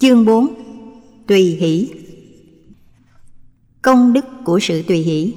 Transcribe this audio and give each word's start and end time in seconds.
Chương 0.00 0.24
4 0.24 0.54
Tùy 1.26 1.42
hỷ. 1.42 1.88
Công 3.82 4.12
đức 4.12 4.24
của 4.44 4.58
sự 4.60 4.82
tùy 4.82 4.98
hỷ. 4.98 5.34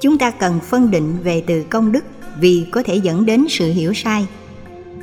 Chúng 0.00 0.18
ta 0.18 0.30
cần 0.30 0.60
phân 0.60 0.90
định 0.90 1.16
về 1.22 1.42
từ 1.46 1.64
công 1.70 1.92
đức 1.92 2.04
vì 2.40 2.66
có 2.70 2.82
thể 2.82 2.96
dẫn 2.96 3.26
đến 3.26 3.46
sự 3.48 3.72
hiểu 3.72 3.92
sai 3.94 4.26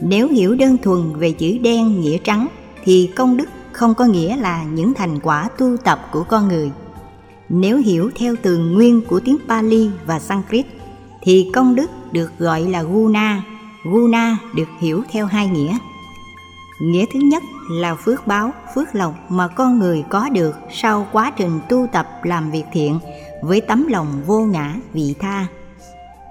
nếu 0.02 0.28
hiểu 0.28 0.56
đơn 0.56 0.78
thuần 0.84 1.14
về 1.16 1.32
chữ 1.32 1.58
đen 1.62 2.02
nghĩa 2.02 2.18
trắng 2.18 2.48
thì 2.84 3.10
công 3.16 3.38
đức 3.38 3.50
không 3.72 3.96
có 3.96 4.06
nghĩa 4.06 4.38
là 4.38 4.64
những 4.64 4.94
thành 4.94 5.20
quả 5.20 5.50
tu 5.58 5.78
tập 5.78 6.08
của 6.12 6.24
con 6.24 6.48
người. 6.48 6.72
Nếu 7.50 7.78
hiểu 7.78 8.12
theo 8.16 8.36
từ 8.42 8.58
nguyên 8.58 9.02
của 9.02 9.20
tiếng 9.20 9.38
Pali 9.48 9.90
và 10.06 10.20
Sanskrit 10.20 10.66
thì 11.22 11.50
công 11.54 11.76
đức 11.76 11.90
được 12.12 12.32
gọi 12.40 12.62
là 12.62 12.84
guna. 12.84 13.44
Guna 13.92 14.38
được 14.56 14.68
hiểu 14.80 15.04
theo 15.12 15.26
hai 15.26 15.48
nghĩa. 15.48 15.78
Nghĩa 16.82 17.06
thứ 17.14 17.20
nhất 17.20 17.44
là 17.72 17.96
phước 17.96 18.28
báo, 18.28 18.54
phước 18.76 18.96
lộc 18.96 19.32
mà 19.32 19.48
con 19.48 19.80
người 19.80 20.04
có 20.10 20.30
được 20.30 20.56
sau 20.72 21.08
quá 21.12 21.32
trình 21.38 21.60
tu 21.70 21.88
tập 21.92 22.08
làm 22.24 22.52
việc 22.52 22.64
thiện 22.74 23.00
với 23.42 23.62
tấm 23.62 23.88
lòng 23.88 24.22
vô 24.26 24.40
ngã 24.40 24.76
vị 24.94 25.16
tha. 25.20 25.48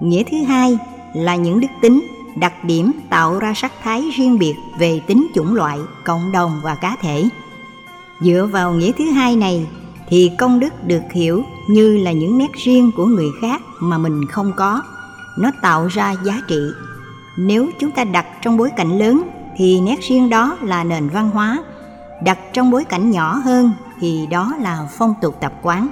Nghĩa 0.01 0.23
thứ 0.31 0.37
hai 0.43 0.77
là 1.13 1.35
những 1.35 1.59
đức 1.59 1.67
tính 1.81 2.01
đặc 2.39 2.63
điểm 2.63 2.91
tạo 3.09 3.39
ra 3.39 3.53
sắc 3.55 3.71
thái 3.83 4.09
riêng 4.15 4.39
biệt 4.39 4.55
về 4.79 4.99
tính 5.07 5.27
chủng 5.35 5.55
loại, 5.55 5.79
cộng 6.03 6.31
đồng 6.31 6.59
và 6.63 6.75
cá 6.75 6.95
thể. 7.01 7.29
Dựa 8.19 8.47
vào 8.51 8.73
nghĩa 8.73 8.91
thứ 8.91 9.05
hai 9.05 9.35
này 9.35 9.67
thì 10.09 10.31
công 10.37 10.59
đức 10.59 10.83
được 10.83 11.03
hiểu 11.11 11.43
như 11.69 11.97
là 11.97 12.11
những 12.11 12.37
nét 12.37 12.53
riêng 12.53 12.91
của 12.95 13.05
người 13.05 13.29
khác 13.41 13.61
mà 13.79 13.97
mình 13.97 14.25
không 14.25 14.51
có. 14.55 14.81
Nó 15.39 15.51
tạo 15.61 15.87
ra 15.87 16.15
giá 16.23 16.41
trị. 16.47 16.59
Nếu 17.37 17.69
chúng 17.79 17.91
ta 17.91 18.03
đặt 18.03 18.25
trong 18.41 18.57
bối 18.57 18.69
cảnh 18.77 18.97
lớn 18.99 19.21
thì 19.57 19.81
nét 19.81 19.99
riêng 20.01 20.29
đó 20.29 20.57
là 20.61 20.83
nền 20.83 21.09
văn 21.09 21.29
hóa, 21.29 21.63
đặt 22.23 22.39
trong 22.53 22.71
bối 22.71 22.83
cảnh 22.83 23.11
nhỏ 23.11 23.35
hơn 23.35 23.71
thì 23.99 24.27
đó 24.31 24.53
là 24.59 24.87
phong 24.97 25.13
tục 25.21 25.37
tập 25.41 25.53
quán. 25.61 25.87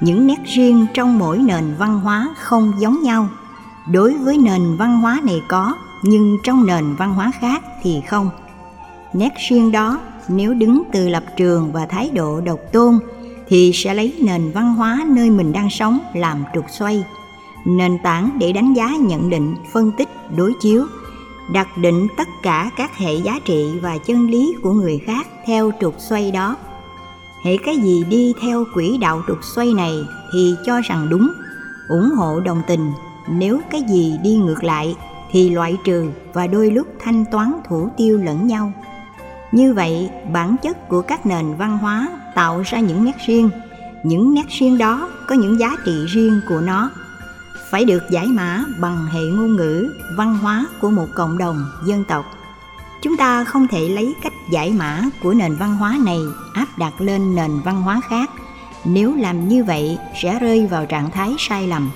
Những 0.00 0.26
nét 0.26 0.38
riêng 0.44 0.86
trong 0.94 1.18
mỗi 1.18 1.38
nền 1.38 1.74
văn 1.78 2.00
hóa 2.00 2.28
không 2.38 2.72
giống 2.78 3.02
nhau 3.02 3.28
đối 3.92 4.14
với 4.14 4.38
nền 4.38 4.76
văn 4.76 5.00
hóa 5.00 5.20
này 5.24 5.42
có, 5.48 5.74
nhưng 6.02 6.38
trong 6.42 6.66
nền 6.66 6.94
văn 6.94 7.14
hóa 7.14 7.30
khác 7.40 7.62
thì 7.82 8.02
không. 8.08 8.30
Nét 9.12 9.32
riêng 9.48 9.72
đó, 9.72 10.00
nếu 10.28 10.54
đứng 10.54 10.82
từ 10.92 11.08
lập 11.08 11.24
trường 11.36 11.72
và 11.72 11.86
thái 11.86 12.10
độ 12.14 12.40
độc 12.40 12.58
tôn, 12.72 12.98
thì 13.48 13.72
sẽ 13.74 13.94
lấy 13.94 14.14
nền 14.20 14.50
văn 14.52 14.74
hóa 14.74 15.04
nơi 15.06 15.30
mình 15.30 15.52
đang 15.52 15.70
sống 15.70 15.98
làm 16.14 16.44
trục 16.54 16.64
xoay. 16.70 17.04
Nền 17.64 17.98
tảng 18.02 18.30
để 18.38 18.52
đánh 18.52 18.74
giá 18.74 18.88
nhận 19.00 19.30
định, 19.30 19.54
phân 19.72 19.92
tích, 19.92 20.08
đối 20.36 20.52
chiếu, 20.60 20.86
đặt 21.52 21.68
định 21.78 22.08
tất 22.16 22.28
cả 22.42 22.70
các 22.76 22.96
hệ 22.96 23.14
giá 23.14 23.38
trị 23.44 23.78
và 23.82 23.98
chân 23.98 24.30
lý 24.30 24.54
của 24.62 24.72
người 24.72 24.98
khác 25.06 25.26
theo 25.46 25.70
trục 25.80 25.94
xoay 25.98 26.30
đó. 26.30 26.56
Hệ 27.44 27.56
cái 27.56 27.76
gì 27.76 28.04
đi 28.08 28.32
theo 28.42 28.64
quỹ 28.74 28.98
đạo 28.98 29.22
trục 29.28 29.38
xoay 29.54 29.74
này 29.74 29.92
thì 30.32 30.54
cho 30.66 30.80
rằng 30.80 31.08
đúng, 31.10 31.32
ủng 31.88 32.10
hộ 32.16 32.40
đồng 32.40 32.62
tình 32.66 32.92
nếu 33.30 33.60
cái 33.70 33.82
gì 33.82 34.18
đi 34.22 34.36
ngược 34.36 34.64
lại, 34.64 34.96
thì 35.30 35.50
loại 35.50 35.76
trừ 35.84 36.10
và 36.32 36.46
đôi 36.46 36.70
lúc 36.70 36.86
thanh 37.00 37.24
toán 37.24 37.52
thủ 37.68 37.88
tiêu 37.96 38.18
lẫn 38.18 38.46
nhau. 38.46 38.72
Như 39.52 39.74
vậy, 39.74 40.10
bản 40.32 40.56
chất 40.62 40.88
của 40.88 41.02
các 41.02 41.26
nền 41.26 41.54
văn 41.54 41.78
hóa 41.78 42.08
tạo 42.34 42.62
ra 42.66 42.80
những 42.80 43.04
nét 43.04 43.16
riêng. 43.26 43.50
Những 44.02 44.34
nét 44.34 44.46
riêng 44.48 44.78
đó 44.78 45.08
có 45.26 45.34
những 45.34 45.60
giá 45.60 45.76
trị 45.84 46.06
riêng 46.08 46.40
của 46.48 46.60
nó. 46.60 46.90
Phải 47.70 47.84
được 47.84 48.02
giải 48.10 48.26
mã 48.26 48.64
bằng 48.80 49.06
hệ 49.06 49.20
ngôn 49.20 49.56
ngữ, 49.56 49.92
văn 50.16 50.38
hóa 50.38 50.66
của 50.80 50.90
một 50.90 51.06
cộng 51.14 51.38
đồng, 51.38 51.64
dân 51.86 52.04
tộc. 52.04 52.24
Chúng 53.02 53.16
ta 53.16 53.44
không 53.44 53.68
thể 53.68 53.88
lấy 53.88 54.14
cách 54.22 54.32
giải 54.52 54.72
mã 54.72 55.02
của 55.22 55.34
nền 55.34 55.54
văn 55.56 55.76
hóa 55.76 55.98
này 56.04 56.20
áp 56.52 56.66
đặt 56.78 57.00
lên 57.00 57.34
nền 57.34 57.50
văn 57.64 57.82
hóa 57.82 58.00
khác. 58.08 58.30
Nếu 58.84 59.14
làm 59.16 59.48
như 59.48 59.64
vậy, 59.64 59.98
sẽ 60.22 60.38
rơi 60.38 60.66
vào 60.66 60.86
trạng 60.86 61.10
thái 61.10 61.34
sai 61.38 61.68
lầm 61.68 61.90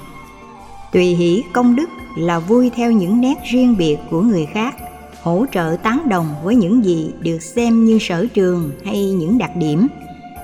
tùy 0.92 1.04
hỷ 1.04 1.44
công 1.52 1.76
đức 1.76 1.90
là 2.16 2.38
vui 2.38 2.70
theo 2.70 2.92
những 2.92 3.20
nét 3.20 3.34
riêng 3.52 3.76
biệt 3.76 3.96
của 4.10 4.20
người 4.20 4.46
khác, 4.46 4.74
hỗ 5.22 5.46
trợ 5.52 5.76
tán 5.82 6.08
đồng 6.08 6.34
với 6.44 6.56
những 6.56 6.84
gì 6.84 7.10
được 7.20 7.38
xem 7.38 7.84
như 7.84 7.98
sở 8.00 8.26
trường 8.34 8.70
hay 8.84 9.10
những 9.10 9.38
đặc 9.38 9.50
điểm. 9.56 9.86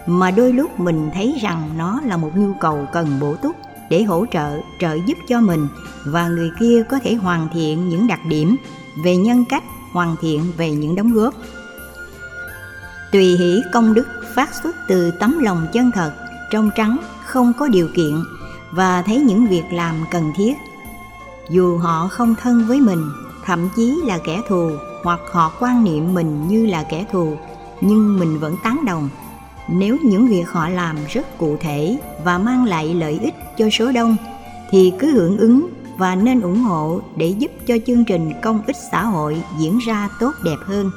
Mà 0.07 0.31
đôi 0.31 0.53
lúc 0.53 0.81
mình 0.81 1.11
thấy 1.15 1.39
rằng 1.43 1.71
nó 1.79 2.01
là 2.05 2.17
một 2.17 2.31
nhu 2.37 2.53
cầu 2.61 2.87
cần 2.93 3.07
bổ 3.21 3.35
túc 3.35 3.57
để 3.91 4.03
hỗ 4.03 4.27
trợ 4.33 4.61
trợ 4.81 4.95
giúp 5.07 5.19
cho 5.29 5.41
mình 5.41 5.69
và 6.05 6.29
người 6.29 6.51
kia 6.61 6.83
có 6.89 6.99
thể 6.99 7.15
hoàn 7.15 7.49
thiện 7.53 7.89
những 7.89 8.07
đặc 8.07 8.21
điểm 8.29 8.57
về 9.05 9.17
nhân 9.17 9.45
cách, 9.49 9.63
hoàn 9.93 10.17
thiện 10.21 10.41
về 10.57 10.71
những 10.71 10.95
đóng 10.95 11.13
góp. 11.13 11.35
Tùy 13.13 13.37
hỷ 13.37 13.63
công 13.73 13.95
đức 13.95 14.09
phát 14.35 14.55
xuất 14.63 14.77
từ 14.89 15.11
tấm 15.11 15.39
lòng 15.39 15.67
chân 15.73 15.91
thật, 15.95 16.13
trong 16.51 16.71
trắng, 16.77 16.99
không 17.25 17.53
có 17.59 17.69
điều 17.69 17.89
kiện 17.95 18.15
và 18.73 19.03
thấy 19.03 19.17
những 19.17 19.47
việc 19.47 19.65
làm 19.71 19.95
cần 20.11 20.33
thiết. 20.37 20.55
Dù 21.51 21.79
họ 21.79 22.09
không 22.09 22.35
thân 22.35 22.65
với 22.69 22.81
mình, 22.81 23.11
thậm 23.45 23.69
chí 23.77 24.01
là 24.05 24.19
kẻ 24.19 24.43
thù, 24.49 24.71
hoặc 25.03 25.21
họ 25.31 25.53
quan 25.61 25.85
niệm 25.85 26.15
mình 26.15 26.49
như 26.49 26.67
là 26.67 26.83
kẻ 26.83 27.05
thù, 27.13 27.37
nhưng 27.81 28.19
mình 28.19 28.39
vẫn 28.39 28.57
tán 28.65 28.85
đồng. 28.85 29.09
Nếu 29.69 29.97
những 30.03 30.29
việc 30.29 30.45
họ 30.49 30.69
làm 30.69 30.97
rất 31.09 31.39
cụ 31.39 31.57
thể 31.61 31.99
và 32.25 32.39
mang 32.39 32.65
lại 32.65 32.95
lợi 32.95 33.19
ích 33.23 33.35
cho 33.59 33.71
số 33.71 33.93
đông, 33.93 34.17
thì 34.71 34.93
cứ 34.99 35.13
hưởng 35.13 35.39
ứng 35.39 35.69
và 35.97 36.15
nên 36.15 36.41
ủng 36.41 36.63
hộ 36.63 37.01
để 37.17 37.27
giúp 37.29 37.51
cho 37.67 37.75
chương 37.87 38.05
trình 38.05 38.33
công 38.43 38.63
ích 38.67 38.77
xã 38.93 39.05
hội 39.05 39.43
diễn 39.59 39.79
ra 39.79 40.09
tốt 40.21 40.33
đẹp 40.45 40.57
hơn. 40.65 40.91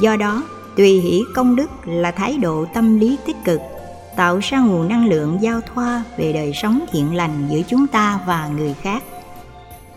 Do 0.00 0.16
đó, 0.16 0.42
tùy 0.76 1.00
hỷ 1.00 1.22
công 1.34 1.56
đức 1.56 1.70
là 1.84 2.10
thái 2.10 2.38
độ 2.38 2.64
tâm 2.74 2.98
lý 2.98 3.16
tích 3.26 3.36
cực 3.44 3.60
tạo 4.16 4.38
ra 4.42 4.60
nguồn 4.60 4.88
năng 4.88 5.08
lượng 5.08 5.38
giao 5.40 5.60
thoa 5.60 6.04
về 6.16 6.32
đời 6.32 6.52
sống 6.54 6.84
thiện 6.92 7.14
lành 7.14 7.48
giữa 7.50 7.60
chúng 7.68 7.86
ta 7.86 8.20
và 8.26 8.48
người 8.48 8.74
khác. 8.82 9.02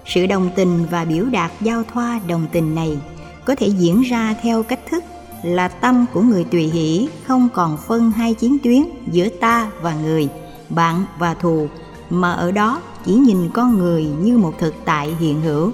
Sự 0.06 0.26
đồng 0.26 0.50
tình 0.56 0.86
và 0.92 1.06
biểu 1.06 1.26
đạt 1.26 1.52
giao 1.62 1.84
thoa 1.94 2.20
đồng 2.28 2.46
tình 2.52 2.76
này 2.76 2.98
có 3.46 3.56
thể 3.56 3.68
diễn 3.68 4.02
ra 4.02 4.36
theo 4.42 4.64
cách 4.64 4.80
thức 4.90 5.04
là 5.44 5.68
tâm 5.68 6.06
của 6.14 6.22
người 6.22 6.44
tùy 6.44 6.64
hỷ 6.64 7.10
không 7.28 7.50
còn 7.54 7.78
phân 7.88 8.12
hai 8.12 8.34
chiến 8.34 8.58
tuyến 8.64 8.84
giữa 9.12 9.30
ta 9.30 9.72
và 9.82 9.96
người, 9.96 10.30
bạn 10.70 11.04
và 11.20 11.34
thù, 11.34 11.68
mà 12.10 12.32
ở 12.32 12.52
đó 12.52 12.82
chỉ 13.06 13.14
nhìn 13.14 13.50
con 13.54 13.78
người 13.78 14.06
như 14.06 14.38
một 14.38 14.54
thực 14.60 14.76
tại 14.86 15.16
hiện 15.20 15.42
hữu. 15.42 15.72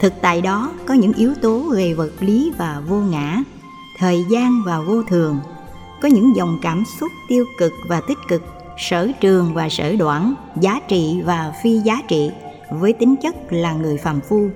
Thực 0.00 0.12
tại 0.22 0.40
đó 0.40 0.72
có 0.86 0.94
những 0.94 1.12
yếu 1.12 1.34
tố 1.42 1.58
về 1.58 1.94
vật 1.94 2.12
lý 2.20 2.52
và 2.58 2.82
vô 2.88 2.96
ngã, 2.96 3.42
thời 3.98 4.24
gian 4.30 4.62
và 4.66 4.80
vô 4.80 5.02
thường 5.02 5.40
có 6.02 6.08
những 6.08 6.36
dòng 6.36 6.58
cảm 6.62 6.84
xúc 7.00 7.12
tiêu 7.28 7.44
cực 7.58 7.72
và 7.86 8.00
tích 8.00 8.18
cực, 8.28 8.42
sở 8.78 9.10
trường 9.20 9.54
và 9.54 9.68
sở 9.68 9.96
đoản, 9.96 10.34
giá 10.60 10.80
trị 10.88 11.20
và 11.24 11.52
phi 11.62 11.78
giá 11.78 12.02
trị, 12.08 12.30
với 12.70 12.92
tính 12.92 13.14
chất 13.22 13.34
là 13.50 13.72
người 13.72 13.96
phàm 13.96 14.20
phu. 14.20 14.48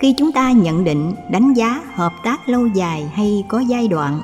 Khi 0.00 0.14
chúng 0.18 0.32
ta 0.32 0.52
nhận 0.52 0.84
định, 0.84 1.14
đánh 1.30 1.54
giá, 1.54 1.82
hợp 1.94 2.12
tác 2.24 2.48
lâu 2.48 2.66
dài 2.66 3.10
hay 3.14 3.44
có 3.48 3.58
giai 3.60 3.88
đoạn, 3.88 4.20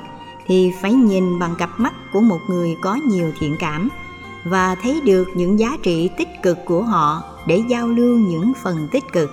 thì 0.47 0.71
phải 0.81 0.93
nhìn 0.93 1.39
bằng 1.39 1.55
cặp 1.57 1.69
mắt 1.77 1.93
của 2.13 2.21
một 2.21 2.39
người 2.49 2.75
có 2.81 2.95
nhiều 2.95 3.31
thiện 3.39 3.55
cảm 3.59 3.89
và 4.45 4.75
thấy 4.75 5.01
được 5.05 5.27
những 5.35 5.59
giá 5.59 5.77
trị 5.83 6.09
tích 6.17 6.29
cực 6.43 6.57
của 6.65 6.83
họ 6.83 7.23
để 7.47 7.63
giao 7.69 7.87
lưu 7.87 8.17
những 8.17 8.53
phần 8.63 8.87
tích 8.91 9.03
cực. 9.13 9.29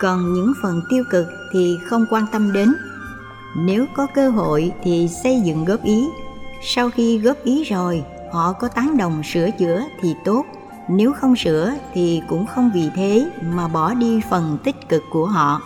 Còn 0.00 0.34
những 0.34 0.52
phần 0.62 0.82
tiêu 0.90 1.04
cực 1.10 1.26
thì 1.52 1.76
không 1.84 2.06
quan 2.10 2.26
tâm 2.32 2.52
đến 2.52 2.74
nếu 3.56 3.86
có 3.94 4.06
cơ 4.06 4.30
hội 4.30 4.72
thì 4.82 5.08
xây 5.22 5.40
dựng 5.40 5.64
góp 5.64 5.82
ý. 5.82 6.08
Sau 6.62 6.90
khi 6.90 7.18
góp 7.18 7.36
ý 7.44 7.64
rồi, 7.64 8.02
họ 8.32 8.52
có 8.52 8.68
tán 8.68 8.96
đồng 8.96 9.22
sửa 9.22 9.50
chữa 9.50 9.84
thì 10.00 10.14
tốt. 10.24 10.44
Nếu 10.88 11.12
không 11.12 11.36
sửa 11.36 11.74
thì 11.94 12.22
cũng 12.28 12.46
không 12.46 12.70
vì 12.74 12.90
thế 12.94 13.30
mà 13.42 13.68
bỏ 13.68 13.94
đi 13.94 14.20
phần 14.30 14.58
tích 14.64 14.88
cực 14.88 15.02
của 15.10 15.26
họ. 15.26 15.62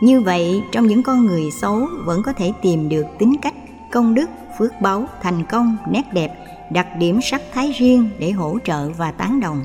Như 0.00 0.20
vậy, 0.20 0.62
trong 0.72 0.86
những 0.86 1.02
con 1.02 1.26
người 1.26 1.50
xấu 1.50 1.86
vẫn 2.04 2.22
có 2.22 2.32
thể 2.32 2.52
tìm 2.62 2.88
được 2.88 3.06
tính 3.18 3.36
cách, 3.42 3.54
công 3.92 4.14
đức, 4.14 4.30
phước 4.58 4.80
báu, 4.80 5.06
thành 5.22 5.44
công, 5.44 5.76
nét 5.90 6.12
đẹp, 6.12 6.34
đặc 6.70 6.86
điểm 6.98 7.20
sắc 7.22 7.42
thái 7.54 7.72
riêng 7.72 8.10
để 8.18 8.30
hỗ 8.30 8.58
trợ 8.64 8.88
và 8.88 9.12
tán 9.12 9.40
đồng. 9.40 9.64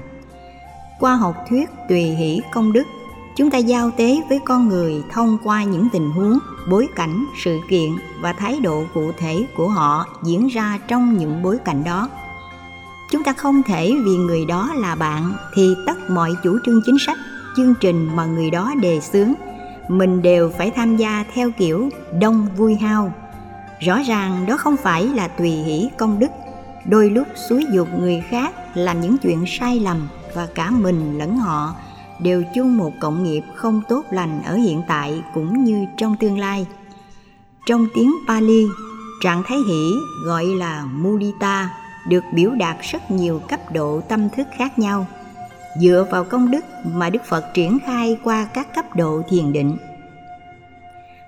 Qua 1.00 1.15
học 1.15 1.36
thuyết 1.50 1.69
tùy 1.89 2.01
hỷ 2.01 2.41
công 2.53 2.74
đức 2.74 2.83
chúng 3.35 3.50
ta 3.50 3.57
giao 3.57 3.91
tế 3.91 4.21
với 4.30 4.39
con 4.45 4.68
người 4.68 5.03
thông 5.12 5.38
qua 5.44 5.63
những 5.63 5.88
tình 5.94 6.12
huống, 6.12 6.39
bối 6.69 6.88
cảnh, 6.95 7.25
sự 7.44 7.59
kiện 7.69 7.91
và 8.21 8.33
thái 8.33 8.59
độ 8.59 8.83
cụ 8.94 9.12
thể 9.18 9.45
của 9.57 9.68
họ 9.68 10.06
diễn 10.24 10.47
ra 10.47 10.80
trong 10.88 11.18
những 11.18 11.44
bối 11.44 11.57
cảnh 11.65 11.83
đó. 11.83 12.09
Chúng 13.12 13.24
ta 13.24 13.33
không 13.33 13.63
thể 13.63 13.94
vì 14.06 14.18
người 14.18 14.45
đó 14.45 14.74
là 14.75 14.95
bạn 14.95 15.33
thì 15.56 15.75
tất 15.85 16.09
mọi 16.09 16.31
chủ 16.44 16.57
trương 16.65 16.81
chính 16.85 16.97
sách, 17.06 17.18
chương 17.56 17.74
trình 17.80 18.09
mà 18.15 18.25
người 18.25 18.51
đó 18.51 18.74
đề 18.81 19.00
xướng. 19.00 19.33
Mình 19.88 20.21
đều 20.21 20.51
phải 20.57 20.71
tham 20.71 20.97
gia 20.97 21.25
theo 21.33 21.51
kiểu 21.51 21.89
đông 22.19 22.47
vui 22.57 22.75
hao. 22.75 23.13
Rõ 23.79 24.01
ràng 24.07 24.45
đó 24.45 24.57
không 24.57 24.77
phải 24.77 25.06
là 25.06 25.27
tùy 25.27 25.50
hỷ 25.50 25.89
công 25.97 26.19
đức. 26.19 26.27
Đôi 26.86 27.09
lúc 27.09 27.27
xúi 27.50 27.65
dục 27.71 27.88
người 28.00 28.24
khác 28.29 28.56
làm 28.74 29.01
những 29.01 29.18
chuyện 29.18 29.45
sai 29.47 29.79
lầm 29.79 30.07
và 30.36 30.47
cả 30.56 30.69
mình 30.69 31.18
lẫn 31.18 31.38
họ 31.38 31.75
đều 32.24 32.44
chung 32.56 32.78
một 32.78 32.94
cộng 33.00 33.24
nghiệp 33.24 33.42
không 33.56 33.81
tốt 33.90 34.06
lành 34.12 34.44
ở 34.44 34.56
hiện 34.56 34.81
tại 34.88 35.24
cũng 35.34 35.64
như 35.64 35.86
trong 35.98 36.16
tương 36.20 36.40
lai. 36.40 36.68
Trong 37.66 37.88
tiếng 37.94 38.12
pali, 38.28 38.68
trạng 39.22 39.44
thái 39.46 39.58
hỷ 39.58 39.92
gọi 40.25 40.46
là 40.46 40.86
mudita 40.86 41.70
được 42.08 42.24
biểu 42.34 42.52
đạt 42.52 42.78
rất 42.92 43.12
nhiều 43.12 43.42
cấp 43.50 43.60
độ 43.74 44.02
tâm 44.02 44.30
thức 44.30 44.48
khác 44.58 44.80
nhau. 44.80 45.08
Dựa 45.81 46.08
vào 46.12 46.24
công 46.24 46.52
đức 46.52 46.66
mà 46.94 47.10
đức 47.10 47.22
phật 47.25 47.46
triển 47.54 47.78
khai 47.86 48.20
qua 48.24 48.46
các 48.46 48.75
cấp 48.75 48.96
độ 48.96 49.22
thiền 49.30 49.54
định. 49.54 49.78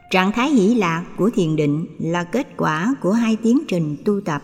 Trạng 0.10 0.32
thái 0.32 0.50
hỷ 0.50 0.76
lạc 0.76 1.04
của 1.18 1.30
thiền 1.36 1.56
định 1.56 1.86
là 2.00 2.24
kết 2.24 2.48
quả 2.58 2.96
của 3.02 3.12
hai 3.12 3.38
tiến 3.44 3.60
trình 3.68 3.98
tu 4.06 4.22
tập. 4.22 4.42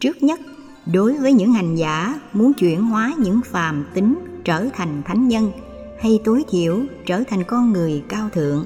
Trước 0.00 0.22
nhất, 0.22 0.40
đối 0.86 1.18
với 1.18 1.32
những 1.32 1.52
hành 1.52 1.76
giả 1.76 2.20
muốn 2.32 2.52
chuyển 2.52 2.84
hóa 2.84 3.12
những 3.18 3.40
phàm 3.44 3.84
tính 3.94 4.14
trở 4.44 4.66
thành 4.72 5.02
thánh 5.04 5.28
nhân 5.28 5.52
hay 6.00 6.20
tối 6.24 6.44
thiểu 6.50 6.80
trở 7.06 7.22
thành 7.28 7.44
con 7.44 7.72
người 7.72 8.02
cao 8.08 8.28
thượng. 8.32 8.64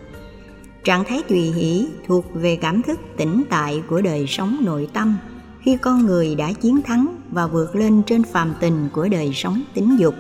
Trạng 0.84 1.04
thái 1.04 1.22
tùy 1.28 1.40
hỷ 1.40 1.88
thuộc 2.06 2.24
về 2.34 2.56
cảm 2.56 2.82
thức 2.82 3.00
tĩnh 3.16 3.42
tại 3.50 3.82
của 3.88 4.00
đời 4.00 4.26
sống 4.28 4.56
nội 4.60 4.88
tâm 4.92 5.16
khi 5.60 5.76
con 5.76 6.06
người 6.06 6.34
đã 6.34 6.52
chiến 6.52 6.82
thắng 6.82 7.16
và 7.30 7.46
vượt 7.46 7.76
lên 7.76 8.02
trên 8.06 8.22
phàm 8.22 8.54
tình 8.60 8.88
của 8.92 9.08
đời 9.08 9.30
sống 9.34 9.62
tính 9.74 9.96
dục. 9.98 10.14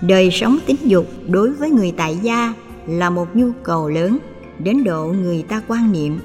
Đời 0.00 0.30
sống 0.30 0.58
tính 0.66 0.76
dục 0.82 1.06
đối 1.28 1.52
với 1.52 1.70
người 1.70 1.92
tại 1.96 2.18
gia 2.22 2.54
là 2.86 3.10
một 3.10 3.36
nhu 3.36 3.50
cầu 3.62 3.88
lớn 3.88 4.18
đến 4.58 4.84
độ 4.84 5.06
người 5.06 5.42
ta 5.42 5.62
quan 5.68 5.92
niệm. 5.92 6.18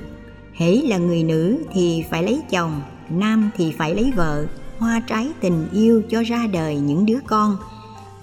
Hễ 0.53 0.75
là 0.75 0.97
người 0.97 1.23
nữ 1.23 1.57
thì 1.73 2.03
phải 2.09 2.23
lấy 2.23 2.41
chồng, 2.51 2.81
nam 3.09 3.49
thì 3.57 3.71
phải 3.77 3.95
lấy 3.95 4.13
vợ, 4.15 4.45
hoa 4.77 5.01
trái 5.07 5.29
tình 5.41 5.67
yêu 5.73 6.01
cho 6.09 6.23
ra 6.23 6.47
đời 6.53 6.79
những 6.79 7.05
đứa 7.05 7.19
con 7.27 7.57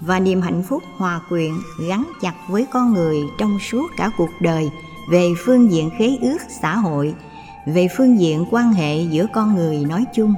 và 0.01 0.19
niềm 0.19 0.41
hạnh 0.41 0.63
phúc 0.63 0.83
hòa 0.97 1.21
quyện 1.29 1.51
gắn 1.89 2.03
chặt 2.21 2.33
với 2.49 2.65
con 2.71 2.93
người 2.93 3.17
trong 3.37 3.59
suốt 3.59 3.87
cả 3.97 4.11
cuộc 4.17 4.29
đời 4.41 4.71
về 5.09 5.33
phương 5.45 5.71
diện 5.71 5.89
khế 5.97 6.17
ước 6.21 6.37
xã 6.61 6.75
hội, 6.75 7.13
về 7.65 7.87
phương 7.97 8.19
diện 8.19 8.45
quan 8.51 8.73
hệ 8.73 9.01
giữa 9.01 9.25
con 9.33 9.55
người 9.55 9.77
nói 9.77 10.05
chung. 10.15 10.33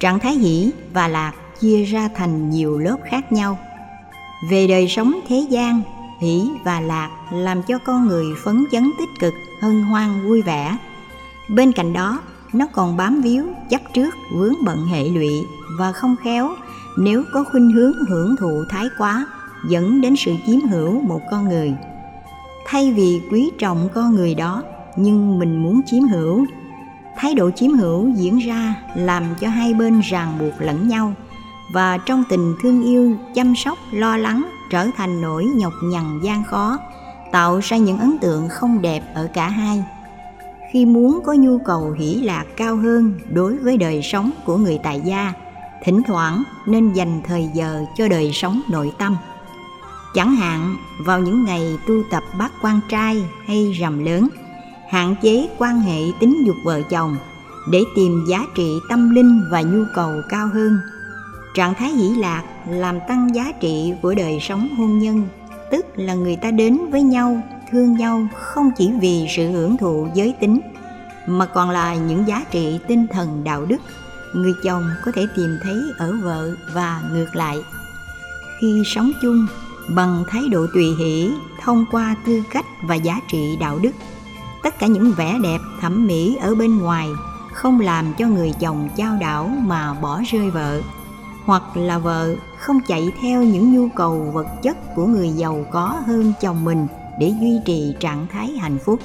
Trạng 0.00 0.18
thái 0.18 0.34
hỷ 0.34 0.70
và 0.92 1.08
lạc 1.08 1.32
chia 1.60 1.84
ra 1.84 2.08
thành 2.14 2.50
nhiều 2.50 2.78
lớp 2.78 2.96
khác 3.10 3.32
nhau. 3.32 3.58
Về 4.50 4.66
đời 4.66 4.88
sống 4.88 5.20
thế 5.28 5.46
gian, 5.50 5.82
hỷ 6.20 6.42
và 6.64 6.80
lạc 6.80 7.10
làm 7.32 7.62
cho 7.62 7.78
con 7.78 8.06
người 8.06 8.26
phấn 8.44 8.64
chấn 8.72 8.90
tích 8.98 9.08
cực, 9.20 9.34
hân 9.60 9.82
hoan, 9.82 10.28
vui 10.28 10.42
vẻ. 10.42 10.76
Bên 11.48 11.72
cạnh 11.72 11.92
đó, 11.92 12.20
nó 12.52 12.66
còn 12.66 12.96
bám 12.96 13.20
víu, 13.20 13.44
chấp 13.70 13.80
trước 13.94 14.14
vướng 14.32 14.54
bận 14.64 14.86
hệ 14.86 15.04
lụy 15.04 15.46
và 15.78 15.92
không 15.92 16.16
khéo 16.24 16.50
nếu 16.96 17.24
có 17.32 17.44
khuynh 17.44 17.70
hướng 17.72 18.04
hưởng 18.08 18.36
thụ 18.36 18.64
thái 18.68 18.88
quá, 18.98 19.26
dẫn 19.68 20.00
đến 20.00 20.14
sự 20.16 20.32
chiếm 20.46 20.60
hữu 20.60 21.00
một 21.00 21.20
con 21.30 21.48
người. 21.48 21.74
Thay 22.66 22.92
vì 22.92 23.20
quý 23.30 23.50
trọng 23.58 23.88
con 23.94 24.14
người 24.14 24.34
đó, 24.34 24.62
nhưng 24.96 25.38
mình 25.38 25.62
muốn 25.62 25.80
chiếm 25.86 26.02
hữu. 26.02 26.46
Thái 27.16 27.34
độ 27.34 27.50
chiếm 27.50 27.70
hữu 27.72 28.08
diễn 28.08 28.38
ra 28.38 28.74
làm 28.94 29.24
cho 29.40 29.48
hai 29.48 29.74
bên 29.74 30.00
ràng 30.00 30.38
buộc 30.38 30.52
lẫn 30.58 30.88
nhau, 30.88 31.12
và 31.72 31.98
trong 31.98 32.24
tình 32.28 32.54
thương 32.62 32.82
yêu, 32.82 33.16
chăm 33.34 33.54
sóc, 33.56 33.78
lo 33.92 34.16
lắng 34.16 34.46
trở 34.70 34.86
thành 34.96 35.20
nỗi 35.20 35.44
nhọc 35.44 35.72
nhằn 35.84 36.20
gian 36.22 36.44
khó, 36.44 36.78
tạo 37.32 37.60
ra 37.62 37.76
những 37.76 37.98
ấn 37.98 38.18
tượng 38.18 38.48
không 38.48 38.82
đẹp 38.82 39.02
ở 39.14 39.28
cả 39.34 39.48
hai. 39.48 39.84
Khi 40.72 40.86
muốn 40.86 41.20
có 41.24 41.32
nhu 41.32 41.58
cầu 41.58 41.90
hỷ 41.98 42.14
lạc 42.14 42.44
cao 42.56 42.76
hơn 42.76 43.14
đối 43.30 43.56
với 43.56 43.76
đời 43.76 44.02
sống 44.02 44.30
của 44.44 44.56
người 44.56 44.78
tại 44.82 45.00
gia 45.04 45.32
thỉnh 45.84 46.02
thoảng 46.06 46.42
nên 46.66 46.92
dành 46.92 47.20
thời 47.24 47.50
giờ 47.54 47.84
cho 47.96 48.08
đời 48.08 48.30
sống 48.32 48.60
nội 48.70 48.92
tâm. 48.98 49.16
Chẳng 50.14 50.36
hạn, 50.36 50.76
vào 51.04 51.20
những 51.20 51.44
ngày 51.44 51.78
tu 51.86 51.94
tập 52.10 52.22
bát 52.38 52.52
quan 52.62 52.80
trai 52.88 53.24
hay 53.46 53.72
rằm 53.72 54.04
lớn, 54.04 54.28
hạn 54.90 55.14
chế 55.22 55.48
quan 55.58 55.80
hệ 55.80 56.00
tính 56.20 56.46
dục 56.46 56.56
vợ 56.64 56.82
chồng 56.82 57.16
để 57.70 57.84
tìm 57.96 58.24
giá 58.28 58.44
trị 58.54 58.72
tâm 58.88 59.14
linh 59.14 59.40
và 59.50 59.62
nhu 59.62 59.84
cầu 59.94 60.12
cao 60.28 60.48
hơn. 60.54 60.78
Trạng 61.54 61.74
thái 61.74 61.90
hỷ 61.90 62.08
lạc 62.08 62.42
làm 62.68 62.98
tăng 63.08 63.34
giá 63.34 63.52
trị 63.60 63.92
của 64.02 64.14
đời 64.14 64.38
sống 64.40 64.68
hôn 64.78 64.98
nhân, 64.98 65.28
tức 65.70 65.86
là 65.96 66.14
người 66.14 66.36
ta 66.36 66.50
đến 66.50 66.78
với 66.90 67.02
nhau, 67.02 67.40
thương 67.70 67.96
nhau 67.96 68.28
không 68.34 68.70
chỉ 68.76 68.92
vì 69.00 69.26
sự 69.36 69.50
hưởng 69.50 69.76
thụ 69.76 70.08
giới 70.14 70.34
tính, 70.40 70.60
mà 71.26 71.46
còn 71.46 71.70
là 71.70 71.94
những 71.94 72.28
giá 72.28 72.44
trị 72.50 72.80
tinh 72.88 73.06
thần 73.06 73.44
đạo 73.44 73.64
đức 73.66 73.80
người 74.32 74.54
chồng 74.62 74.90
có 75.04 75.12
thể 75.12 75.26
tìm 75.36 75.58
thấy 75.62 75.82
ở 75.98 76.16
vợ 76.22 76.54
và 76.72 77.02
ngược 77.12 77.36
lại. 77.36 77.64
Khi 78.60 78.82
sống 78.86 79.12
chung 79.22 79.46
bằng 79.88 80.24
thái 80.28 80.48
độ 80.48 80.66
tùy 80.74 80.94
hỷ, 80.98 81.30
thông 81.62 81.84
qua 81.90 82.16
tư 82.26 82.42
cách 82.50 82.66
và 82.82 82.94
giá 82.94 83.20
trị 83.28 83.56
đạo 83.60 83.78
đức, 83.82 83.92
tất 84.62 84.78
cả 84.78 84.86
những 84.86 85.12
vẻ 85.12 85.38
đẹp 85.42 85.58
thẩm 85.80 86.06
mỹ 86.06 86.36
ở 86.40 86.54
bên 86.54 86.78
ngoài 86.78 87.08
không 87.52 87.80
làm 87.80 88.14
cho 88.18 88.26
người 88.26 88.52
chồng 88.60 88.88
chao 88.96 89.16
đảo 89.20 89.50
mà 89.66 89.94
bỏ 89.94 90.22
rơi 90.30 90.50
vợ, 90.50 90.80
hoặc 91.44 91.62
là 91.76 91.98
vợ 91.98 92.34
không 92.58 92.80
chạy 92.88 93.12
theo 93.20 93.42
những 93.42 93.74
nhu 93.74 93.88
cầu 93.96 94.30
vật 94.34 94.46
chất 94.62 94.76
của 94.94 95.06
người 95.06 95.30
giàu 95.30 95.66
có 95.70 96.02
hơn 96.06 96.32
chồng 96.40 96.64
mình 96.64 96.86
để 97.20 97.34
duy 97.40 97.60
trì 97.64 97.94
trạng 98.00 98.26
thái 98.32 98.58
hạnh 98.58 98.78
phúc 98.84 99.00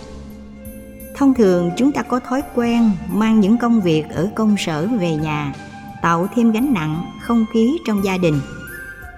thông 1.21 1.33
thường, 1.33 1.71
chúng 1.77 1.91
ta 1.91 2.01
có 2.03 2.19
thói 2.19 2.41
quen 2.55 2.91
mang 3.13 3.39
những 3.39 3.57
công 3.57 3.81
việc 3.81 4.09
ở 4.09 4.29
công 4.35 4.55
sở 4.57 4.87
về 4.99 5.15
nhà, 5.15 5.53
tạo 6.01 6.27
thêm 6.35 6.51
gánh 6.51 6.73
nặng, 6.73 7.03
không 7.21 7.45
khí 7.53 7.77
trong 7.85 8.03
gia 8.03 8.17
đình. 8.17 8.39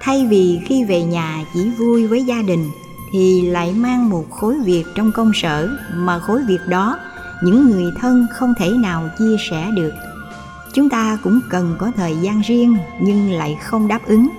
Thay 0.02 0.26
vì 0.26 0.62
khi 0.66 0.84
về 0.84 1.04
nhà 1.04 1.44
chỉ 1.54 1.70
vui 1.70 2.08
với 2.08 2.24
gia 2.24 2.42
đình, 2.42 2.70
thì 3.12 3.42
lại 3.42 3.74
mang 3.74 4.10
một 4.10 4.32
khối 4.32 4.60
việc 4.66 4.84
trong 4.96 5.12
công 5.12 5.32
sở 5.34 5.70
mà 5.96 6.20
khối 6.20 6.44
việc 6.48 6.60
đó 6.68 7.00
những 7.44 7.70
người 7.70 7.86
thân 8.00 8.28
không 8.32 8.54
thể 8.58 8.70
nào 8.70 9.10
chia 9.20 9.36
sẻ 9.50 9.72
được. 9.76 9.94
Chúng 10.74 10.90
ta 10.90 11.18
cũng 11.24 11.40
cần 11.50 11.76
có 11.80 11.92
thời 11.96 12.16
gian 12.22 12.42
riêng 12.42 12.78
nhưng 13.02 13.32
lại 13.32 13.58
không 13.64 13.88
đáp 13.88 14.06
ứng. 14.06 14.30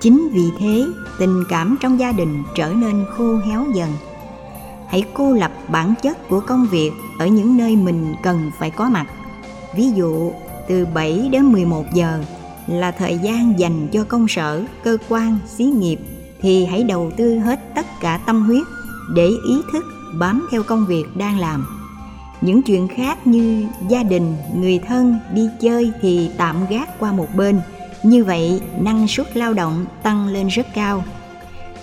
Chính 0.00 0.28
vì 0.32 0.44
thế, 0.58 0.86
tình 1.18 1.44
cảm 1.48 1.76
trong 1.80 2.00
gia 2.00 2.12
đình 2.12 2.42
trở 2.54 2.72
nên 2.72 3.04
khô 3.16 3.36
héo 3.36 3.64
dần. 3.74 3.90
Hãy 4.88 5.04
cô 5.14 5.32
lập 5.32 5.52
bản 5.68 5.94
chất 6.02 6.28
của 6.28 6.40
công 6.40 6.66
việc 6.66 6.92
ở 7.20 7.26
những 7.26 7.56
nơi 7.56 7.76
mình 7.76 8.14
cần 8.22 8.50
phải 8.58 8.70
có 8.70 8.88
mặt 8.88 9.06
ví 9.74 9.90
dụ 9.90 10.32
từ 10.68 10.86
7 10.94 11.28
đến 11.32 11.52
11 11.52 11.84
giờ 11.94 12.24
là 12.66 12.90
thời 12.90 13.18
gian 13.18 13.58
dành 13.58 13.88
cho 13.92 14.04
công 14.04 14.28
sở, 14.28 14.64
cơ 14.84 14.96
quan, 15.08 15.38
xí 15.46 15.64
nghiệp 15.64 15.98
thì 16.40 16.66
hãy 16.66 16.82
đầu 16.82 17.10
tư 17.16 17.38
hết 17.38 17.74
tất 17.74 17.86
cả 18.00 18.20
tâm 18.26 18.42
huyết 18.42 18.66
để 19.14 19.26
ý 19.26 19.54
thức 19.72 19.84
bám 20.18 20.48
theo 20.50 20.62
công 20.62 20.86
việc 20.86 21.04
đang 21.16 21.38
làm. 21.38 21.66
Những 22.40 22.62
chuyện 22.62 22.88
khác 22.88 23.26
như 23.26 23.66
gia 23.88 24.02
đình, 24.02 24.36
người 24.54 24.78
thân, 24.88 25.18
đi 25.34 25.48
chơi 25.60 25.92
thì 26.02 26.30
tạm 26.36 26.56
gác 26.70 26.98
qua 26.98 27.12
một 27.12 27.28
bên. 27.36 27.60
Như 28.02 28.24
vậy, 28.24 28.60
năng 28.80 29.08
suất 29.08 29.36
lao 29.36 29.54
động 29.54 29.86
tăng 30.02 30.28
lên 30.28 30.48
rất 30.48 30.66
cao. 30.74 31.04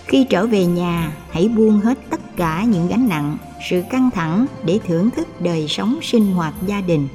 Khi 0.07 0.25
trở 0.29 0.47
về 0.47 0.65
nhà, 0.65 1.11
hãy 1.29 1.47
buông 1.47 1.79
hết 1.79 1.97
tất 2.09 2.37
cả 2.37 2.63
những 2.63 2.87
gánh 2.87 3.09
nặng, 3.09 3.37
sự 3.69 3.83
căng 3.89 4.09
thẳng 4.11 4.45
để 4.65 4.79
thưởng 4.87 5.09
thức 5.09 5.41
đời 5.41 5.67
sống 5.67 5.99
sinh 6.01 6.33
hoạt 6.33 6.53
gia 6.65 6.81
đình. 6.81 7.07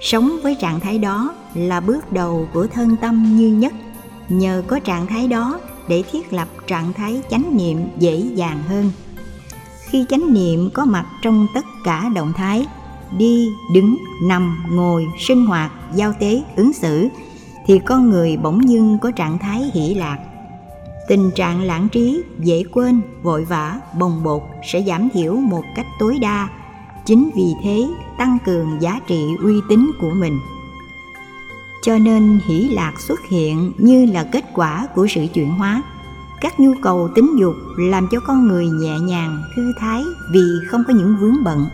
Sống 0.00 0.36
với 0.42 0.56
trạng 0.60 0.80
thái 0.80 0.98
đó 0.98 1.34
là 1.54 1.80
bước 1.80 2.12
đầu 2.12 2.48
của 2.52 2.66
thân 2.66 2.96
tâm 3.00 3.36
như 3.36 3.48
nhất. 3.48 3.72
Nhờ 4.28 4.62
có 4.66 4.78
trạng 4.78 5.06
thái 5.06 5.28
đó 5.28 5.60
để 5.88 6.02
thiết 6.12 6.32
lập 6.32 6.48
trạng 6.66 6.92
thái 6.92 7.22
chánh 7.30 7.56
niệm 7.56 7.78
dễ 7.98 8.16
dàng 8.16 8.62
hơn. 8.68 8.90
Khi 9.90 10.04
chánh 10.08 10.34
niệm 10.34 10.70
có 10.74 10.84
mặt 10.84 11.06
trong 11.22 11.46
tất 11.54 11.64
cả 11.84 12.08
động 12.14 12.32
thái 12.36 12.66
đi 13.18 13.48
đứng 13.74 13.96
nằm 14.22 14.64
ngồi 14.70 15.06
sinh 15.18 15.46
hoạt 15.46 15.72
giao 15.94 16.12
tế 16.20 16.42
ứng 16.56 16.72
xử 16.72 17.08
thì 17.66 17.78
con 17.86 18.10
người 18.10 18.36
bỗng 18.36 18.68
dưng 18.68 18.98
có 18.98 19.10
trạng 19.10 19.38
thái 19.38 19.70
hỷ 19.74 19.94
lạc 19.94 20.18
tình 21.08 21.30
trạng 21.30 21.62
lãng 21.62 21.88
trí, 21.88 22.22
dễ 22.38 22.62
quên, 22.72 23.00
vội 23.22 23.44
vã, 23.44 23.80
bồng 23.98 24.22
bột 24.22 24.42
sẽ 24.72 24.82
giảm 24.82 25.08
thiểu 25.10 25.34
một 25.34 25.64
cách 25.76 25.86
tối 25.98 26.18
đa. 26.20 26.48
Chính 27.06 27.30
vì 27.36 27.54
thế, 27.62 27.86
tăng 28.18 28.38
cường 28.44 28.68
giá 28.80 29.00
trị 29.06 29.24
uy 29.42 29.54
tín 29.68 29.90
của 30.00 30.10
mình. 30.10 30.38
Cho 31.82 31.98
nên 31.98 32.40
hỷ 32.46 32.68
lạc 32.68 32.92
xuất 33.08 33.20
hiện 33.28 33.72
như 33.78 34.06
là 34.06 34.24
kết 34.32 34.44
quả 34.54 34.86
của 34.94 35.06
sự 35.10 35.26
chuyển 35.34 35.50
hóa. 35.50 35.82
Các 36.40 36.60
nhu 36.60 36.72
cầu 36.82 37.08
tính 37.14 37.36
dục 37.40 37.54
làm 37.78 38.08
cho 38.10 38.20
con 38.26 38.48
người 38.48 38.66
nhẹ 38.66 38.98
nhàng, 38.98 39.42
thư 39.56 39.72
thái 39.78 40.02
vì 40.32 40.42
không 40.68 40.84
có 40.88 40.94
những 40.94 41.16
vướng 41.20 41.44
bận. 41.44 41.66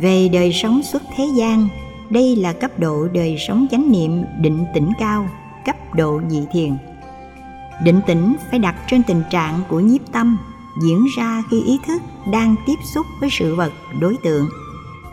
Về 0.00 0.28
đời 0.28 0.52
sống 0.52 0.82
xuất 0.82 1.02
thế 1.16 1.24
gian, 1.36 1.68
đây 2.10 2.36
là 2.36 2.52
cấp 2.52 2.70
độ 2.78 3.08
đời 3.12 3.36
sống 3.48 3.66
chánh 3.70 3.92
niệm 3.92 4.22
định 4.40 4.64
tĩnh 4.74 4.92
cao, 4.98 5.28
cấp 5.64 5.76
độ 5.94 6.20
nhị 6.28 6.42
thiền 6.52 6.76
định 7.84 8.00
tĩnh 8.06 8.36
phải 8.50 8.58
đặt 8.58 8.74
trên 8.90 9.02
tình 9.02 9.22
trạng 9.30 9.60
của 9.68 9.80
nhiếp 9.80 10.00
tâm, 10.12 10.38
diễn 10.82 11.06
ra 11.16 11.42
khi 11.50 11.62
ý 11.62 11.78
thức 11.86 12.02
đang 12.32 12.54
tiếp 12.66 12.76
xúc 12.94 13.06
với 13.20 13.30
sự 13.32 13.54
vật, 13.54 13.72
đối 14.00 14.16
tượng. 14.22 14.48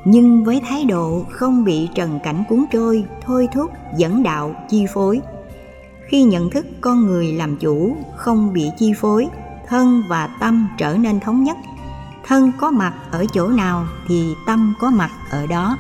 Nhưng 0.06 0.44
với 0.44 0.62
thái 0.70 0.86
độ 0.86 1.26
không 1.32 1.64
bị 1.64 1.90
trần 1.96 2.20
cảnh 2.24 2.44
cuốn 2.50 2.66
trôi, 2.72 3.04
thôi 3.26 3.48
thúc, 3.54 3.72
dẫn 3.98 4.24
đạo, 4.24 4.56
chi 4.70 4.86
phối. 4.94 5.22
Khi 6.08 6.24
nhận 6.24 6.50
thức 6.50 6.66
con 6.82 7.06
người 7.06 7.32
làm 7.32 7.58
chủ, 7.58 7.98
không 8.16 8.54
bị 8.54 8.70
chi 8.78 8.94
phối, 9.02 9.28
thân 9.68 10.04
và 10.10 10.28
tâm 10.28 10.68
trở 10.78 10.98
nên 10.98 11.20
thống 11.20 11.44
nhất. 11.44 11.58
Thân 12.28 12.52
có 12.58 12.72
mặt 12.72 12.94
ở 13.12 13.26
chỗ 13.34 13.48
nào 13.48 13.86
thì 14.08 14.34
tâm 14.46 14.74
có 14.80 14.90
mặt 14.90 15.12
ở 15.30 15.48
đó. 15.48 15.78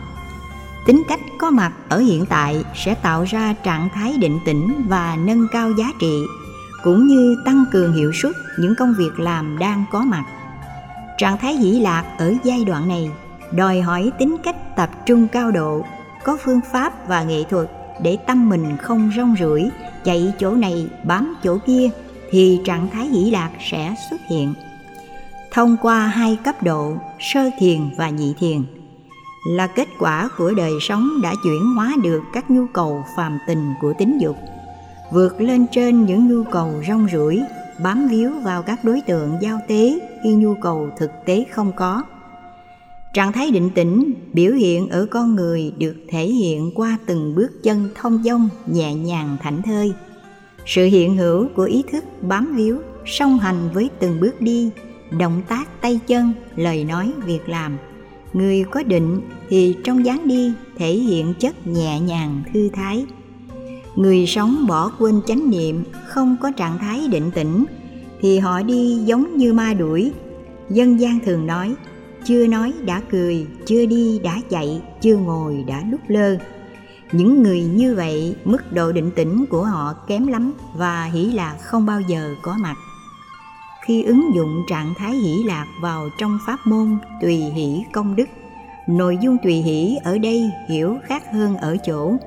Tính 0.85 1.03
cách 1.07 1.19
có 1.37 1.49
mặt 1.49 1.71
ở 1.89 1.99
hiện 1.99 2.25
tại 2.25 2.63
sẽ 2.75 2.95
tạo 2.95 3.23
ra 3.23 3.53
trạng 3.63 3.89
thái 3.93 4.17
định 4.17 4.39
tĩnh 4.45 4.85
và 4.89 5.17
nâng 5.25 5.47
cao 5.51 5.71
giá 5.71 5.91
trị 5.99 6.23
cũng 6.83 7.07
như 7.07 7.35
tăng 7.45 7.65
cường 7.71 7.93
hiệu 7.93 8.11
suất 8.13 8.31
những 8.59 8.75
công 8.75 8.93
việc 8.97 9.19
làm 9.19 9.59
đang 9.59 9.83
có 9.91 10.01
mặt. 10.01 10.23
Trạng 11.17 11.37
thái 11.37 11.53
hỷ 11.53 11.79
lạc 11.79 12.03
ở 12.17 12.33
giai 12.43 12.65
đoạn 12.65 12.87
này 12.87 13.11
đòi 13.51 13.81
hỏi 13.81 14.11
tính 14.19 14.35
cách 14.43 14.75
tập 14.75 14.89
trung 15.05 15.27
cao 15.27 15.51
độ, 15.51 15.85
có 16.23 16.37
phương 16.43 16.59
pháp 16.71 17.07
và 17.07 17.23
nghệ 17.23 17.43
thuật 17.49 17.69
để 18.01 18.17
tâm 18.27 18.49
mình 18.49 18.77
không 18.77 19.11
rong 19.17 19.35
rủi 19.39 19.69
chạy 20.03 20.33
chỗ 20.39 20.51
này, 20.51 20.87
bám 21.03 21.35
chỗ 21.43 21.57
kia 21.65 21.89
thì 22.29 22.61
trạng 22.65 22.89
thái 22.89 23.07
hỷ 23.07 23.31
lạc 23.31 23.49
sẽ 23.71 23.95
xuất 24.09 24.21
hiện. 24.29 24.53
Thông 25.51 25.77
qua 25.81 26.07
hai 26.07 26.37
cấp 26.43 26.63
độ, 26.63 26.93
sơ 27.19 27.49
thiền 27.59 27.89
và 27.97 28.09
nhị 28.09 28.33
thiền, 28.39 28.63
là 29.49 29.67
kết 29.67 29.87
quả 29.99 30.29
của 30.37 30.53
đời 30.57 30.71
sống 30.81 31.09
đã 31.23 31.33
chuyển 31.43 31.75
hóa 31.75 31.93
được 32.03 32.21
các 32.33 32.51
nhu 32.51 32.65
cầu 32.73 33.03
phàm 33.17 33.39
tình 33.47 33.73
của 33.81 33.93
tính 33.97 34.17
dục 34.21 34.37
vượt 35.11 35.41
lên 35.41 35.65
trên 35.71 36.05
những 36.05 36.27
nhu 36.27 36.43
cầu 36.43 36.83
rong 36.87 37.07
rủi 37.11 37.41
bám 37.83 38.07
víu 38.07 38.31
vào 38.43 38.63
các 38.63 38.83
đối 38.83 39.01
tượng 39.01 39.37
giao 39.41 39.59
tế 39.67 39.99
khi 40.23 40.33
nhu 40.33 40.55
cầu 40.55 40.89
thực 40.97 41.11
tế 41.25 41.45
không 41.51 41.71
có. 41.75 42.03
Trạng 43.13 43.31
thái 43.31 43.51
định 43.51 43.69
tĩnh, 43.75 44.13
biểu 44.33 44.53
hiện 44.53 44.89
ở 44.89 45.07
con 45.11 45.35
người 45.35 45.73
được 45.77 45.95
thể 46.07 46.25
hiện 46.25 46.71
qua 46.75 46.97
từng 47.05 47.35
bước 47.35 47.63
chân 47.63 47.89
thông 47.95 48.23
dong, 48.23 48.49
nhẹ 48.65 48.93
nhàng 48.93 49.37
thảnh 49.41 49.61
thơi. 49.61 49.93
Sự 50.65 50.85
hiện 50.85 51.17
hữu 51.17 51.47
của 51.55 51.63
ý 51.63 51.83
thức 51.91 52.03
bám 52.21 52.55
víu, 52.55 52.77
song 53.05 53.39
hành 53.39 53.69
với 53.73 53.89
từng 53.99 54.19
bước 54.19 54.41
đi, 54.41 54.69
động 55.11 55.41
tác 55.47 55.81
tay 55.81 55.99
chân, 56.07 56.33
lời 56.55 56.83
nói, 56.83 57.11
việc 57.25 57.49
làm. 57.49 57.77
Người 58.33 58.63
có 58.71 58.83
định 58.83 59.21
thì 59.49 59.75
trong 59.83 60.05
dáng 60.05 60.27
đi 60.27 60.53
thể 60.77 60.93
hiện 60.93 61.33
chất 61.39 61.67
nhẹ 61.67 61.99
nhàng, 61.99 62.43
thư 62.53 62.69
thái 62.73 63.05
người 63.97 64.25
sống 64.27 64.67
bỏ 64.67 64.91
quên 64.99 65.21
chánh 65.27 65.49
niệm, 65.49 65.83
không 66.07 66.37
có 66.41 66.51
trạng 66.51 66.79
thái 66.79 67.07
định 67.07 67.31
tĩnh, 67.31 67.65
thì 68.21 68.39
họ 68.39 68.61
đi 68.61 68.97
giống 69.05 69.37
như 69.37 69.53
ma 69.53 69.73
đuổi. 69.73 70.11
Dân 70.69 70.99
gian 70.99 71.19
thường 71.19 71.47
nói, 71.47 71.75
chưa 72.23 72.47
nói 72.47 72.73
đã 72.85 73.01
cười, 73.11 73.47
chưa 73.65 73.85
đi 73.85 74.19
đã 74.19 74.37
chạy, 74.49 74.81
chưa 75.01 75.17
ngồi 75.17 75.63
đã 75.67 75.83
lúc 75.91 75.99
lơ. 76.07 76.37
Những 77.11 77.43
người 77.43 77.63
như 77.63 77.95
vậy, 77.95 78.35
mức 78.45 78.71
độ 78.71 78.91
định 78.91 79.11
tĩnh 79.15 79.45
của 79.49 79.63
họ 79.63 79.93
kém 80.07 80.27
lắm 80.27 80.53
và 80.75 81.03
hỷ 81.03 81.25
lạc 81.25 81.55
không 81.61 81.85
bao 81.85 82.01
giờ 82.01 82.35
có 82.41 82.55
mặt. 82.61 82.75
Khi 83.85 84.03
ứng 84.03 84.31
dụng 84.35 84.63
trạng 84.69 84.93
thái 84.97 85.13
hỷ 85.15 85.43
lạc 85.45 85.65
vào 85.81 86.09
trong 86.19 86.39
pháp 86.45 86.57
môn 86.65 86.97
tùy 87.21 87.35
hỷ 87.35 87.83
công 87.93 88.15
đức, 88.15 88.29
nội 88.87 89.17
dung 89.21 89.37
tùy 89.43 89.53
hỷ 89.53 89.97
ở 90.03 90.17
đây 90.17 90.51
hiểu 90.69 90.97
khác 91.07 91.23
hơn 91.33 91.57
ở 91.57 91.77
chỗ 91.85 92.17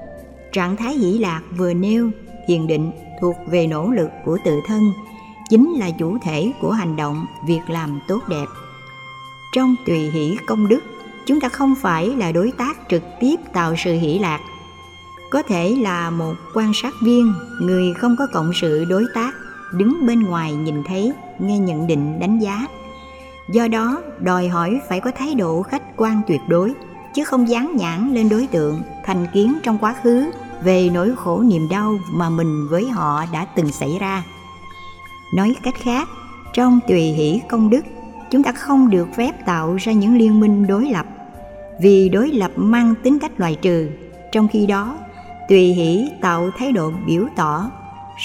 trạng 0.53 0.77
thái 0.77 0.95
hỷ 0.95 1.19
lạc 1.19 1.43
vừa 1.57 1.75
nêu 1.75 2.11
thiền 2.47 2.67
định 2.67 2.91
thuộc 3.21 3.37
về 3.47 3.67
nỗ 3.67 3.91
lực 3.91 4.11
của 4.25 4.39
tự 4.45 4.61
thân, 4.67 4.93
chính 5.49 5.73
là 5.73 5.91
chủ 5.99 6.19
thể 6.23 6.53
của 6.61 6.71
hành 6.71 6.97
động 6.97 7.27
việc 7.47 7.61
làm 7.69 8.01
tốt 8.09 8.21
đẹp. 8.29 8.47
Trong 9.53 9.77
tùy 9.87 9.99
hỷ 9.99 10.37
công 10.47 10.69
đức, 10.69 10.81
chúng 11.27 11.41
ta 11.41 11.49
không 11.49 11.75
phải 11.83 12.09
là 12.17 12.33
đối 12.33 12.53
tác 12.53 12.79
trực 12.89 13.03
tiếp 13.21 13.37
tạo 13.53 13.75
sự 13.85 13.93
hỷ 13.93 14.19
lạc. 14.19 14.41
Có 15.31 15.43
thể 15.43 15.77
là 15.81 16.11
một 16.11 16.35
quan 16.55 16.73
sát 16.75 16.95
viên, 17.03 17.33
người 17.61 17.95
không 17.95 18.17
có 18.19 18.27
cộng 18.33 18.53
sự 18.61 18.85
đối 18.85 19.05
tác, 19.15 19.35
đứng 19.73 20.07
bên 20.07 20.23
ngoài 20.23 20.55
nhìn 20.55 20.83
thấy, 20.85 21.13
nghe 21.39 21.59
nhận 21.59 21.87
định, 21.87 22.21
đánh 22.21 22.39
giá. 22.39 22.67
Do 23.53 23.69
đó, 23.69 24.03
đòi 24.21 24.49
hỏi 24.49 24.81
phải 24.89 25.01
có 25.01 25.11
thái 25.19 25.35
độ 25.35 25.63
khách 25.63 25.83
quan 25.97 26.21
tuyệt 26.29 26.41
đối 26.49 26.73
chứ 27.15 27.25
không 27.25 27.49
dán 27.49 27.77
nhãn 27.77 28.15
lên 28.15 28.29
đối 28.29 28.47
tượng, 28.47 28.83
thành 29.05 29.27
kiến 29.33 29.55
trong 29.63 29.79
quá 29.79 29.95
khứ, 30.03 30.31
về 30.63 30.91
nỗi 30.93 31.13
khổ 31.17 31.43
niềm 31.43 31.69
đau 31.71 31.99
mà 32.13 32.31
mình 32.31 32.69
với 32.71 32.89
họ 32.89 33.25
đã 33.33 33.45
từng 33.45 33.73
xảy 33.73 33.99
ra. 34.01 34.23
Nói 35.35 35.55
cách 35.63 35.75
khác, 35.83 36.09
trong 36.53 36.81
tùy 36.89 37.01
hỷ 37.01 37.41
công 37.49 37.71
đức, 37.71 37.85
chúng 38.31 38.43
ta 38.43 38.53
không 38.53 38.91
được 38.91 39.09
phép 39.17 39.47
tạo 39.47 39.77
ra 39.77 39.93
những 39.93 40.17
liên 40.19 40.41
minh 40.41 40.67
đối 40.67 40.91
lập, 40.91 41.07
vì 41.81 42.09
đối 42.09 42.31
lập 42.31 42.51
mang 42.57 42.95
tính 43.03 43.19
cách 43.19 43.41
loại 43.41 43.55
trừ. 43.63 43.89
Trong 44.33 44.49
khi 44.49 44.67
đó, 44.67 44.97
tùy 45.49 45.61
hỷ 45.73 46.11
tạo 46.21 46.51
thái 46.59 46.73
độ 46.73 46.93
biểu 47.07 47.27
tỏ 47.37 47.71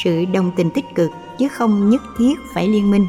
sự 0.04 0.26
đồng 0.26 0.52
tình 0.56 0.72
tích 0.72 0.86
cực 0.96 1.12
chứ 1.38 1.48
không 1.48 1.90
nhất 1.90 2.02
thiết 2.18 2.40
phải 2.54 2.68
liên 2.68 2.92
minh. 2.92 3.08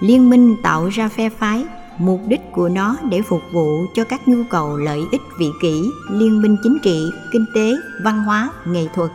Liên 0.00 0.30
minh 0.30 0.56
tạo 0.62 0.88
ra 0.88 1.08
phe 1.08 1.28
phái 1.28 1.64
mục 1.98 2.20
đích 2.28 2.40
của 2.52 2.68
nó 2.68 2.96
để 3.10 3.22
phục 3.22 3.42
vụ 3.52 3.86
cho 3.94 4.04
các 4.04 4.28
nhu 4.28 4.42
cầu 4.50 4.76
lợi 4.76 5.00
ích 5.12 5.20
vị 5.38 5.46
kỷ, 5.62 5.90
liên 6.10 6.42
minh 6.42 6.56
chính 6.62 6.78
trị, 6.82 7.10
kinh 7.32 7.46
tế, 7.54 7.72
văn 8.02 8.24
hóa, 8.24 8.50
nghệ 8.66 8.86
thuật. 8.94 9.10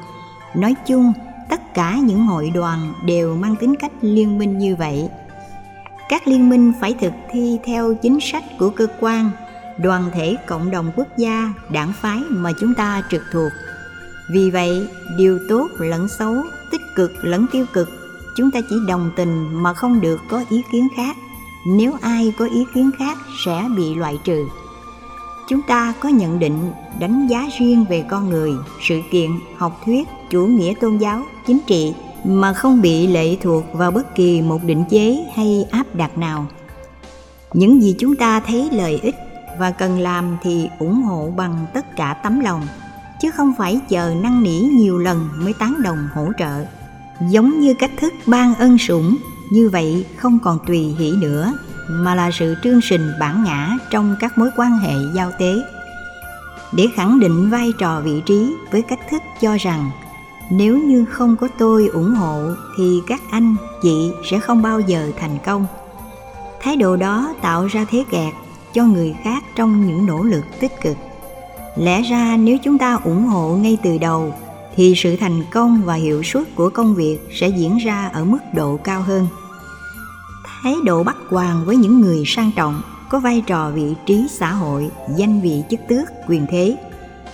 Nói 0.55 0.75
chung, 0.87 1.13
tất 1.49 1.73
cả 1.73 1.97
những 2.03 2.25
hội 2.25 2.51
đoàn 2.53 2.93
đều 3.05 3.35
mang 3.35 3.55
tính 3.55 3.75
cách 3.75 3.91
liên 4.01 4.37
minh 4.37 4.57
như 4.57 4.75
vậy. 4.75 5.09
Các 6.09 6.27
liên 6.27 6.49
minh 6.49 6.73
phải 6.81 6.93
thực 6.93 7.13
thi 7.31 7.57
theo 7.65 7.93
chính 7.93 8.19
sách 8.19 8.43
của 8.59 8.69
cơ 8.69 8.87
quan, 8.99 9.29
đoàn 9.77 10.03
thể 10.13 10.35
cộng 10.47 10.71
đồng 10.71 10.91
quốc 10.95 11.07
gia, 11.17 11.53
đảng 11.71 11.93
phái 12.01 12.19
mà 12.29 12.51
chúng 12.59 12.73
ta 12.73 13.03
trực 13.09 13.23
thuộc. 13.31 13.51
Vì 14.31 14.51
vậy, 14.51 14.87
điều 15.17 15.39
tốt 15.49 15.67
lẫn 15.77 16.07
xấu, 16.07 16.35
tích 16.71 16.81
cực 16.95 17.11
lẫn 17.21 17.45
tiêu 17.51 17.65
cực, 17.73 17.89
chúng 18.35 18.51
ta 18.51 18.59
chỉ 18.69 18.75
đồng 18.87 19.11
tình 19.15 19.63
mà 19.63 19.73
không 19.73 20.01
được 20.01 20.19
có 20.29 20.43
ý 20.49 20.61
kiến 20.71 20.87
khác 20.95 21.17
nếu 21.67 21.93
ai 22.01 22.33
có 22.37 22.45
ý 22.45 22.65
kiến 22.73 22.91
khác 22.99 23.17
sẽ 23.45 23.63
bị 23.77 23.95
loại 23.95 24.19
trừ. 24.23 24.45
Chúng 25.49 25.61
ta 25.61 25.93
có 25.99 26.09
nhận 26.09 26.39
định, 26.39 26.71
đánh 26.99 27.27
giá 27.27 27.49
riêng 27.59 27.85
về 27.89 28.05
con 28.09 28.29
người, 28.29 28.51
sự 28.81 29.01
kiện, 29.11 29.31
học 29.57 29.81
thuyết, 29.85 30.07
chủ 30.29 30.45
nghĩa 30.45 30.73
tôn 30.81 30.97
giáo, 30.97 31.23
chính 31.47 31.59
trị 31.67 31.93
mà 32.23 32.53
không 32.53 32.81
bị 32.81 33.07
lệ 33.07 33.37
thuộc 33.41 33.63
vào 33.73 33.91
bất 33.91 34.15
kỳ 34.15 34.41
một 34.41 34.63
định 34.63 34.83
chế 34.89 35.25
hay 35.35 35.65
áp 35.71 35.95
đặt 35.95 36.17
nào. 36.17 36.45
Những 37.53 37.81
gì 37.81 37.95
chúng 37.99 38.15
ta 38.15 38.39
thấy 38.39 38.69
lợi 38.71 38.99
ích 39.03 39.15
và 39.59 39.71
cần 39.71 39.99
làm 39.99 40.37
thì 40.43 40.67
ủng 40.79 41.01
hộ 41.01 41.33
bằng 41.37 41.65
tất 41.73 41.95
cả 41.95 42.13
tấm 42.23 42.39
lòng, 42.39 42.67
chứ 43.21 43.31
không 43.31 43.53
phải 43.57 43.79
chờ 43.89 44.15
năn 44.21 44.43
nỉ 44.43 44.59
nhiều 44.59 44.97
lần 44.97 45.29
mới 45.37 45.53
tán 45.53 45.81
đồng 45.81 46.07
hỗ 46.13 46.27
trợ. 46.37 46.65
Giống 47.29 47.59
như 47.59 47.73
cách 47.73 47.91
thức 47.97 48.13
ban 48.25 48.55
ân 48.55 48.77
sủng 48.77 49.17
như 49.49 49.69
vậy 49.69 50.05
không 50.17 50.39
còn 50.39 50.59
tùy 50.67 50.79
hỷ 50.79 51.11
nữa, 51.11 51.53
mà 51.89 52.15
là 52.15 52.31
sự 52.31 52.55
trương 52.63 52.81
sình 52.81 53.11
bản 53.19 53.43
ngã 53.43 53.77
trong 53.91 54.15
các 54.19 54.37
mối 54.37 54.49
quan 54.57 54.77
hệ 54.77 54.93
giao 55.15 55.31
tế. 55.39 55.55
Để 56.71 56.87
khẳng 56.95 57.19
định 57.19 57.49
vai 57.49 57.73
trò 57.79 58.01
vị 58.01 58.21
trí 58.25 58.55
với 58.71 58.81
cách 58.81 58.99
thức 59.09 59.21
cho 59.41 59.57
rằng, 59.57 59.91
nếu 60.51 60.77
như 60.77 61.05
không 61.05 61.35
có 61.35 61.47
tôi 61.57 61.87
ủng 61.87 62.15
hộ 62.15 62.43
thì 62.77 63.01
các 63.07 63.21
anh, 63.31 63.55
chị 63.81 64.11
sẽ 64.29 64.39
không 64.39 64.61
bao 64.61 64.79
giờ 64.79 65.11
thành 65.19 65.37
công. 65.45 65.65
Thái 66.61 66.75
độ 66.75 66.95
đó 66.95 67.33
tạo 67.41 67.65
ra 67.65 67.85
thế 67.89 68.03
kẹt 68.11 68.33
cho 68.73 68.83
người 68.83 69.15
khác 69.23 69.43
trong 69.55 69.87
những 69.87 70.05
nỗ 70.05 70.23
lực 70.23 70.43
tích 70.59 70.81
cực. 70.81 70.97
Lẽ 71.75 72.01
ra 72.01 72.37
nếu 72.37 72.57
chúng 72.63 72.77
ta 72.77 72.99
ủng 73.03 73.25
hộ 73.25 73.55
ngay 73.55 73.77
từ 73.83 73.97
đầu, 73.97 74.33
thì 74.75 74.93
sự 74.97 75.15
thành 75.19 75.43
công 75.51 75.81
và 75.85 75.93
hiệu 75.93 76.23
suất 76.23 76.55
của 76.55 76.69
công 76.69 76.95
việc 76.95 77.19
sẽ 77.39 77.47
diễn 77.47 77.77
ra 77.77 78.09
ở 78.13 78.25
mức 78.25 78.39
độ 78.53 78.79
cao 78.83 79.01
hơn 79.01 79.27
thái 80.63 80.75
độ 80.83 81.03
bắt 81.03 81.17
hoàng 81.29 81.65
với 81.65 81.75
những 81.75 82.01
người 82.01 82.23
sang 82.25 82.51
trọng, 82.55 82.81
có 83.09 83.19
vai 83.19 83.43
trò 83.47 83.69
vị 83.69 83.93
trí 84.05 84.27
xã 84.29 84.51
hội, 84.51 84.89
danh 85.15 85.41
vị 85.41 85.63
chức 85.69 85.79
tước, 85.87 86.07
quyền 86.27 86.45
thế. 86.49 86.77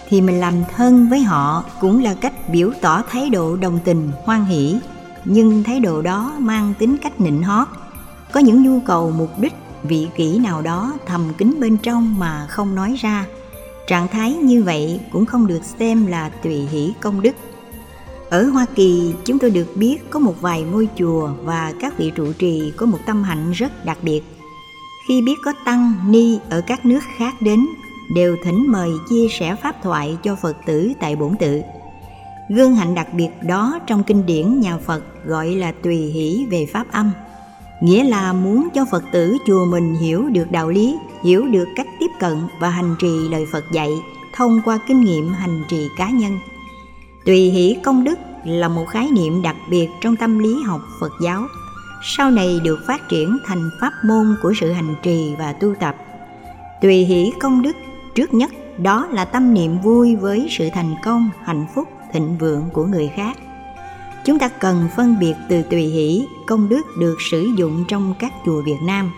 Thì 0.09 0.21
mình 0.21 0.39
làm 0.39 0.53
thân 0.75 1.09
với 1.09 1.19
họ 1.19 1.63
cũng 1.79 2.03
là 2.03 2.13
cách 2.13 2.49
biểu 2.49 2.71
tỏ 2.81 3.01
thái 3.09 3.29
độ 3.29 3.55
đồng 3.55 3.79
tình, 3.85 4.11
hoan 4.23 4.45
hỷ. 4.45 4.79
Nhưng 5.25 5.63
thái 5.63 5.79
độ 5.79 6.01
đó 6.01 6.33
mang 6.39 6.73
tính 6.79 6.97
cách 6.97 7.21
nịnh 7.21 7.43
hót, 7.43 7.67
có 8.31 8.39
những 8.39 8.63
nhu 8.63 8.79
cầu 8.79 9.11
mục 9.17 9.39
đích, 9.39 9.53
vị 9.83 10.07
kỷ 10.15 10.39
nào 10.39 10.61
đó 10.61 10.93
thầm 11.05 11.33
kín 11.37 11.57
bên 11.59 11.77
trong 11.77 12.19
mà 12.19 12.47
không 12.49 12.75
nói 12.75 12.95
ra. 12.99 13.25
Trạng 13.87 14.07
thái 14.07 14.33
như 14.33 14.63
vậy 14.63 14.99
cũng 15.11 15.25
không 15.25 15.47
được 15.47 15.61
xem 15.79 16.05
là 16.05 16.29
tùy 16.29 16.67
hỷ 16.71 16.93
công 17.01 17.21
đức 17.21 17.35
ở 18.35 18.43
hoa 18.43 18.65
kỳ 18.75 19.13
chúng 19.25 19.39
tôi 19.39 19.49
được 19.49 19.67
biết 19.75 19.97
có 20.09 20.19
một 20.19 20.41
vài 20.41 20.61
ngôi 20.61 20.87
chùa 20.97 21.29
và 21.43 21.73
các 21.79 21.97
vị 21.97 22.11
trụ 22.15 22.33
trì 22.33 22.71
có 22.77 22.85
một 22.85 22.97
tâm 23.05 23.23
hạnh 23.23 23.51
rất 23.51 23.85
đặc 23.85 23.97
biệt. 24.01 24.21
Khi 25.07 25.21
biết 25.21 25.35
có 25.43 25.53
tăng 25.65 25.93
ni 26.07 26.39
ở 26.49 26.61
các 26.67 26.85
nước 26.85 26.99
khác 27.17 27.33
đến 27.41 27.65
đều 28.15 28.37
thỉnh 28.43 28.71
mời 28.71 28.89
chia 29.09 29.27
sẻ 29.39 29.55
pháp 29.63 29.75
thoại 29.83 30.17
cho 30.23 30.35
phật 30.35 30.57
tử 30.65 30.91
tại 30.99 31.15
bổn 31.15 31.35
tự. 31.39 31.61
Gương 32.49 32.75
hạnh 32.75 32.95
đặc 32.95 33.13
biệt 33.13 33.29
đó 33.47 33.79
trong 33.87 34.03
kinh 34.03 34.25
điển 34.25 34.59
nhà 34.59 34.77
phật 34.77 35.25
gọi 35.25 35.47
là 35.47 35.71
tùy 35.71 35.95
hỷ 35.97 36.45
về 36.49 36.65
pháp 36.65 36.91
âm. 36.91 37.11
Nghĩa 37.81 38.03
là 38.03 38.33
muốn 38.33 38.67
cho 38.73 38.85
Phật 38.91 39.03
tử 39.11 39.37
chùa 39.47 39.65
mình 39.65 39.95
hiểu 39.95 40.29
được 40.29 40.51
đạo 40.51 40.69
lý, 40.69 40.95
hiểu 41.23 41.47
được 41.47 41.67
cách 41.75 41.87
tiếp 41.99 42.11
cận 42.19 42.37
và 42.59 42.69
hành 42.69 42.95
trì 42.99 43.29
lời 43.29 43.45
Phật 43.51 43.63
dạy 43.71 43.91
thông 44.33 44.61
qua 44.65 44.79
kinh 44.87 45.01
nghiệm 45.01 45.29
hành 45.29 45.63
trì 45.69 45.87
cá 45.97 46.09
nhân. 46.09 46.39
Tùy 47.25 47.37
hỷ 47.37 47.77
công 47.83 48.03
đức 48.03 48.19
là 48.43 48.67
một 48.67 48.85
khái 48.85 49.07
niệm 49.11 49.41
đặc 49.41 49.55
biệt 49.69 49.87
trong 50.01 50.15
tâm 50.15 50.39
lý 50.39 50.61
học 50.65 50.81
Phật 50.99 51.11
giáo, 51.21 51.47
sau 52.03 52.31
này 52.31 52.59
được 52.63 52.79
phát 52.87 53.09
triển 53.09 53.37
thành 53.45 53.69
pháp 53.81 53.91
môn 54.05 54.35
của 54.41 54.53
sự 54.59 54.71
hành 54.71 54.95
trì 55.03 55.35
và 55.39 55.53
tu 55.53 55.75
tập. 55.79 55.95
Tùy 56.81 56.95
hỷ 56.95 57.31
công 57.39 57.61
đức 57.61 57.75
trước 58.15 58.33
nhất 58.33 58.51
đó 58.77 59.07
là 59.11 59.25
tâm 59.25 59.53
niệm 59.53 59.81
vui 59.81 60.15
với 60.15 60.47
sự 60.49 60.69
thành 60.73 60.95
công, 61.03 61.29
hạnh 61.43 61.65
phúc, 61.75 61.87
thịnh 62.13 62.37
vượng 62.37 62.63
của 62.73 62.85
người 62.85 63.09
khác. 63.15 63.37
Chúng 64.25 64.39
ta 64.39 64.47
cần 64.47 64.87
phân 64.95 65.19
biệt 65.19 65.33
từ 65.49 65.61
tùy 65.61 65.81
hỷ 65.81 66.25
công 66.47 66.69
đức 66.69 66.81
được 66.99 67.15
sử 67.31 67.49
dụng 67.57 67.85
trong 67.87 68.13
các 68.19 68.33
chùa 68.45 68.61
việt 68.61 68.81
nam. 68.81 69.11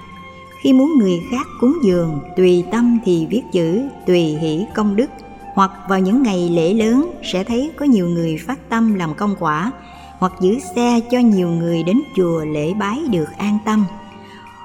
Khi 0.62 0.74
muốn 0.74 0.98
người 1.00 1.22
khác 1.32 1.48
cúng 1.60 1.74
dường 1.84 2.20
tùy 2.38 2.64
tâm 2.72 3.00
thì 3.06 3.28
viết 3.30 3.44
chữ 3.52 3.82
tùy 4.06 4.20
hỷ 4.20 4.66
công 4.76 4.96
đức 4.96 5.10
hoặc 5.58 5.72
vào 5.90 6.00
những 6.00 6.24
ngày 6.24 6.50
lễ 6.50 6.74
lớn, 6.74 7.12
sẽ 7.24 7.44
thấy 7.44 7.72
có 7.76 7.86
nhiều 7.86 8.10
người 8.10 8.38
phát 8.48 8.70
tâm 8.70 8.94
làm 8.94 9.14
công 9.14 9.36
quả. 9.40 9.72
Hoặc 10.20 10.34
giữ 10.40 10.58
xe 10.76 11.00
cho 11.12 11.20
nhiều 11.20 11.50
người 11.50 11.84
đến 11.84 12.02
chùa 12.16 12.46
lễ 12.46 12.74
bái 12.74 13.00
được 13.12 13.26
an 13.38 13.58
tâm. 13.66 13.86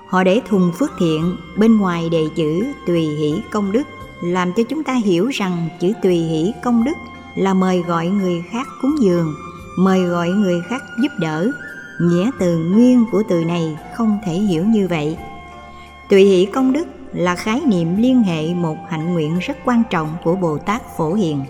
Họ 0.06 0.24
để 0.24 0.40
thùng 0.48 0.72
phước 0.78 0.90
thiện, 0.98 1.36
bên 1.56 1.78
ngoài 1.78 2.08
đề 2.08 2.24
chữ 2.36 2.64
tùy 2.86 3.00
hỷ 3.00 3.34
công 3.50 3.72
đức, 3.72 3.82
làm 4.22 4.52
cho 4.56 4.62
chúng 4.68 4.84
ta 4.84 4.94
hiểu 4.94 5.26
rằng 5.26 5.68
chữ 5.80 5.92
tùy 6.02 6.16
hỷ 6.16 6.52
công 6.64 6.84
đức 6.84 6.96
là 7.34 7.54
mời 7.54 7.82
gọi 7.82 8.08
người 8.08 8.42
khác 8.50 8.66
cúng 8.82 8.94
dường, 9.00 9.34
mời 9.78 10.04
gọi 10.04 10.28
người 10.28 10.60
khác 10.68 10.82
giúp 11.02 11.12
đỡ. 11.18 11.50
Nghĩa 12.00 12.30
từ 12.38 12.58
nguyên 12.58 13.04
của 13.12 13.22
từ 13.28 13.44
này 13.44 13.76
không 13.96 14.18
thể 14.26 14.32
hiểu 14.32 14.64
như 14.64 14.88
vậy. 14.88 15.16
Tùy 16.10 16.24
hỷ 16.24 16.46
công 16.46 16.72
đức 16.72 16.86
là 17.12 17.36
khái 17.36 17.60
niệm 17.66 17.96
liên 17.96 18.22
hệ 18.22 18.54
một 18.54 18.76
hạnh 18.88 19.12
nguyện 19.12 19.38
rất 19.38 19.56
quan 19.64 19.82
trọng 19.90 20.16
của 20.24 20.36
bồ 20.36 20.58
tát 20.58 20.82
phổ 20.96 21.14
hiền. 21.14 21.44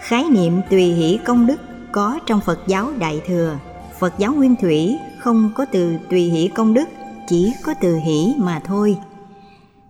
Khái 0.00 0.24
niệm 0.30 0.60
tùy 0.70 0.82
hỷ 0.82 1.18
công 1.24 1.46
đức 1.46 1.60
có 1.92 2.18
trong 2.26 2.40
phật 2.40 2.58
giáo 2.66 2.92
đại 2.98 3.20
thừa. 3.26 3.58
Phật 3.98 4.14
giáo 4.18 4.32
nguyên 4.32 4.56
thủy 4.56 4.96
không 5.18 5.50
có 5.54 5.64
từ 5.64 5.96
tùy 6.10 6.20
hỷ 6.20 6.48
công 6.48 6.74
đức, 6.74 6.88
chỉ 7.28 7.52
có 7.64 7.74
từ 7.80 7.96
hỷ 7.96 8.34
mà 8.38 8.60
thôi. 8.64 8.96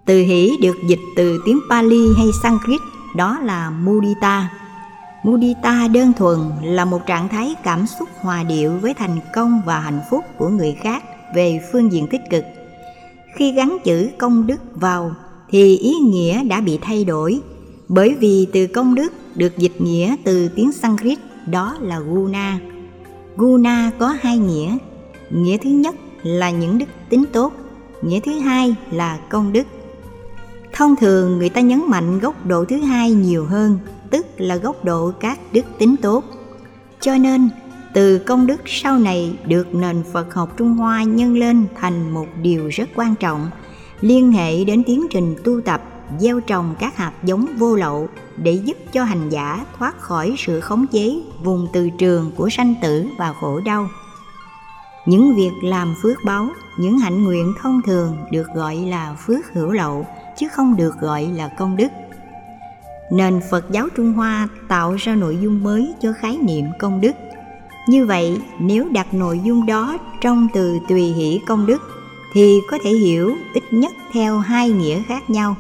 Từ 0.05 0.23
hỷ 0.23 0.57
được 0.63 0.77
dịch 0.89 1.01
từ 1.17 1.43
tiếng 1.47 1.61
pali 1.71 2.07
hay 2.17 2.27
sanskrit, 2.43 2.81
đó 3.17 3.39
là 3.43 3.71
mudita. 3.71 4.51
Mudita 5.23 5.89
đơn 5.89 6.13
thuần 6.13 6.39
là 6.63 6.85
một 6.85 7.07
trạng 7.07 7.29
thái 7.29 7.55
cảm 7.63 7.87
xúc 7.87 8.09
hòa 8.21 8.43
điệu 8.43 8.79
với 8.79 8.95
thành 8.95 9.19
công 9.35 9.63
và 9.67 9.81
hạnh 9.81 10.01
phúc 10.11 10.25
của 10.39 10.49
người 10.49 10.77
khác 10.83 11.05
về 11.35 11.61
phương 11.73 11.93
diện 11.93 12.07
tích 12.07 12.23
cực. 12.31 12.45
Khi 13.35 13.53
gắn 13.53 13.79
chữ 13.85 14.09
công 14.19 14.47
đức 14.47 14.61
vào 14.75 15.15
thì 15.51 15.77
ý 15.77 15.93
nghĩa 15.95 16.45
đã 16.45 16.61
bị 16.61 16.79
thay 16.83 17.05
đổi 17.05 17.41
bởi 17.89 18.15
vì 18.15 18.47
từ 18.53 18.67
công 18.67 18.95
đức 18.95 19.13
được 19.35 19.59
dịch 19.59 19.81
nghĩa 19.81 20.17
từ 20.25 20.49
tiếng 20.49 20.73
Sanskrit 20.73 21.19
đó 21.47 21.77
là 21.81 22.01
guna. 22.01 22.59
Guna 23.37 23.91
có 23.99 24.17
hai 24.21 24.39
nghĩa. 24.39 24.77
Nghĩa 25.31 25.57
thứ 25.57 25.71
nhất 25.71 25.95
là 26.23 26.51
những 26.51 26.79
đức 26.79 26.87
tính 27.09 27.25
tốt, 27.33 27.53
nghĩa 28.03 28.21
thứ 28.21 28.33
hai 28.33 28.75
là 28.91 29.19
công 29.31 29.53
đức. 29.53 29.67
Thông 30.73 30.97
thường 30.97 31.39
người 31.39 31.49
ta 31.49 31.61
nhấn 31.61 31.83
mạnh 31.89 32.19
góc 32.19 32.47
độ 32.47 32.65
thứ 32.65 32.77
hai 32.77 33.13
nhiều 33.13 33.45
hơn 33.45 33.79
tức 34.11 34.27
là 34.37 34.57
góc 34.57 34.85
độ 34.85 35.13
các 35.21 35.39
đức 35.53 35.65
tính 35.79 35.97
tốt. 36.03 36.25
Cho 37.01 37.17
nên, 37.17 37.49
từ 37.95 38.19
công 38.19 38.47
đức 38.47 38.61
sau 38.67 38.99
này 38.99 39.37
được 39.47 39.75
nền 39.75 40.03
Phật 40.13 40.35
học 40.35 40.57
Trung 40.57 40.75
Hoa 40.75 41.03
nhân 41.03 41.37
lên 41.37 41.67
thành 41.81 42.11
một 42.11 42.27
điều 42.43 42.69
rất 42.69 42.89
quan 42.95 43.15
trọng, 43.15 43.51
liên 44.01 44.33
hệ 44.33 44.65
đến 44.65 44.83
tiến 44.87 45.07
trình 45.11 45.37
tu 45.45 45.61
tập, 45.61 45.83
gieo 46.19 46.41
trồng 46.41 46.75
các 46.79 46.97
hạt 46.97 47.13
giống 47.23 47.47
vô 47.59 47.77
lậu 47.77 48.09
để 48.37 48.53
giúp 48.53 48.77
cho 48.93 49.05
hành 49.05 49.29
giả 49.29 49.67
thoát 49.79 50.01
khỏi 50.01 50.35
sự 50.39 50.61
khống 50.61 50.87
chế 50.87 51.23
vùng 51.43 51.69
từ 51.73 51.91
trường 51.99 52.33
của 52.37 52.49
sanh 52.51 52.75
tử 52.83 53.07
và 53.19 53.33
khổ 53.41 53.61
đau. 53.61 53.89
Những 55.07 55.35
việc 55.35 55.53
làm 55.63 55.95
phước 56.03 56.17
báo, 56.25 56.49
những 56.79 56.99
hạnh 56.99 57.25
nguyện 57.25 57.53
thông 57.63 57.81
thường 57.87 58.17
được 58.31 58.47
gọi 58.55 58.77
là 58.77 59.17
phước 59.27 59.53
hữu 59.53 59.71
lậu, 59.71 60.07
chứ 60.39 60.49
không 60.53 60.77
được 60.77 61.01
gọi 61.01 61.23
là 61.37 61.49
công 61.59 61.77
đức 61.77 61.89
nền 63.11 63.41
Phật 63.51 63.71
giáo 63.71 63.89
Trung 63.97 64.13
Hoa 64.13 64.49
tạo 64.69 64.95
ra 64.95 65.15
nội 65.15 65.39
dung 65.43 65.63
mới 65.63 65.95
cho 66.01 66.13
khái 66.13 66.39
niệm 66.43 66.65
công 66.79 67.01
đức. 67.01 67.13
Như 67.87 68.07
vậy, 68.07 68.41
nếu 68.59 68.89
đặt 68.93 69.15
nội 69.15 69.41
dung 69.45 69.67
đó 69.67 69.99
trong 70.21 70.49
từ 70.55 70.79
tùy 70.89 71.03
hỷ 71.03 71.41
công 71.47 71.67
đức 71.67 71.83
thì 72.33 72.61
có 72.71 72.79
thể 72.85 72.91
hiểu 72.91 73.37
ít 73.55 73.63
nhất 73.71 73.93
theo 74.13 74.39
hai 74.39 74.71
nghĩa 74.71 75.03
khác 75.03 75.31
nhau. 75.31 75.57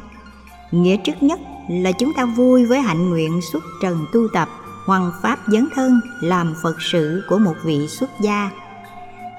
Nghĩa 0.70 0.96
trước 0.96 1.22
nhất 1.22 1.40
là 1.68 1.92
chúng 1.92 2.12
ta 2.14 2.24
vui 2.24 2.66
với 2.66 2.80
hạnh 2.80 3.10
nguyện 3.10 3.40
xuất 3.52 3.64
trần 3.82 4.06
tu 4.12 4.28
tập, 4.32 4.48
hoàn 4.86 5.10
pháp 5.22 5.38
dấn 5.46 5.68
thân 5.74 6.00
làm 6.20 6.54
Phật 6.62 6.82
sự 6.82 7.22
của 7.28 7.38
một 7.38 7.54
vị 7.64 7.86
xuất 7.88 8.10
gia. 8.20 8.50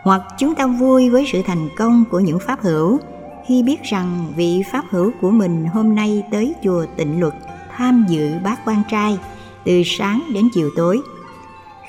Hoặc 0.03 0.21
chúng 0.37 0.55
ta 0.55 0.67
vui 0.67 1.09
với 1.09 1.25
sự 1.31 1.41
thành 1.45 1.69
công 1.77 2.03
của 2.11 2.19
những 2.19 2.39
pháp 2.39 2.61
hữu 2.61 2.99
khi 3.47 3.63
biết 3.63 3.83
rằng 3.83 4.33
vị 4.35 4.63
pháp 4.71 4.85
hữu 4.89 5.11
của 5.21 5.31
mình 5.31 5.65
hôm 5.65 5.95
nay 5.95 6.23
tới 6.31 6.53
chùa 6.63 6.85
tịnh 6.97 7.19
luật 7.19 7.33
tham 7.77 8.05
dự 8.09 8.31
bát 8.43 8.59
quan 8.65 8.81
trai 8.89 9.17
từ 9.65 9.81
sáng 9.85 10.23
đến 10.33 10.49
chiều 10.53 10.69
tối 10.75 11.01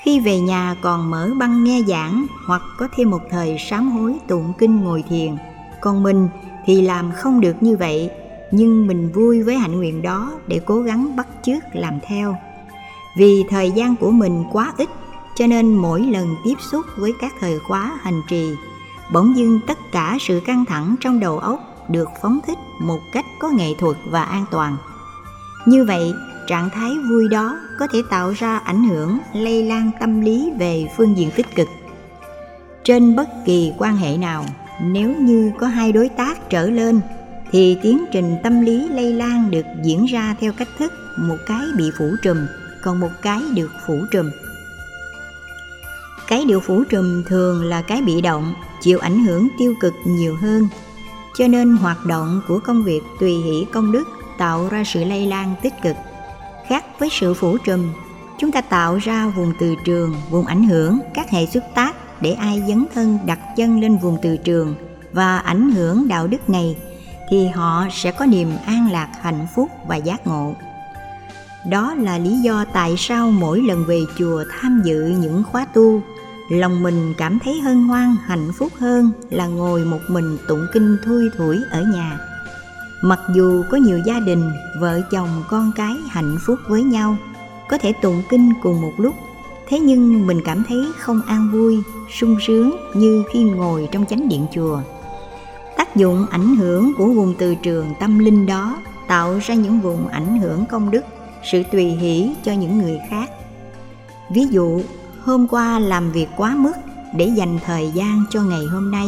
khi 0.07 0.19
về 0.19 0.39
nhà 0.39 0.75
còn 0.81 1.09
mở 1.11 1.31
băng 1.37 1.63
nghe 1.63 1.81
giảng 1.87 2.25
hoặc 2.45 2.61
có 2.77 2.87
thêm 2.95 3.09
một 3.09 3.21
thời 3.29 3.57
sám 3.69 3.91
hối 3.91 4.15
tụng 4.27 4.53
kinh 4.57 4.83
ngồi 4.83 5.03
thiền. 5.09 5.35
Còn 5.81 6.03
mình 6.03 6.29
thì 6.65 6.81
làm 6.81 7.11
không 7.11 7.41
được 7.41 7.63
như 7.63 7.77
vậy 7.77 8.09
nhưng 8.51 8.87
mình 8.87 9.11
vui 9.11 9.43
với 9.43 9.57
hạnh 9.57 9.77
nguyện 9.77 10.01
đó 10.01 10.31
để 10.47 10.61
cố 10.65 10.81
gắng 10.81 11.15
bắt 11.15 11.27
chước 11.43 11.63
làm 11.73 11.99
theo. 12.07 12.35
Vì 13.17 13.43
thời 13.49 13.71
gian 13.71 13.95
của 13.95 14.11
mình 14.11 14.43
quá 14.51 14.73
ít 14.77 14.89
cho 15.35 15.47
nên 15.47 15.75
mỗi 15.75 16.01
lần 16.01 16.35
tiếp 16.43 16.55
xúc 16.71 16.85
với 16.97 17.13
các 17.21 17.33
thời 17.39 17.59
khóa 17.59 17.99
hành 18.01 18.21
trì 18.29 18.49
bỗng 19.13 19.37
dưng 19.37 19.59
tất 19.67 19.77
cả 19.91 20.17
sự 20.19 20.41
căng 20.45 20.65
thẳng 20.65 20.95
trong 20.99 21.19
đầu 21.19 21.39
óc 21.39 21.59
được 21.89 22.09
phóng 22.21 22.39
thích 22.47 22.57
một 22.79 22.99
cách 23.13 23.25
có 23.39 23.49
nghệ 23.49 23.73
thuật 23.79 23.97
và 24.11 24.23
an 24.23 24.45
toàn. 24.51 24.77
Như 25.65 25.85
vậy, 25.87 26.13
trạng 26.47 26.69
thái 26.69 26.91
vui 27.09 27.27
đó 27.27 27.59
có 27.79 27.87
thể 27.87 28.01
tạo 28.09 28.31
ra 28.31 28.57
ảnh 28.57 28.83
hưởng 28.83 29.17
lây 29.33 29.63
lan 29.63 29.91
tâm 29.99 30.21
lý 30.21 30.51
về 30.59 30.87
phương 30.97 31.17
diện 31.17 31.31
tích 31.35 31.55
cực. 31.55 31.67
Trên 32.83 33.15
bất 33.15 33.29
kỳ 33.45 33.71
quan 33.77 33.97
hệ 33.97 34.17
nào, 34.17 34.45
nếu 34.81 35.15
như 35.15 35.51
có 35.59 35.67
hai 35.67 35.91
đối 35.91 36.09
tác 36.09 36.49
trở 36.49 36.69
lên 36.69 37.01
thì 37.51 37.77
tiến 37.81 38.05
trình 38.11 38.35
tâm 38.43 38.61
lý 38.61 38.89
lây 38.89 39.13
lan 39.13 39.51
được 39.51 39.65
diễn 39.83 40.05
ra 40.05 40.35
theo 40.39 40.53
cách 40.53 40.67
thức 40.77 40.93
một 41.17 41.37
cái 41.47 41.61
bị 41.77 41.91
phủ 41.97 42.15
trùm, 42.23 42.37
còn 42.83 42.99
một 42.99 43.11
cái 43.21 43.41
được 43.55 43.71
phủ 43.87 43.99
trùm. 44.11 44.29
Cái 46.27 46.45
điều 46.45 46.59
phủ 46.59 46.83
trùm 46.83 47.23
thường 47.23 47.65
là 47.65 47.81
cái 47.81 48.01
bị 48.01 48.21
động, 48.21 48.53
chịu 48.81 48.99
ảnh 48.99 49.25
hưởng 49.25 49.47
tiêu 49.59 49.73
cực 49.81 49.93
nhiều 50.05 50.35
hơn. 50.41 50.67
Cho 51.37 51.47
nên 51.47 51.77
hoạt 51.77 52.05
động 52.05 52.41
của 52.47 52.59
công 52.59 52.83
việc 52.83 53.01
tùy 53.19 53.31
hỷ 53.31 53.65
công 53.73 53.91
đức 53.91 54.03
tạo 54.37 54.67
ra 54.69 54.83
sự 54.83 55.03
lây 55.03 55.25
lan 55.25 55.55
tích 55.61 55.73
cực. 55.83 55.95
Khác 56.67 56.85
với 56.99 57.09
sự 57.11 57.33
phủ 57.33 57.57
trùm, 57.57 57.93
chúng 58.39 58.51
ta 58.51 58.61
tạo 58.61 58.97
ra 58.97 59.27
vùng 59.27 59.53
từ 59.59 59.75
trường, 59.85 60.15
vùng 60.29 60.45
ảnh 60.45 60.63
hưởng, 60.63 60.99
các 61.13 61.29
hệ 61.29 61.45
xuất 61.45 61.63
tác 61.75 62.21
để 62.21 62.31
ai 62.31 62.63
dấn 62.67 62.85
thân 62.93 63.19
đặt 63.25 63.39
chân 63.55 63.79
lên 63.79 63.97
vùng 63.97 64.17
từ 64.21 64.37
trường 64.37 64.75
và 65.13 65.37
ảnh 65.37 65.71
hưởng 65.71 66.07
đạo 66.07 66.27
đức 66.27 66.49
này 66.49 66.77
thì 67.29 67.47
họ 67.47 67.85
sẽ 67.91 68.11
có 68.11 68.25
niềm 68.25 68.51
an 68.65 68.91
lạc 68.91 69.09
hạnh 69.21 69.47
phúc 69.55 69.69
và 69.87 69.95
giác 69.95 70.27
ngộ. 70.27 70.55
Đó 71.69 71.93
là 71.93 72.17
lý 72.17 72.37
do 72.37 72.65
tại 72.73 72.95
sao 72.97 73.31
mỗi 73.31 73.61
lần 73.61 73.85
về 73.85 73.99
chùa 74.17 74.43
tham 74.59 74.81
dự 74.85 75.07
những 75.19 75.43
khóa 75.43 75.65
tu, 75.65 76.01
lòng 76.49 76.83
mình 76.83 77.13
cảm 77.17 77.39
thấy 77.39 77.59
hân 77.59 77.83
hoan 77.83 78.15
hạnh 78.25 78.51
phúc 78.57 78.71
hơn 78.79 79.11
là 79.29 79.47
ngồi 79.47 79.85
một 79.85 79.99
mình 80.09 80.37
tụng 80.47 80.65
kinh 80.73 80.97
thui 81.05 81.29
thủi 81.37 81.57
ở 81.71 81.83
nhà 81.93 82.19
mặc 83.01 83.19
dù 83.35 83.63
có 83.69 83.77
nhiều 83.77 83.99
gia 84.05 84.19
đình, 84.19 84.51
vợ 84.79 85.01
chồng, 85.11 85.43
con 85.47 85.71
cái 85.75 85.95
hạnh 86.09 86.37
phúc 86.45 86.59
với 86.67 86.83
nhau, 86.83 87.17
có 87.69 87.77
thể 87.77 87.93
tụng 88.01 88.23
kinh 88.29 88.53
cùng 88.61 88.81
một 88.81 88.93
lúc. 88.97 89.15
Thế 89.67 89.79
nhưng 89.79 90.27
mình 90.27 90.41
cảm 90.45 90.63
thấy 90.67 90.87
không 90.97 91.21
an 91.27 91.49
vui, 91.51 91.77
sung 92.19 92.37
sướng 92.47 92.77
như 92.93 93.23
khi 93.33 93.43
ngồi 93.43 93.89
trong 93.91 94.05
chánh 94.05 94.29
điện 94.29 94.45
chùa. 94.53 94.79
Tác 95.77 95.95
dụng 95.95 96.25
ảnh 96.29 96.55
hưởng 96.55 96.91
của 96.97 97.07
vùng 97.07 97.33
từ 97.37 97.55
trường 97.55 97.93
tâm 97.99 98.19
linh 98.19 98.45
đó 98.45 98.77
tạo 99.07 99.39
ra 99.43 99.55
những 99.55 99.79
vùng 99.79 100.07
ảnh 100.07 100.39
hưởng 100.39 100.65
công 100.65 100.91
đức, 100.91 101.05
sự 101.51 101.63
tùy 101.71 101.85
hỷ 101.85 102.35
cho 102.43 102.51
những 102.51 102.77
người 102.77 102.99
khác. 103.09 103.29
Ví 104.29 104.45
dụ, 104.51 104.81
hôm 105.21 105.47
qua 105.47 105.79
làm 105.79 106.11
việc 106.11 106.27
quá 106.37 106.55
mức 106.55 106.73
để 107.15 107.25
dành 107.25 107.59
thời 107.65 107.91
gian 107.91 108.23
cho 108.29 108.41
ngày 108.41 108.65
hôm 108.71 108.91
nay, 108.91 109.07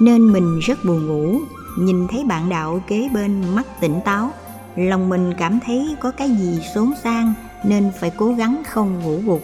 nên 0.00 0.32
mình 0.32 0.58
rất 0.58 0.84
buồn 0.84 1.06
ngủ 1.06 1.40
nhìn 1.78 2.08
thấy 2.08 2.24
bạn 2.24 2.48
đạo 2.48 2.82
kế 2.86 3.08
bên 3.14 3.54
mắt 3.54 3.66
tỉnh 3.80 4.00
táo. 4.04 4.30
Lòng 4.76 5.08
mình 5.08 5.34
cảm 5.38 5.58
thấy 5.66 5.96
có 6.00 6.10
cái 6.10 6.30
gì 6.30 6.60
xốn 6.74 6.92
sang 7.02 7.34
nên 7.64 7.90
phải 8.00 8.10
cố 8.16 8.32
gắng 8.32 8.62
không 8.68 9.00
ngủ 9.00 9.20
gục. 9.26 9.42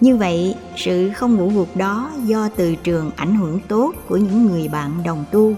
Như 0.00 0.16
vậy, 0.16 0.54
sự 0.76 1.10
không 1.16 1.34
ngủ 1.34 1.52
gục 1.54 1.76
đó 1.76 2.10
do 2.24 2.48
từ 2.56 2.74
trường 2.74 3.10
ảnh 3.16 3.34
hưởng 3.34 3.60
tốt 3.68 3.92
của 4.08 4.16
những 4.16 4.46
người 4.46 4.68
bạn 4.68 4.90
đồng 5.04 5.24
tu 5.30 5.54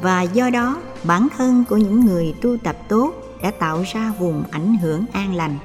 và 0.00 0.22
do 0.22 0.50
đó 0.50 0.80
bản 1.04 1.28
thân 1.36 1.64
của 1.68 1.76
những 1.76 2.00
người 2.00 2.34
tu 2.42 2.56
tập 2.56 2.76
tốt 2.88 3.14
đã 3.42 3.50
tạo 3.50 3.84
ra 3.92 4.12
vùng 4.18 4.42
ảnh 4.50 4.76
hưởng 4.76 5.04
an 5.12 5.34
lành. 5.34 5.58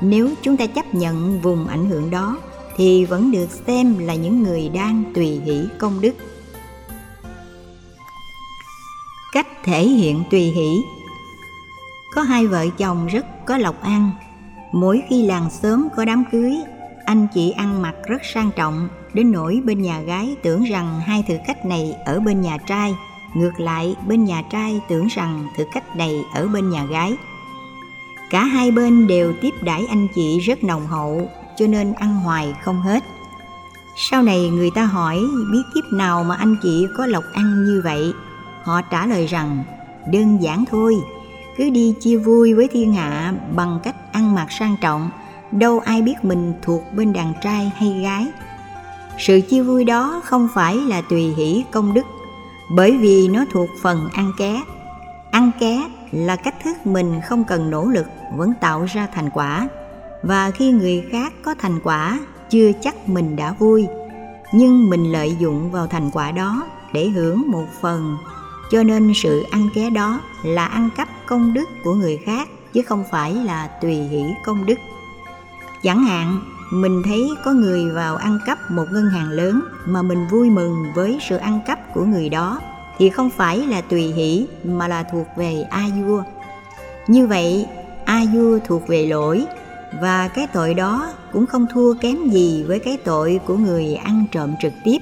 Nếu 0.00 0.30
chúng 0.42 0.56
ta 0.56 0.66
chấp 0.66 0.94
nhận 0.94 1.40
vùng 1.40 1.66
ảnh 1.66 1.90
hưởng 1.90 2.10
đó 2.10 2.36
thì 2.76 3.04
vẫn 3.04 3.30
được 3.30 3.48
xem 3.66 3.98
là 3.98 4.14
những 4.14 4.42
người 4.42 4.68
đang 4.68 5.04
tùy 5.14 5.26
hỷ 5.26 5.68
công 5.78 6.00
đức 6.00 6.14
cách 9.34 9.46
thể 9.64 9.88
hiện 9.88 10.22
tùy 10.30 10.40
hỷ. 10.40 10.82
Có 12.14 12.22
hai 12.22 12.46
vợ 12.46 12.66
chồng 12.78 13.06
rất 13.06 13.26
có 13.46 13.58
lộc 13.58 13.82
ăn. 13.82 14.10
Mỗi 14.72 15.02
khi 15.08 15.26
làng 15.26 15.50
sớm 15.50 15.88
có 15.96 16.04
đám 16.04 16.24
cưới, 16.32 16.56
anh 17.04 17.26
chị 17.34 17.50
ăn 17.50 17.82
mặc 17.82 17.94
rất 18.06 18.22
sang 18.34 18.50
trọng, 18.56 18.88
đến 19.14 19.32
nỗi 19.32 19.60
bên 19.64 19.82
nhà 19.82 20.00
gái 20.00 20.36
tưởng 20.42 20.64
rằng 20.64 21.00
hai 21.00 21.24
thực 21.28 21.38
khách 21.46 21.66
này 21.66 21.96
ở 22.04 22.20
bên 22.20 22.40
nhà 22.40 22.58
trai. 22.58 22.94
Ngược 23.34 23.60
lại, 23.60 23.96
bên 24.06 24.24
nhà 24.24 24.42
trai 24.50 24.80
tưởng 24.88 25.06
rằng 25.06 25.48
thực 25.56 25.68
khách 25.72 25.96
này 25.96 26.22
ở 26.34 26.48
bên 26.48 26.70
nhà 26.70 26.84
gái. 26.84 27.16
Cả 28.30 28.44
hai 28.44 28.70
bên 28.70 29.06
đều 29.06 29.32
tiếp 29.40 29.54
đãi 29.62 29.86
anh 29.88 30.08
chị 30.14 30.38
rất 30.38 30.64
nồng 30.64 30.86
hậu, 30.86 31.28
cho 31.56 31.66
nên 31.66 31.92
ăn 31.92 32.14
hoài 32.14 32.54
không 32.62 32.80
hết. 32.80 33.04
Sau 33.96 34.22
này 34.22 34.48
người 34.48 34.70
ta 34.70 34.84
hỏi 34.84 35.20
biết 35.52 35.62
kiếp 35.74 35.92
nào 35.92 36.24
mà 36.24 36.34
anh 36.34 36.56
chị 36.62 36.86
có 36.96 37.06
lộc 37.06 37.24
ăn 37.32 37.64
như 37.64 37.80
vậy? 37.84 38.12
Họ 38.64 38.80
trả 38.82 39.06
lời 39.06 39.26
rằng, 39.26 39.64
đơn 40.12 40.42
giản 40.42 40.64
thôi. 40.70 40.94
Cứ 41.56 41.70
đi 41.70 41.94
chia 42.00 42.16
vui 42.16 42.54
với 42.54 42.68
thiên 42.72 42.92
hạ 42.92 43.34
bằng 43.56 43.78
cách 43.82 43.96
ăn 44.12 44.34
mặc 44.34 44.52
sang 44.52 44.76
trọng. 44.80 45.10
Đâu 45.52 45.78
ai 45.78 46.02
biết 46.02 46.24
mình 46.24 46.52
thuộc 46.62 46.82
bên 46.96 47.12
đàn 47.12 47.32
trai 47.42 47.72
hay 47.76 48.00
gái. 48.02 48.26
Sự 49.18 49.40
chia 49.40 49.62
vui 49.62 49.84
đó 49.84 50.20
không 50.24 50.48
phải 50.54 50.76
là 50.76 51.02
tùy 51.10 51.34
hỷ 51.36 51.64
công 51.70 51.94
đức, 51.94 52.06
bởi 52.70 52.96
vì 52.96 53.28
nó 53.28 53.44
thuộc 53.52 53.68
phần 53.82 54.08
ăn 54.12 54.32
ké. 54.38 54.62
Ăn 55.30 55.50
ké 55.60 55.88
là 56.12 56.36
cách 56.36 56.54
thức 56.64 56.86
mình 56.86 57.20
không 57.28 57.44
cần 57.44 57.70
nỗ 57.70 57.84
lực 57.84 58.06
vẫn 58.36 58.52
tạo 58.60 58.84
ra 58.84 59.08
thành 59.14 59.30
quả, 59.30 59.68
và 60.22 60.50
khi 60.50 60.70
người 60.70 61.04
khác 61.10 61.32
có 61.42 61.54
thành 61.58 61.80
quả, 61.84 62.18
chưa 62.50 62.72
chắc 62.80 63.08
mình 63.08 63.36
đã 63.36 63.52
vui. 63.52 63.86
Nhưng 64.52 64.90
mình 64.90 65.12
lợi 65.12 65.36
dụng 65.38 65.70
vào 65.70 65.86
thành 65.86 66.10
quả 66.10 66.30
đó 66.32 66.62
để 66.92 67.08
hưởng 67.08 67.42
một 67.50 67.66
phần 67.80 68.16
cho 68.70 68.82
nên 68.82 69.12
sự 69.14 69.44
ăn 69.50 69.68
ké 69.74 69.90
đó 69.90 70.20
là 70.42 70.66
ăn 70.66 70.90
cắp 70.96 71.08
công 71.26 71.52
đức 71.52 71.68
của 71.84 71.94
người 71.94 72.16
khác, 72.16 72.48
chứ 72.72 72.82
không 72.82 73.04
phải 73.10 73.34
là 73.34 73.66
tùy 73.82 73.94
hỷ 73.94 74.22
công 74.44 74.66
đức. 74.66 74.78
Chẳng 75.82 76.04
hạn, 76.04 76.40
mình 76.72 77.02
thấy 77.04 77.30
có 77.44 77.52
người 77.52 77.90
vào 77.90 78.16
ăn 78.16 78.38
cắp 78.46 78.70
một 78.70 78.84
ngân 78.92 79.06
hàng 79.06 79.30
lớn 79.30 79.60
mà 79.86 80.02
mình 80.02 80.26
vui 80.30 80.50
mừng 80.50 80.84
với 80.94 81.18
sự 81.28 81.36
ăn 81.36 81.60
cắp 81.66 81.94
của 81.94 82.04
người 82.04 82.28
đó, 82.28 82.60
thì 82.98 83.10
không 83.10 83.30
phải 83.30 83.58
là 83.58 83.80
tùy 83.80 84.02
hỷ 84.02 84.46
mà 84.64 84.88
là 84.88 85.02
thuộc 85.02 85.26
về 85.36 85.66
a 85.70 85.86
vua. 86.06 86.22
Như 87.06 87.26
vậy, 87.26 87.66
a 88.04 88.24
vua 88.34 88.58
thuộc 88.66 88.88
về 88.88 89.06
lỗi, 89.06 89.44
và 90.00 90.28
cái 90.28 90.46
tội 90.46 90.74
đó 90.74 91.12
cũng 91.32 91.46
không 91.46 91.66
thua 91.72 91.94
kém 91.94 92.30
gì 92.30 92.64
với 92.68 92.78
cái 92.78 92.96
tội 93.04 93.40
của 93.46 93.56
người 93.56 93.94
ăn 93.94 94.24
trộm 94.32 94.54
trực 94.62 94.72
tiếp, 94.84 94.98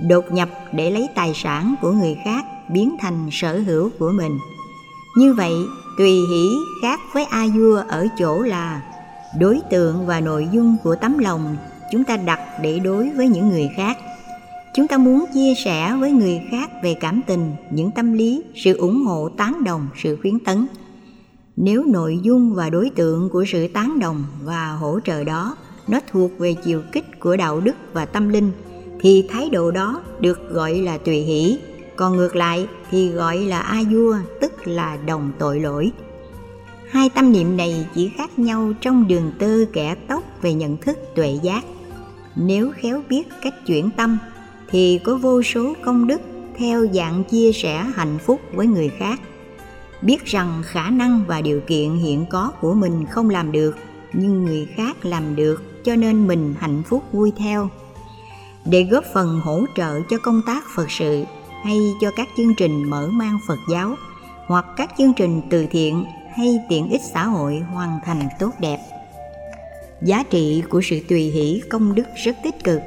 đột 0.00 0.32
nhập 0.32 0.48
để 0.72 0.90
lấy 0.90 1.08
tài 1.14 1.32
sản 1.34 1.74
của 1.80 1.92
người 1.92 2.18
khác 2.24 2.44
biến 2.72 2.96
thành 3.00 3.28
sở 3.32 3.58
hữu 3.58 3.90
của 3.98 4.10
mình. 4.10 4.38
Như 5.16 5.34
vậy, 5.34 5.52
tùy 5.98 6.10
hỷ 6.10 6.48
khác 6.82 7.00
với 7.12 7.24
a 7.24 7.46
vua 7.56 7.82
ở 7.88 8.06
chỗ 8.18 8.42
là 8.42 8.82
đối 9.40 9.60
tượng 9.70 10.06
và 10.06 10.20
nội 10.20 10.48
dung 10.52 10.76
của 10.82 10.96
tấm 10.96 11.18
lòng 11.18 11.56
chúng 11.92 12.04
ta 12.04 12.16
đặt 12.16 12.40
để 12.62 12.78
đối 12.78 13.10
với 13.10 13.28
những 13.28 13.48
người 13.48 13.70
khác. 13.76 13.98
Chúng 14.74 14.88
ta 14.88 14.98
muốn 14.98 15.24
chia 15.34 15.54
sẻ 15.64 15.96
với 16.00 16.12
người 16.12 16.40
khác 16.50 16.70
về 16.82 16.94
cảm 17.00 17.20
tình, 17.26 17.52
những 17.70 17.90
tâm 17.90 18.12
lý, 18.12 18.42
sự 18.54 18.76
ủng 18.76 19.04
hộ 19.06 19.28
tán 19.28 19.64
đồng, 19.64 19.88
sự 20.02 20.18
khuyến 20.22 20.38
tấn. 20.38 20.66
Nếu 21.56 21.84
nội 21.84 22.18
dung 22.22 22.54
và 22.54 22.70
đối 22.70 22.90
tượng 22.90 23.28
của 23.28 23.44
sự 23.52 23.68
tán 23.68 23.98
đồng 23.98 24.24
và 24.42 24.68
hỗ 24.68 25.00
trợ 25.04 25.24
đó 25.24 25.56
nó 25.88 26.00
thuộc 26.12 26.30
về 26.38 26.54
chiều 26.64 26.82
kích 26.92 27.20
của 27.20 27.36
đạo 27.36 27.60
đức 27.60 27.76
và 27.92 28.04
tâm 28.04 28.28
linh, 28.28 28.50
thì 29.00 29.28
thái 29.30 29.50
độ 29.50 29.70
đó 29.70 30.02
được 30.20 30.50
gọi 30.50 30.74
là 30.74 30.98
tùy 30.98 31.16
hỷ 31.16 31.58
còn 31.96 32.16
ngược 32.16 32.36
lại 32.36 32.66
thì 32.90 33.08
gọi 33.08 33.38
là 33.38 33.60
a 33.60 33.82
vua, 33.90 34.16
tức 34.40 34.52
là 34.66 34.96
đồng 35.06 35.32
tội 35.38 35.60
lỗi. 35.60 35.92
Hai 36.90 37.08
tâm 37.08 37.32
niệm 37.32 37.56
này 37.56 37.86
chỉ 37.94 38.10
khác 38.16 38.38
nhau 38.38 38.72
trong 38.80 39.08
đường 39.08 39.32
tơ 39.38 39.64
kẻ 39.72 39.94
tóc 40.08 40.22
về 40.42 40.54
nhận 40.54 40.76
thức 40.76 40.98
tuệ 41.14 41.38
giác. 41.42 41.64
Nếu 42.36 42.72
khéo 42.76 43.02
biết 43.08 43.22
cách 43.42 43.54
chuyển 43.66 43.90
tâm, 43.96 44.18
thì 44.68 45.00
có 45.04 45.16
vô 45.16 45.42
số 45.42 45.74
công 45.84 46.06
đức 46.06 46.20
theo 46.56 46.86
dạng 46.92 47.24
chia 47.24 47.52
sẻ 47.52 47.86
hạnh 47.94 48.18
phúc 48.18 48.40
với 48.54 48.66
người 48.66 48.88
khác. 48.98 49.20
Biết 50.02 50.24
rằng 50.24 50.62
khả 50.64 50.90
năng 50.90 51.24
và 51.26 51.40
điều 51.40 51.60
kiện 51.60 51.96
hiện 51.96 52.26
có 52.30 52.52
của 52.60 52.74
mình 52.74 53.06
không 53.10 53.30
làm 53.30 53.52
được, 53.52 53.76
nhưng 54.12 54.44
người 54.44 54.68
khác 54.76 55.04
làm 55.04 55.36
được 55.36 55.84
cho 55.84 55.96
nên 55.96 56.26
mình 56.26 56.54
hạnh 56.58 56.82
phúc 56.86 57.04
vui 57.12 57.32
theo. 57.38 57.68
Để 58.64 58.82
góp 58.82 59.04
phần 59.14 59.40
hỗ 59.40 59.64
trợ 59.76 60.00
cho 60.10 60.18
công 60.18 60.42
tác 60.46 60.64
phật 60.74 60.90
sự 60.90 61.24
hay 61.64 61.94
cho 62.00 62.10
các 62.16 62.28
chương 62.36 62.54
trình 62.54 62.90
mở 62.90 63.08
mang 63.12 63.38
phật 63.46 63.58
giáo, 63.68 63.94
hoặc 64.46 64.64
các 64.76 64.90
chương 64.98 65.12
trình 65.14 65.42
từ 65.50 65.66
thiện 65.70 66.04
hay 66.36 66.58
tiện 66.68 66.88
ích 66.88 67.00
xã 67.12 67.26
hội 67.26 67.58
hoàn 67.72 68.00
thành 68.04 68.28
tốt 68.38 68.50
đẹp. 68.58 68.78
Giá 70.02 70.22
trị 70.22 70.62
của 70.68 70.80
sự 70.84 71.00
tùy 71.08 71.20
hỷ 71.20 71.62
công 71.70 71.94
đức 71.94 72.04
rất 72.24 72.36
tích 72.44 72.64
cực. 72.64 72.80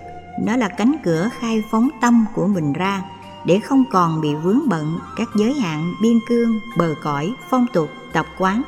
Nó 0.43 0.55
là 0.55 0.69
cánh 0.69 0.95
cửa 1.03 1.29
khai 1.39 1.63
phóng 1.71 1.89
tâm 2.01 2.25
của 2.35 2.47
mình 2.47 2.73
ra 2.73 3.03
để 3.45 3.59
không 3.59 3.83
còn 3.91 4.21
bị 4.21 4.35
vướng 4.35 4.69
bận 4.69 4.99
các 5.15 5.29
giới 5.35 5.53
hạn 5.53 5.93
biên 6.01 6.19
cương, 6.27 6.59
bờ 6.77 6.95
cõi, 7.03 7.33
phong 7.49 7.65
tục, 7.73 7.89
tập 8.13 8.25
quán, 8.39 8.61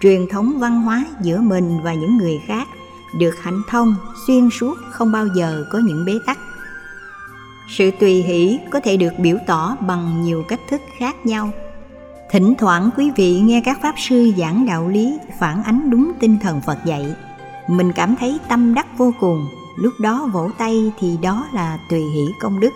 truyền 0.00 0.26
thống 0.30 0.58
văn 0.58 0.82
hóa 0.82 1.04
giữa 1.22 1.40
mình 1.40 1.78
và 1.82 1.94
những 1.94 2.16
người 2.16 2.40
khác 2.46 2.68
được 3.18 3.42
hạnh 3.42 3.62
thông, 3.68 3.94
xuyên 4.26 4.48
suốt 4.50 4.74
không 4.90 5.12
bao 5.12 5.26
giờ 5.36 5.66
có 5.72 5.78
những 5.78 6.04
bế 6.04 6.12
tắc 6.26 6.38
sự 7.68 7.90
tùy 7.90 8.22
hỷ 8.22 8.58
có 8.70 8.80
thể 8.80 8.96
được 8.96 9.18
biểu 9.18 9.36
tỏ 9.46 9.76
bằng 9.80 10.22
nhiều 10.22 10.44
cách 10.48 10.60
thức 10.68 10.80
khác 10.98 11.26
nhau. 11.26 11.50
Thỉnh 12.30 12.54
thoảng 12.58 12.90
quý 12.96 13.10
vị 13.16 13.40
nghe 13.40 13.62
các 13.64 13.78
pháp 13.82 13.94
sư 13.98 14.32
giảng 14.36 14.66
đạo 14.66 14.88
lý, 14.88 15.18
phản 15.38 15.62
ánh 15.62 15.90
đúng 15.90 16.12
tinh 16.20 16.38
thần 16.42 16.60
phật 16.66 16.78
dạy. 16.84 17.06
Mình 17.68 17.92
cảm 17.92 18.16
thấy 18.16 18.38
tâm 18.48 18.74
đắc 18.74 18.86
vô 18.98 19.12
cùng, 19.20 19.46
lúc 19.76 19.92
đó 20.00 20.28
vỗ 20.32 20.50
tay 20.58 20.92
thì 21.00 21.18
đó 21.22 21.46
là 21.54 21.78
tùy 21.90 22.00
hỷ 22.00 22.26
công 22.40 22.60
đức. 22.60 22.70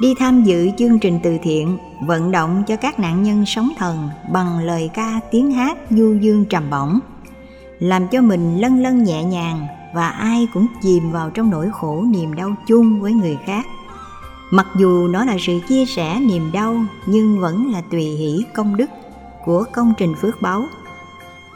Đi 0.00 0.14
tham 0.18 0.44
dự 0.44 0.70
chương 0.78 0.98
trình 0.98 1.20
từ 1.22 1.38
thiện, 1.42 1.78
vận 2.00 2.30
động 2.30 2.62
cho 2.66 2.76
các 2.76 3.00
nạn 3.00 3.22
nhân 3.22 3.46
sống 3.46 3.68
thần 3.78 4.08
bằng 4.32 4.58
lời 4.58 4.90
ca, 4.94 5.20
tiếng 5.30 5.52
hát 5.52 5.78
du 5.90 6.14
dương 6.14 6.44
trầm 6.44 6.70
bổng. 6.70 6.98
Làm 7.78 8.08
cho 8.08 8.20
mình 8.20 8.58
lân 8.60 8.82
lân 8.82 9.04
nhẹ 9.04 9.24
nhàng 9.24 9.66
và 9.94 10.08
ai 10.08 10.48
cũng 10.54 10.66
chìm 10.82 11.10
vào 11.10 11.30
trong 11.30 11.50
nỗi 11.50 11.70
khổ 11.72 12.04
niềm 12.10 12.34
đau 12.34 12.54
chung 12.66 13.00
với 13.00 13.12
người 13.12 13.38
khác 13.46 13.66
mặc 14.52 14.66
dù 14.76 15.08
nó 15.08 15.24
là 15.24 15.36
sự 15.40 15.52
chia 15.68 15.84
sẻ 15.86 16.20
niềm 16.20 16.52
đau, 16.52 16.84
nhưng 17.06 17.40
vẫn 17.40 17.72
là 17.72 17.82
tùy 17.90 18.02
hỷ 18.02 18.44
công 18.54 18.76
đức 18.76 18.90
của 19.44 19.64
công 19.72 19.92
trình 19.98 20.14
phước 20.14 20.42
báu 20.42 20.64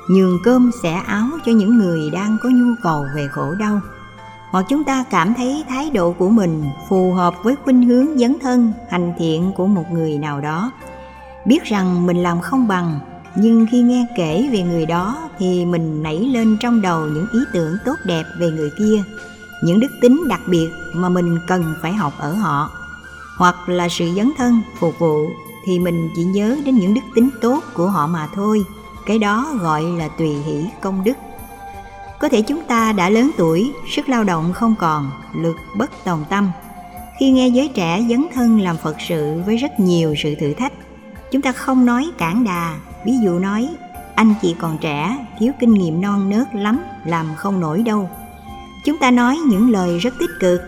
nhường 0.08 0.38
cơm 0.44 0.70
xẻ 0.82 0.92
áo 0.92 1.28
cho 1.46 1.52
những 1.52 1.78
người 1.78 2.10
đang 2.10 2.36
có 2.42 2.48
nhu 2.48 2.74
cầu 2.82 3.04
về 3.14 3.28
khổ 3.28 3.54
đau. 3.58 3.80
Hoặc 4.50 4.66
chúng 4.68 4.84
ta 4.84 5.04
cảm 5.10 5.34
thấy 5.34 5.64
thái 5.68 5.90
độ 5.90 6.12
của 6.12 6.28
mình 6.28 6.64
phù 6.88 7.12
hợp 7.12 7.34
với 7.42 7.56
khuynh 7.64 7.82
hướng 7.82 8.18
dấn 8.18 8.38
thân, 8.40 8.72
hành 8.90 9.12
thiện 9.18 9.52
của 9.56 9.66
một 9.66 9.84
người 9.92 10.18
nào 10.18 10.40
đó. 10.40 10.72
Biết 11.44 11.64
rằng 11.64 12.06
mình 12.06 12.22
làm 12.22 12.40
không 12.40 12.68
bằng, 12.68 13.00
nhưng 13.36 13.66
khi 13.70 13.82
nghe 13.82 14.06
kể 14.16 14.48
về 14.52 14.62
người 14.62 14.86
đó 14.86 15.18
thì 15.38 15.64
mình 15.64 16.02
nảy 16.02 16.18
lên 16.18 16.56
trong 16.60 16.82
đầu 16.82 17.06
những 17.06 17.26
ý 17.32 17.38
tưởng 17.52 17.76
tốt 17.84 17.96
đẹp 18.04 18.24
về 18.38 18.50
người 18.50 18.70
kia, 18.78 19.02
những 19.64 19.80
đức 19.80 19.90
tính 20.00 20.28
đặc 20.28 20.40
biệt 20.46 20.68
mà 20.94 21.08
mình 21.08 21.38
cần 21.46 21.74
phải 21.82 21.92
học 21.92 22.12
ở 22.18 22.32
họ 22.32 22.70
hoặc 23.36 23.68
là 23.68 23.88
sự 23.88 24.14
dấn 24.16 24.32
thân, 24.36 24.60
phục 24.78 24.98
vụ, 24.98 25.30
thì 25.64 25.78
mình 25.78 26.10
chỉ 26.16 26.24
nhớ 26.24 26.56
đến 26.64 26.74
những 26.74 26.94
đức 26.94 27.00
tính 27.14 27.30
tốt 27.40 27.62
của 27.74 27.86
họ 27.86 28.06
mà 28.06 28.28
thôi. 28.34 28.64
Cái 29.06 29.18
đó 29.18 29.46
gọi 29.60 29.82
là 29.82 30.08
tùy 30.08 30.28
hỷ 30.28 30.64
công 30.80 31.04
đức. 31.04 31.16
Có 32.18 32.28
thể 32.28 32.42
chúng 32.42 32.62
ta 32.62 32.92
đã 32.92 33.10
lớn 33.10 33.30
tuổi, 33.36 33.72
sức 33.88 34.08
lao 34.08 34.24
động 34.24 34.52
không 34.52 34.74
còn, 34.78 35.10
lực 35.34 35.56
bất 35.76 35.90
tòng 36.04 36.24
tâm. 36.30 36.50
Khi 37.20 37.30
nghe 37.30 37.48
giới 37.48 37.68
trẻ 37.68 38.06
dấn 38.10 38.26
thân 38.34 38.60
làm 38.60 38.76
phật 38.76 38.96
sự 39.08 39.42
với 39.46 39.56
rất 39.56 39.80
nhiều 39.80 40.14
sự 40.18 40.34
thử 40.34 40.54
thách, 40.54 40.72
chúng 41.30 41.42
ta 41.42 41.52
không 41.52 41.86
nói 41.86 42.10
cản 42.18 42.44
đà. 42.44 42.74
Ví 43.04 43.12
dụ 43.24 43.38
nói, 43.38 43.68
anh 44.14 44.34
chị 44.42 44.56
còn 44.58 44.78
trẻ, 44.78 45.26
thiếu 45.38 45.52
kinh 45.60 45.74
nghiệm 45.74 46.00
non 46.00 46.30
nớt 46.30 46.54
lắm, 46.54 46.78
làm 47.04 47.26
không 47.36 47.60
nổi 47.60 47.82
đâu. 47.82 48.10
Chúng 48.84 48.98
ta 48.98 49.10
nói 49.10 49.38
những 49.46 49.70
lời 49.70 49.98
rất 49.98 50.14
tích 50.18 50.30
cực 50.40 50.60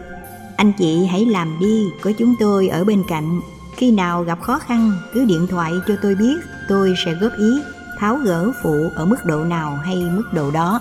anh 0.58 0.72
chị 0.72 1.06
hãy 1.06 1.26
làm 1.26 1.58
đi 1.60 1.90
có 2.00 2.12
chúng 2.18 2.34
tôi 2.40 2.68
ở 2.68 2.84
bên 2.84 3.02
cạnh 3.08 3.40
khi 3.76 3.90
nào 3.90 4.22
gặp 4.22 4.40
khó 4.40 4.58
khăn 4.58 4.92
cứ 5.14 5.24
điện 5.24 5.46
thoại 5.50 5.72
cho 5.88 5.94
tôi 6.02 6.14
biết 6.14 6.36
tôi 6.68 6.94
sẽ 7.04 7.14
góp 7.14 7.32
ý 7.38 7.60
tháo 7.98 8.16
gỡ 8.16 8.52
phụ 8.62 8.90
ở 8.94 9.06
mức 9.06 9.24
độ 9.24 9.44
nào 9.44 9.78
hay 9.84 9.96
mức 9.96 10.24
độ 10.32 10.50
đó 10.50 10.80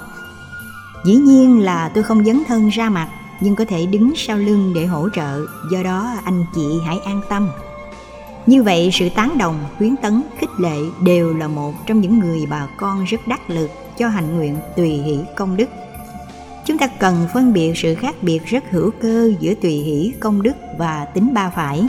Dĩ 1.05 1.15
nhiên 1.15 1.61
là 1.61 1.89
tôi 1.89 2.03
không 2.03 2.25
dấn 2.25 2.43
thân 2.47 2.69
ra 2.69 2.89
mặt 2.89 3.09
nhưng 3.39 3.55
có 3.55 3.65
thể 3.65 3.85
đứng 3.85 4.13
sau 4.15 4.37
lưng 4.37 4.71
để 4.75 4.85
hỗ 4.85 5.09
trợ, 5.09 5.45
do 5.71 5.83
đó 5.83 6.11
anh 6.23 6.45
chị 6.55 6.79
hãy 6.85 6.99
an 7.05 7.21
tâm. 7.29 7.49
Như 8.45 8.63
vậy 8.63 8.89
sự 8.93 9.09
tán 9.09 9.37
đồng, 9.37 9.65
khuyến 9.77 9.95
tấn, 9.95 10.21
khích 10.39 10.49
lệ 10.59 10.77
đều 11.01 11.33
là 11.33 11.47
một 11.47 11.73
trong 11.85 12.01
những 12.01 12.19
người 12.19 12.45
bà 12.49 12.67
con 12.77 13.03
rất 13.03 13.27
đắc 13.27 13.49
lực 13.49 13.71
cho 13.97 14.07
hành 14.07 14.37
nguyện 14.37 14.57
tùy 14.75 14.89
hỷ 14.89 15.19
công 15.35 15.57
đức. 15.57 15.69
Chúng 16.79 16.89
ta 16.89 16.95
cần 16.99 17.27
phân 17.33 17.53
biệt 17.53 17.73
sự 17.75 17.95
khác 17.95 18.15
biệt 18.21 18.45
rất 18.45 18.63
hữu 18.71 18.91
cơ 19.01 19.31
giữa 19.39 19.53
tùy 19.53 19.71
hỷ, 19.71 20.13
công 20.19 20.41
đức 20.41 20.51
và 20.77 21.05
tính 21.05 21.33
ba 21.33 21.49
phải. 21.49 21.87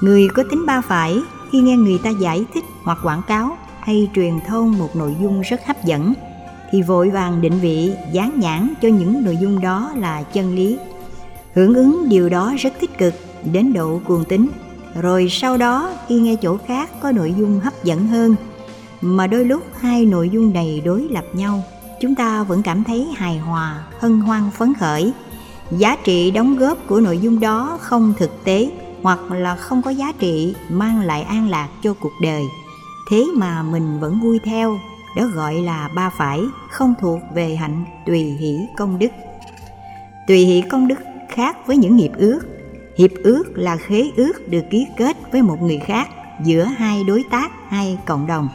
Người 0.00 0.28
có 0.28 0.42
tính 0.50 0.66
ba 0.66 0.80
phải, 0.80 1.18
khi 1.52 1.60
nghe 1.60 1.76
người 1.76 1.98
ta 2.04 2.10
giải 2.20 2.44
thích 2.54 2.64
hoặc 2.82 2.98
quảng 3.02 3.22
cáo 3.28 3.56
hay 3.80 4.10
truyền 4.14 4.32
thông 4.46 4.78
một 4.78 4.96
nội 4.96 5.16
dung 5.22 5.40
rất 5.40 5.66
hấp 5.66 5.84
dẫn, 5.84 6.14
thì 6.70 6.82
vội 6.82 7.10
vàng 7.10 7.40
định 7.40 7.60
vị, 7.60 7.92
dán 8.12 8.40
nhãn 8.40 8.74
cho 8.82 8.88
những 8.88 9.24
nội 9.24 9.36
dung 9.40 9.60
đó 9.60 9.92
là 9.96 10.22
chân 10.22 10.54
lý 10.54 10.78
hưởng 11.54 11.74
ứng 11.74 12.08
điều 12.08 12.28
đó 12.28 12.54
rất 12.58 12.72
tích 12.80 12.98
cực, 12.98 13.14
đến 13.52 13.72
độ 13.72 14.00
cuồng 14.04 14.24
tín 14.24 14.48
rồi 15.00 15.28
sau 15.30 15.56
đó, 15.56 15.92
khi 16.08 16.14
nghe 16.14 16.36
chỗ 16.42 16.56
khác 16.66 16.90
có 17.00 17.12
nội 17.12 17.34
dung 17.38 17.60
hấp 17.60 17.84
dẫn 17.84 18.06
hơn, 18.06 18.36
mà 19.00 19.26
đôi 19.26 19.44
lúc 19.44 19.62
hai 19.80 20.04
nội 20.04 20.30
dung 20.30 20.52
này 20.52 20.82
đối 20.84 21.08
lập 21.10 21.24
nhau 21.32 21.62
chúng 22.04 22.14
ta 22.14 22.42
vẫn 22.42 22.62
cảm 22.62 22.84
thấy 22.84 23.08
hài 23.16 23.38
hòa, 23.38 23.84
hân 23.98 24.20
hoan, 24.20 24.50
phấn 24.50 24.74
khởi. 24.74 25.12
Giá 25.70 25.96
trị 26.04 26.30
đóng 26.30 26.56
góp 26.56 26.78
của 26.86 27.00
nội 27.00 27.18
dung 27.18 27.40
đó 27.40 27.78
không 27.80 28.14
thực 28.18 28.44
tế 28.44 28.70
hoặc 29.02 29.30
là 29.30 29.56
không 29.56 29.82
có 29.82 29.90
giá 29.90 30.12
trị 30.18 30.54
mang 30.70 31.00
lại 31.00 31.22
an 31.22 31.48
lạc 31.48 31.68
cho 31.82 31.94
cuộc 32.00 32.12
đời. 32.22 32.42
Thế 33.10 33.24
mà 33.36 33.62
mình 33.62 34.00
vẫn 34.00 34.20
vui 34.22 34.38
theo, 34.44 34.78
đó 35.16 35.26
gọi 35.34 35.54
là 35.54 35.88
ba 35.94 36.10
phải, 36.10 36.40
không 36.70 36.94
thuộc 37.00 37.20
về 37.34 37.56
hạnh 37.56 37.84
tùy 38.06 38.22
hỷ 38.22 38.58
công 38.76 38.98
đức. 38.98 39.10
Tùy 40.28 40.38
hỷ 40.38 40.62
công 40.70 40.88
đức 40.88 40.98
khác 41.28 41.66
với 41.66 41.76
những 41.76 41.96
nghiệp 41.96 42.12
ước. 42.16 42.40
Hiệp 42.98 43.10
ước 43.22 43.44
là 43.54 43.76
khế 43.76 44.10
ước 44.16 44.48
được 44.48 44.64
ký 44.70 44.86
kết 44.96 45.16
với 45.32 45.42
một 45.42 45.62
người 45.62 45.78
khác 45.78 46.08
giữa 46.44 46.64
hai 46.64 47.04
đối 47.04 47.24
tác 47.30 47.52
hay 47.68 47.98
cộng 48.06 48.26
đồng 48.26 48.48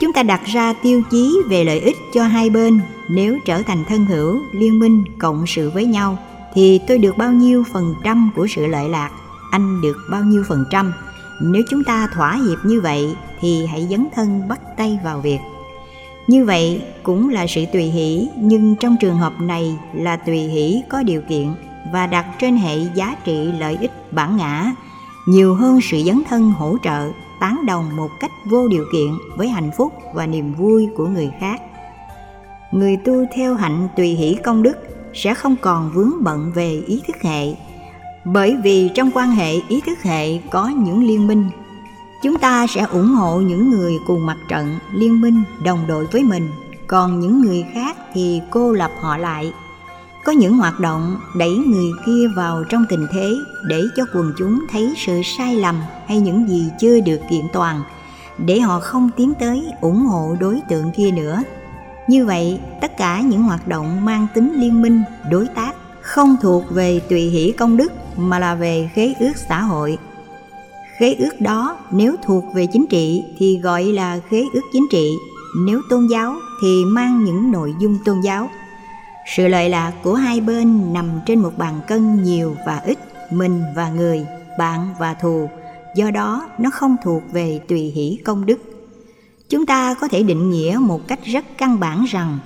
chúng 0.00 0.12
ta 0.12 0.22
đặt 0.22 0.40
ra 0.44 0.72
tiêu 0.82 1.02
chí 1.10 1.38
về 1.48 1.64
lợi 1.64 1.80
ích 1.80 1.96
cho 2.14 2.22
hai 2.22 2.50
bên. 2.50 2.80
Nếu 3.08 3.38
trở 3.44 3.62
thành 3.62 3.84
thân 3.88 4.04
hữu, 4.04 4.40
liên 4.52 4.78
minh, 4.78 5.04
cộng 5.18 5.44
sự 5.46 5.70
với 5.70 5.84
nhau, 5.84 6.18
thì 6.54 6.80
tôi 6.88 6.98
được 6.98 7.16
bao 7.16 7.32
nhiêu 7.32 7.64
phần 7.72 7.94
trăm 8.04 8.30
của 8.36 8.46
sự 8.46 8.66
lợi 8.66 8.88
lạc? 8.88 9.10
Anh 9.50 9.80
được 9.80 9.96
bao 10.10 10.22
nhiêu 10.22 10.44
phần 10.48 10.64
trăm? 10.70 10.92
Nếu 11.42 11.62
chúng 11.70 11.84
ta 11.84 12.08
thỏa 12.14 12.32
hiệp 12.32 12.58
như 12.64 12.80
vậy, 12.80 13.16
thì 13.40 13.66
hãy 13.66 13.86
dấn 13.90 14.06
thân 14.14 14.48
bắt 14.48 14.60
tay 14.76 14.98
vào 15.04 15.20
việc. 15.20 15.38
Như 16.26 16.44
vậy 16.44 16.82
cũng 17.02 17.28
là 17.28 17.46
sự 17.46 17.64
tùy 17.72 17.82
hỷ, 17.82 18.28
nhưng 18.36 18.76
trong 18.76 18.96
trường 19.00 19.16
hợp 19.16 19.40
này 19.40 19.78
là 19.94 20.16
tùy 20.16 20.38
hỷ 20.38 20.82
có 20.88 21.02
điều 21.02 21.20
kiện 21.28 21.48
và 21.92 22.06
đặt 22.06 22.26
trên 22.40 22.56
hệ 22.56 22.76
giá 22.94 23.16
trị 23.24 23.52
lợi 23.58 23.78
ích 23.80 24.12
bản 24.12 24.36
ngã, 24.36 24.72
nhiều 25.26 25.54
hơn 25.54 25.80
sự 25.82 26.02
dấn 26.06 26.22
thân 26.28 26.50
hỗ 26.50 26.76
trợ 26.82 27.12
tán 27.40 27.66
đồng 27.66 27.96
một 27.96 28.10
cách 28.20 28.30
vô 28.44 28.68
điều 28.68 28.84
kiện 28.92 29.08
với 29.36 29.48
hạnh 29.48 29.70
phúc 29.76 29.92
và 30.14 30.26
niềm 30.26 30.54
vui 30.54 30.88
của 30.96 31.06
người 31.06 31.30
khác. 31.40 31.62
Người 32.72 32.96
tu 32.96 33.24
theo 33.34 33.54
hạnh 33.54 33.88
tùy 33.96 34.08
hỷ 34.08 34.34
công 34.34 34.62
đức 34.62 34.76
sẽ 35.14 35.34
không 35.34 35.56
còn 35.60 35.90
vướng 35.94 36.12
bận 36.20 36.52
về 36.54 36.82
ý 36.86 37.02
thức 37.06 37.16
hệ, 37.22 37.54
bởi 38.24 38.56
vì 38.64 38.90
trong 38.94 39.10
quan 39.14 39.30
hệ 39.30 39.52
ý 39.68 39.80
thức 39.80 40.02
hệ 40.02 40.38
có 40.50 40.68
những 40.68 41.06
liên 41.06 41.26
minh. 41.26 41.50
Chúng 42.22 42.38
ta 42.38 42.66
sẽ 42.66 42.80
ủng 42.80 43.08
hộ 43.08 43.40
những 43.40 43.70
người 43.70 43.92
cùng 44.06 44.26
mặt 44.26 44.36
trận 44.48 44.78
liên 44.92 45.20
minh 45.20 45.42
đồng 45.64 45.86
đội 45.86 46.06
với 46.06 46.22
mình, 46.22 46.48
còn 46.86 47.20
những 47.20 47.40
người 47.40 47.64
khác 47.74 47.96
thì 48.14 48.40
cô 48.50 48.72
lập 48.72 48.90
họ 49.00 49.16
lại 49.16 49.52
có 50.26 50.32
những 50.32 50.56
hoạt 50.56 50.80
động 50.80 51.16
đẩy 51.36 51.56
người 51.56 51.90
kia 52.06 52.28
vào 52.36 52.64
trong 52.68 52.84
tình 52.88 53.06
thế 53.12 53.36
để 53.64 53.82
cho 53.96 54.04
quần 54.14 54.32
chúng 54.38 54.60
thấy 54.70 54.94
sự 54.96 55.20
sai 55.24 55.56
lầm 55.56 55.80
hay 56.06 56.20
những 56.20 56.48
gì 56.48 56.68
chưa 56.80 57.00
được 57.00 57.20
kiện 57.30 57.46
toàn, 57.52 57.82
để 58.38 58.60
họ 58.60 58.80
không 58.80 59.10
tiến 59.16 59.32
tới 59.40 59.64
ủng 59.80 60.06
hộ 60.06 60.36
đối 60.40 60.60
tượng 60.68 60.90
kia 60.96 61.10
nữa. 61.10 61.42
Như 62.08 62.26
vậy, 62.26 62.58
tất 62.80 62.96
cả 62.98 63.20
những 63.20 63.42
hoạt 63.42 63.68
động 63.68 64.04
mang 64.04 64.26
tính 64.34 64.60
liên 64.60 64.82
minh, 64.82 65.02
đối 65.30 65.46
tác 65.46 65.72
không 66.00 66.36
thuộc 66.42 66.64
về 66.70 67.00
tùy 67.00 67.20
hỷ 67.20 67.52
công 67.52 67.76
đức 67.76 67.92
mà 68.16 68.38
là 68.38 68.54
về 68.54 68.90
khế 68.94 69.14
ước 69.20 69.32
xã 69.48 69.62
hội. 69.62 69.98
Khế 70.98 71.14
ước 71.14 71.40
đó 71.40 71.78
nếu 71.90 72.16
thuộc 72.22 72.44
về 72.54 72.66
chính 72.66 72.86
trị 72.86 73.24
thì 73.38 73.58
gọi 73.58 73.84
là 73.84 74.20
khế 74.28 74.44
ước 74.52 74.62
chính 74.72 74.86
trị, 74.90 75.12
nếu 75.58 75.80
tôn 75.90 76.06
giáo 76.06 76.34
thì 76.62 76.84
mang 76.84 77.24
những 77.24 77.52
nội 77.52 77.74
dung 77.80 77.98
tôn 78.04 78.20
giáo 78.20 78.50
sự 79.26 79.48
lợi 79.48 79.68
lạc 79.68 79.92
của 80.02 80.14
hai 80.14 80.40
bên 80.40 80.92
nằm 80.92 81.10
trên 81.26 81.38
một 81.38 81.52
bàn 81.58 81.80
cân 81.88 82.22
nhiều 82.22 82.56
và 82.66 82.78
ít, 82.78 82.98
mình 83.30 83.62
và 83.74 83.90
người, 83.90 84.26
bạn 84.58 84.94
và 84.98 85.14
thù. 85.14 85.48
Do 85.96 86.10
đó, 86.10 86.48
nó 86.58 86.70
không 86.70 86.96
thuộc 87.04 87.22
về 87.32 87.60
tùy 87.68 87.80
hỷ 87.80 88.18
công 88.24 88.46
đức. 88.46 88.58
Chúng 89.48 89.66
ta 89.66 89.94
có 89.94 90.08
thể 90.08 90.22
định 90.22 90.50
nghĩa 90.50 90.78
một 90.80 91.08
cách 91.08 91.24
rất 91.24 91.44
căn 91.58 91.80
bản 91.80 92.04
rằng, 92.08 92.38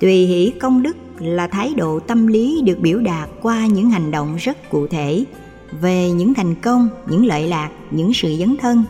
tùy 0.00 0.26
hỷ 0.26 0.52
công 0.60 0.82
đức 0.82 0.96
là 1.18 1.46
thái 1.46 1.74
độ 1.76 2.00
tâm 2.00 2.26
lý 2.26 2.62
được 2.64 2.78
biểu 2.80 2.98
đạt 2.98 3.28
qua 3.42 3.66
những 3.66 3.90
hành 3.90 4.10
động 4.10 4.36
rất 4.36 4.70
cụ 4.70 4.86
thể, 4.86 5.24
về 5.80 6.10
những 6.10 6.34
thành 6.34 6.54
công, 6.54 6.88
những 7.08 7.26
lợi 7.26 7.48
lạc, 7.48 7.70
những 7.90 8.14
sự 8.14 8.36
dấn 8.38 8.56
thân. 8.56 8.84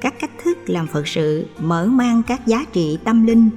Các 0.00 0.14
cách 0.20 0.30
thức 0.44 0.58
làm 0.66 0.86
phật 0.86 1.08
sự 1.08 1.46
mở 1.58 1.86
mang 1.86 2.22
các 2.26 2.46
giá 2.46 2.64
trị 2.72 2.98
tâm 3.04 3.26
linh 3.26 3.50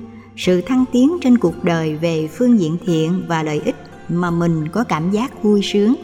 sự 0.45 0.61
thăng 0.61 0.85
tiến 0.91 1.17
trên 1.21 1.37
cuộc 1.37 1.63
đời 1.63 1.95
về 1.95 2.27
phương 2.27 2.59
diện 2.59 2.77
thiện 2.85 3.23
và 3.27 3.43
lợi 3.43 3.61
ích 3.65 3.75
mà 4.09 4.31
mình 4.31 4.67
có 4.67 4.83
cảm 4.83 5.11
giác 5.11 5.43
vui 5.43 5.61
sướng. 5.63 5.95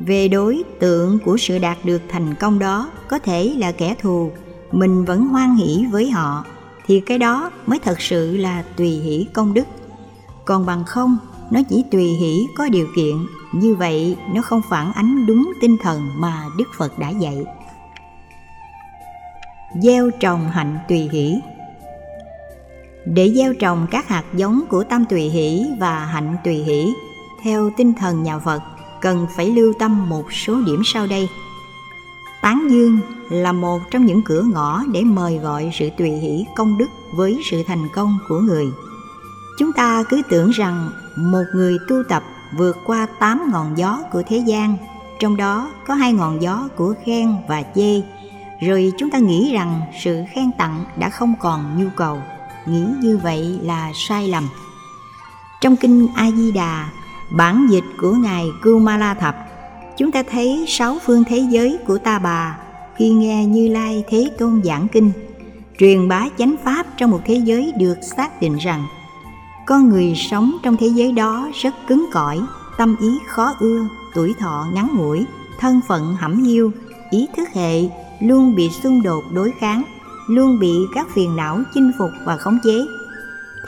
Về 0.00 0.28
đối 0.28 0.62
tượng 0.80 1.18
của 1.24 1.36
sự 1.36 1.58
đạt 1.58 1.78
được 1.84 2.02
thành 2.08 2.34
công 2.34 2.58
đó, 2.58 2.90
có 3.08 3.18
thể 3.18 3.54
là 3.58 3.72
kẻ 3.72 3.94
thù, 4.00 4.30
mình 4.72 5.04
vẫn 5.04 5.24
hoan 5.24 5.54
hỷ 5.54 5.84
với 5.90 6.10
họ, 6.10 6.44
thì 6.86 7.00
cái 7.00 7.18
đó 7.18 7.50
mới 7.66 7.78
thật 7.78 8.00
sự 8.00 8.36
là 8.36 8.64
tùy 8.76 8.88
hỷ 8.88 9.26
công 9.32 9.54
đức. 9.54 9.66
Còn 10.44 10.66
bằng 10.66 10.84
không, 10.84 11.16
nó 11.50 11.60
chỉ 11.68 11.84
tùy 11.90 12.04
hỷ 12.04 12.46
có 12.56 12.68
điều 12.68 12.86
kiện, 12.96 13.16
như 13.52 13.74
vậy 13.74 14.16
nó 14.34 14.42
không 14.42 14.60
phản 14.70 14.92
ánh 14.92 15.26
đúng 15.26 15.52
tinh 15.60 15.76
thần 15.82 16.08
mà 16.16 16.44
đức 16.58 16.68
phật 16.78 16.98
đã 16.98 17.10
dạy. 17.10 17.44
Gieo 19.82 20.10
trồng 20.20 20.48
hạnh 20.50 20.78
tùy 20.88 21.08
hỷ 21.12 21.34
để 23.04 23.32
gieo 23.34 23.54
trồng 23.54 23.86
các 23.90 24.08
hạt 24.08 24.24
giống 24.34 24.62
của 24.68 24.84
tâm 24.84 25.04
tùy 25.04 25.20
hỷ 25.20 25.66
và 25.78 25.98
hạnh 26.04 26.36
tùy 26.44 26.54
hỷ. 26.54 26.94
Theo 27.42 27.70
tinh 27.76 27.94
thần 27.94 28.22
nhà 28.22 28.38
phật, 28.38 28.62
cần 29.00 29.26
phải 29.36 29.50
lưu 29.50 29.72
tâm 29.78 30.08
một 30.08 30.32
số 30.32 30.60
điểm 30.66 30.82
sau 30.84 31.06
đây. 31.06 31.28
Tán 32.42 32.68
dương 32.70 32.98
là 33.30 33.52
một 33.52 33.80
trong 33.90 34.06
những 34.06 34.22
cửa 34.22 34.42
ngõ 34.42 34.82
để 34.92 35.02
mời 35.02 35.38
gọi 35.38 35.70
sự 35.78 35.88
tùy 35.98 36.10
hỷ 36.10 36.44
công 36.56 36.78
đức 36.78 36.88
với 37.14 37.40
sự 37.50 37.62
thành 37.66 37.88
công 37.94 38.18
của 38.28 38.38
người. 38.38 38.66
Chúng 39.58 39.72
ta 39.72 40.04
cứ 40.08 40.22
tưởng 40.28 40.50
rằng 40.50 40.90
một 41.16 41.44
người 41.54 41.78
tu 41.88 41.96
tập 42.08 42.22
vượt 42.58 42.76
qua 42.86 43.06
tám 43.18 43.50
ngọn 43.52 43.78
gió 43.78 43.98
của 44.12 44.22
thế 44.28 44.36
gian, 44.36 44.76
trong 45.18 45.36
đó 45.36 45.70
có 45.86 45.94
hai 45.94 46.12
ngọn 46.12 46.42
gió 46.42 46.68
của 46.76 46.94
khen 47.04 47.36
và 47.48 47.62
chê, 47.74 48.02
rồi 48.66 48.92
chúng 48.98 49.10
ta 49.10 49.18
nghĩ 49.18 49.52
rằng 49.52 49.80
sự 50.04 50.22
khen 50.34 50.50
tặng 50.58 50.84
đã 50.96 51.10
không 51.10 51.34
còn 51.40 51.82
nhu 51.82 51.90
cầu 51.96 52.18
nghĩ 52.66 52.84
như 53.02 53.18
vậy 53.22 53.58
là 53.62 53.92
sai 53.94 54.28
lầm. 54.28 54.48
Trong 55.60 55.76
kinh 55.76 56.08
a 56.14 56.30
di 56.30 56.52
đà 56.52 56.90
bản 57.30 57.66
dịch 57.70 57.84
của 58.00 58.12
ngài 58.12 58.46
kumala 58.62 59.14
thập 59.14 59.36
chúng 59.96 60.12
ta 60.12 60.22
thấy 60.30 60.64
sáu 60.68 60.98
phương 61.06 61.24
thế 61.24 61.38
giới 61.50 61.78
của 61.86 61.98
ta 61.98 62.18
bà 62.18 62.58
khi 62.96 63.08
nghe 63.08 63.46
như 63.46 63.68
lai 63.68 64.04
thế 64.08 64.30
tôn 64.38 64.62
giảng 64.64 64.88
kinh, 64.88 65.12
truyền 65.78 66.08
bá 66.08 66.28
chánh 66.38 66.54
pháp 66.64 66.86
trong 66.96 67.10
một 67.10 67.20
thế 67.24 67.34
giới 67.34 67.72
được 67.78 67.98
xác 68.16 68.40
định 68.40 68.56
rằng 68.56 68.86
con 69.66 69.88
người 69.88 70.14
sống 70.16 70.52
trong 70.62 70.76
thế 70.76 70.86
giới 70.86 71.12
đó 71.12 71.48
rất 71.54 71.74
cứng 71.86 72.06
cỏi, 72.12 72.40
tâm 72.78 72.96
ý 73.00 73.18
khó 73.28 73.54
ưa, 73.60 73.88
tuổi 74.14 74.34
thọ 74.38 74.66
ngắn 74.74 74.88
ngủi, 74.96 75.24
thân 75.58 75.80
phận 75.88 76.14
hẩm 76.14 76.44
hiu, 76.44 76.72
ý 77.10 77.26
thức 77.36 77.48
hệ 77.54 77.82
luôn 78.20 78.54
bị 78.54 78.70
xung 78.70 79.02
đột 79.02 79.24
đối 79.32 79.52
kháng 79.58 79.82
luôn 80.28 80.58
bị 80.58 80.72
các 80.94 81.06
phiền 81.14 81.36
não 81.36 81.60
chinh 81.74 81.92
phục 81.98 82.10
và 82.24 82.36
khống 82.36 82.58
chế. 82.64 82.86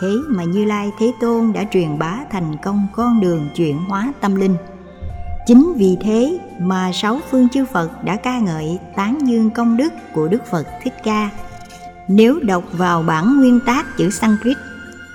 Thế 0.00 0.12
mà 0.28 0.44
như 0.44 0.64
lai 0.64 0.90
thế 0.98 1.12
tôn 1.20 1.52
đã 1.52 1.64
truyền 1.72 1.98
bá 1.98 2.18
thành 2.32 2.56
công 2.64 2.86
con 2.92 3.20
đường 3.20 3.48
chuyển 3.56 3.78
hóa 3.78 4.12
tâm 4.20 4.34
linh. 4.34 4.56
Chính 5.46 5.74
vì 5.76 5.96
thế 6.00 6.38
mà 6.60 6.90
sáu 6.92 7.20
phương 7.30 7.48
chư 7.48 7.64
phật 7.72 8.04
đã 8.04 8.16
ca 8.16 8.38
ngợi 8.38 8.78
tán 8.96 9.18
dương 9.28 9.50
công 9.50 9.76
đức 9.76 9.92
của 10.14 10.28
đức 10.28 10.42
phật 10.50 10.66
thích 10.82 10.94
ca. 11.04 11.30
Nếu 12.08 12.40
đọc 12.42 12.64
vào 12.72 13.02
bản 13.02 13.36
nguyên 13.36 13.60
tác 13.66 13.96
chữ 13.96 14.10
sanskrit 14.10 14.56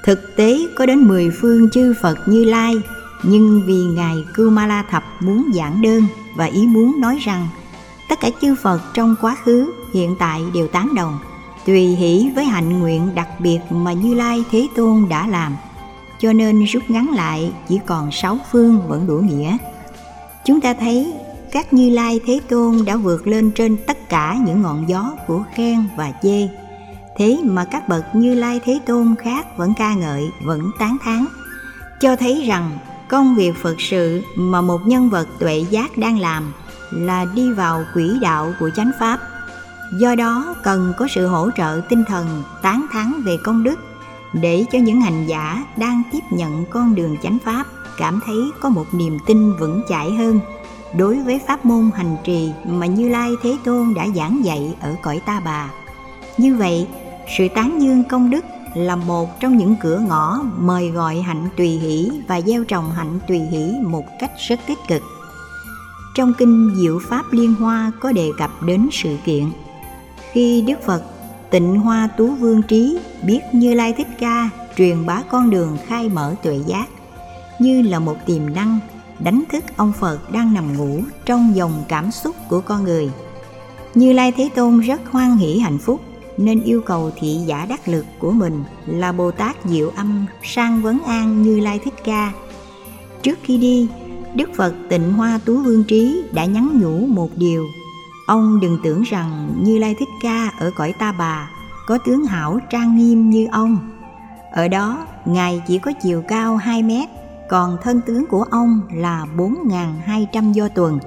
Thực 0.04 0.36
tế 0.36 0.68
có 0.76 0.86
đến 0.86 1.08
10 1.08 1.30
phương 1.42 1.70
chư 1.70 1.94
Phật 2.02 2.18
Như 2.26 2.44
Lai, 2.44 2.82
nhưng 3.24 3.64
vì 3.66 3.84
Ngài 3.84 4.26
Kumala 4.38 4.84
Thập 4.90 5.04
muốn 5.20 5.52
giảng 5.54 5.82
đơn 5.82 6.04
và 6.36 6.46
ý 6.46 6.68
muốn 6.68 7.02
nói 7.02 7.18
rằng 7.22 7.48
tất 8.10 8.20
cả 8.22 8.30
chư 8.42 8.56
Phật 8.56 8.82
trong 8.94 9.16
quá 9.22 9.38
khứ, 9.44 9.72
hiện 9.94 10.16
tại 10.20 10.42
đều 10.54 10.68
tán 10.68 10.96
đồng, 10.96 11.20
tùy 11.66 11.82
hỷ 11.82 12.32
với 12.36 12.46
hạnh 12.46 12.80
nguyện 12.80 13.16
đặc 13.16 13.40
biệt 13.40 13.60
mà 13.70 13.94
Như 13.94 14.14
Lai 14.14 14.44
Thế 14.52 14.68
Tôn 14.76 15.06
đã 15.10 15.28
làm. 15.28 15.56
cho 16.20 16.34
nên 16.34 16.64
rút 16.64 16.84
ngắn 16.88 17.10
lại 17.10 17.52
chỉ 17.68 17.80
còn 17.86 18.12
sáu 18.12 18.38
phương 18.52 18.82
vẫn 18.88 19.08
đủ 19.08 19.16
nghĩa. 19.16 19.58
Chúng 20.46 20.62
ta 20.62 20.74
thấy 20.74 21.14
các 21.52 21.74
Như 21.74 21.90
Lai 21.90 22.20
Thế 22.26 22.40
Tôn 22.50 22.86
đã 22.86 22.96
vượt 22.96 23.28
lên 23.28 23.52
trên 23.52 23.78
tất 23.88 24.10
cả 24.10 24.38
những 24.46 24.62
ngọn 24.62 24.90
gió 24.90 25.12
của 25.28 25.44
khen 25.56 25.84
và 25.98 26.12
chê. 26.24 26.48
Thế 27.18 27.40
mà 27.44 27.66
các 27.66 27.90
bậc 27.90 28.16
Như 28.16 28.34
Lai 28.36 28.60
Thế 28.66 28.80
Tôn 28.86 29.16
khác 29.20 29.58
vẫn 29.58 29.74
ca 29.78 29.94
ngợi, 29.94 30.30
vẫn 30.46 30.72
tán 30.80 30.98
thán, 31.04 31.26
cho 32.02 32.16
thấy 32.16 32.46
rằng 32.48 32.78
công 33.08 33.36
việc 33.36 33.58
Phật 33.62 33.82
sự 33.82 34.22
mà 34.36 34.62
một 34.62 34.80
nhân 34.86 35.10
vật 35.10 35.28
tuệ 35.40 35.66
giác 35.70 35.98
đang 35.98 36.20
làm 36.20 36.54
là 36.92 37.26
đi 37.36 37.52
vào 37.52 37.84
quỹ 37.94 38.20
đạo 38.22 38.54
của 38.60 38.70
chánh 38.76 38.92
pháp. 39.00 39.20
Do 39.92 40.16
đó 40.16 40.56
cần 40.64 40.94
có 40.98 41.08
sự 41.08 41.28
hỗ 41.28 41.50
trợ 41.58 41.82
tinh 41.90 42.04
thần 42.08 42.44
tán 42.62 42.86
thắng 42.92 43.22
về 43.26 43.38
công 43.44 43.64
đức 43.64 43.80
để 44.34 44.66
cho 44.72 44.80
những 44.80 45.02
hành 45.02 45.28
giả 45.28 45.66
đang 45.78 46.04
tiếp 46.12 46.20
nhận 46.32 46.66
con 46.66 46.96
đường 46.96 47.18
chánh 47.24 47.38
pháp 47.46 47.68
cảm 47.98 48.20
thấy 48.26 48.52
có 48.60 48.70
một 48.70 48.86
niềm 48.94 49.18
tin 49.26 49.54
vững 49.54 49.82
chãi 49.90 50.12
hơn 50.12 50.40
đối 50.98 51.20
với 51.20 51.40
pháp 51.48 51.66
môn 51.66 51.90
hành 51.96 52.18
trì 52.24 52.52
mà 52.66 52.86
Như 52.86 53.10
Lai 53.10 53.32
Thế 53.44 53.58
Tôn 53.64 53.94
đã 53.94 54.08
giảng 54.16 54.46
dạy 54.46 54.76
ở 54.82 54.96
cõi 55.02 55.22
Ta 55.26 55.40
Bà. 55.46 55.70
Như 56.38 56.56
vậy, 56.56 56.88
sự 57.38 57.48
tán 57.56 57.82
dương 57.82 58.04
công 58.04 58.30
đức 58.30 58.46
là 58.76 58.96
một 58.96 59.40
trong 59.40 59.58
những 59.58 59.76
cửa 59.82 60.00
ngõ 60.08 60.40
mời 60.58 60.90
gọi 60.90 61.22
hạnh 61.22 61.50
tùy 61.58 61.68
hỷ 61.68 62.12
và 62.28 62.42
gieo 62.42 62.64
trồng 62.64 62.92
hạnh 62.92 63.20
tùy 63.28 63.40
hỷ 63.40 63.74
một 63.84 64.06
cách 64.20 64.32
rất 64.48 64.60
tích 64.68 64.80
cực. 64.88 65.02
Trong 66.16 66.34
kinh 66.38 66.76
Diệu 66.76 67.00
Pháp 67.10 67.24
Liên 67.32 67.54
Hoa 67.54 67.92
có 68.00 68.12
đề 68.12 68.32
cập 68.38 68.64
đến 68.64 68.90
sự 68.92 69.18
kiện. 69.26 69.46
Khi 70.32 70.62
Đức 70.68 70.82
Phật 70.86 71.04
Tịnh 71.50 71.80
Hoa 71.80 72.10
Tú 72.18 72.28
Vương 72.28 72.62
Trí 72.62 72.98
biết 73.24 73.40
Như 73.52 73.74
Lai 73.74 73.94
Thích 73.94 74.08
Ca 74.20 74.50
truyền 74.78 75.06
bá 75.06 75.24
con 75.30 75.50
đường 75.50 75.78
khai 75.88 76.10
mở 76.10 76.36
tuệ 76.44 76.60
giác 76.66 76.86
như 77.60 77.82
là 77.82 78.00
một 78.00 78.16
tiềm 78.26 78.54
năng 78.54 78.80
đánh 79.20 79.44
thức 79.52 79.64
ông 79.78 79.94
Phật 80.00 80.32
đang 80.32 80.54
nằm 80.54 80.78
ngủ 80.78 81.02
trong 81.26 81.56
dòng 81.56 81.84
cảm 81.88 82.12
xúc 82.12 82.36
của 82.50 82.62
con 82.62 82.84
người. 82.84 83.12
Như 83.96 84.14
Lai 84.14 84.32
Thế 84.32 84.50
Tôn 84.56 84.80
rất 84.80 85.02
hoan 85.12 85.38
hỷ 85.38 85.60
hạnh 85.60 85.78
phúc 85.78 86.02
nên 86.38 86.64
yêu 86.64 86.82
cầu 86.82 87.12
thị 87.20 87.38
giả 87.46 87.66
đắc 87.66 87.88
lực 87.88 88.06
của 88.20 88.32
mình 88.32 88.64
là 88.86 89.12
Bồ 89.12 89.32
Tát 89.32 89.56
Diệu 89.66 89.92
Âm 89.96 90.26
sang 90.44 90.82
vấn 90.82 91.00
an 91.04 91.42
Như 91.42 91.60
Lai 91.60 91.80
Thích 91.80 91.94
Ca. 92.04 92.32
Trước 93.22 93.40
khi 93.44 93.58
đi, 93.58 93.88
Đức 94.36 94.50
Phật 94.56 94.74
Tịnh 94.90 95.14
Hoa 95.14 95.40
Tú 95.46 95.58
Vương 95.58 95.84
Trí 95.84 96.24
đã 96.32 96.46
nhắn 96.46 96.80
nhủ 96.82 97.06
một 97.06 97.30
điều. 97.36 97.66
Ông 98.30 98.60
đừng 98.60 98.78
tưởng 98.84 99.02
rằng 99.02 99.54
Như 99.64 99.78
Lai 99.78 99.96
Thích 100.00 100.10
Ca 100.22 100.52
ở 100.60 100.72
cõi 100.76 100.94
Ta 101.00 101.12
Bà 101.12 101.50
có 101.88 101.98
tướng 101.98 102.26
hảo 102.26 102.60
trang 102.70 102.98
nghiêm 102.98 103.30
như 103.30 103.48
ông. 103.52 103.78
Ở 104.52 104.68
đó, 104.68 104.98
Ngài 105.26 105.64
chỉ 105.68 105.80
có 105.80 105.92
chiều 106.02 106.24
cao 106.28 106.58
2 106.58 106.84
mét, 106.84 107.10
còn 107.50 107.78
thân 107.84 108.02
tướng 108.02 108.26
của 108.26 108.46
ông 108.52 108.82
là 108.94 109.26
4.200 109.38 110.52
do 110.52 110.68
tuần, 110.68 111.00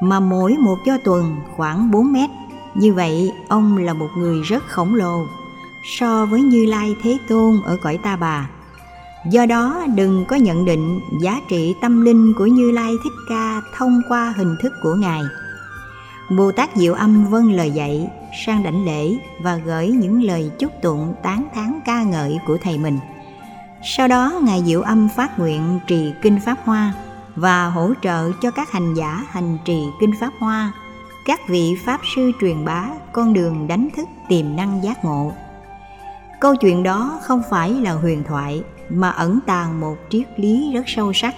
mà 0.00 0.20
mỗi 0.20 0.56
một 0.60 0.76
do 0.86 0.98
tuần 1.04 1.36
khoảng 1.56 1.90
4 1.90 2.12
mét 2.12 2.30
như 2.74 2.94
vậy, 2.94 3.32
ông 3.48 3.76
là 3.76 3.94
một 3.94 4.08
người 4.18 4.42
rất 4.42 4.62
khổng 4.68 4.94
lồ 4.94 5.26
so 5.84 6.26
với 6.26 6.42
Như 6.42 6.66
Lai 6.66 6.96
Thế 7.02 7.18
Tôn 7.28 7.56
ở 7.64 7.76
cõi 7.82 7.98
Ta 8.02 8.16
Bà. 8.16 8.50
Do 9.30 9.46
đó, 9.46 9.84
đừng 9.94 10.24
có 10.28 10.36
nhận 10.36 10.64
định 10.64 11.00
giá 11.20 11.40
trị 11.48 11.74
tâm 11.80 12.04
linh 12.04 12.34
của 12.38 12.46
Như 12.46 12.70
Lai 12.70 12.92
Thích 13.04 13.12
Ca 13.28 13.62
thông 13.76 14.00
qua 14.08 14.34
hình 14.36 14.56
thức 14.62 14.72
của 14.82 14.94
Ngài. 14.94 15.22
Bồ 16.30 16.52
Tát 16.52 16.70
Diệu 16.74 16.94
Âm 16.94 17.24
vâng 17.24 17.52
lời 17.52 17.70
dạy, 17.70 18.08
sang 18.46 18.62
đảnh 18.62 18.84
lễ 18.84 19.16
và 19.40 19.56
gửi 19.56 19.88
những 19.88 20.22
lời 20.22 20.50
chúc 20.58 20.72
tụng 20.82 21.14
tán 21.22 21.46
thán 21.54 21.80
ca 21.84 22.02
ngợi 22.02 22.38
của 22.46 22.58
thầy 22.62 22.78
mình. 22.78 22.98
Sau 23.82 24.08
đó, 24.08 24.40
Ngài 24.42 24.62
Diệu 24.64 24.82
Âm 24.82 25.08
phát 25.16 25.38
nguyện 25.38 25.80
trì 25.86 26.12
Kinh 26.22 26.40
Pháp 26.40 26.56
Hoa 26.64 26.92
và 27.36 27.66
hỗ 27.66 27.92
trợ 28.02 28.30
cho 28.42 28.50
các 28.50 28.72
hành 28.72 28.94
giả 28.94 29.24
hành 29.28 29.58
trì 29.64 29.82
Kinh 30.00 30.12
Pháp 30.20 30.30
Hoa 30.38 30.72
các 31.26 31.48
vị 31.48 31.76
pháp 31.84 32.00
sư 32.14 32.32
truyền 32.40 32.64
bá 32.64 32.88
con 33.12 33.32
đường 33.32 33.66
đánh 33.68 33.88
thức 33.96 34.08
tiềm 34.28 34.56
năng 34.56 34.82
giác 34.82 35.04
ngộ 35.04 35.32
câu 36.40 36.56
chuyện 36.56 36.82
đó 36.82 37.18
không 37.22 37.42
phải 37.50 37.70
là 37.70 37.92
huyền 37.92 38.24
thoại 38.28 38.62
mà 38.88 39.10
ẩn 39.10 39.38
tàng 39.46 39.80
một 39.80 39.96
triết 40.10 40.26
lý 40.36 40.72
rất 40.74 40.82
sâu 40.86 41.12
sắc 41.12 41.34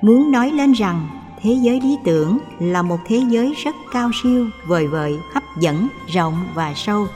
muốn 0.00 0.32
nói 0.32 0.50
lên 0.50 0.72
rằng 0.72 1.08
thế 1.46 1.52
giới 1.52 1.80
lý 1.80 1.98
tưởng 2.04 2.38
là 2.58 2.82
một 2.82 2.98
thế 3.06 3.22
giới 3.28 3.54
rất 3.64 3.74
cao 3.92 4.10
siêu, 4.22 4.46
vời 4.66 4.86
vợi, 4.86 5.18
hấp 5.32 5.42
dẫn, 5.58 5.88
rộng 6.06 6.46
và 6.54 6.72
sâu. 6.76 7.06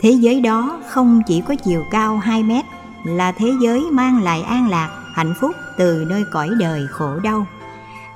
Thế 0.00 0.10
giới 0.10 0.40
đó 0.40 0.80
không 0.88 1.22
chỉ 1.26 1.40
có 1.40 1.54
chiều 1.54 1.84
cao 1.90 2.18
2 2.18 2.42
mét, 2.42 2.64
là 3.04 3.32
thế 3.32 3.46
giới 3.62 3.80
mang 3.80 4.22
lại 4.22 4.42
an 4.42 4.68
lạc, 4.68 5.02
hạnh 5.14 5.34
phúc 5.40 5.50
từ 5.78 6.04
nơi 6.08 6.24
cõi 6.32 6.48
đời 6.58 6.86
khổ 6.90 7.18
đau. 7.18 7.46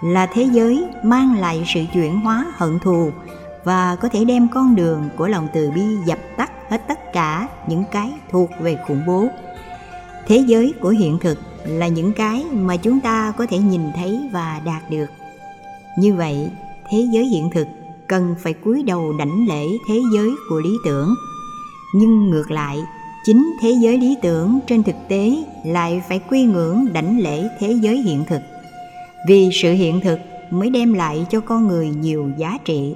Là 0.02 0.26
thế 0.26 0.42
giới 0.52 0.84
mang 1.04 1.40
lại 1.40 1.64
sự 1.74 1.80
chuyển 1.94 2.20
hóa 2.20 2.46
hận 2.56 2.78
thù 2.78 3.12
và 3.64 3.96
có 3.96 4.08
thể 4.08 4.24
đem 4.24 4.48
con 4.48 4.76
đường 4.76 5.08
của 5.16 5.28
lòng 5.28 5.48
từ 5.54 5.70
bi 5.70 5.96
dập 6.06 6.18
tắt 6.36 6.52
hết 6.70 6.88
tất 6.88 7.12
cả 7.12 7.48
những 7.68 7.84
cái 7.92 8.12
thuộc 8.30 8.50
về 8.60 8.78
khủng 8.86 9.02
bố. 9.06 9.28
Thế 10.26 10.36
giới 10.46 10.74
của 10.80 10.88
hiện 10.88 11.18
thực 11.18 11.38
là 11.64 11.88
những 11.88 12.12
cái 12.12 12.44
mà 12.52 12.76
chúng 12.76 13.00
ta 13.00 13.32
có 13.36 13.46
thể 13.46 13.58
nhìn 13.58 13.80
thấy 13.96 14.18
và 14.32 14.60
đạt 14.64 14.90
được. 14.90 15.06
Như 15.98 16.14
vậy, 16.14 16.50
thế 16.90 17.06
giới 17.12 17.24
hiện 17.24 17.50
thực 17.52 17.66
cần 18.08 18.34
phải 18.38 18.52
cúi 18.52 18.82
đầu 18.82 19.12
đảnh 19.18 19.46
lễ 19.48 19.66
thế 19.88 20.00
giới 20.14 20.30
của 20.48 20.60
lý 20.60 20.76
tưởng. 20.84 21.14
Nhưng 21.94 22.30
ngược 22.30 22.50
lại, 22.50 22.78
chính 23.24 23.52
thế 23.60 23.70
giới 23.82 23.98
lý 23.98 24.16
tưởng 24.22 24.58
trên 24.66 24.82
thực 24.82 24.96
tế 25.08 25.44
lại 25.66 26.02
phải 26.08 26.20
quy 26.30 26.44
ngưỡng 26.44 26.92
đảnh 26.92 27.20
lễ 27.20 27.48
thế 27.58 27.72
giới 27.82 28.02
hiện 28.02 28.24
thực. 28.28 28.40
Vì 29.28 29.50
sự 29.52 29.72
hiện 29.72 30.00
thực 30.00 30.18
mới 30.50 30.70
đem 30.70 30.92
lại 30.92 31.26
cho 31.30 31.40
con 31.40 31.68
người 31.68 31.88
nhiều 31.88 32.30
giá 32.38 32.58
trị. 32.64 32.94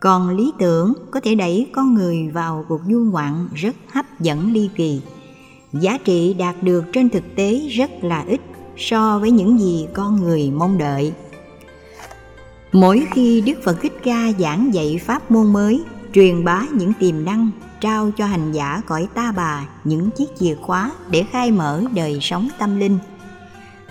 Còn 0.00 0.36
lý 0.36 0.52
tưởng 0.58 0.92
có 1.10 1.20
thể 1.20 1.34
đẩy 1.34 1.66
con 1.72 1.94
người 1.94 2.28
vào 2.28 2.64
cuộc 2.68 2.80
du 2.88 2.98
ngoạn 2.98 3.48
rất 3.54 3.76
hấp 3.92 4.20
dẫn 4.20 4.52
ly 4.52 4.70
kỳ 4.76 5.00
giá 5.80 5.98
trị 6.04 6.34
đạt 6.38 6.62
được 6.62 6.84
trên 6.92 7.10
thực 7.10 7.34
tế 7.36 7.58
rất 7.58 7.90
là 8.02 8.24
ít 8.28 8.40
so 8.76 9.18
với 9.18 9.30
những 9.30 9.58
gì 9.58 9.86
con 9.94 10.16
người 10.22 10.50
mong 10.50 10.78
đợi 10.78 11.12
mỗi 12.72 13.06
khi 13.12 13.40
đức 13.40 13.54
phật 13.64 13.76
thích 13.82 13.92
ca 14.04 14.32
giảng 14.38 14.74
dạy 14.74 15.00
pháp 15.04 15.30
môn 15.30 15.52
mới 15.52 15.84
truyền 16.12 16.44
bá 16.44 16.62
những 16.72 16.92
tiềm 17.00 17.24
năng 17.24 17.50
trao 17.80 18.10
cho 18.16 18.26
hành 18.26 18.52
giả 18.52 18.82
cõi 18.86 19.08
ta 19.14 19.32
bà 19.36 19.68
những 19.84 20.10
chiếc 20.10 20.26
chìa 20.38 20.54
khóa 20.54 20.90
để 21.10 21.24
khai 21.32 21.50
mở 21.50 21.82
đời 21.94 22.18
sống 22.20 22.48
tâm 22.58 22.80
linh 22.80 22.98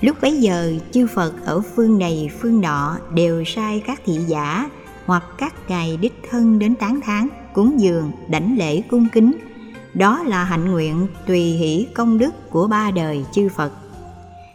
Lúc 0.02 0.18
bấy 0.22 0.38
giờ, 0.38 0.74
chư 0.92 1.08
Phật 1.08 1.34
ở 1.46 1.62
phương 1.76 2.00
này 2.00 2.30
phương 2.42 2.62
nọ 2.62 2.98
đều 3.14 3.44
sai 3.44 3.84
các 3.88 4.02
thị 4.06 4.18
giả 4.28 4.70
hoặc 5.06 5.24
các 5.38 5.54
ngài 5.68 5.98
đích 5.98 6.14
thân 6.30 6.60
đến 6.60 6.76
tán 6.76 7.02
thán, 7.02 7.28
cúng 7.54 7.80
dường, 7.80 8.12
đảnh 8.30 8.58
lễ 8.58 8.82
cung 8.82 9.08
kính. 9.14 9.34
Đó 9.98 10.24
là 10.24 10.44
hạnh 10.44 10.72
nguyện 10.72 11.08
tùy 11.28 11.40
hỷ 11.40 11.88
công 11.94 12.18
đức 12.18 12.50
của 12.50 12.68
ba 12.68 12.92
đời 12.92 13.26
chư 13.32 13.50
Phật. 13.50 13.72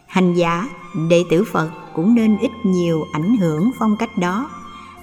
Hành 0.05 0.33
giả, 0.33 0.69
đệ 1.09 1.23
tử 1.31 1.43
Phật 1.51 1.69
cũng 1.95 2.15
nên 2.15 2.37
ít 2.37 2.51
nhiều 2.63 3.03
ảnh 3.13 3.37
hưởng 3.37 3.71
phong 3.79 3.95
cách 3.99 4.17
đó 4.17 4.49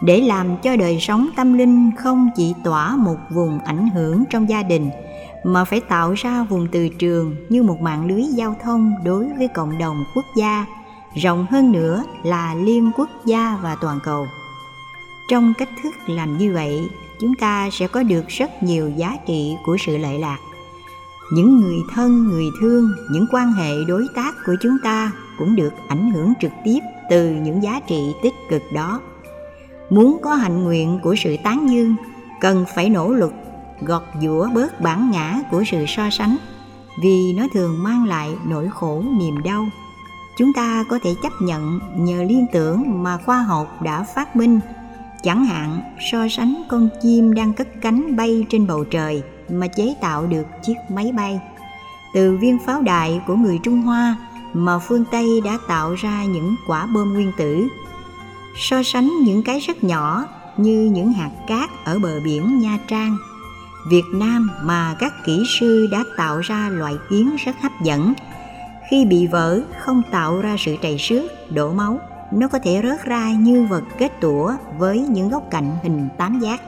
để 0.01 0.20
làm 0.20 0.57
cho 0.62 0.77
đời 0.77 0.98
sống 1.01 1.29
tâm 1.37 1.59
linh 1.59 1.90
không 1.98 2.29
chỉ 2.37 2.55
tỏa 2.64 2.96
một 2.96 3.16
vùng 3.31 3.59
ảnh 3.59 3.88
hưởng 3.88 4.24
trong 4.31 4.48
gia 4.48 4.62
đình– 4.62 4.90
mà 5.44 5.64
phải 5.64 5.81
tạo 5.81 6.12
ra 6.12 6.42
vùng 6.42 6.66
từ 6.72 6.88
trường 6.88 7.37
như 7.48 7.62
một 7.62 7.81
mạng 7.81 8.07
lưới 8.07 8.22
giao 8.22 8.57
thông 8.62 8.92
đối 9.05 9.29
với 9.38 9.48
cộng 9.48 9.79
đồng 9.79 10.05
quốc 10.14 10.24
gia 10.37 10.66
rộng 11.22 11.46
hơn 11.51 11.72
nữa 11.72 12.05
là 12.22 12.55
liên 12.55 12.90
quốc 12.96 13.09
gia 13.24 13.59
và 13.62 13.77
toàn 13.81 13.98
cầu 14.05 14.27
trong 15.31 15.53
cách 15.59 15.68
thức 15.83 15.94
làm 16.07 16.38
như 16.38 16.53
vậy 16.53 16.88
chúng 17.20 17.35
ta 17.35 17.68
sẽ 17.72 17.87
có 17.87 18.02
được 18.02 18.28
rất 18.28 18.62
nhiều 18.62 18.90
giá 18.96 19.16
trị 19.26 19.57
của 19.66 19.76
sự 19.87 19.98
lợi 19.98 20.18
lạc. 20.18 20.38
Những 21.33 21.61
người 21.61 21.78
thân, 21.94 22.28
người 22.28 22.46
thương, 22.61 22.90
những 23.11 23.26
quan 23.33 23.52
hệ 23.52 23.85
đối 23.88 24.07
tác 24.14 24.35
của 24.46 24.54
chúng 24.61 24.76
ta 24.85 25.12
cũng 25.38 25.57
được 25.57 25.72
ảnh 25.88 26.11
hưởng 26.11 26.32
trực 26.40 26.53
tiếp 26.64 26.78
từ 27.11 27.30
những 27.30 27.62
giá 27.62 27.80
trị 27.86 28.14
tích 28.22 28.34
cực 28.49 28.62
đó. 28.72 29.01
Muốn 29.90 30.18
có 30.22 30.34
hạnh 30.34 30.64
nguyện 30.64 30.99
của 31.03 31.14
sự 31.14 31.36
tán 31.45 31.70
dương, 31.70 31.95
cần 32.40 32.64
phải 32.74 32.90
nỗ 32.90 33.12
lực 33.12 33.32
gọt 33.80 34.03
giũa 34.22 34.49
bớt 34.55 34.80
bản 34.80 35.11
ngã 35.11 35.40
của 35.51 35.64
sự 35.70 35.84
so 35.88 36.11
sánh, 36.11 36.36
vì 37.03 37.32
nó 37.32 37.47
thường 37.53 37.82
mang 37.82 38.05
lại 38.05 38.30
nỗi 38.47 38.68
khổ 38.70 39.03
niềm 39.18 39.43
đau. 39.43 39.68
Chúng 40.38 40.53
ta 40.53 40.84
có 40.88 40.99
thể 41.03 41.14
chấp 41.22 41.32
nhận 41.40 41.80
nhờ 41.97 42.22
liên 42.22 42.47
tưởng 42.53 43.03
mà 43.03 43.18
khoa 43.26 43.43
học 43.43 43.82
đã 43.82 44.03
phát 44.14 44.36
minh 44.36 44.61
chẳng 45.23 45.45
hạn, 45.45 45.81
so 46.11 46.29
sánh 46.29 46.62
con 46.69 46.89
chim 47.03 47.35
đang 47.35 47.53
cất 47.53 47.69
cánh 47.81 48.16
bay 48.16 48.47
trên 48.51 48.66
bầu 48.66 48.85
trời 48.85 49.23
mà 49.51 49.66
chế 49.66 49.95
tạo 50.01 50.27
được 50.27 50.47
chiếc 50.62 50.75
máy 50.89 51.12
bay. 51.16 51.41
Từ 52.14 52.37
viên 52.37 52.59
pháo 52.66 52.83
đài 52.83 53.21
của 53.27 53.35
người 53.35 53.59
trung 53.62 53.83
hoa 53.83 54.16
mà 54.53 54.79
phương 54.79 55.05
tây 55.11 55.41
đã 55.45 55.59
tạo 55.69 55.95
ra 55.95 56.25
những 56.25 56.57
quả 56.66 56.87
bom 56.87 57.12
nguyên 57.12 57.33
tử. 57.37 57.69
So 58.57 58.83
sánh 58.83 59.11
những 59.25 59.43
cái 59.43 59.61
rất 59.61 59.85
nhỏ 59.85 60.25
như 60.57 60.91
những 60.93 61.12
hạt 61.12 61.31
cát 61.49 61.71
ở 61.85 61.99
bờ 61.99 62.21
biển 62.25 62.59
nha 62.59 62.79
trang. 62.89 63.16
Việt 63.91 64.05
Nam 64.14 64.51
mà 64.62 64.97
các 64.99 65.12
kỹ 65.25 65.43
sư 65.61 65.89
đã 65.93 66.05
tạo 66.16 66.41
ra 66.41 66.69
loại 66.69 66.95
kiến 67.11 67.37
rất 67.45 67.57
hấp 67.62 67.73
dẫn. 67.83 68.12
Khi 68.91 69.05
bị 69.05 69.27
vỡ, 69.27 69.61
không 69.79 70.03
tạo 70.11 70.41
ra 70.41 70.57
sự 70.59 70.77
trầy 70.83 70.99
xước, 70.99 71.51
đổ 71.51 71.73
máu 71.73 72.01
nó 72.31 72.49
có 72.49 72.59
thể 72.64 72.81
rớt 72.83 73.05
ra 73.05 73.33
như 73.33 73.62
vật 73.62 73.83
kết 73.99 74.20
tủa 74.20 74.53
với 74.79 74.99
những 74.99 75.29
góc 75.29 75.43
cạnh 75.51 75.76
hình 75.83 76.09
tám 76.18 76.41
giác. 76.41 76.61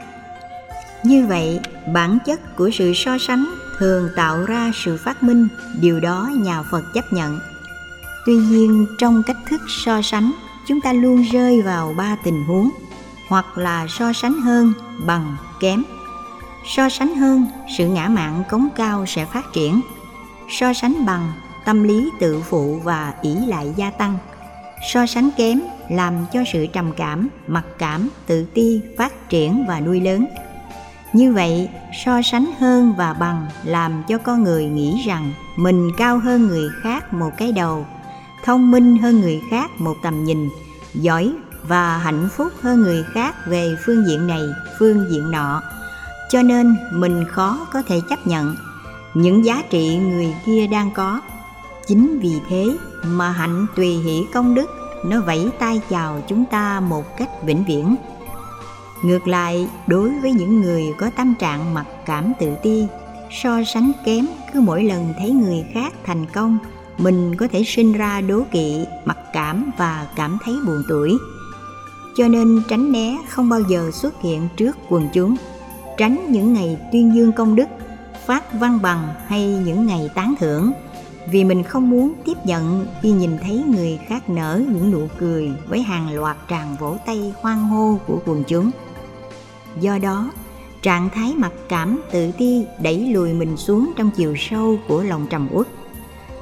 Như 1.02 1.26
vậy, 1.26 1.60
bản 1.92 2.18
chất 2.26 2.56
của 2.56 2.70
sự 2.72 2.92
so 2.94 3.16
sánh 3.18 3.44
thường 3.78 4.08
tạo 4.16 4.44
ra 4.44 4.70
sự 4.74 4.98
phát 5.04 5.22
minh, 5.22 5.48
điều 5.80 6.00
đó 6.00 6.30
nhà 6.36 6.62
phật 6.70 6.82
chấp 6.94 7.04
nhận. 7.12 7.38
Tuy 8.26 8.36
nhiên, 8.36 8.86
trong 8.98 9.22
cách 9.26 9.36
thức 9.48 9.60
so 9.84 10.02
sánh, 10.02 10.32
chúng 10.68 10.80
ta 10.80 10.92
luôn 10.92 11.22
rơi 11.22 11.62
vào 11.62 11.94
ba 11.96 12.16
tình 12.24 12.44
huống, 12.44 12.70
hoặc 13.28 13.58
là 13.58 13.86
so 13.88 14.12
sánh 14.12 14.40
hơn 14.40 14.72
bằng 15.06 15.36
kém. 15.60 15.82
So 16.76 16.88
sánh 16.88 17.14
hơn, 17.14 17.46
sự 17.78 17.88
ngã 17.88 18.08
mạn 18.08 18.42
cống 18.50 18.68
cao 18.76 19.06
sẽ 19.06 19.24
phát 19.24 19.52
triển. 19.52 19.80
So 20.48 20.72
sánh 20.72 21.06
bằng 21.06 21.32
tâm 21.64 21.82
lý 21.82 22.10
tự 22.20 22.42
phụ 22.48 22.80
và 22.84 23.14
ỷ 23.22 23.34
lại 23.34 23.74
gia 23.76 23.90
tăng 23.90 24.18
so 24.82 25.06
sánh 25.06 25.30
kém 25.36 25.60
làm 25.90 26.14
cho 26.32 26.40
sự 26.52 26.66
trầm 26.66 26.92
cảm, 26.96 27.28
mặc 27.46 27.64
cảm, 27.78 28.08
tự 28.26 28.44
ti 28.54 28.80
phát 28.98 29.28
triển 29.28 29.64
và 29.68 29.80
nuôi 29.80 30.00
lớn. 30.00 30.26
Như 31.12 31.32
vậy, 31.32 31.68
so 32.04 32.22
sánh 32.22 32.46
hơn 32.58 32.94
và 32.98 33.12
bằng 33.12 33.46
làm 33.64 34.02
cho 34.08 34.18
con 34.18 34.42
người 34.42 34.64
nghĩ 34.64 35.02
rằng 35.06 35.32
mình 35.56 35.90
cao 35.96 36.18
hơn 36.18 36.46
người 36.46 36.68
khác 36.82 37.14
một 37.14 37.30
cái 37.36 37.52
đầu, 37.52 37.86
thông 38.44 38.70
minh 38.70 38.98
hơn 38.98 39.20
người 39.20 39.40
khác 39.50 39.70
một 39.78 39.94
tầm 40.02 40.24
nhìn, 40.24 40.48
giỏi 40.94 41.32
và 41.62 41.98
hạnh 41.98 42.28
phúc 42.36 42.52
hơn 42.60 42.80
người 42.80 43.04
khác 43.14 43.34
về 43.46 43.76
phương 43.86 44.06
diện 44.06 44.26
này, 44.26 44.42
phương 44.78 45.06
diện 45.10 45.30
nọ. 45.30 45.62
Cho 46.30 46.42
nên 46.42 46.76
mình 46.92 47.24
khó 47.28 47.66
có 47.72 47.82
thể 47.82 48.00
chấp 48.10 48.26
nhận 48.26 48.56
những 49.14 49.44
giá 49.44 49.62
trị 49.70 49.96
người 49.96 50.34
kia 50.46 50.66
đang 50.66 50.90
có. 50.94 51.20
Chính 51.86 52.18
vì 52.18 52.32
thế 52.48 52.64
mà 53.04 53.30
hạnh 53.30 53.66
tùy 53.76 53.88
hỷ 53.88 54.24
công 54.34 54.54
đức, 54.54 54.70
nó 55.04 55.20
vẫy 55.20 55.50
tay 55.58 55.80
chào 55.90 56.22
chúng 56.28 56.44
ta 56.44 56.80
một 56.80 57.16
cách 57.16 57.42
vĩnh 57.42 57.64
viễn. 57.64 57.96
Ngược 59.02 59.28
lại, 59.28 59.68
đối 59.86 60.10
với 60.10 60.32
những 60.32 60.60
người 60.60 60.84
có 60.98 61.10
tâm 61.16 61.34
trạng 61.38 61.74
mặc 61.74 61.86
cảm 62.06 62.32
tự 62.40 62.54
ti, 62.62 62.86
so 63.42 63.62
sánh 63.74 63.92
kém 64.04 64.26
cứ 64.52 64.60
mỗi 64.60 64.84
lần 64.84 65.14
thấy 65.18 65.30
người 65.30 65.64
khác 65.74 65.92
thành 66.04 66.26
công, 66.26 66.58
mình 66.98 67.36
có 67.36 67.48
thể 67.52 67.64
sinh 67.64 67.92
ra 67.92 68.20
đố 68.20 68.42
kỵ, 68.50 68.84
mặc 69.04 69.18
cảm 69.32 69.70
và 69.78 70.06
cảm 70.16 70.38
thấy 70.44 70.54
buồn 70.66 70.82
tuổi 70.88 71.18
cho 72.20 72.28
nên 72.28 72.62
tránh 72.68 72.92
né 72.92 73.18
không 73.28 73.48
bao 73.48 73.60
giờ 73.60 73.90
xuất 73.92 74.20
hiện 74.22 74.48
trước 74.56 74.76
quần 74.88 75.08
chúng. 75.12 75.36
Tránh 75.96 76.26
những 76.28 76.52
ngày 76.52 76.78
tuyên 76.92 77.14
dương 77.14 77.32
công 77.32 77.56
đức, 77.56 77.66
phát 78.26 78.52
văn 78.52 78.78
bằng 78.82 79.08
hay 79.26 79.46
những 79.46 79.86
ngày 79.86 80.10
tán 80.14 80.34
thưởng 80.40 80.72
vì 81.26 81.44
mình 81.44 81.62
không 81.62 81.90
muốn 81.90 82.14
tiếp 82.24 82.36
nhận 82.44 82.86
khi 83.02 83.10
nhìn 83.10 83.38
thấy 83.42 83.64
người 83.66 83.98
khác 84.06 84.30
nở 84.30 84.62
những 84.68 84.90
nụ 84.90 85.08
cười 85.18 85.52
với 85.68 85.82
hàng 85.82 86.14
loạt 86.14 86.36
tràng 86.48 86.76
vỗ 86.80 86.96
tay 87.06 87.32
hoan 87.40 87.58
hô 87.58 87.98
của 88.06 88.18
quần 88.26 88.44
chúng. 88.44 88.70
Do 89.80 89.98
đó, 89.98 90.30
trạng 90.82 91.10
thái 91.10 91.34
mặc 91.36 91.52
cảm 91.68 92.00
tự 92.12 92.32
ti 92.32 92.64
đẩy 92.82 92.98
lùi 93.12 93.32
mình 93.32 93.56
xuống 93.56 93.92
trong 93.96 94.10
chiều 94.10 94.34
sâu 94.38 94.78
của 94.88 95.02
lòng 95.02 95.26
trầm 95.30 95.48
uất. 95.52 95.66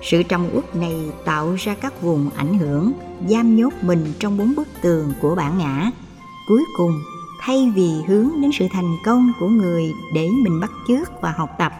Sự 0.02 0.22
trầm 0.22 0.46
uất 0.54 0.76
này 0.76 0.96
tạo 1.24 1.54
ra 1.54 1.74
các 1.80 2.02
vùng 2.02 2.30
ảnh 2.36 2.58
hưởng, 2.58 2.92
giam 3.28 3.56
nhốt 3.56 3.72
mình 3.82 4.12
trong 4.18 4.38
bốn 4.38 4.54
bức 4.54 4.68
tường 4.82 5.12
của 5.20 5.34
bản 5.34 5.58
ngã. 5.58 5.90
Cuối 6.48 6.64
cùng, 6.76 6.92
thay 7.40 7.72
vì 7.74 7.90
hướng 8.06 8.30
đến 8.40 8.50
sự 8.58 8.66
thành 8.72 8.96
công 9.04 9.32
của 9.40 9.48
người 9.48 9.92
để 10.14 10.28
mình 10.42 10.60
bắt 10.60 10.70
chước 10.88 11.20
và 11.20 11.34
học 11.36 11.50
tập, 11.58 11.72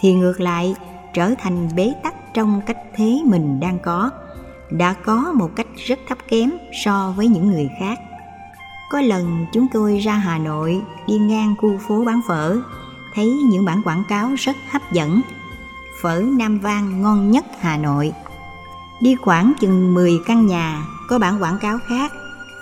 thì 0.00 0.14
ngược 0.14 0.40
lại, 0.40 0.74
trở 1.14 1.34
thành 1.38 1.68
bế 1.76 1.92
tắc 2.02 2.11
trong 2.34 2.60
cách 2.66 2.78
thế 2.94 3.20
mình 3.24 3.60
đang 3.60 3.78
có, 3.78 4.10
đã 4.70 4.92
có 4.92 5.32
một 5.34 5.50
cách 5.56 5.66
rất 5.86 5.98
thấp 6.08 6.18
kém 6.28 6.50
so 6.84 7.14
với 7.16 7.28
những 7.28 7.50
người 7.50 7.70
khác. 7.80 7.98
Có 8.90 9.00
lần 9.00 9.46
chúng 9.52 9.66
tôi 9.72 9.98
ra 9.98 10.14
hà 10.14 10.38
nội, 10.38 10.82
đi 11.06 11.18
ngang 11.18 11.54
khu 11.60 11.78
phố 11.88 12.04
bán 12.04 12.20
phở, 12.28 12.56
thấy 13.14 13.26
những 13.50 13.64
bản 13.64 13.82
quảng 13.84 14.02
cáo 14.08 14.30
rất 14.38 14.56
hấp 14.70 14.82
dẫn. 14.92 15.20
Phở 16.02 16.22
nam 16.38 16.58
vang 16.58 17.02
ngon 17.02 17.30
nhất 17.30 17.44
hà 17.60 17.76
nội. 17.76 18.12
Đi 19.00 19.14
khoảng 19.14 19.52
chừng 19.60 19.94
10 19.94 20.12
căn 20.26 20.46
nhà, 20.46 20.82
có 21.08 21.18
bản 21.18 21.42
quảng 21.42 21.58
cáo 21.58 21.78
khác, 21.88 22.12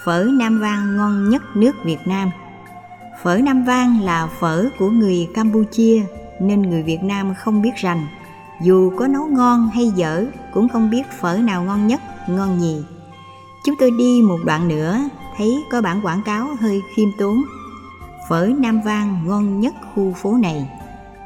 phở 0.05 0.29
nam 0.33 0.61
vang 0.61 0.97
ngon 0.97 1.31
nhất 1.31 1.43
nước 1.55 1.85
việt 1.85 2.07
nam. 2.07 2.31
Phở 3.23 3.37
nam 3.37 3.65
vang 3.65 4.01
là 4.01 4.27
phở 4.27 4.69
của 4.79 4.91
người 4.91 5.29
campuchia, 5.35 6.03
nên 6.41 6.63
người 6.63 6.83
việt 6.83 7.03
nam 7.03 7.35
không 7.35 7.63
biết 7.63 7.77
rành 7.77 8.07
dù 8.63 8.93
có 8.97 9.07
nấu 9.07 9.27
ngon 9.27 9.69
hay 9.75 9.93
dở, 9.95 10.25
cũng 10.55 10.69
không 10.69 10.91
biết 10.91 11.03
phở 11.21 11.37
nào 11.37 11.63
ngon 11.63 11.87
nhất, 11.87 12.01
ngon 12.29 12.59
nhì 12.59 12.83
chúng 13.65 13.75
tôi 13.77 13.91
đi 13.91 14.23
một 14.23 14.39
đoạn 14.45 14.69
nữa, 14.69 14.99
thấy 15.37 15.65
có 15.71 15.81
bản 15.81 16.01
quảng 16.07 16.23
cáo 16.23 16.49
hơi 16.61 16.83
khiêm 16.95 17.09
tốn. 17.19 17.43
Phở 18.29 18.51
nam 18.59 18.81
vang 18.81 19.23
ngon 19.27 19.61
nhất 19.61 19.75
khu 19.95 20.13
phố 20.13 20.37
này. 20.43 20.71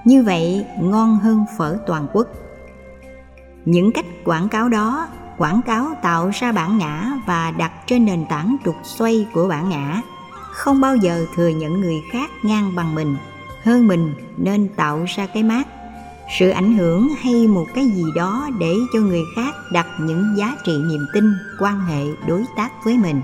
Như 0.04 0.22
vậy, 0.22 0.66
ngon 0.80 1.18
hơn 1.18 1.44
phở 1.58 1.78
toàn 1.86 2.06
quốc. 2.12 2.26
Những 3.64 3.92
cách 3.92 4.06
quảng 4.24 4.48
cáo 4.48 4.68
đó, 4.68 5.08
quảng 5.38 5.60
cáo 5.66 5.86
tạo 6.02 6.30
ra 6.34 6.52
bản 6.52 6.78
ngã 6.78 7.12
và 7.26 7.50
đặt 7.50 7.72
trên 7.86 8.04
nền 8.04 8.26
tảng 8.26 8.56
trục 8.64 8.76
xoay 8.82 9.26
của 9.32 9.48
bản 9.48 9.68
ngã. 9.68 10.00
Không 10.50 10.80
bao 10.80 10.96
giờ 10.96 11.26
thừa 11.34 11.48
nhận 11.48 11.80
người 11.80 12.02
khác 12.12 12.30
ngang 12.42 12.74
bằng 12.74 12.94
mình. 12.94 13.16
Hơn 13.62 13.88
mình 13.88 14.14
nên 14.36 14.68
tạo 14.76 15.04
ra 15.08 15.26
cái 15.26 15.42
mát 15.42 15.68
sự 16.28 16.50
ảnh 16.50 16.76
hưởng 16.76 17.08
hay 17.20 17.46
một 17.46 17.66
cái 17.74 17.86
gì 17.86 18.04
đó 18.16 18.48
để 18.58 18.74
cho 18.92 19.00
người 19.00 19.22
khác 19.36 19.54
đặt 19.72 19.86
những 20.00 20.34
giá 20.36 20.56
trị 20.64 20.72
niềm 20.88 21.06
tin, 21.14 21.24
quan 21.60 21.80
hệ, 21.80 22.04
đối 22.28 22.44
tác 22.56 22.72
với 22.84 22.98
mình. 22.98 23.20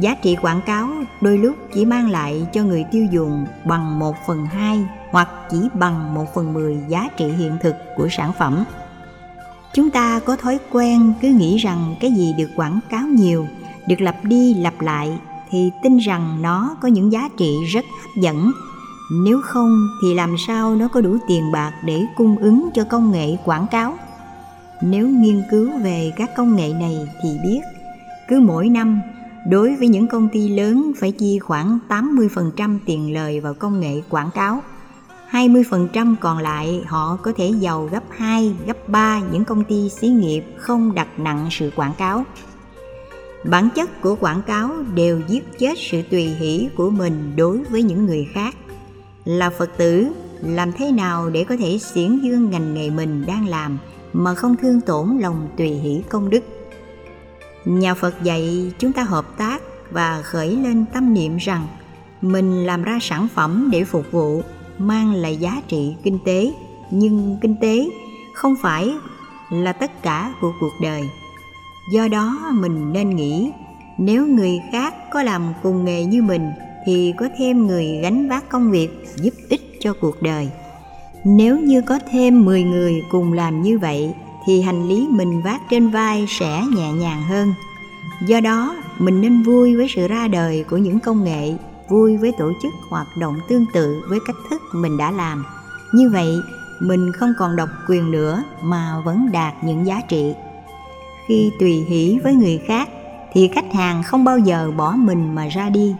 Giá 0.00 0.14
trị 0.14 0.36
quảng 0.42 0.60
cáo 0.66 0.88
đôi 1.20 1.38
lúc 1.38 1.56
chỉ 1.74 1.84
mang 1.84 2.10
lại 2.10 2.46
cho 2.52 2.62
người 2.62 2.84
tiêu 2.92 3.06
dùng 3.10 3.46
bằng 3.64 3.98
một 3.98 4.16
phần 4.26 4.46
hai 4.46 4.86
hoặc 5.10 5.28
chỉ 5.50 5.68
bằng 5.74 6.14
một 6.14 6.34
phần 6.34 6.52
mười 6.52 6.78
giá 6.88 7.08
trị 7.16 7.24
hiện 7.38 7.56
thực 7.62 7.74
của 7.96 8.08
sản 8.10 8.32
phẩm. 8.38 8.64
Chúng 9.74 9.90
ta 9.90 10.20
có 10.20 10.36
thói 10.36 10.58
quen 10.70 11.12
cứ 11.22 11.28
nghĩ 11.28 11.58
rằng 11.58 11.94
cái 12.00 12.12
gì 12.12 12.34
được 12.38 12.50
quảng 12.56 12.80
cáo 12.90 13.06
nhiều, 13.06 13.46
được 13.86 14.00
lặp 14.00 14.24
đi 14.24 14.54
lặp 14.54 14.80
lại 14.80 15.18
thì 15.50 15.70
tin 15.82 15.98
rằng 15.98 16.42
nó 16.42 16.76
có 16.80 16.88
những 16.88 17.12
giá 17.12 17.28
trị 17.36 17.64
rất 17.72 17.84
hấp 18.02 18.16
dẫn 18.16 18.52
nếu 19.12 19.40
không 19.44 19.88
thì 20.02 20.14
làm 20.14 20.34
sao 20.46 20.76
nó 20.76 20.88
có 20.88 21.00
đủ 21.00 21.18
tiền 21.28 21.52
bạc 21.52 21.72
để 21.84 22.06
cung 22.16 22.36
ứng 22.36 22.68
cho 22.74 22.84
công 22.84 23.12
nghệ 23.12 23.36
quảng 23.44 23.66
cáo 23.70 23.98
nếu 24.82 25.08
nghiên 25.08 25.42
cứu 25.50 25.70
về 25.82 26.12
các 26.16 26.30
công 26.36 26.56
nghệ 26.56 26.72
này 26.80 27.08
thì 27.22 27.38
biết 27.42 27.60
cứ 28.28 28.40
mỗi 28.40 28.68
năm 28.68 29.00
đối 29.48 29.76
với 29.76 29.88
những 29.88 30.06
công 30.06 30.28
ty 30.32 30.48
lớn 30.48 30.92
phải 31.00 31.12
chi 31.12 31.38
khoảng 31.38 31.78
80% 31.88 32.78
tiền 32.86 33.14
lời 33.14 33.40
vào 33.40 33.54
công 33.54 33.80
nghệ 33.80 34.02
quảng 34.08 34.30
cáo 34.34 34.62
20% 35.30 36.14
còn 36.20 36.38
lại 36.38 36.82
họ 36.86 37.16
có 37.22 37.32
thể 37.36 37.52
giàu 37.58 37.88
gấp 37.92 38.02
2, 38.10 38.54
gấp 38.66 38.88
3 38.88 39.20
những 39.32 39.44
công 39.44 39.64
ty 39.64 39.88
xí 39.88 40.08
nghiệp 40.08 40.42
không 40.56 40.94
đặt 40.94 41.08
nặng 41.18 41.48
sự 41.50 41.70
quảng 41.76 41.94
cáo. 41.98 42.24
Bản 43.44 43.68
chất 43.74 44.00
của 44.00 44.14
quảng 44.14 44.42
cáo 44.42 44.70
đều 44.94 45.20
giết 45.28 45.58
chết 45.58 45.78
sự 45.78 46.02
tùy 46.02 46.22
hỷ 46.22 46.68
của 46.76 46.90
mình 46.90 47.32
đối 47.36 47.64
với 47.64 47.82
những 47.82 48.06
người 48.06 48.28
khác. 48.34 48.54
Là 49.24 49.50
Phật 49.50 49.70
tử, 49.76 50.08
làm 50.40 50.72
thế 50.72 50.92
nào 50.92 51.30
để 51.30 51.44
có 51.44 51.56
thể 51.56 51.78
xiển 51.78 52.20
dương 52.20 52.50
ngành 52.50 52.74
nghề 52.74 52.90
mình 52.90 53.24
đang 53.26 53.48
làm 53.48 53.78
mà 54.12 54.34
không 54.34 54.56
thương 54.56 54.80
tổn 54.80 55.18
lòng 55.20 55.48
tùy 55.56 55.68
hỷ 55.68 56.02
công 56.08 56.30
đức? 56.30 56.44
Nhà 57.64 57.94
Phật 57.94 58.22
dạy 58.22 58.72
chúng 58.78 58.92
ta 58.92 59.02
hợp 59.02 59.24
tác 59.38 59.62
và 59.90 60.22
khởi 60.22 60.56
lên 60.56 60.84
tâm 60.92 61.14
niệm 61.14 61.36
rằng 61.36 61.66
mình 62.20 62.66
làm 62.66 62.82
ra 62.82 62.98
sản 63.00 63.28
phẩm 63.34 63.68
để 63.72 63.84
phục 63.84 64.04
vụ 64.10 64.42
mang 64.78 65.14
lại 65.14 65.36
giá 65.36 65.62
trị 65.68 65.94
kinh 66.02 66.18
tế 66.24 66.52
nhưng 66.90 67.38
kinh 67.40 67.56
tế 67.60 67.88
không 68.34 68.54
phải 68.62 68.94
là 69.50 69.72
tất 69.72 70.02
cả 70.02 70.34
của 70.40 70.52
cuộc 70.60 70.72
đời 70.82 71.02
do 71.92 72.08
đó 72.08 72.50
mình 72.52 72.92
nên 72.92 73.16
nghĩ 73.16 73.50
nếu 73.98 74.26
người 74.26 74.60
khác 74.72 74.94
có 75.12 75.22
làm 75.22 75.42
cùng 75.62 75.84
nghề 75.84 76.04
như 76.04 76.22
mình 76.22 76.50
thì 76.86 77.14
có 77.18 77.28
thêm 77.38 77.66
người 77.66 77.98
gánh 78.02 78.28
vác 78.28 78.48
công 78.48 78.70
việc 78.70 78.88
giúp 79.16 79.34
ích 79.48 79.60
cho 79.80 79.94
cuộc 80.00 80.22
đời. 80.22 80.48
Nếu 81.24 81.58
như 81.58 81.82
có 81.82 81.98
thêm 82.10 82.44
10 82.44 82.62
người 82.62 83.02
cùng 83.10 83.32
làm 83.32 83.62
như 83.62 83.78
vậy, 83.78 84.14
thì 84.46 84.62
hành 84.62 84.88
lý 84.88 85.06
mình 85.10 85.42
vác 85.42 85.60
trên 85.70 85.90
vai 85.90 86.26
sẽ 86.28 86.62
nhẹ 86.76 86.92
nhàng 86.92 87.22
hơn. 87.22 87.52
Do 88.26 88.40
đó, 88.40 88.76
mình 88.98 89.20
nên 89.20 89.42
vui 89.42 89.76
với 89.76 89.86
sự 89.88 90.08
ra 90.08 90.28
đời 90.28 90.64
của 90.70 90.76
những 90.76 91.00
công 91.00 91.24
nghệ, 91.24 91.54
vui 91.88 92.16
với 92.16 92.32
tổ 92.38 92.52
chức 92.62 92.72
hoạt 92.88 93.06
động 93.20 93.34
tương 93.48 93.66
tự 93.72 94.02
với 94.08 94.18
cách 94.26 94.36
thức 94.50 94.62
mình 94.74 94.96
đã 94.96 95.10
làm. 95.10 95.44
Như 95.92 96.10
vậy, 96.10 96.28
mình 96.80 97.12
không 97.12 97.32
còn 97.38 97.56
độc 97.56 97.68
quyền 97.88 98.10
nữa 98.10 98.42
mà 98.62 99.02
vẫn 99.04 99.28
đạt 99.32 99.54
những 99.64 99.86
giá 99.86 100.00
trị. 100.08 100.34
Khi 101.26 101.50
tùy 101.60 101.84
hỷ 101.88 102.18
với 102.24 102.34
người 102.34 102.60
khác, 102.66 102.88
thì 103.32 103.48
khách 103.48 103.72
hàng 103.72 104.02
không 104.02 104.24
bao 104.24 104.38
giờ 104.38 104.72
bỏ 104.76 104.92
mình 104.96 105.34
mà 105.34 105.48
ra 105.48 105.70
đi 105.70 105.94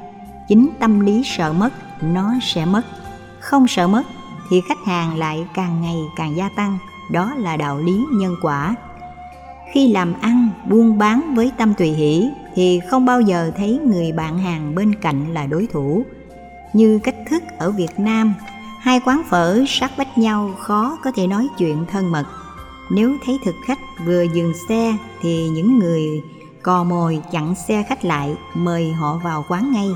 chính 0.51 0.69
tâm 0.79 1.01
lý 1.01 1.23
sợ 1.25 1.53
mất, 1.53 1.73
nó 2.03 2.35
sẽ 2.43 2.65
mất. 2.65 2.83
Không 3.41 3.69
sợ 3.69 3.89
mất 3.89 4.03
thì 4.51 4.61
khách 4.69 4.85
hàng 4.87 5.19
lại 5.19 5.47
càng 5.55 5.83
ngày 5.83 5.97
càng 6.17 6.37
gia 6.37 6.49
tăng, 6.57 6.79
đó 7.11 7.35
là 7.37 7.57
đạo 7.57 7.79
lý 7.79 8.05
nhân 8.13 8.37
quả. 8.43 8.75
Khi 9.73 9.93
làm 9.93 10.15
ăn, 10.21 10.49
buôn 10.69 10.99
bán 10.99 11.35
với 11.35 11.53
tâm 11.59 11.75
tùy 11.75 11.89
hỷ 11.89 12.29
thì 12.55 12.81
không 12.91 13.05
bao 13.05 13.21
giờ 13.21 13.53
thấy 13.57 13.81
người 13.87 14.13
bạn 14.13 14.39
hàng 14.39 14.75
bên 14.75 14.95
cạnh 14.95 15.35
là 15.35 15.47
đối 15.47 15.67
thủ. 15.67 16.05
Như 16.73 16.99
cách 16.99 17.17
thức 17.31 17.43
ở 17.59 17.71
việt 17.71 18.01
nam, 18.01 18.35
hai 18.81 19.01
quán 19.05 19.23
phở 19.29 19.65
sát 19.69 19.97
vách 19.97 20.19
nhau 20.19 20.51
khó 20.59 20.99
có 21.05 21.13
thể 21.13 21.27
nói 21.27 21.49
chuyện 21.59 21.85
thân 21.91 22.13
mật. 22.13 22.25
Nếu 22.91 23.17
thấy 23.25 23.39
thực 23.45 23.55
khách 23.67 23.79
vừa 24.07 24.23
dừng 24.23 24.53
xe 24.69 24.97
thì 25.23 25.49
những 25.49 25.79
người 25.79 26.23
cò 26.63 26.85
mồi 26.85 27.23
chặn 27.33 27.55
xe 27.69 27.85
khách 27.89 28.05
lại 28.05 28.35
mời 28.55 28.93
họ 28.93 29.21
vào 29.25 29.45
quán 29.49 29.73
ngay 29.73 29.89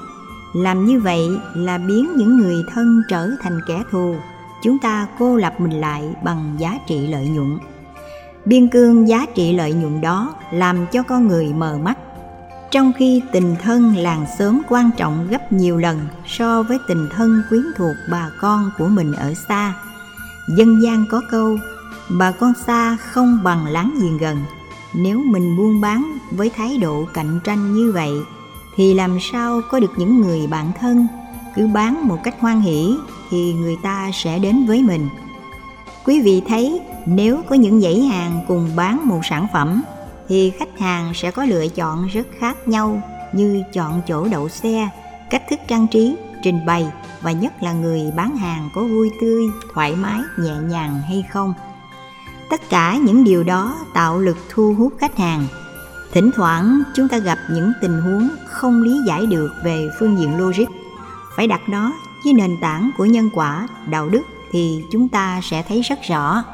làm 0.54 0.84
như 0.84 1.00
vậy 1.00 1.28
là 1.54 1.78
biến 1.78 2.08
những 2.16 2.36
người 2.36 2.64
thân 2.74 3.02
trở 3.08 3.30
thành 3.40 3.60
kẻ 3.66 3.82
thù. 3.90 4.16
Chúng 4.62 4.78
ta 4.78 5.06
cô 5.18 5.36
lập 5.36 5.54
mình 5.60 5.80
lại 5.80 6.14
bằng 6.24 6.56
giá 6.58 6.78
trị 6.86 7.06
lợi 7.06 7.28
nhuận. 7.28 7.58
Biên 8.44 8.68
cương 8.68 9.08
giá 9.08 9.26
trị 9.34 9.52
lợi 9.52 9.72
nhuận 9.72 10.00
đó 10.00 10.34
làm 10.50 10.86
cho 10.92 11.02
con 11.02 11.28
người 11.28 11.52
mờ 11.52 11.78
mắt. 11.78 11.98
Trong 12.70 12.92
khi 12.98 13.22
tình 13.32 13.56
thân 13.62 13.96
làng 13.96 14.26
xóm 14.38 14.60
quan 14.68 14.90
trọng 14.96 15.28
gấp 15.30 15.52
nhiều 15.52 15.78
lần 15.78 15.98
so 16.26 16.62
với 16.62 16.78
tình 16.88 17.08
thân 17.16 17.42
quyến 17.48 17.62
thuộc 17.76 17.96
bà 18.10 18.30
con 18.40 18.70
của 18.78 18.88
mình 18.88 19.12
ở 19.12 19.34
xa. 19.48 19.74
Dân 20.56 20.82
gian 20.82 21.04
có 21.10 21.20
câu, 21.30 21.58
bà 22.18 22.30
con 22.30 22.52
xa 22.66 22.96
không 22.96 23.38
bằng 23.42 23.66
láng 23.66 23.94
giềng 24.02 24.18
gần. 24.18 24.38
Nếu 24.94 25.20
mình 25.26 25.56
buôn 25.56 25.80
bán 25.80 26.18
với 26.30 26.50
thái 26.56 26.78
độ 26.78 27.04
cạnh 27.14 27.40
tranh 27.44 27.74
như 27.74 27.92
vậy 27.92 28.12
thì 28.76 28.94
làm 28.94 29.18
sao 29.32 29.60
có 29.70 29.80
được 29.80 29.92
những 29.96 30.20
người 30.20 30.46
bạn 30.46 30.72
thân? 30.80 31.06
Cứ 31.56 31.66
bán 31.66 32.08
một 32.08 32.18
cách 32.22 32.34
hoan 32.40 32.60
hỷ 32.60 32.94
thì 33.30 33.52
người 33.52 33.76
ta 33.82 34.10
sẽ 34.14 34.38
đến 34.38 34.66
với 34.66 34.82
mình. 34.82 35.08
Quý 36.04 36.20
vị 36.20 36.42
thấy, 36.48 36.80
nếu 37.06 37.42
có 37.48 37.54
những 37.54 37.80
dãy 37.80 38.00
hàng 38.00 38.40
cùng 38.48 38.70
bán 38.76 39.08
một 39.08 39.20
sản 39.24 39.46
phẩm, 39.52 39.82
thì 40.28 40.52
khách 40.58 40.78
hàng 40.78 41.14
sẽ 41.14 41.30
có 41.30 41.44
lựa 41.44 41.68
chọn 41.68 42.06
rất 42.06 42.26
khác 42.38 42.68
nhau 42.68 43.02
như 43.32 43.62
chọn 43.72 44.00
chỗ 44.08 44.28
đậu 44.28 44.48
xe, 44.48 44.88
cách 45.30 45.42
thức 45.50 45.60
trang 45.68 45.86
trí, 45.88 46.16
trình 46.42 46.66
bày 46.66 46.86
và 47.22 47.32
nhất 47.32 47.62
là 47.62 47.72
người 47.72 48.12
bán 48.16 48.36
hàng 48.36 48.68
có 48.74 48.82
vui 48.82 49.10
tươi, 49.20 49.44
thoải 49.74 49.96
mái, 49.96 50.20
nhẹ 50.38 50.54
nhàng 50.68 51.02
hay 51.08 51.24
không. 51.30 51.54
Tất 52.50 52.70
cả 52.70 52.98
những 53.02 53.24
điều 53.24 53.42
đó 53.42 53.74
tạo 53.94 54.18
lực 54.18 54.36
thu 54.48 54.74
hút 54.78 54.92
khách 54.98 55.16
hàng 55.16 55.46
thỉnh 56.14 56.30
thoảng, 56.34 56.82
chúng 56.94 57.08
ta 57.08 57.18
gặp 57.18 57.38
những 57.50 57.72
tình 57.80 58.00
huống 58.00 58.28
không 58.46 58.82
lý 58.82 59.00
giải 59.06 59.26
được 59.26 59.52
về 59.64 59.90
phương 59.98 60.18
diện 60.18 60.38
logic. 60.38 60.66
Phải 61.36 61.46
đặt 61.46 61.60
nó 61.68 61.92
với 62.24 62.32
nền 62.32 62.56
tảng 62.60 62.90
của 62.98 63.04
nhân 63.04 63.30
quả, 63.34 63.68
đạo 63.90 64.08
đức 64.08 64.22
thì 64.52 64.84
chúng 64.92 65.08
ta 65.08 65.40
sẽ 65.42 65.62
thấy 65.68 65.82
rất 65.82 65.98
rõ. 66.08 66.44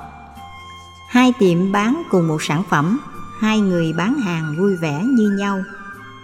Hai 1.09 1.33
tiệm 1.39 1.73
bán 1.73 2.03
cùng 2.11 2.29
một 2.29 2.43
sản 2.43 2.63
phẩm, 2.71 3.01
hai 3.41 3.61
người 3.61 3.93
bán 3.93 4.15
hàng 4.15 4.55
vui 4.59 4.77
vẻ 4.77 5.03
như 5.05 5.31
nhau. 5.39 5.63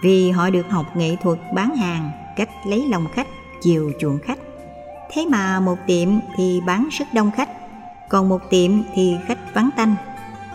Vì 0.01 0.31
họ 0.31 0.49
được 0.49 0.65
học 0.69 0.85
nghệ 0.95 1.15
thuật 1.23 1.39
bán 1.53 1.75
hàng, 1.75 2.11
cách 2.35 2.49
lấy 2.65 2.87
lòng 2.89 3.07
khách, 3.13 3.27
chiều 3.61 3.91
chuộng 3.99 4.19
khách. 4.19 4.39
Thế 5.11 5.25
mà 5.29 5.59
một 5.59 5.77
tiệm 5.87 6.09
thì 6.35 6.61
bán 6.65 6.89
rất 6.91 7.05
đông 7.13 7.31
khách, 7.31 7.49
còn 8.09 8.29
một 8.29 8.41
tiệm 8.49 8.71
thì 8.95 9.15
khách 9.27 9.53
vắng 9.53 9.69
tanh. 9.75 9.95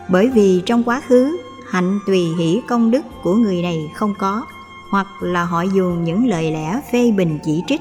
Bởi 0.09 0.28
vì 0.28 0.62
trong 0.66 0.83
quá 0.85 1.03
khứ 1.09 1.37
hạnh 1.72 1.98
tùy 2.06 2.34
hỷ 2.38 2.60
công 2.68 2.90
đức 2.90 3.00
của 3.22 3.34
người 3.34 3.62
này 3.62 3.90
không 3.94 4.14
có, 4.18 4.46
hoặc 4.90 5.06
là 5.20 5.44
họ 5.44 5.62
dùng 5.62 6.04
những 6.04 6.26
lời 6.26 6.52
lẽ 6.52 6.80
phê 6.92 7.10
bình 7.10 7.38
chỉ 7.44 7.62
trích. 7.66 7.80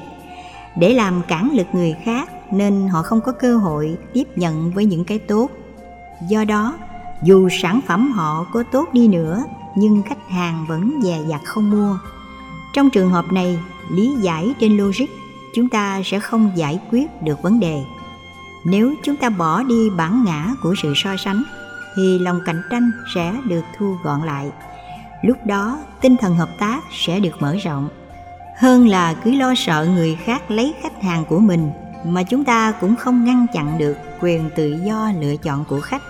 Để 0.76 0.94
làm 0.94 1.22
cản 1.28 1.50
lực 1.52 1.66
người 1.72 1.94
khác 2.04 2.30
nên 2.52 2.88
họ 2.88 3.02
không 3.02 3.20
có 3.20 3.32
cơ 3.32 3.56
hội 3.56 3.96
tiếp 4.12 4.24
nhận 4.36 4.70
với 4.70 4.84
những 4.84 5.04
cái 5.04 5.18
tốt. 5.18 5.50
Do 6.28 6.44
đó, 6.44 6.74
dù 7.22 7.48
sản 7.62 7.80
phẩm 7.86 8.12
họ 8.12 8.46
có 8.52 8.62
tốt 8.72 8.88
đi 8.92 9.08
nữa, 9.08 9.44
nhưng 9.76 10.02
khách 10.02 10.28
hàng 10.28 10.66
vẫn 10.68 11.00
dè 11.02 11.18
dặt 11.28 11.40
không 11.44 11.70
mua. 11.70 11.98
Trong 12.72 12.90
trường 12.90 13.10
hợp 13.10 13.32
này, 13.32 13.58
lý 13.90 14.14
giải 14.20 14.54
trên 14.60 14.76
logic, 14.76 15.08
chúng 15.54 15.68
ta 15.68 16.00
sẽ 16.04 16.20
không 16.20 16.50
giải 16.54 16.80
quyết 16.90 17.22
được 17.22 17.42
vấn 17.42 17.60
đề. 17.60 17.82
Nếu 18.64 18.94
chúng 19.02 19.16
ta 19.16 19.30
bỏ 19.30 19.62
đi 19.62 19.90
bản 19.90 20.24
ngã 20.24 20.54
của 20.62 20.74
sự 20.82 20.92
so 20.96 21.16
sánh 21.16 21.42
thì 21.96 22.18
lòng 22.18 22.40
cạnh 22.46 22.62
tranh 22.70 22.90
sẽ 23.14 23.34
được 23.48 23.64
thu 23.78 23.96
gọn 24.04 24.22
lại. 24.22 24.50
Lúc 25.22 25.36
đó, 25.46 25.78
tinh 26.00 26.16
thần 26.16 26.34
hợp 26.34 26.48
tác 26.58 26.80
sẽ 26.92 27.20
được 27.20 27.42
mở 27.42 27.56
rộng. 27.64 27.88
Hơn 28.58 28.88
là 28.88 29.14
cứ 29.14 29.34
lo 29.34 29.54
sợ 29.56 29.86
người 29.94 30.18
khác 30.24 30.50
lấy 30.50 30.74
khách 30.82 31.02
hàng 31.02 31.24
của 31.24 31.38
mình, 31.38 31.70
mà 32.06 32.22
chúng 32.22 32.44
ta 32.44 32.72
cũng 32.80 32.96
không 32.96 33.24
ngăn 33.24 33.46
chặn 33.52 33.78
được 33.78 33.96
quyền 34.20 34.50
tự 34.56 34.76
do 34.84 35.12
lựa 35.20 35.36
chọn 35.36 35.64
của 35.64 35.80
khách. 35.80 36.02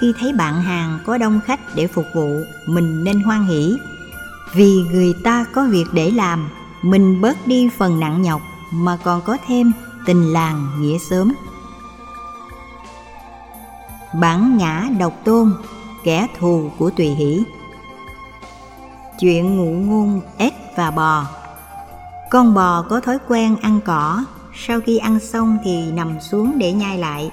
Khi 0.00 0.12
thấy 0.20 0.32
bạn 0.32 0.62
hàng 0.62 0.98
có 1.06 1.18
đông 1.18 1.40
khách 1.46 1.60
để 1.74 1.86
phục 1.86 2.04
vụ, 2.14 2.28
mình 2.68 3.04
nên 3.04 3.20
hoan 3.20 3.44
hỷ. 3.44 3.76
Vì 4.54 4.72
người 4.92 5.14
ta 5.24 5.44
có 5.52 5.66
việc 5.70 5.86
để 5.92 6.10
làm, 6.10 6.48
mình 6.82 7.20
bớt 7.20 7.46
đi 7.46 7.68
phần 7.78 8.00
nặng 8.00 8.22
nhọc 8.22 8.40
mà 8.72 8.98
còn 9.04 9.22
có 9.22 9.36
thêm 9.46 9.72
tình 10.06 10.32
làng 10.32 10.66
nghĩa 10.80 10.98
sớm 11.10 11.32
bản 14.20 14.56
ngã 14.56 14.88
độc 14.98 15.24
tôn, 15.24 15.52
kẻ 16.04 16.26
thù 16.38 16.70
của 16.78 16.90
tùy 16.90 17.06
hỷ. 17.06 17.42
Chuyện 19.20 19.56
ngụ 19.56 19.70
ngôn, 19.70 20.20
ếch 20.38 20.54
và 20.76 20.90
bò. 20.90 21.26
Con 22.30 22.54
bò 22.54 22.82
có 22.82 23.00
thói 23.00 23.18
quen 23.28 23.56
ăn 23.62 23.80
cỏ, 23.84 24.24
sau 24.66 24.80
khi 24.80 24.98
ăn 24.98 25.20
xong 25.20 25.58
thì 25.64 25.92
nằm 25.92 26.20
xuống 26.20 26.58
để 26.58 26.72
nhai 26.72 26.98
lại. 26.98 27.30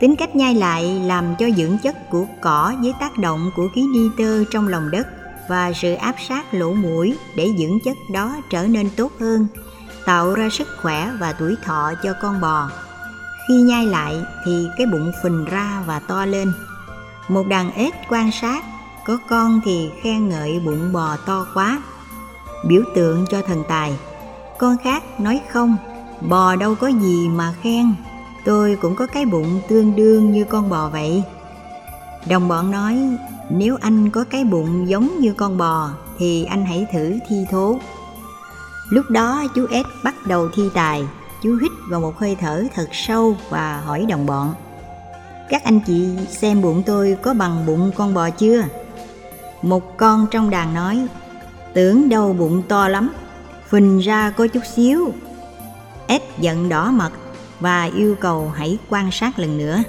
Tính 0.00 0.16
cách 0.16 0.36
nhai 0.36 0.54
lại 0.54 1.00
làm 1.04 1.36
cho 1.38 1.46
dưỡng 1.56 1.78
chất 1.78 2.10
của 2.10 2.26
cỏ 2.40 2.74
với 2.82 2.92
tác 3.00 3.18
động 3.18 3.50
của 3.56 3.68
khí 3.74 3.86
nitơ 3.92 4.44
trong 4.50 4.68
lòng 4.68 4.90
đất 4.90 5.06
và 5.48 5.72
sự 5.72 5.94
áp 5.94 6.14
sát 6.28 6.54
lỗ 6.54 6.72
mũi 6.72 7.16
để 7.36 7.54
dưỡng 7.58 7.78
chất 7.84 7.96
đó 8.12 8.36
trở 8.50 8.66
nên 8.66 8.90
tốt 8.96 9.12
hơn, 9.20 9.46
tạo 10.04 10.34
ra 10.34 10.48
sức 10.48 10.68
khỏe 10.82 11.10
và 11.20 11.32
tuổi 11.32 11.56
thọ 11.64 11.92
cho 12.02 12.14
con 12.22 12.40
bò 12.40 12.70
khi 13.48 13.54
nhai 13.54 13.86
lại 13.86 14.22
thì 14.44 14.68
cái 14.76 14.86
bụng 14.86 15.12
phình 15.22 15.44
ra 15.44 15.82
và 15.86 15.98
to 15.98 16.24
lên. 16.24 16.52
Một 17.28 17.46
đàn 17.46 17.72
ếch 17.72 17.94
quan 18.08 18.30
sát, 18.32 18.64
có 19.06 19.18
con 19.28 19.60
thì 19.64 19.90
khen 20.02 20.28
ngợi 20.28 20.60
bụng 20.60 20.92
bò 20.92 21.16
to 21.26 21.46
quá. 21.54 21.82
Biểu 22.66 22.82
tượng 22.94 23.24
cho 23.30 23.42
thần 23.42 23.62
tài. 23.68 23.96
Con 24.58 24.76
khác 24.84 25.20
nói 25.20 25.40
không, 25.52 25.76
bò 26.20 26.56
đâu 26.56 26.74
có 26.74 26.86
gì 26.86 27.28
mà 27.28 27.54
khen. 27.62 27.94
Tôi 28.44 28.78
cũng 28.80 28.94
có 28.94 29.06
cái 29.06 29.26
bụng 29.26 29.60
tương 29.68 29.96
đương 29.96 30.32
như 30.32 30.44
con 30.44 30.70
bò 30.70 30.88
vậy. 30.88 31.22
Đồng 32.28 32.48
bọn 32.48 32.70
nói, 32.70 32.98
nếu 33.50 33.76
anh 33.80 34.10
có 34.10 34.24
cái 34.30 34.44
bụng 34.44 34.88
giống 34.88 35.20
như 35.20 35.32
con 35.32 35.58
bò, 35.58 35.90
thì 36.18 36.44
anh 36.44 36.64
hãy 36.64 36.86
thử 36.92 37.18
thi 37.28 37.36
thố. 37.50 37.78
Lúc 38.88 39.10
đó 39.10 39.44
chú 39.54 39.66
ếch 39.70 39.86
bắt 40.04 40.14
đầu 40.26 40.48
thi 40.54 40.62
tài 40.74 41.04
chú 41.42 41.58
hít 41.62 41.70
vào 41.88 42.00
một 42.00 42.18
hơi 42.18 42.36
thở 42.40 42.64
thật 42.74 42.88
sâu 42.92 43.36
và 43.48 43.80
hỏi 43.80 44.06
đồng 44.08 44.26
bọn, 44.26 44.54
các 45.48 45.64
anh 45.64 45.80
chị 45.86 46.08
xem 46.28 46.62
bụng 46.62 46.82
tôi 46.86 47.16
có 47.22 47.34
bằng 47.34 47.66
bụng 47.66 47.90
con 47.96 48.14
bò 48.14 48.30
chưa? 48.30 48.64
Một 49.62 49.96
con 49.96 50.26
trong 50.30 50.50
đàn 50.50 50.74
nói, 50.74 51.06
tưởng 51.74 52.08
đâu 52.08 52.32
bụng 52.32 52.62
to 52.68 52.88
lắm, 52.88 53.12
phình 53.68 53.98
ra 53.98 54.30
có 54.30 54.46
chút 54.46 54.62
xíu. 54.76 55.12
Ép 56.06 56.38
giận 56.38 56.68
đỏ 56.68 56.90
mặt 56.90 57.12
và 57.60 57.84
yêu 57.84 58.14
cầu 58.20 58.52
hãy 58.54 58.78
quan 58.88 59.10
sát 59.10 59.38
lần 59.38 59.58
nữa. 59.58 59.82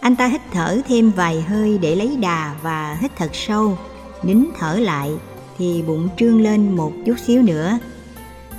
Anh 0.00 0.16
ta 0.16 0.26
hít 0.26 0.40
thở 0.52 0.80
thêm 0.88 1.10
vài 1.10 1.42
hơi 1.42 1.78
để 1.78 1.96
lấy 1.96 2.16
đà 2.16 2.54
và 2.62 2.96
hít 3.00 3.16
thật 3.16 3.30
sâu. 3.32 3.78
Nín 4.22 4.44
thở 4.58 4.74
lại 4.74 5.12
thì 5.58 5.82
bụng 5.82 6.08
trương 6.16 6.40
lên 6.40 6.76
một 6.76 6.92
chút 7.06 7.14
xíu 7.26 7.42
nữa 7.42 7.78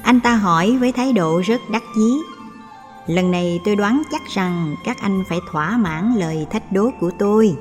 anh 0.05 0.19
ta 0.19 0.35
hỏi 0.35 0.77
với 0.79 0.91
thái 0.91 1.13
độ 1.13 1.41
rất 1.45 1.61
đắc 1.71 1.83
chí. 1.95 2.23
Lần 3.07 3.31
này 3.31 3.61
tôi 3.65 3.75
đoán 3.75 4.01
chắc 4.11 4.21
rằng 4.27 4.75
các 4.83 5.01
anh 5.01 5.23
phải 5.29 5.39
thỏa 5.51 5.77
mãn 5.77 6.13
lời 6.15 6.47
thách 6.49 6.71
đố 6.71 6.89
của 6.99 7.11
tôi. 7.19 7.55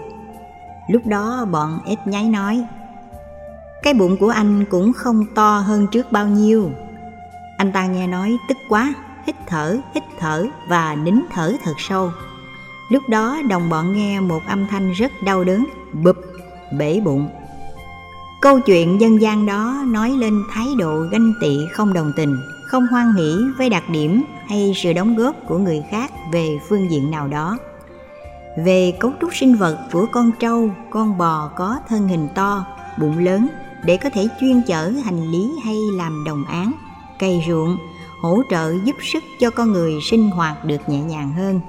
Lúc 0.89 1.07
đó 1.07 1.47
bọn 1.51 1.81
ếch 1.85 1.99
nháy 2.07 2.25
nói, 2.25 2.65
cái 3.83 3.95
bụng 3.95 4.17
của 4.17 4.29
anh 4.29 4.65
cũng 4.71 4.93
không 4.93 5.27
to 5.35 5.59
hơn 5.59 5.87
trước 5.87 6.13
bao 6.13 6.27
nhiêu. 6.27 6.71
Anh 7.57 7.73
ta 7.73 7.87
nghe 7.87 8.07
nói 8.07 8.37
tức 8.49 8.59
quá, 8.69 8.95
hít 9.27 9.37
thở 9.47 9.79
hít 9.95 10.05
thở 10.19 10.47
và 10.69 10.95
nín 10.95 11.21
thở 11.33 11.53
thật 11.65 11.75
sâu. 11.79 12.11
Lúc 12.89 13.03
đó 13.09 13.39
đồng 13.49 13.71
bọn 13.71 13.93
nghe 13.93 14.21
một 14.21 14.41
âm 14.47 14.67
thanh 14.67 14.93
rất 14.93 15.13
đau 15.23 15.45
đớn, 15.45 15.67
bụp, 15.93 16.17
bể 16.79 17.01
bụng 17.05 17.29
câu 18.45 18.61
chuyện 18.61 19.01
dân 19.01 19.21
gian 19.21 19.47
đó 19.47 19.85
nói 19.87 20.11
lên 20.11 20.43
thái 20.51 20.67
độ 20.79 21.01
ganh 21.11 21.33
tị 21.41 21.67
không 21.73 21.93
đồng 21.93 22.13
tình, 22.17 22.37
không 22.67 22.87
hoan 22.87 23.13
hỷ 23.13 23.37
với 23.59 23.71
đặc 23.71 23.91
điểm 23.91 24.25
hay 24.49 24.73
sự 24.77 24.93
đóng 24.93 25.17
góp 25.17 25.37
của 25.49 25.59
người 25.59 25.83
khác 25.91 26.13
về 26.33 26.59
phương 26.69 26.91
diện 26.91 27.11
nào 27.11 27.29
đó. 27.29 27.59
Về 28.65 28.93
cấu 29.01 29.13
trúc 29.21 29.35
sinh 29.35 29.55
vật 29.55 29.79
của 29.93 30.07
con 30.13 30.31
trâu, 30.41 30.71
con 30.91 31.19
bò 31.19 31.51
có 31.57 31.79
thân 31.89 32.09
hình 32.09 32.29
to, 32.35 32.67
bụng 32.99 33.19
lớn 33.19 33.49
để 33.85 33.97
có 33.97 34.11
thể 34.11 34.29
chuyên 34.41 34.63
chở 34.67 34.93
hành 35.05 35.31
lý 35.31 35.51
hay 35.65 35.77
làm 35.97 36.25
đồng 36.27 36.45
án, 36.45 36.73
cày 37.19 37.45
ruộng, 37.49 37.77
hỗ 38.23 38.43
trợ 38.51 38.75
giúp 38.85 38.97
sức 39.13 39.23
cho 39.41 39.51
con 39.51 39.73
người 39.73 39.93
sinh 40.03 40.31
hoạt 40.31 40.65
được 40.65 40.89
nhẹ 40.89 41.01
nhàng 41.01 41.33
hơn. 41.33 41.61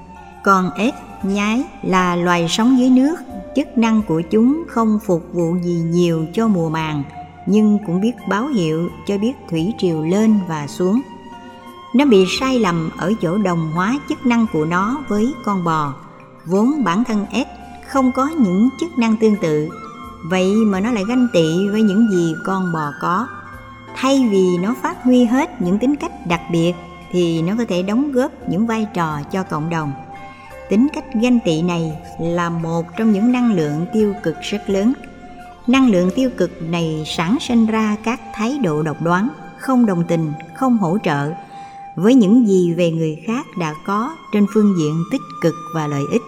Còn 0.44 0.70
ếch 0.78 0.94
nhái 1.34 1.64
là 1.84 2.16
loài 2.16 2.48
sống 2.50 2.80
dưới 2.80 2.90
nước. 2.90 3.16
Chức 3.56 3.78
năng 3.78 4.02
của 4.02 4.22
chúng 4.22 4.64
không 4.68 5.00
phục 5.06 5.24
vụ 5.34 5.56
gì 5.64 5.74
nhiều 5.74 6.26
cho 6.34 6.48
mùa 6.48 6.70
màng, 6.70 7.04
nhưng 7.46 7.80
cũng 7.88 8.02
biết 8.02 8.12
báo 8.30 8.48
hiệu 8.48 8.90
cho 9.08 9.18
biết 9.18 9.34
thủy 9.50 9.74
triều 9.78 10.04
lên 10.04 10.40
và 10.48 10.68
xuống. 10.68 11.02
Nó 11.96 12.06
bị 12.06 12.26
sai 12.40 12.60
lầm 12.60 12.90
ở 12.98 13.14
chỗ 13.22 13.38
đồng 13.38 13.72
hóa 13.72 14.00
chức 14.10 14.26
năng 14.26 14.46
của 14.54 14.66
nó 14.66 14.98
với 15.08 15.34
con 15.46 15.64
bò, 15.64 15.94
vốn 16.46 16.84
bản 16.84 17.04
thân 17.04 17.26
s 17.34 17.48
không 17.88 18.12
có 18.12 18.28
những 18.28 18.70
chức 18.80 18.98
năng 18.98 19.18
tương 19.18 19.36
tự. 19.36 19.70
Vậy 20.30 20.54
mà 20.56 20.80
nó 20.80 20.92
lại 20.92 21.04
ganh 21.08 21.28
tị 21.34 21.68
với 21.72 21.82
những 21.82 22.10
gì 22.12 22.34
con 22.46 22.74
bò 22.74 22.92
có. 23.02 23.28
Thay 23.96 24.28
vì 24.32 24.58
nó 24.58 24.76
phát 24.82 25.04
huy 25.04 25.26
hết 25.26 25.62
những 25.62 25.80
tính 25.80 25.96
cách 25.96 26.28
đặc 26.28 26.42
biệt, 26.52 26.74
thì 27.12 27.42
nó 27.42 27.54
có 27.58 27.66
thể 27.70 27.84
đóng 27.84 28.12
góp 28.12 28.32
những 28.50 28.68
vai 28.68 28.88
trò 28.94 29.22
cho 29.32 29.44
cộng 29.44 29.70
đồng 29.70 29.92
tính 30.70 30.88
cách 30.94 31.06
ganh 31.14 31.40
tị 31.46 31.62
này 31.62 31.92
là 32.20 32.50
một 32.50 32.86
trong 32.98 33.12
những 33.12 33.32
năng 33.32 33.54
lượng 33.54 33.86
tiêu 33.94 34.14
cực 34.24 34.36
rất 34.42 34.70
lớn. 34.70 34.94
Năng 35.68 35.90
lượng 35.90 36.10
tiêu 36.16 36.30
cực 36.38 36.52
này 36.70 37.04
sản 37.06 37.38
sinh 37.42 37.66
ra 37.66 37.96
các 38.04 38.22
thái 38.34 38.58
độ 38.64 38.84
độc 38.84 39.02
đoán, 39.02 39.30
không 39.58 39.86
đồng 39.86 40.04
tình, 40.08 40.32
không 40.54 40.78
hỗ 40.78 40.98
trợ 41.04 41.32
với 41.96 42.16
những 42.16 42.48
gì 42.48 42.74
về 42.74 42.92
người 42.92 43.18
khác 43.28 43.46
đã 43.60 43.74
có 43.86 44.16
trên 44.34 44.46
phương 44.54 44.76
diện 44.80 45.04
tích 45.12 45.22
cực 45.42 45.54
và 45.76 45.88
lợi 45.88 46.04
ích. 46.12 46.22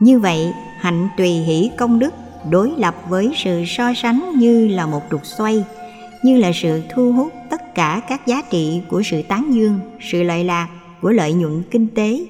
Như 0.00 0.18
vậy, 0.18 0.52
hạnh 0.78 1.08
tùy 1.16 1.28
hỷ 1.28 1.70
công 1.78 1.98
đức 1.98 2.14
đối 2.50 2.70
lập 2.76 2.94
với 3.08 3.32
sự 3.36 3.64
so 3.66 3.92
sánh 3.96 4.32
như 4.38 4.68
là 4.68 4.86
một 4.86 5.02
trục 5.10 5.26
xoay, 5.26 5.64
như 6.22 6.36
là 6.36 6.50
sự 6.54 6.82
thu 6.94 7.12
hút 7.12 7.32
tất 7.50 7.74
cả 7.74 8.00
các 8.08 8.26
giá 8.26 8.42
trị 8.50 8.82
của 8.88 9.02
sự 9.02 9.22
tán 9.22 9.54
dương, 9.54 9.80
sự 10.12 10.22
lợi 10.22 10.44
lạc 10.44 10.68
của 11.00 11.10
lợi 11.10 11.32
nhuận 11.32 11.62
kinh 11.70 11.86
tế 11.94 12.26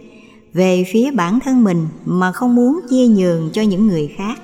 về 0.52 0.84
phía 0.92 1.10
bản 1.10 1.38
thân 1.40 1.64
mình 1.64 1.88
mà 2.04 2.32
không 2.32 2.54
muốn 2.54 2.80
chia 2.90 3.06
nhường 3.06 3.50
cho 3.52 3.62
những 3.62 3.86
người 3.86 4.14
khác. 4.16 4.38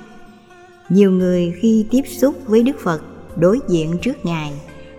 Nhiều 0.89 1.11
người 1.11 1.55
khi 1.61 1.87
tiếp 1.91 2.03
xúc 2.07 2.35
với 2.47 2.63
đức 2.63 2.77
phật 2.83 3.03
đối 3.37 3.61
diện 3.69 3.99
trước 4.03 4.25
ngài, 4.25 4.53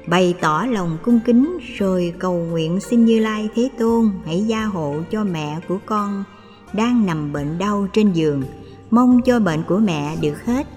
bày 0.08 0.34
tỏ 0.42 0.66
lòng 0.70 0.98
cung 1.04 1.20
kính 1.26 1.58
rồi 1.78 2.14
cầu 2.20 2.34
nguyện 2.34 2.80
xin 2.80 3.06
như 3.06 3.20
lai 3.20 3.50
thế 3.56 3.70
tôn 3.80 4.12
hãy 4.26 4.44
gia 4.48 4.66
hộ 4.66 4.96
cho 5.12 5.24
mẹ 5.24 5.60
của 5.68 5.78
con 5.86 6.24
đang 6.74 7.06
nằm 7.06 7.34
bệnh 7.34 7.58
đau 7.58 7.88
trên 7.94 8.14
giường. 8.14 8.44
Mong 8.92 9.22
cho 9.22 9.40
bệnh 9.40 9.64
của 9.68 9.78
mẹ 9.78 10.16
được 10.22 10.46
hết. 10.46 10.68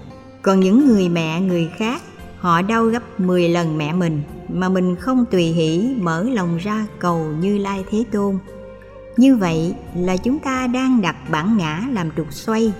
Còn 0.41 0.59
những 0.59 0.87
người 0.87 1.09
mẹ, 1.09 1.41
người 1.41 1.69
khác, 1.77 2.01
họ 2.37 2.61
đau 2.61 2.85
gấp 2.85 3.19
10 3.19 3.49
lần 3.49 3.77
mẹ 3.77 3.93
mình 3.93 4.21
mà 4.49 4.69
mình 4.69 4.95
không 4.95 5.25
tùy 5.31 5.43
hỷ 5.43 5.95
mở 5.99 6.23
lòng 6.23 6.57
ra 6.57 6.85
cầu 6.99 7.25
như 7.41 7.57
lai 7.57 7.83
thế 7.91 8.03
tôn 8.11 8.37
như 9.17 9.35
vậy 9.35 9.75
là 9.95 10.17
chúng 10.17 10.39
ta 10.39 10.67
đang 10.67 11.01
đặt 11.01 11.15
bản 11.29 11.57
ngã 11.57 11.81
làm 11.91 12.09
trục 12.17 12.33
xoay 12.33 12.73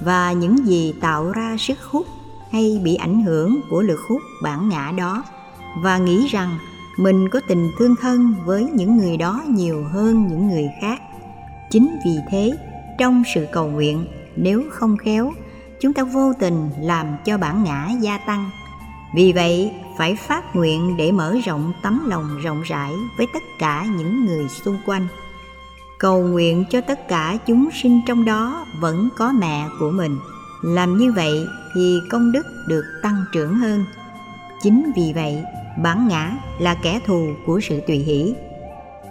và 0.00 0.32
những 0.32 0.66
gì 0.66 0.94
tạo 1.00 1.32
ra 1.32 1.56
sức 1.58 1.78
hút 1.82 2.06
hay 2.52 2.80
bị 2.84 2.94
ảnh 2.94 3.22
hưởng 3.22 3.60
của 3.70 3.82
lực 3.82 4.00
hút 4.08 4.22
bản 4.42 4.68
ngã 4.68 4.92
đó 4.96 5.24
và 5.82 5.98
nghĩ 5.98 6.26
rằng 6.28 6.58
mình 6.98 7.28
có 7.28 7.40
tình 7.48 7.70
thương 7.78 7.96
thân 8.00 8.34
với 8.44 8.64
những 8.74 8.96
người 8.96 9.16
đó 9.16 9.42
nhiều 9.48 9.84
hơn 9.92 10.28
những 10.28 10.48
người 10.48 10.68
khác. 10.80 11.00
Chính 11.70 11.98
vì 12.04 12.16
thế, 12.30 12.52
trong 12.98 13.22
sự 13.34 13.46
cầu 13.52 13.68
nguyện, 13.68 14.06
nếu 14.36 14.62
không 14.70 14.96
khéo, 14.96 15.32
chúng 15.80 15.92
ta 15.92 16.04
vô 16.04 16.32
tình 16.38 16.70
làm 16.80 17.06
cho 17.24 17.38
bản 17.38 17.64
ngã 17.64 17.88
gia 18.00 18.18
tăng. 18.18 18.50
Vì 19.14 19.32
vậy, 19.32 19.72
phải 19.98 20.16
phát 20.16 20.56
nguyện 20.56 20.96
để 20.96 21.12
mở 21.12 21.36
rộng 21.44 21.72
tấm 21.82 22.00
lòng 22.06 22.38
rộng 22.42 22.62
rãi 22.62 22.92
với 23.18 23.26
tất 23.34 23.42
cả 23.58 23.86
những 23.96 24.24
người 24.24 24.48
xung 24.48 24.78
quanh 24.86 25.06
cầu 26.02 26.22
nguyện 26.22 26.64
cho 26.70 26.80
tất 26.80 27.08
cả 27.08 27.38
chúng 27.46 27.68
sinh 27.82 28.00
trong 28.06 28.24
đó 28.24 28.66
vẫn 28.80 29.08
có 29.16 29.32
mẹ 29.32 29.68
của 29.78 29.90
mình. 29.90 30.18
Làm 30.62 30.98
như 30.98 31.12
vậy 31.12 31.46
thì 31.74 32.00
công 32.10 32.32
đức 32.32 32.46
được 32.68 32.84
tăng 33.02 33.24
trưởng 33.32 33.54
hơn. 33.54 33.84
Chính 34.62 34.92
vì 34.96 35.12
vậy, 35.14 35.44
bản 35.82 36.08
ngã 36.08 36.32
là 36.58 36.74
kẻ 36.74 37.00
thù 37.06 37.28
của 37.46 37.60
sự 37.60 37.80
tùy 37.86 37.96
hỷ. 37.96 38.34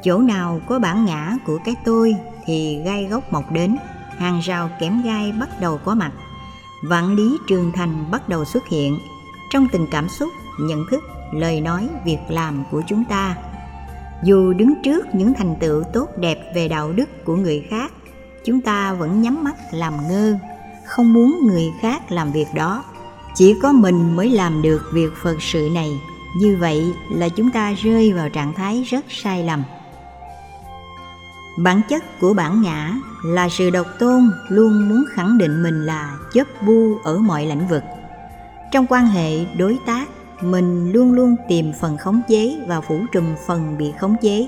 Chỗ 0.03 0.17
nào 0.17 0.61
có 0.67 0.79
bản 0.79 1.05
ngã 1.05 1.37
của 1.45 1.59
cái 1.65 1.75
tôi 1.85 2.15
thì 2.45 2.81
gai 2.85 3.05
gốc 3.05 3.33
mọc 3.33 3.51
đến, 3.51 3.77
hàng 4.17 4.39
rào 4.39 4.69
kém 4.79 5.01
gai 5.01 5.31
bắt 5.39 5.49
đầu 5.61 5.79
có 5.85 5.95
mặt. 5.95 6.11
Vạn 6.83 7.15
lý 7.15 7.37
trường 7.47 7.71
thành 7.75 8.11
bắt 8.11 8.29
đầu 8.29 8.45
xuất 8.45 8.67
hiện. 8.67 8.99
Trong 9.49 9.67
từng 9.71 9.87
cảm 9.91 10.09
xúc, 10.09 10.29
nhận 10.59 10.85
thức, 10.91 11.03
lời 11.33 11.61
nói, 11.61 11.89
việc 12.05 12.19
làm 12.29 12.63
của 12.71 12.81
chúng 12.87 13.03
ta 13.03 13.35
dù 14.23 14.53
đứng 14.53 14.73
trước 14.83 15.15
những 15.15 15.33
thành 15.33 15.55
tựu 15.59 15.83
tốt 15.83 16.07
đẹp 16.17 16.51
về 16.55 16.67
đạo 16.67 16.93
đức 16.93 17.25
của 17.25 17.35
người 17.35 17.65
khác, 17.69 17.91
chúng 18.45 18.61
ta 18.61 18.93
vẫn 18.93 19.21
nhắm 19.21 19.43
mắt 19.43 19.55
làm 19.71 19.93
ngơ, 20.09 20.37
không 20.85 21.13
muốn 21.13 21.39
người 21.47 21.65
khác 21.81 22.11
làm 22.11 22.31
việc 22.31 22.47
đó. 22.55 22.83
Chỉ 23.35 23.55
có 23.61 23.71
mình 23.71 24.15
mới 24.15 24.29
làm 24.29 24.61
được 24.61 24.81
việc 24.93 25.09
phật 25.23 25.41
sự 25.41 25.69
này. 25.73 25.89
Như 26.37 26.57
vậy 26.59 26.93
là 27.11 27.29
chúng 27.29 27.51
ta 27.51 27.73
rơi 27.73 28.13
vào 28.13 28.29
trạng 28.29 28.53
thái 28.53 28.83
rất 28.83 29.05
sai 29.09 29.43
lầm. 29.43 29.63
Bản 31.57 31.81
chất 31.89 32.19
của 32.19 32.33
bản 32.33 32.61
ngã 32.61 32.93
là 33.23 33.49
sự 33.49 33.69
độc 33.69 33.87
tôn 33.99 34.31
luôn 34.49 34.89
muốn 34.89 35.03
khẳng 35.13 35.37
định 35.37 35.63
mình 35.63 35.85
là 35.85 36.17
chấp 36.33 36.47
bu 36.65 36.97
ở 37.03 37.17
mọi 37.17 37.45
lĩnh 37.45 37.67
vực. 37.67 37.83
Trong 38.71 38.85
quan 38.89 39.07
hệ 39.07 39.45
đối 39.57 39.77
tác 39.85 40.05
mình 40.43 40.91
luôn 40.91 41.13
luôn 41.13 41.35
tìm 41.49 41.73
phần 41.79 41.97
khống 41.97 42.21
chế 42.27 42.59
và 42.67 42.81
phủ 42.81 43.05
trùm 43.11 43.25
phần 43.47 43.77
bị 43.77 43.91
khống 43.99 44.15
chế. 44.21 44.47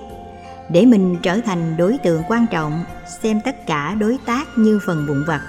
Để 0.70 0.86
mình 0.86 1.18
trở 1.24 1.40
thành 1.46 1.78
đối 1.78 1.98
tượng 1.98 2.22
quan 2.28 2.46
trọng, 2.52 2.84
xem 3.22 3.42
tất 3.46 3.68
cả 3.68 3.96
đối 4.00 4.18
tác 4.26 4.48
như 4.58 4.80
phần 4.86 5.06
vụn 5.08 5.24
vặt. 5.28 5.42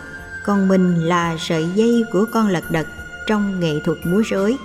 Còn 0.44 0.68
mình 0.68 0.94
là 0.94 1.36
sợi 1.38 1.66
dây 1.74 2.04
của 2.12 2.24
con 2.32 2.48
lật 2.48 2.64
đật 2.70 2.86
trong 3.28 3.60
nghệ 3.60 3.72
thuật 3.84 3.98
múa 4.06 4.22
rối. 4.26 4.56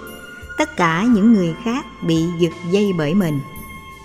Tất 0.57 0.69
cả 0.77 1.05
những 1.09 1.33
người 1.33 1.55
khác 1.63 1.85
bị 2.07 2.25
giật 2.39 2.53
dây 2.71 2.91
bởi 2.97 3.13
mình. 3.13 3.39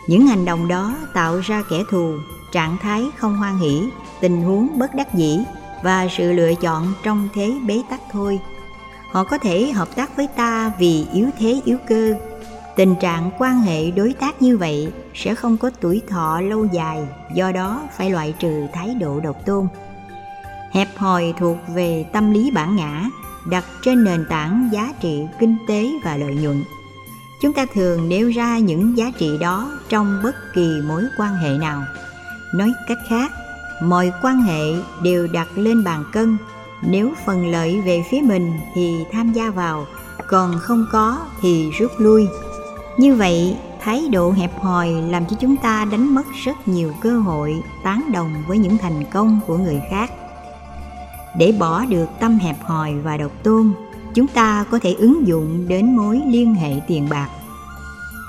Những 0.09 0.27
hành 0.27 0.45
động 0.45 0.69
đó 0.69 0.95
tạo 1.13 1.41
ra 1.41 1.63
kẻ 1.71 1.83
thù, 1.91 2.15
trạng 2.53 2.77
thái 2.83 3.05
không 3.17 3.37
hoan 3.37 3.59
hỷ, 3.59 3.89
tình 4.21 4.43
huống 4.43 4.79
bất 4.79 4.95
đắc 4.95 5.15
dĩ 5.15 5.39
và 5.83 6.09
sự 6.17 6.33
lựa 6.33 6.55
chọn 6.55 6.93
trong 7.03 7.29
thế 7.35 7.55
bế 7.67 7.83
tắc 7.91 8.01
thôi 8.13 8.41
họ 9.15 9.25
có 9.25 9.39
thể 9.39 9.73
hợp 9.73 9.97
tác 9.97 10.17
với 10.17 10.29
ta 10.37 10.73
vì 10.79 11.07
yếu 11.13 11.29
thế, 11.39 11.61
yếu 11.65 11.79
cơ. 11.89 12.15
Tình 12.77 12.95
trạng 13.01 13.31
quan 13.39 13.61
hệ 13.61 13.91
đối 13.91 14.13
tác 14.13 14.43
như 14.43 14.57
vậy 14.57 14.93
sẽ 15.15 15.35
không 15.35 15.57
có 15.57 15.71
tuổi 15.81 16.03
thọ 16.09 16.41
lâu 16.41 16.65
dài, 16.73 17.07
do 17.35 17.53
đó 17.53 17.83
phải 17.97 18.11
loại 18.11 18.35
trừ 18.39 18.67
thái 18.73 18.95
độ 18.95 19.21
độc 19.21 19.47
tôn. 19.47 19.69
Hẹp 20.73 20.89
hòi 20.97 21.35
thuộc 21.39 21.57
về 21.69 22.05
tâm 22.13 22.33
lý 22.33 22.51
bản 22.51 22.77
ngã, 22.77 23.05
đặt 23.51 23.65
trên 23.83 24.05
nền 24.05 24.27
tảng 24.29 24.69
giá 24.73 24.93
trị 25.01 25.23
kinh 25.41 25.57
tế 25.69 25.91
và 26.05 26.17
lợi 26.17 26.35
nhuận. 26.35 26.65
Chúng 27.43 27.53
ta 27.53 27.67
thường 27.75 28.09
nêu 28.09 28.31
ra 28.31 28.59
những 28.59 28.97
giá 28.97 29.11
trị 29.19 29.39
đó 29.41 29.73
trong 29.89 30.21
bất 30.23 30.35
kỳ 30.55 30.81
mối 30.87 31.05
quan 31.19 31.35
hệ 31.35 31.59
nào. 31.59 31.83
Nói 32.55 32.73
cách 32.89 32.99
khác, 33.09 33.33
mọi 33.83 34.13
quan 34.23 34.43
hệ 34.43 34.63
đều 35.03 35.29
đặt 35.33 35.49
lên 35.57 35.85
bàn 35.85 36.05
cân 36.13 36.37
nếu 36.87 37.13
phần 37.27 37.47
lợi 37.47 37.81
về 37.81 38.05
phía 38.11 38.21
mình 38.21 38.53
thì 38.75 39.05
tham 39.13 39.33
gia 39.33 39.51
vào, 39.51 39.87
còn 40.29 40.59
không 40.59 40.87
có 40.93 41.19
thì 41.41 41.71
rút 41.71 41.91
lui. 41.99 42.27
Như 42.99 43.15
vậy, 43.15 43.57
thái 43.81 44.09
độ 44.09 44.31
hẹp 44.31 44.61
hòi 44.61 44.89
làm 45.11 45.27
cho 45.27 45.37
chúng 45.41 45.57
ta 45.57 45.85
đánh 45.85 46.15
mất 46.15 46.27
rất 46.45 46.69
nhiều 46.69 46.93
cơ 47.01 47.19
hội 47.19 47.63
tán 47.85 48.13
đồng 48.13 48.35
với 48.49 48.59
những 48.59 48.79
thành 48.79 49.05
công 49.13 49.41
của 49.47 49.57
người 49.57 49.81
khác. 49.91 50.11
Để 51.39 51.53
bỏ 51.59 51.85
được 51.85 52.07
tâm 52.21 52.39
hẹp 52.39 52.57
hòi 52.63 52.95
và 52.95 53.17
độc 53.17 53.31
tôn, 53.43 53.73
chúng 54.15 54.27
ta 54.27 54.65
có 54.71 54.79
thể 54.79 54.95
ứng 54.99 55.27
dụng 55.27 55.69
đến 55.69 55.97
mối 55.97 56.23
liên 56.27 56.55
hệ 56.55 56.73
tiền 56.87 57.09
bạc. 57.11 57.29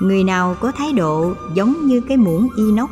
Người 0.00 0.24
nào 0.24 0.56
có 0.60 0.72
thái 0.72 0.92
độ 0.92 1.32
giống 1.54 1.86
như 1.86 2.00
cái 2.00 2.16
muỗng 2.16 2.48
inox 2.56 2.90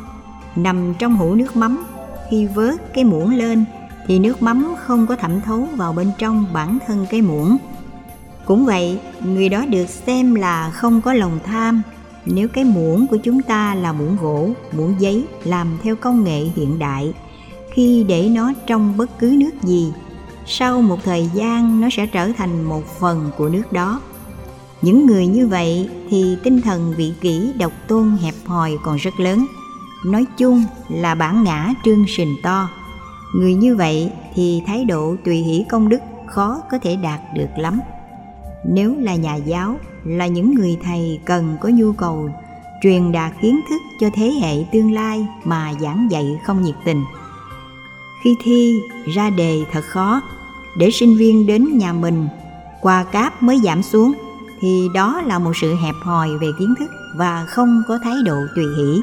nằm 0.55 0.93
trong 0.99 1.15
hũ 1.15 1.35
nước 1.35 1.55
mắm, 1.55 1.83
khi 2.29 2.47
vớt 2.55 2.93
cái 2.93 3.03
muỗng 3.03 3.29
lên 3.29 3.65
thì 4.07 4.19
nước 4.19 4.41
mắm 4.41 4.75
không 4.85 5.07
có 5.07 5.15
thẩm 5.15 5.41
thấu 5.41 5.67
vào 5.75 5.93
bên 5.93 6.11
trong 6.17 6.45
bản 6.53 6.77
thân 6.87 7.05
cái 7.11 7.21
muỗng. 7.21 7.57
Cũng 8.45 8.65
vậy, 8.65 8.99
người 9.23 9.49
đó 9.49 9.65
được 9.65 9.89
xem 9.89 10.35
là 10.35 10.69
không 10.69 11.01
có 11.01 11.13
lòng 11.13 11.39
tham 11.43 11.81
nếu 12.25 12.47
cái 12.47 12.63
muỗng 12.63 13.07
của 13.07 13.17
chúng 13.17 13.41
ta 13.41 13.75
là 13.75 13.93
muỗng 13.93 14.17
gỗ, 14.21 14.49
muỗng 14.77 14.95
giấy 14.99 15.25
làm 15.43 15.77
theo 15.83 15.95
công 15.95 16.23
nghệ 16.23 16.39
hiện 16.55 16.79
đại. 16.79 17.13
Khi 17.73 18.05
để 18.07 18.29
nó 18.29 18.53
trong 18.67 18.97
bất 18.97 19.19
cứ 19.19 19.35
nước 19.37 19.63
gì, 19.63 19.93
sau 20.45 20.81
một 20.81 21.03
thời 21.03 21.29
gian 21.33 21.81
nó 21.81 21.87
sẽ 21.91 22.05
trở 22.05 22.31
thành 22.37 22.63
một 22.63 22.83
phần 22.99 23.31
của 23.37 23.49
nước 23.49 23.73
đó. 23.73 24.01
Những 24.81 25.05
người 25.05 25.27
như 25.27 25.47
vậy 25.47 25.89
thì 26.09 26.37
tinh 26.43 26.61
thần 26.61 26.93
vị 26.97 27.13
kỷ 27.21 27.53
độc 27.59 27.71
tôn 27.87 28.17
hẹp 28.21 28.33
hòi 28.45 28.77
còn 28.83 28.97
rất 28.97 29.19
lớn. 29.19 29.45
Nói 30.05 30.25
chung 30.37 30.63
là 30.89 31.15
bản 31.15 31.43
ngã 31.43 31.73
trương 31.85 32.05
sình 32.17 32.35
to 32.43 32.69
người 33.39 33.53
như 33.53 33.75
vậy 33.75 34.11
thì 34.33 34.61
thái 34.67 34.85
độ 34.85 35.15
tùy 35.25 35.35
hỷ 35.35 35.65
công 35.69 35.89
đức 35.89 36.01
khó 36.25 36.61
có 36.71 36.79
thể 36.79 36.95
đạt 36.95 37.19
được 37.35 37.49
lắm. 37.57 37.79
Nếu 38.65 38.95
là 38.99 39.15
nhà 39.15 39.35
giáo, 39.35 39.79
là 40.03 40.27
những 40.27 40.53
người 40.53 40.77
thầy 40.83 41.19
cần 41.25 41.57
có 41.61 41.69
nhu 41.69 41.93
cầu 41.93 42.29
truyền 42.81 43.11
đạt 43.11 43.31
kiến 43.41 43.61
thức 43.69 43.81
cho 43.99 44.09
thế 44.15 44.31
hệ 44.41 44.65
tương 44.71 44.93
lai 44.93 45.27
mà 45.43 45.73
giảng 45.81 46.07
dạy 46.11 46.39
không 46.45 46.61
nhiệt 46.61 46.75
tình. 46.85 47.03
Khi 48.23 48.35
thi, 48.43 48.81
ra 49.15 49.29
đề 49.29 49.63
thật 49.71 49.83
khó. 49.85 50.21
Để 50.77 50.91
sinh 50.91 51.17
viên 51.17 51.47
đến 51.47 51.77
nhà 51.77 51.93
mình, 51.93 52.27
qua 52.81 53.03
cáp 53.03 53.43
mới 53.43 53.59
giảm 53.63 53.83
xuống, 53.83 54.13
thì 54.59 54.87
đó 54.93 55.21
là 55.21 55.39
một 55.39 55.51
sự 55.55 55.75
hẹp 55.75 55.95
hòi 56.01 56.29
về 56.41 56.47
kiến 56.59 56.73
thức 56.79 56.91
và 57.15 57.45
không 57.45 57.83
có 57.87 57.99
thái 58.03 58.15
độ 58.25 58.37
tùy 58.55 58.65
hỷ 58.77 59.01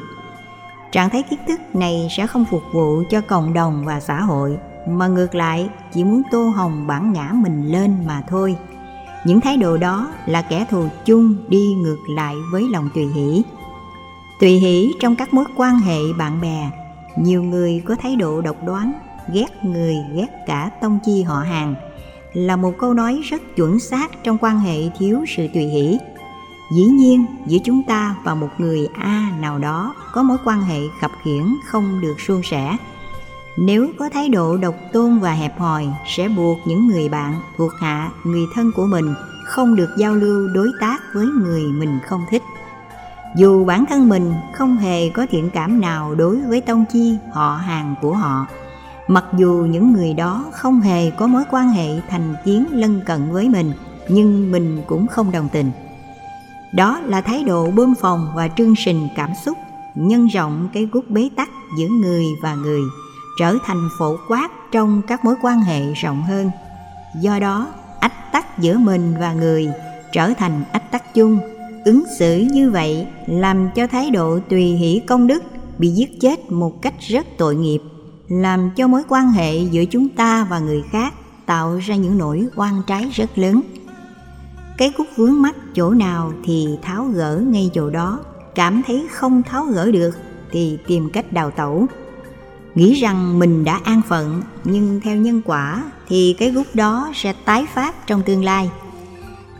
trạng 0.93 1.09
thái 1.09 1.23
kiến 1.23 1.39
thức 1.47 1.75
này 1.75 2.07
sẽ 2.11 2.27
không 2.27 2.45
phục 2.45 2.63
vụ 2.73 3.03
cho 3.09 3.21
cộng 3.21 3.53
đồng 3.53 3.85
và 3.85 3.99
xã 3.99 4.21
hội, 4.21 4.57
mà 4.87 5.07
ngược 5.07 5.35
lại, 5.35 5.69
chỉ 5.93 6.03
muốn 6.03 6.21
tô 6.31 6.49
hồng 6.49 6.87
bản 6.87 7.13
ngã 7.13 7.31
mình 7.33 7.71
lên 7.71 7.95
mà 8.07 8.23
thôi. 8.27 8.55
Những 9.25 9.41
thái 9.41 9.57
độ 9.57 9.77
đó 9.77 10.11
là 10.25 10.41
kẻ 10.41 10.65
thù 10.69 10.87
chung 11.05 11.35
đi 11.47 11.73
ngược 11.73 11.99
lại 12.09 12.35
với 12.51 12.63
lòng 12.71 12.89
tùy 12.95 13.05
hỷ. 13.05 13.43
Tùy 14.39 14.49
hỷ 14.49 14.93
trong 14.99 15.15
các 15.15 15.33
mối 15.33 15.45
quan 15.55 15.79
hệ 15.79 15.99
bạn 16.17 16.41
bè, 16.41 16.69
nhiều 17.15 17.43
người 17.43 17.81
có 17.85 17.95
thái 17.95 18.15
độ 18.15 18.41
độc 18.41 18.55
đoán, 18.65 18.93
ghét 19.33 19.63
người, 19.63 19.95
ghét 20.15 20.27
cả 20.47 20.71
tông 20.81 20.99
chi 21.05 21.23
họ 21.23 21.39
hàng, 21.39 21.75
là 22.33 22.55
một 22.55 22.73
câu 22.79 22.93
nói 22.93 23.21
rất 23.23 23.41
chuẩn 23.55 23.79
xác 23.79 24.23
trong 24.23 24.37
quan 24.37 24.59
hệ 24.59 24.89
thiếu 24.99 25.25
sự 25.27 25.47
tùy 25.53 25.63
hỷ 25.63 25.97
dĩ 26.71 26.83
nhiên, 26.83 27.25
giữa 27.45 27.57
chúng 27.65 27.83
ta 27.83 28.15
và 28.23 28.35
một 28.35 28.49
người 28.57 28.87
a 28.93 29.31
nào 29.39 29.59
đó 29.59 29.95
có 30.11 30.23
mối 30.23 30.37
quan 30.45 30.61
hệ 30.61 30.79
khập 31.01 31.11
khiễng 31.23 31.55
không 31.65 32.01
được 32.01 32.15
suôn 32.27 32.41
sẻ. 32.43 32.77
Nếu 33.57 33.87
có 33.99 34.09
thái 34.13 34.29
độ 34.29 34.57
độc 34.57 34.75
tôn 34.93 35.19
và 35.19 35.31
hẹp 35.31 35.59
hòi, 35.59 35.87
sẽ 36.07 36.27
buộc 36.27 36.59
những 36.65 36.87
người 36.87 37.09
bạn 37.09 37.33
thuộc 37.57 37.71
hạ, 37.79 38.11
người 38.23 38.43
thân 38.55 38.71
của 38.75 38.85
mình 38.85 39.13
không 39.45 39.75
được 39.75 39.89
giao 39.97 40.15
lưu 40.15 40.47
đối 40.47 40.71
tác 40.79 40.99
với 41.13 41.25
người 41.25 41.63
mình 41.63 41.99
không 42.07 42.21
thích. 42.29 42.43
Dù 43.35 43.65
bản 43.65 43.85
thân 43.85 44.09
mình 44.09 44.33
không 44.53 44.77
hề 44.77 45.09
có 45.09 45.25
thiện 45.29 45.49
cảm 45.49 45.81
nào 45.81 46.15
đối 46.15 46.41
với 46.41 46.61
tông 46.61 46.85
chi, 46.93 47.17
họ 47.33 47.55
hàng 47.55 47.95
của 48.01 48.13
họ, 48.13 48.47
mặc 49.07 49.25
dù 49.37 49.67
những 49.69 49.93
người 49.93 50.13
đó 50.13 50.45
không 50.51 50.81
hề 50.81 51.09
có 51.09 51.27
mối 51.27 51.43
quan 51.51 51.69
hệ 51.69 52.01
thành 52.09 52.35
kiến 52.45 52.65
lân 52.71 53.01
cận 53.05 53.31
với 53.31 53.49
mình, 53.49 53.71
nhưng 54.09 54.51
mình 54.51 54.81
cũng 54.87 55.07
không 55.07 55.31
đồng 55.31 55.49
tình 55.51 55.71
đó 56.75 56.99
là 56.99 57.21
thái 57.21 57.43
độ 57.43 57.71
bơm 57.71 57.93
phòng 58.01 58.27
và 58.35 58.47
trương 58.47 58.75
sình 58.75 59.07
cảm 59.15 59.29
xúc, 59.45 59.57
nhân 59.95 60.27
rộng 60.27 60.69
cái 60.73 60.87
gút 60.91 61.09
bế 61.09 61.29
tắc 61.35 61.49
giữa 61.77 61.87
người 61.87 62.25
và 62.41 62.55
người, 62.55 62.81
trở 63.39 63.57
thành 63.65 63.89
phổ 63.99 64.17
quát 64.27 64.49
trong 64.71 65.01
các 65.07 65.25
mối 65.25 65.35
quan 65.41 65.59
hệ 65.59 65.93
rộng 65.93 66.23
hơn. 66.23 66.51
Do 67.21 67.39
đó, 67.39 67.67
ách 67.99 68.31
tắc 68.31 68.59
giữa 68.59 68.77
mình 68.77 69.15
và 69.19 69.33
người 69.33 69.69
trở 70.11 70.33
thành 70.33 70.63
ách 70.71 70.91
tắc 70.91 71.13
chung. 71.13 71.39
Ứng 71.85 72.03
xử 72.19 72.47
như 72.51 72.71
vậy 72.71 73.07
làm 73.27 73.69
cho 73.75 73.87
thái 73.87 74.11
độ 74.11 74.39
tùy 74.49 74.63
hỷ 74.63 75.01
công 75.07 75.27
đức 75.27 75.43
bị 75.77 75.89
giết 75.89 76.21
chết 76.21 76.51
một 76.51 76.81
cách 76.81 76.93
rất 76.99 77.27
tội 77.37 77.55
nghiệp, 77.55 77.79
làm 78.27 78.71
cho 78.75 78.87
mối 78.87 79.03
quan 79.09 79.31
hệ 79.31 79.57
giữa 79.57 79.85
chúng 79.85 80.09
ta 80.09 80.47
và 80.49 80.59
người 80.59 80.83
khác 80.91 81.13
tạo 81.45 81.77
ra 81.77 81.95
những 81.95 82.17
nỗi 82.17 82.47
oan 82.55 82.81
trái 82.87 83.09
rất 83.13 83.37
lớn 83.37 83.61
cái 84.83 84.89
cúc 84.89 85.07
vướng 85.15 85.41
mắt 85.41 85.55
chỗ 85.75 85.89
nào 85.89 86.33
thì 86.43 86.67
tháo 86.81 87.05
gỡ 87.05 87.41
ngay 87.47 87.69
chỗ 87.73 87.89
đó. 87.89 88.19
Cảm 88.55 88.81
thấy 88.87 89.07
không 89.11 89.43
tháo 89.43 89.65
gỡ 89.65 89.91
được 89.91 90.11
thì 90.51 90.77
tìm 90.87 91.09
cách 91.09 91.33
đào 91.33 91.51
tẩu. 91.51 91.87
Nghĩ 92.75 92.93
rằng 92.93 93.39
mình 93.39 93.63
đã 93.63 93.79
an 93.83 94.01
phận, 94.07 94.41
nhưng 94.63 95.01
theo 95.03 95.15
nhân 95.15 95.41
quả 95.45 95.83
thì 96.07 96.35
cái 96.39 96.51
gút 96.51 96.67
đó 96.73 97.11
sẽ 97.15 97.33
tái 97.45 97.65
phát 97.73 98.07
trong 98.07 98.21
tương 98.21 98.43
lai. 98.43 98.69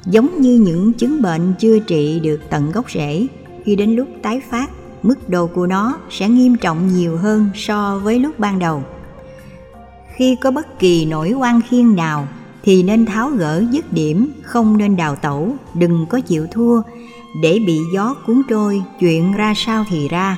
Giống 0.06 0.42
như 0.42 0.56
những 0.56 0.94
chứng 0.94 1.22
bệnh 1.22 1.54
chưa 1.60 1.80
trị 1.80 2.20
được 2.20 2.42
tận 2.50 2.72
gốc 2.72 2.92
rễ, 2.92 3.28
khi 3.66 3.76
đến 3.76 3.96
lúc 3.96 4.08
tái 4.22 4.42
phát, 4.50 4.70
mức 5.04 5.30
độ 5.30 5.48
của 5.48 5.68
nó 5.68 5.98
sẽ 6.10 6.30
nghiêm 6.30 6.56
trọng 6.56 6.88
nhiều 6.88 7.18
hơn 7.18 7.50
so 7.56 8.00
với 8.04 8.20
lúc 8.20 8.40
ban 8.40 8.60
đầu. 8.60 8.84
Khi 10.16 10.36
có 10.36 10.52
bất 10.52 10.80
kỳ 10.80 11.06
nỗi 11.06 11.32
oan 11.32 11.62
khiên 11.70 11.96
nào 11.96 12.28
thì 12.64 12.84
nên 12.84 13.05
tháo 13.05 13.30
gỡ 13.30 13.64
dứt 13.72 13.93
điểm, 13.93 14.32
không 14.43 14.78
nên 14.78 14.95
đào 14.95 15.16
tẩu, 15.16 15.55
đừng 15.74 16.05
có 16.09 16.20
chịu 16.20 16.47
thua. 16.51 16.82
Để 17.41 17.59
bị 17.68 17.80
gió 17.93 18.16
cuốn 18.26 18.41
trôi, 18.49 18.84
chuyện 18.99 19.34
ra 19.34 19.53
sao 19.55 19.86
thì 19.89 20.07
ra. 20.07 20.38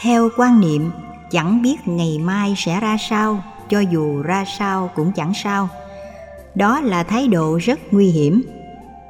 Theo 0.00 0.28
quan 0.36 0.60
niệm, 0.60 0.90
chẳng 1.30 1.62
biết 1.62 1.76
ngày 1.86 2.18
mai 2.18 2.54
sẽ 2.56 2.80
ra 2.80 2.96
sao, 3.10 3.44
cho 3.70 3.80
dù 3.80 4.22
ra 4.22 4.44
sao 4.58 4.90
cũng 4.94 5.12
chẳng 5.12 5.32
sao. 5.34 5.68
Đó 6.54 6.80
là 6.80 7.02
thái 7.02 7.28
độ 7.28 7.58
rất 7.62 7.80
nguy 7.90 8.06
hiểm. 8.06 8.42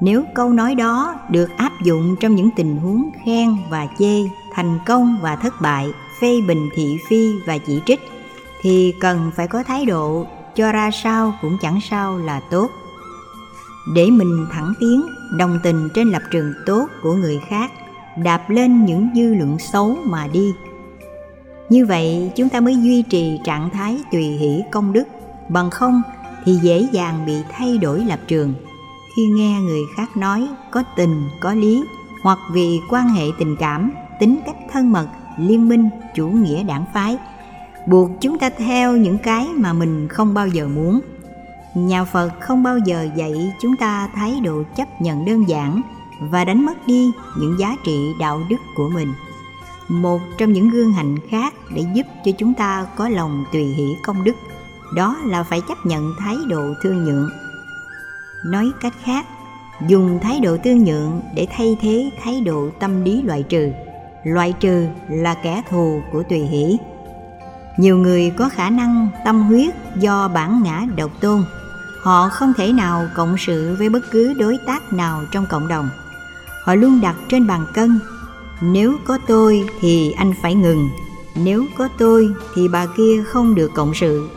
Nếu 0.01 0.23
câu 0.35 0.49
nói 0.49 0.75
đó 0.75 1.15
được 1.29 1.49
áp 1.57 1.71
dụng 1.83 2.15
trong 2.19 2.35
những 2.35 2.49
tình 2.55 2.77
huống 2.77 3.09
khen 3.25 3.57
và 3.69 3.87
chê, 3.99 4.23
thành 4.53 4.79
công 4.85 5.17
và 5.21 5.35
thất 5.35 5.61
bại, 5.61 5.87
phê 6.21 6.41
bình 6.47 6.69
thị 6.75 6.97
phi 7.09 7.31
và 7.45 7.57
chỉ 7.57 7.81
trích, 7.85 7.99
thì 8.61 8.93
cần 8.99 9.31
phải 9.35 9.47
có 9.47 9.63
thái 9.63 9.85
độ 9.85 10.27
cho 10.59 10.71
ra 10.71 10.91
sao 10.91 11.33
cũng 11.41 11.57
chẳng 11.61 11.79
sao 11.81 12.17
là 12.17 12.39
tốt. 12.39 12.69
Để 13.95 14.05
mình 14.11 14.45
thẳng 14.51 14.73
tiến, 14.79 15.01
đồng 15.37 15.59
tình 15.63 15.89
trên 15.93 16.11
lập 16.11 16.21
trường 16.31 16.53
tốt 16.65 16.87
của 17.03 17.13
người 17.13 17.41
khác, 17.47 17.71
đạp 18.23 18.49
lên 18.49 18.85
những 18.85 19.09
dư 19.15 19.33
luận 19.33 19.59
xấu 19.59 19.97
mà 20.05 20.27
đi. 20.27 20.53
Như 21.69 21.85
vậy 21.85 22.31
chúng 22.35 22.49
ta 22.49 22.59
mới 22.59 22.75
duy 22.75 23.01
trì 23.01 23.39
trạng 23.43 23.69
thái 23.69 23.97
tùy 24.11 24.23
hỷ 24.23 24.61
công 24.71 24.93
đức, 24.93 25.03
bằng 25.49 25.69
không 25.69 26.01
thì 26.45 26.53
dễ 26.53 26.87
dàng 26.91 27.25
bị 27.25 27.35
thay 27.51 27.77
đổi 27.77 27.99
lập 27.99 28.19
trường. 28.27 28.53
Khi 29.15 29.25
nghe 29.25 29.61
người 29.61 29.81
khác 29.97 30.17
nói 30.17 30.47
có 30.71 30.83
tình, 30.95 31.29
có 31.41 31.53
lý, 31.53 31.83
hoặc 32.23 32.39
vì 32.53 32.79
quan 32.89 33.09
hệ 33.09 33.25
tình 33.39 33.55
cảm, 33.59 33.91
tính 34.19 34.39
cách 34.45 34.57
thân 34.71 34.91
mật, 34.91 35.07
liên 35.37 35.69
minh, 35.69 35.89
chủ 36.15 36.27
nghĩa 36.27 36.63
đảng 36.63 36.85
phái 36.93 37.17
buộc 37.89 38.09
chúng 38.21 38.39
ta 38.39 38.49
theo 38.49 38.97
những 38.97 39.17
cái 39.17 39.47
mà 39.55 39.73
mình 39.73 40.07
không 40.07 40.33
bao 40.33 40.47
giờ 40.47 40.67
muốn. 40.67 40.99
Nhà 41.75 42.03
phật 42.03 42.29
không 42.39 42.63
bao 42.63 42.77
giờ 42.77 43.07
dạy 43.15 43.53
chúng 43.61 43.75
ta 43.77 44.09
thái 44.15 44.39
độ 44.43 44.63
chấp 44.75 45.01
nhận 45.01 45.25
đơn 45.25 45.49
giản 45.49 45.81
và 46.19 46.45
đánh 46.45 46.65
mất 46.65 46.87
đi 46.87 47.11
những 47.39 47.59
giá 47.59 47.75
trị 47.85 48.13
đạo 48.19 48.41
đức 48.49 48.57
của 48.75 48.89
mình. 48.93 49.13
Một 49.87 50.19
trong 50.37 50.53
những 50.53 50.69
gương 50.69 50.91
hạnh 50.91 51.17
khác 51.29 51.53
để 51.75 51.85
giúp 51.93 52.05
cho 52.25 52.31
chúng 52.37 52.53
ta 52.53 52.85
có 52.95 53.09
lòng 53.09 53.45
tùy 53.51 53.63
hỷ 53.63 53.95
công 54.03 54.23
đức, 54.23 54.35
đó 54.95 55.17
là 55.25 55.43
phải 55.43 55.61
chấp 55.67 55.85
nhận 55.85 56.13
thái 56.19 56.35
độ 56.49 56.73
thương 56.83 57.05
nhượng. 57.05 57.29
Nói 58.45 58.71
cách 58.81 58.93
khác, 59.03 59.25
dùng 59.87 60.19
thái 60.21 60.39
độ 60.39 60.57
tương 60.57 60.83
nhượng 60.83 61.21
để 61.35 61.47
thay 61.51 61.77
thế 61.81 62.09
thái 62.23 62.41
độ 62.41 62.69
tâm 62.79 63.03
lý 63.03 63.21
loại 63.21 63.43
trừ. 63.43 63.71
Loại 64.23 64.53
trừ 64.59 64.87
là 65.09 65.33
kẻ 65.33 65.61
thù 65.69 66.01
của 66.11 66.23
tùy 66.23 66.39
hỷ 66.39 66.77
nhiều 67.79 67.97
người 67.97 68.31
có 68.37 68.49
khả 68.49 68.69
năng 68.69 69.09
tâm 69.25 69.41
huyết 69.41 69.73
do 69.95 70.27
bản 70.27 70.63
ngã 70.63 70.85
độc 70.95 71.11
tôn. 71.21 71.43
Họ 72.01 72.29
không 72.29 72.53
thể 72.57 72.73
nào 72.73 73.07
cộng 73.15 73.35
sự 73.37 73.75
với 73.79 73.89
bất 73.89 74.11
cứ 74.11 74.33
đối 74.33 74.57
tác 74.65 74.93
nào 74.93 75.23
trong 75.31 75.45
cộng 75.45 75.67
đồng. 75.67 75.89
Họ 76.63 76.75
luôn 76.75 77.01
đặt 77.01 77.15
trên 77.29 77.47
bàn 77.47 77.65
cân, 77.73 77.99
nếu 78.61 78.97
có 79.05 79.17
tôi 79.27 79.65
thì 79.79 80.11
anh 80.11 80.33
phải 80.41 80.55
ngừng, 80.55 80.89
nếu 81.35 81.65
có 81.77 81.87
tôi 81.97 82.29
thì 82.55 82.67
bà 82.67 82.85
kia 82.97 83.23
không 83.27 83.55
được 83.55 83.71
cộng 83.75 83.93
sự. 83.95 84.29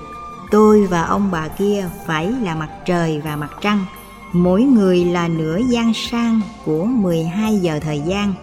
Tôi 0.50 0.86
và 0.86 1.02
ông 1.02 1.30
bà 1.30 1.48
kia 1.48 1.88
phải 2.06 2.32
là 2.42 2.54
mặt 2.54 2.70
trời 2.86 3.20
và 3.24 3.36
mặt 3.36 3.50
trăng. 3.60 3.84
Mỗi 4.32 4.62
người 4.62 5.04
là 5.04 5.28
nửa 5.28 5.58
gian 5.58 5.92
sang 5.94 6.40
của 6.64 6.84
12 6.84 7.58
giờ 7.58 7.80
thời 7.82 8.00
gian, 8.00 8.34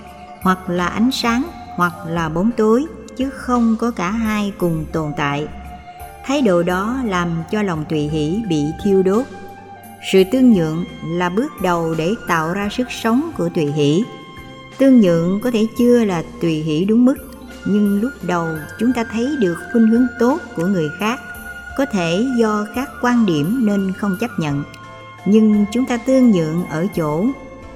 hoặc 0.41 0.69
là 0.69 0.87
ánh 0.87 1.11
sáng, 1.11 1.43
hoặc 1.75 1.93
là 2.07 2.29
bóng 2.29 2.51
tối 2.57 2.85
chứ 3.19 3.29
không 3.29 3.75
có 3.79 3.91
cả 3.91 4.11
hai 4.11 4.53
cùng 4.57 4.85
tồn 4.91 5.11
tại. 5.17 5.47
Thái 6.25 6.41
độ 6.41 6.63
đó 6.63 6.99
làm 7.05 7.43
cho 7.51 7.61
lòng 7.61 7.85
tùy 7.89 7.99
hỷ 7.99 8.41
bị 8.49 8.63
thiêu 8.83 9.03
đốt. 9.03 9.25
Sự 10.11 10.23
tương 10.31 10.53
nhượng 10.53 10.85
là 11.03 11.29
bước 11.29 11.61
đầu 11.61 11.95
để 11.97 12.13
tạo 12.27 12.53
ra 12.53 12.69
sức 12.71 12.91
sống 12.91 13.31
của 13.37 13.49
tùy 13.49 13.65
hỷ. 13.65 14.03
Tương 14.77 15.01
nhượng 15.01 15.39
có 15.41 15.51
thể 15.51 15.67
chưa 15.77 16.03
là 16.03 16.23
tùy 16.41 16.53
hỷ 16.53 16.85
đúng 16.85 17.05
mức, 17.05 17.15
nhưng 17.65 18.01
lúc 18.01 18.11
đầu 18.21 18.47
chúng 18.79 18.93
ta 18.93 19.03
thấy 19.03 19.35
được 19.39 19.55
khuynh 19.71 19.87
hướng 19.87 20.07
tốt 20.19 20.37
của 20.55 20.65
người 20.65 20.89
khác, 20.99 21.19
có 21.77 21.85
thể 21.85 22.25
do 22.37 22.65
các 22.75 22.89
quan 23.01 23.25
điểm 23.25 23.65
nên 23.65 23.93
không 23.97 24.17
chấp 24.19 24.29
nhận. 24.39 24.63
Nhưng 25.25 25.65
chúng 25.71 25.85
ta 25.85 25.97
tương 25.97 26.31
nhượng 26.31 26.65
ở 26.65 26.87
chỗ, 26.95 27.25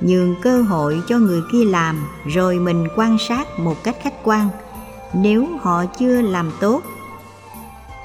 nhường 0.01 0.35
cơ 0.41 0.61
hội 0.61 1.01
cho 1.07 1.17
người 1.17 1.41
kia 1.51 1.65
làm 1.65 2.07
rồi 2.25 2.59
mình 2.59 2.87
quan 2.95 3.17
sát 3.27 3.59
một 3.59 3.83
cách 3.83 3.95
khách 4.03 4.23
quan 4.23 4.49
nếu 5.13 5.47
họ 5.61 5.85
chưa 5.85 6.21
làm 6.21 6.51
tốt, 6.59 6.81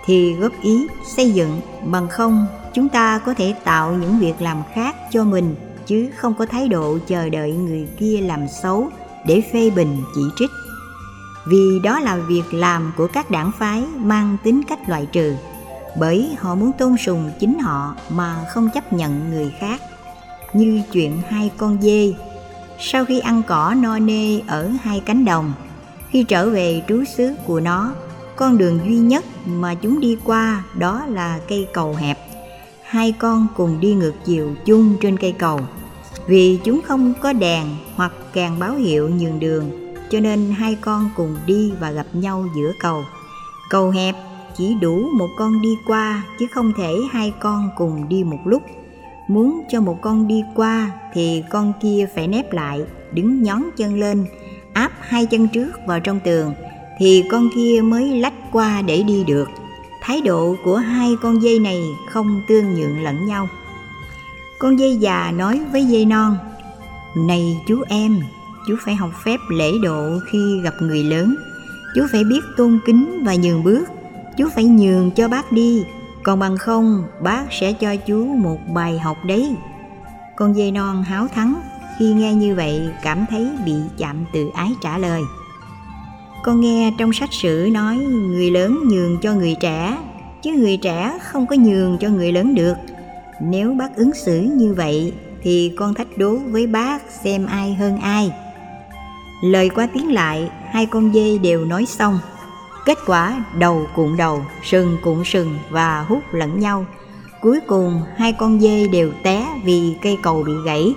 thì 0.05 0.35
góp 0.35 0.53
ý 0.63 0.87
xây 1.17 1.31
dựng 1.31 1.61
bằng 1.85 2.09
không 2.09 2.47
chúng 2.75 2.89
ta 2.89 3.19
có 3.19 3.35
thể 3.35 3.55
tạo 3.65 3.93
những 3.93 4.19
việc 4.19 4.35
làm 4.41 4.63
khác 4.75 4.97
cho 5.11 5.25
mình, 5.25 5.55
chứ 5.87 6.11
không 6.17 6.35
có 6.35 6.47
thái 6.47 6.69
độ 6.69 6.99
chờ 7.07 7.29
đợi 7.29 7.53
người 7.53 7.89
kia 7.99 8.21
làm 8.21 8.49
xấu 8.49 8.89
để 9.27 9.43
phê 9.53 9.71
bình 9.71 10.03
chỉ 10.15 10.21
trích. 10.39 10.51
Vì 11.47 11.81
đó 11.85 12.01
là 12.01 12.17
việc 12.17 12.55
làm 12.55 12.93
của 12.97 13.07
các 13.07 13.31
đảng 13.31 13.51
phái 13.59 13.85
mang 13.97 14.37
tính 14.45 14.63
cách 14.69 14.89
loại 14.89 15.07
trừ, 15.13 15.35
bởi 15.99 16.37
họ 16.39 16.55
muốn 16.55 16.73
tôn 16.73 16.97
sùng 16.97 17.31
chính 17.41 17.59
họ 17.59 17.95
mà 18.11 18.45
không 18.49 18.71
chấp 18.75 18.93
nhận 18.93 19.31
người 19.31 19.53
khác. 19.61 19.81
Như 20.53 20.83
chuyện 20.93 21.23
hai 21.29 21.51
con 21.57 21.79
dê, 21.83 22.15
sau 22.81 23.05
khi 23.05 23.21
ăn 23.21 23.43
cỏ 23.47 23.75
no 23.79 23.99
nê 23.99 24.41
ở 24.47 24.71
hai 24.83 25.03
cánh 25.07 25.25
đồng 25.25 25.53
khi 26.11 26.23
trở 26.23 26.51
về 26.51 26.83
trú 26.89 27.05
xứ 27.05 27.35
của 27.47 27.61
nó, 27.61 27.93
con 28.37 28.59
đường 28.59 28.81
duy 28.87 28.99
nhất 28.99 29.25
mà 29.47 29.75
chúng 29.75 30.01
đi 30.01 30.17
qua 30.25 30.65
đó 30.79 31.07
là 31.09 31.41
cây 31.49 31.69
cầu 31.73 31.95
hẹp. 31.95 32.19
Hai 32.83 33.13
con 33.13 33.47
cùng 33.57 33.81
đi 33.81 33.95
ngược 33.95 34.15
chiều 34.25 34.55
chung 34.65 34.97
trên 35.01 35.17
cây 35.17 35.33
cầu. 35.33 35.61
Vì 36.27 36.59
chúng 36.65 36.81
không 36.85 37.15
có 37.21 37.33
đèn 37.33 37.67
hoặc 37.95 38.13
càng 38.33 38.59
báo 38.59 38.75
hiệu 38.75 39.09
nhường 39.09 39.41
đường, 39.41 39.95
cho 40.11 40.21
nên 40.21 40.51
hai 40.51 40.75
con 40.81 41.11
cùng 41.17 41.37
đi 41.47 41.73
và 41.81 41.91
gặp 41.91 42.07
nhau 42.13 42.45
giữa 42.57 42.73
cầu. 42.81 43.03
Cầu 43.71 43.91
hẹp 43.91 44.15
chỉ 44.57 44.75
đủ 44.81 45.09
một 45.19 45.29
con 45.39 45.63
đi 45.63 45.75
qua, 45.87 46.23
chứ 46.39 46.47
không 46.55 46.73
thể 46.77 46.95
hai 47.11 47.33
con 47.41 47.71
cùng 47.77 48.09
đi 48.09 48.25
một 48.25 48.41
lúc. 48.45 48.63
Muốn 49.29 49.63
cho 49.71 49.81
một 49.81 49.99
con 50.03 50.29
đi 50.29 50.43
qua 50.55 50.91
thì 51.13 51.43
con 51.51 51.73
kia 51.83 52.09
phải 52.15 52.29
nép 52.29 52.53
lại, 52.53 52.81
đứng 53.13 53.43
nhón 53.43 53.63
chân 53.77 54.01
lên 54.01 54.27
áp 54.79 54.93
hai 55.01 55.27
chân 55.27 55.49
trước 55.49 55.71
vào 55.87 56.01
trong 56.01 56.21
tường, 56.21 56.55
thì 56.99 57.25
con 57.31 57.49
kia 57.55 57.81
mới 57.85 58.21
lách 58.21 58.53
qua 58.53 58.83
để 58.83 59.03
đi 59.03 59.25
được. 59.25 59.49
Thái 60.03 60.21
độ 60.21 60.57
của 60.65 60.77
hai 60.77 61.17
con 61.23 61.43
dây 61.43 61.59
này 61.59 61.83
không 62.11 62.43
tương 62.49 62.75
nhượng 62.75 63.03
lẫn 63.03 63.27
nhau. 63.27 63.49
Con 64.59 64.79
dây 64.79 64.97
già 64.97 65.33
nói 65.37 65.61
với 65.73 65.85
dây 65.85 66.05
non, 66.05 66.37
này 67.17 67.57
chú 67.67 67.83
em, 67.89 68.21
chú 68.69 68.77
phải 68.85 68.95
học 68.95 69.11
phép 69.25 69.37
lễ 69.51 69.73
độ 69.83 70.19
khi 70.31 70.61
gặp 70.63 70.75
người 70.81 71.05
lớn. 71.05 71.37
Chú 71.95 72.07
phải 72.13 72.25
biết 72.25 72.41
tôn 72.57 72.79
kính 72.87 73.25
và 73.25 73.35
nhường 73.35 73.65
bước. 73.65 73.85
Chú 74.37 74.49
phải 74.55 74.65
nhường 74.65 75.11
cho 75.11 75.29
bác 75.29 75.53
đi, 75.53 75.85
còn 76.23 76.39
bằng 76.39 76.57
không 76.57 77.05
bác 77.23 77.45
sẽ 77.61 77.73
cho 77.73 77.97
chú 77.97 78.25
một 78.25 78.59
bài 78.75 78.99
học 78.99 79.17
đấy. 79.25 79.57
Con 80.37 80.57
dây 80.57 80.71
non 80.71 81.03
háo 81.03 81.29
thắng 81.29 81.55
khi 81.99 82.13
nghe 82.13 82.35
như 82.35 82.55
vậy 82.55 82.89
cảm 83.03 83.25
thấy 83.31 83.49
bị 83.65 83.75
chạm 83.99 84.25
tự 84.33 84.49
ái 84.55 84.71
trả 84.83 84.99
lời. 84.99 85.23
Con 86.43 86.61
nghe 86.61 86.93
trong 86.99 87.13
sách 87.13 87.33
sử 87.33 87.69
nói, 87.73 87.97
người 87.97 88.51
lớn 88.51 88.79
nhường 88.89 89.19
cho 89.21 89.35
người 89.35 89.57
trẻ, 89.61 89.99
chứ 90.43 90.53
người 90.53 90.77
trẻ 90.77 91.19
không 91.23 91.47
có 91.47 91.57
nhường 91.57 91.99
cho 91.99 92.09
người 92.09 92.33
lớn 92.33 92.55
được. 92.55 92.75
Nếu 93.41 93.75
bác 93.75 93.97
ứng 93.97 94.15
xử 94.15 94.41
như 94.41 94.75
vậy, 94.75 95.13
thì 95.43 95.73
con 95.77 95.95
thách 95.95 96.19
đố 96.19 96.37
với 96.37 96.67
bác 96.67 97.03
xem 97.11 97.47
ai 97.47 97.75
hơn 97.75 98.01
ai. 98.01 98.33
Lời 99.43 99.69
qua 99.69 99.89
tiếng 99.95 100.13
lại, 100.13 100.51
hai 100.73 100.87
con 100.87 101.13
dê 101.13 101.39
đều 101.39 101.65
nói 101.65 101.87
xong. 101.87 102.19
Kết 102.85 102.99
quả 103.07 103.45
đầu 103.59 103.87
cuộn 103.95 104.17
đầu, 104.17 104.45
sừng 104.63 104.97
cuộn 105.03 105.25
sừng 105.25 105.59
và 105.71 106.05
hút 106.09 106.23
lẫn 106.33 106.61
nhau. 106.61 106.87
Cuối 107.41 107.61
cùng 107.67 108.03
hai 108.17 108.33
con 108.33 108.61
dê 108.61 108.89
đều 108.89 109.13
té 109.23 109.47
vì 109.65 109.97
cây 110.03 110.19
cầu 110.23 110.43
bị 110.47 110.53
gãy 110.65 110.95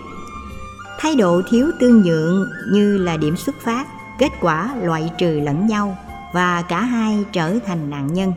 thái 1.02 1.16
độ 1.16 1.42
thiếu 1.50 1.72
tương 1.80 2.02
nhượng 2.02 2.50
như 2.72 2.98
là 2.98 3.18
điểm 3.18 3.38
xuất 3.38 3.56
phát, 3.62 3.88
kết 4.20 4.30
quả 4.42 4.76
loại 4.82 5.12
trừ 5.18 5.40
lẫn 5.40 5.68
nhau 5.68 5.98
và 6.34 6.62
cả 6.62 6.82
hai 6.82 7.26
trở 7.32 7.60
thành 7.66 7.90
nạn 7.90 8.14
nhân. 8.14 8.34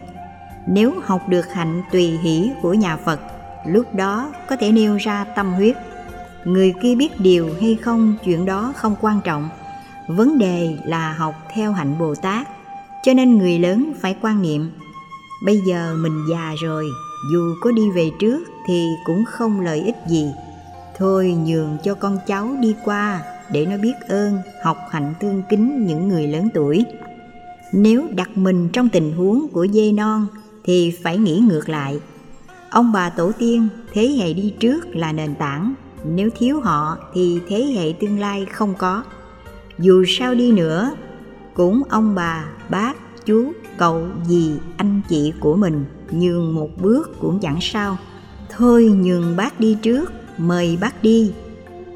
Nếu 0.66 0.92
học 1.04 1.28
được 1.28 1.52
hạnh 1.52 1.82
tùy 1.92 2.18
hỷ 2.22 2.50
của 2.62 2.74
nhà 2.74 2.96
phật, 2.96 3.20
lúc 3.66 3.94
đó 3.94 4.32
có 4.48 4.56
thể 4.56 4.72
nêu 4.72 4.96
ra 4.96 5.24
tâm 5.24 5.52
huyết. 5.52 5.76
Người 6.44 6.74
kia 6.82 6.94
biết 6.94 7.20
điều 7.20 7.50
hay 7.60 7.78
không 7.82 8.16
chuyện 8.24 8.44
đó 8.44 8.72
không 8.76 8.96
quan 9.00 9.20
trọng. 9.24 9.48
Vấn 10.08 10.38
đề 10.38 10.78
là 10.84 11.12
học 11.12 11.34
theo 11.54 11.72
hạnh 11.72 11.98
bồ 11.98 12.14
tát, 12.14 12.48
cho 13.02 13.14
nên 13.14 13.38
người 13.38 13.58
lớn 13.58 13.92
phải 14.00 14.16
quan 14.22 14.42
niệm, 14.42 14.70
bây 15.44 15.60
giờ 15.66 15.94
mình 15.98 16.24
già 16.30 16.54
rồi, 16.62 16.86
dù 17.32 17.54
có 17.60 17.72
đi 17.72 17.90
về 17.90 18.10
trước 18.20 18.44
thì 18.66 18.88
cũng 19.06 19.24
không 19.24 19.60
lợi 19.60 19.80
ích 19.80 19.96
gì 20.06 20.26
thôi 20.96 21.36
nhường 21.44 21.78
cho 21.84 21.94
con 21.94 22.18
cháu 22.26 22.56
đi 22.60 22.74
qua, 22.84 23.22
để 23.52 23.66
nó 23.66 23.76
biết 23.76 23.94
ơn, 24.08 24.38
học 24.62 24.78
hạnh 24.90 25.14
tương 25.20 25.42
kính 25.50 25.86
những 25.86 26.08
người 26.08 26.26
lớn 26.26 26.48
tuổi. 26.54 26.84
Nếu 27.72 28.06
đặt 28.14 28.30
mình 28.34 28.68
trong 28.72 28.88
tình 28.88 29.12
huống 29.12 29.48
của 29.52 29.66
dê 29.66 29.92
non, 29.92 30.26
thì 30.64 30.94
phải 31.02 31.18
nghĩ 31.18 31.38
ngược 31.38 31.68
lại. 31.68 32.00
Ông 32.70 32.92
bà 32.92 33.10
tổ 33.10 33.32
tiên, 33.38 33.68
thế 33.92 34.08
hệ 34.08 34.32
đi 34.32 34.54
trước 34.60 34.96
là 34.96 35.12
nền 35.12 35.34
tảng. 35.34 35.74
Nếu 36.04 36.30
thiếu 36.38 36.60
họ, 36.60 36.98
thì 37.14 37.40
thế 37.48 37.64
hệ 37.64 37.92
tương 38.00 38.20
lai 38.20 38.46
không 38.52 38.74
có. 38.78 39.02
Dù 39.78 40.04
sao 40.08 40.34
đi 40.34 40.52
nữa, 40.52 40.90
cũng 41.54 41.82
ông 41.88 42.14
bà, 42.14 42.44
bác, 42.70 42.96
chú, 43.26 43.52
cậu, 43.78 44.06
dì, 44.26 44.50
anh 44.76 45.00
chị 45.08 45.32
của 45.40 45.56
mình 45.56 45.84
nhường 46.10 46.54
một 46.54 46.68
bước 46.82 47.20
cũng 47.20 47.38
chẳng 47.40 47.58
sao. 47.60 47.96
Thôi 48.56 48.84
nhường 48.84 49.36
bác 49.36 49.60
đi 49.60 49.76
trước 49.82 50.12
mời 50.38 50.78
bác 50.80 51.02
đi. 51.02 51.32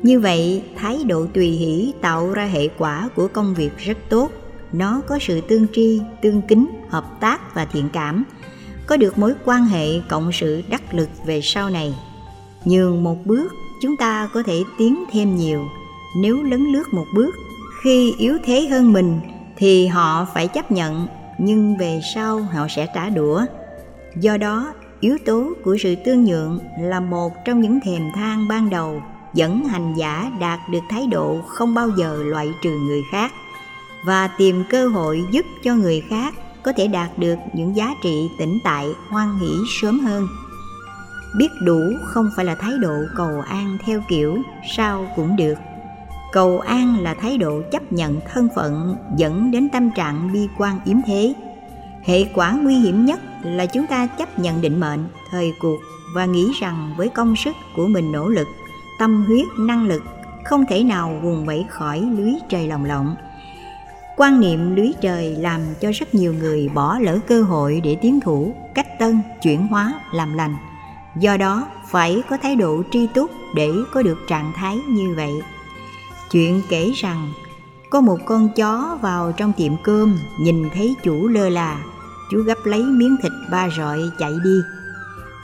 Như 0.02 0.20
vậy, 0.20 0.62
thái 0.76 1.04
độ 1.04 1.26
tùy 1.26 1.46
hỷ 1.46 1.92
tạo 2.00 2.32
ra 2.32 2.44
hệ 2.44 2.68
quả 2.68 3.08
của 3.16 3.28
công 3.28 3.54
việc 3.54 3.78
rất 3.78 3.98
tốt. 4.08 4.30
Nó 4.72 5.00
có 5.06 5.18
sự 5.20 5.40
tương 5.40 5.66
tri, 5.72 6.00
tương 6.22 6.42
kính, 6.42 6.68
hợp 6.88 7.04
tác 7.20 7.54
và 7.54 7.64
thiện 7.64 7.88
cảm, 7.92 8.24
có 8.86 8.96
được 8.96 9.18
mối 9.18 9.34
quan 9.44 9.64
hệ 9.64 10.00
cộng 10.08 10.32
sự 10.32 10.62
đắc 10.70 10.94
lực 10.94 11.08
về 11.26 11.40
sau 11.42 11.70
này. 11.70 11.94
Nhường 12.64 13.04
một 13.04 13.26
bước, 13.26 13.52
chúng 13.82 13.96
ta 13.96 14.28
có 14.34 14.42
thể 14.42 14.62
tiến 14.78 15.04
thêm 15.12 15.36
nhiều. 15.36 15.64
Nếu 16.16 16.42
lấn 16.42 16.64
lướt 16.72 16.84
một 16.92 17.06
bước, 17.14 17.34
khi 17.82 18.14
yếu 18.18 18.38
thế 18.44 18.66
hơn 18.70 18.92
mình, 18.92 19.20
thì 19.56 19.86
họ 19.86 20.26
phải 20.34 20.48
chấp 20.48 20.72
nhận, 20.72 21.06
nhưng 21.38 21.76
về 21.76 22.00
sau 22.14 22.40
họ 22.40 22.66
sẽ 22.68 22.86
trả 22.94 23.08
đũa. 23.08 23.42
Do 24.16 24.36
đó 24.36 24.72
yếu 25.00 25.18
tố 25.24 25.52
của 25.64 25.76
sự 25.80 25.94
tương 26.04 26.24
nhượng 26.24 26.58
là 26.80 27.00
một 27.00 27.32
trong 27.44 27.60
những 27.60 27.80
thềm 27.80 28.02
thang 28.14 28.48
ban 28.48 28.70
đầu, 28.70 29.02
dẫn 29.34 29.64
hành 29.64 29.94
giả 29.96 30.32
đạt 30.40 30.60
được 30.70 30.82
thái 30.90 31.06
độ 31.06 31.40
không 31.48 31.74
bao 31.74 31.90
giờ 31.98 32.22
loại 32.22 32.54
trừ 32.62 32.70
người 32.70 33.02
khác 33.10 33.32
và 34.04 34.28
tìm 34.38 34.64
cơ 34.70 34.88
hội 34.88 35.24
giúp 35.30 35.46
cho 35.64 35.74
người 35.74 36.02
khác 36.08 36.34
có 36.62 36.72
thể 36.76 36.86
đạt 36.86 37.18
được 37.18 37.36
những 37.52 37.76
giá 37.76 37.94
trị 38.02 38.28
tĩnh 38.38 38.58
tại, 38.64 38.86
hoan 39.08 39.38
hỷ 39.38 39.50
sớm 39.80 40.00
hơn. 40.00 40.28
Biết 41.38 41.48
đủ 41.62 41.80
không 42.02 42.30
phải 42.36 42.44
là 42.44 42.54
thái 42.54 42.72
độ 42.80 42.94
cầu 43.16 43.40
an 43.48 43.78
theo 43.84 44.02
kiểu, 44.08 44.38
sao 44.76 45.06
cũng 45.16 45.36
được. 45.36 45.54
Cầu 46.32 46.60
an 46.60 47.00
là 47.00 47.14
thái 47.14 47.38
độ 47.38 47.62
chấp 47.72 47.92
nhận 47.92 48.20
thân 48.32 48.48
phận 48.56 48.96
dẫn 49.16 49.50
đến 49.50 49.68
tâm 49.72 49.90
trạng 49.90 50.32
bi 50.32 50.48
quan 50.58 50.80
yếm 50.84 50.96
thế 51.06 51.34
hệ 52.04 52.24
quả 52.34 52.52
nguy 52.52 52.74
hiểm 52.74 53.04
nhất 53.04 53.20
là 53.42 53.66
chúng 53.66 53.86
ta 53.86 54.06
chấp 54.06 54.38
nhận 54.38 54.60
định 54.60 54.80
mệnh, 54.80 55.04
thời 55.30 55.52
cuộc 55.60 55.78
và 56.14 56.24
nghĩ 56.24 56.52
rằng 56.60 56.94
với 56.96 57.08
công 57.08 57.36
sức 57.36 57.56
của 57.76 57.86
mình 57.86 58.12
nỗ 58.12 58.28
lực, 58.28 58.48
tâm 58.98 59.24
huyết, 59.26 59.46
năng 59.58 59.86
lực 59.86 60.02
không 60.44 60.64
thể 60.68 60.84
nào 60.84 61.20
vùng 61.22 61.46
vẫy 61.46 61.64
khỏi 61.68 62.00
lưới 62.00 62.32
trời 62.48 62.66
lồng 62.66 62.84
lộng. 62.84 63.16
Quan 64.16 64.40
niệm 64.40 64.76
lưới 64.76 64.90
trời 65.00 65.36
làm 65.36 65.60
cho 65.80 65.90
rất 65.94 66.14
nhiều 66.14 66.34
người 66.34 66.68
bỏ 66.68 66.98
lỡ 66.98 67.18
cơ 67.26 67.42
hội 67.42 67.80
để 67.84 67.96
tiến 68.02 68.20
thủ, 68.20 68.54
cách 68.74 68.98
tân, 68.98 69.20
chuyển 69.42 69.66
hóa, 69.66 70.00
làm 70.12 70.34
lành. 70.34 70.56
Do 71.20 71.36
đó, 71.36 71.66
phải 71.88 72.22
có 72.28 72.36
thái 72.36 72.56
độ 72.56 72.82
tri 72.90 73.06
túc 73.06 73.30
để 73.54 73.70
có 73.92 74.02
được 74.02 74.18
trạng 74.28 74.52
thái 74.56 74.76
như 74.88 75.14
vậy. 75.16 75.32
Chuyện 76.30 76.62
kể 76.68 76.92
rằng 76.94 77.32
có 77.90 78.00
một 78.00 78.18
con 78.24 78.48
chó 78.56 78.98
vào 79.02 79.32
trong 79.36 79.52
tiệm 79.52 79.72
cơm, 79.84 80.18
nhìn 80.40 80.68
thấy 80.74 80.94
chủ 81.02 81.28
lơ 81.28 81.48
là. 81.48 81.80
Chú 82.30 82.42
gấp 82.42 82.58
lấy 82.64 82.82
miếng 82.82 83.16
thịt 83.22 83.32
ba 83.50 83.68
rọi 83.76 84.10
chạy 84.18 84.32
đi. 84.44 84.60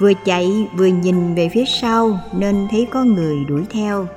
Vừa 0.00 0.12
chạy, 0.24 0.68
vừa 0.76 0.86
nhìn 0.86 1.34
về 1.34 1.48
phía 1.54 1.64
sau, 1.80 2.20
nên 2.36 2.68
thấy 2.70 2.88
có 2.90 3.04
người 3.04 3.44
đuổi 3.44 3.64
theo. 3.70 4.08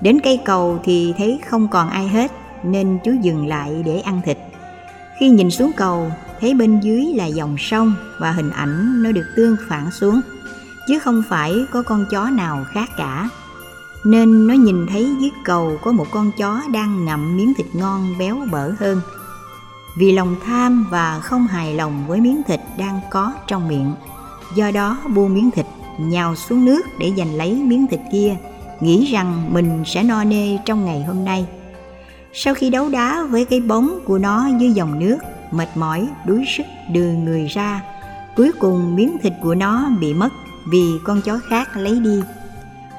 Đến 0.00 0.20
cây 0.24 0.40
cầu 0.44 0.80
thì 0.84 1.14
thấy 1.18 1.40
không 1.50 1.68
còn 1.68 1.90
ai 1.90 2.08
hết, 2.08 2.32
nên 2.64 2.98
chú 3.04 3.12
dừng 3.22 3.46
lại 3.46 3.82
để 3.86 4.00
ăn 4.00 4.20
thịt. 4.24 4.38
Khi 5.20 5.28
nhìn 5.28 5.50
xuống 5.50 5.72
cầu, 5.76 6.12
thấy 6.40 6.54
bên 6.54 6.80
dưới 6.80 7.04
là 7.16 7.26
dòng 7.26 7.56
sông 7.58 7.94
và 8.18 8.32
hình 8.32 8.50
ảnh 8.50 9.02
nó 9.02 9.12
được 9.12 9.26
tương 9.36 9.56
phản 9.68 9.90
xuống. 9.90 10.20
Chứ 10.88 10.98
không 10.98 11.22
phải 11.28 11.64
có 11.70 11.82
con 11.82 12.06
chó 12.10 12.30
nào 12.30 12.64
khác 12.72 12.88
cả 12.96 13.28
nên 14.04 14.46
nó 14.46 14.54
nhìn 14.54 14.86
thấy 14.86 15.16
dưới 15.20 15.30
cầu 15.44 15.78
có 15.82 15.92
một 15.92 16.06
con 16.10 16.32
chó 16.32 16.62
đang 16.72 17.04
ngậm 17.04 17.36
miếng 17.36 17.54
thịt 17.54 17.66
ngon 17.72 18.18
béo 18.18 18.38
bở 18.50 18.72
hơn. 18.80 19.00
Vì 19.96 20.12
lòng 20.12 20.36
tham 20.46 20.86
và 20.90 21.20
không 21.20 21.46
hài 21.46 21.74
lòng 21.74 22.04
với 22.06 22.20
miếng 22.20 22.42
thịt 22.46 22.60
đang 22.78 23.00
có 23.10 23.32
trong 23.46 23.68
miệng, 23.68 23.94
do 24.54 24.70
đó 24.70 24.98
buông 25.14 25.34
miếng 25.34 25.50
thịt, 25.50 25.66
nhào 25.98 26.36
xuống 26.36 26.64
nước 26.64 26.82
để 26.98 27.12
giành 27.16 27.34
lấy 27.34 27.52
miếng 27.52 27.86
thịt 27.86 28.00
kia, 28.12 28.36
nghĩ 28.80 29.12
rằng 29.12 29.54
mình 29.54 29.82
sẽ 29.86 30.02
no 30.02 30.24
nê 30.24 30.58
trong 30.64 30.84
ngày 30.84 31.04
hôm 31.04 31.24
nay. 31.24 31.46
Sau 32.32 32.54
khi 32.54 32.70
đấu 32.70 32.88
đá 32.88 33.24
với 33.24 33.44
cái 33.44 33.60
bóng 33.60 33.98
của 34.04 34.18
nó 34.18 34.48
dưới 34.58 34.72
dòng 34.72 34.98
nước, 34.98 35.18
mệt 35.50 35.68
mỏi, 35.74 36.08
đuối 36.26 36.44
sức 36.56 36.66
đưa 36.92 37.12
người 37.12 37.46
ra, 37.46 37.80
cuối 38.36 38.52
cùng 38.58 38.96
miếng 38.96 39.16
thịt 39.22 39.32
của 39.42 39.54
nó 39.54 39.88
bị 40.00 40.14
mất 40.14 40.28
vì 40.66 40.84
con 41.04 41.20
chó 41.22 41.40
khác 41.48 41.76
lấy 41.76 42.00
đi 42.00 42.22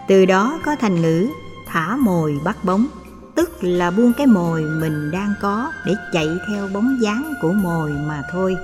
từ 0.08 0.26
đó 0.26 0.60
có 0.66 0.76
thành 0.76 1.02
ngữ 1.02 1.28
thả 1.66 1.96
mồi 1.96 2.40
bắt 2.44 2.58
bóng, 2.64 2.88
tức 3.36 3.50
là 3.62 3.92
buông 3.92 4.14
cái 4.18 4.28
mồi 4.28 4.62
mình 4.62 5.12
đang 5.12 5.34
có 5.42 5.72
để 5.86 5.94
chạy 6.14 6.28
theo 6.48 6.68
bóng 6.74 6.98
dáng 7.02 7.34
của 7.42 7.54
mồi 7.54 7.92
mà 8.08 8.22
thôi. 8.32 8.58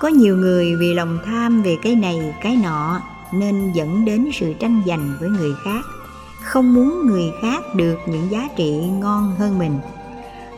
Có 0.00 0.08
nhiều 0.08 0.36
người 0.36 0.76
vì 0.76 0.94
lòng 0.94 1.18
tham 1.26 1.62
về 1.62 1.76
cái 1.82 1.94
này, 1.94 2.34
cái 2.42 2.56
nọ 2.56 3.00
nên 3.32 3.72
dẫn 3.72 4.04
đến 4.04 4.28
sự 4.32 4.52
tranh 4.60 4.82
giành 4.86 5.14
với 5.20 5.28
người 5.28 5.54
khác, 5.64 5.84
không 6.42 6.74
muốn 6.74 7.06
người 7.06 7.32
khác 7.42 7.62
được 7.74 7.96
những 8.06 8.30
giá 8.30 8.48
trị 8.56 8.72
ngon 9.00 9.34
hơn 9.38 9.58
mình. 9.58 9.78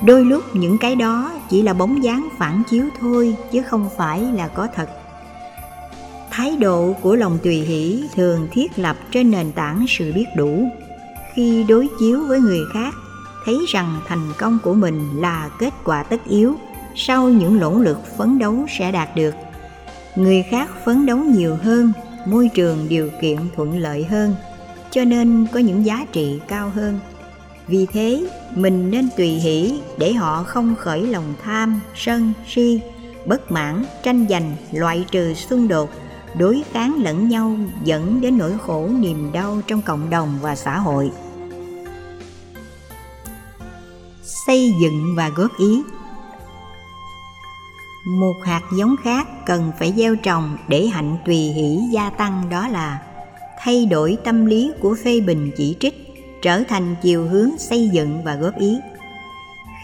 Đôi 0.03 0.24
lúc 0.24 0.57
những 0.57 0.78
cái 0.78 0.97
đó 0.97 1.32
chỉ 1.51 1.62
là 1.62 1.72
bóng 1.72 2.05
dáng 2.05 2.28
phản 2.39 2.62
chiếu 2.70 2.84
thôi, 3.01 3.36
chứ 3.53 3.62
không 3.62 3.89
phải 3.97 4.20
là 4.20 4.49
có 4.49 4.68
thật 4.74 4.89
thái 6.39 6.57
độ 6.57 6.95
của 7.03 7.16
lòng 7.16 7.39
tùy 7.43 7.55
hỷ 7.55 8.05
thường 8.14 8.49
thiết 8.53 8.78
lập 8.78 8.97
trên 9.12 9.30
nền 9.30 9.53
tảng 9.53 9.86
sự 9.89 10.12
biết 10.12 10.24
đủ. 10.36 10.68
Khi 11.34 11.64
đối 11.68 11.89
chiếu 11.99 12.20
với 12.26 12.41
người 12.41 12.61
khác, 12.72 12.95
thấy 13.45 13.59
rằng 13.68 14.01
thành 14.07 14.32
công 14.39 14.59
của 14.62 14.74
mình 14.74 15.09
là 15.14 15.51
kết 15.59 15.74
quả 15.84 16.03
tất 16.03 16.20
yếu, 16.28 16.55
sau 16.97 17.28
những 17.28 17.59
nỗ 17.59 17.78
lực 17.78 17.99
phấn 18.16 18.39
đấu 18.39 18.66
sẽ 18.78 18.93
đạt 18.93 19.16
được. 19.16 19.34
Người 20.16 20.43
khác 20.51 20.70
phấn 20.84 21.07
đấu 21.07 21.18
nhiều 21.18 21.57
hơn, 21.62 21.93
môi 22.26 22.51
trường 22.55 22.86
điều 22.89 23.11
kiện 23.20 23.39
thuận 23.57 23.78
lợi 23.78 24.05
hơn, 24.05 24.34
cho 24.91 25.05
nên 25.05 25.47
có 25.53 25.59
những 25.61 25.86
giá 25.86 26.07
trị 26.12 26.41
cao 26.49 26.70
hơn. 26.74 26.99
Vì 27.66 27.86
thế, 27.86 28.26
mình 28.55 28.91
nên 28.91 29.09
tùy 29.16 29.28
hỷ 29.28 29.80
để 29.99 30.12
họ 30.12 30.43
không 30.43 30.74
khởi 30.78 31.07
lòng 31.07 31.34
tham, 31.45 31.80
sân 31.95 32.32
si, 32.49 32.80
bất 33.26 33.53
mãn, 33.53 33.84
tranh 34.03 34.26
giành, 34.30 34.57
loại 34.72 35.05
trừ 35.11 35.34
xung 35.34 35.68
đột 35.68 35.91
đối 36.34 36.62
kháng 36.72 37.02
lẫn 37.02 37.28
nhau 37.28 37.56
dẫn 37.84 38.20
đến 38.20 38.38
nỗi 38.38 38.58
khổ 38.66 38.88
niềm 38.98 39.32
đau 39.32 39.60
trong 39.66 39.82
cộng 39.82 40.10
đồng 40.10 40.38
và 40.42 40.56
xã 40.56 40.78
hội. 40.78 41.10
Xây 44.46 44.72
dựng 44.82 45.14
và 45.16 45.28
góp 45.28 45.58
ý. 45.58 45.82
Một 48.06 48.34
hạt 48.44 48.62
giống 48.78 48.96
khác 49.02 49.28
cần 49.46 49.72
phải 49.78 49.94
gieo 49.96 50.16
trồng 50.16 50.56
để 50.68 50.86
hạnh 50.86 51.16
tùy 51.26 51.36
hỷ 51.36 51.78
gia 51.92 52.10
tăng 52.10 52.48
đó 52.50 52.68
là 52.68 53.02
thay 53.58 53.86
đổi 53.86 54.18
tâm 54.24 54.46
lý 54.46 54.72
của 54.80 54.96
phê 55.04 55.20
bình 55.20 55.50
chỉ 55.56 55.76
trích, 55.80 55.94
trở 56.42 56.62
thành 56.68 56.96
chiều 57.02 57.28
hướng 57.28 57.58
xây 57.58 57.88
dựng 57.88 58.24
và 58.24 58.34
góp 58.34 58.58
ý. 58.58 58.78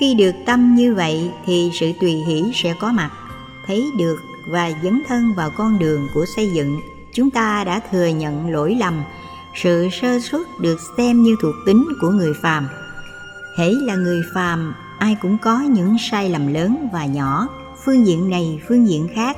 Khi 0.01 0.14
được 0.14 0.32
tâm 0.47 0.74
như 0.74 0.95
vậy 0.95 1.30
thì 1.47 1.70
sự 1.74 1.92
tùy 2.01 2.12
hỷ 2.12 2.42
sẽ 2.55 2.74
có 2.80 2.92
mặt, 2.92 3.11
thấy 3.66 3.84
được 3.99 4.16
và 4.47 4.70
dấn 4.82 5.03
thân 5.09 5.34
vào 5.34 5.51
con 5.51 5.78
đường 5.78 6.09
của 6.14 6.26
xây 6.36 6.53
dựng, 6.53 6.80
chúng 7.14 7.30
ta 7.30 7.64
đã 7.64 7.80
thừa 7.90 8.07
nhận 8.07 8.51
lỗi 8.51 8.76
lầm. 8.80 9.03
Sự 9.55 9.88
sơ 9.92 10.20
suất 10.20 10.40
được 10.61 10.78
xem 10.97 11.22
như 11.22 11.36
thuộc 11.42 11.55
tính 11.66 11.88
của 12.01 12.11
người 12.11 12.32
phàm. 12.42 12.68
Hễ 13.59 13.70
là 13.70 13.95
người 13.95 14.22
phàm, 14.34 14.74
ai 14.99 15.16
cũng 15.22 15.38
có 15.38 15.61
những 15.61 15.97
sai 16.11 16.30
lầm 16.30 16.47
lớn 16.47 16.88
và 16.92 17.07
nhỏ. 17.07 17.49
Phương 17.84 18.07
diện 18.07 18.30
này, 18.30 18.61
phương 18.68 18.88
diện 18.88 19.09
khác. 19.14 19.36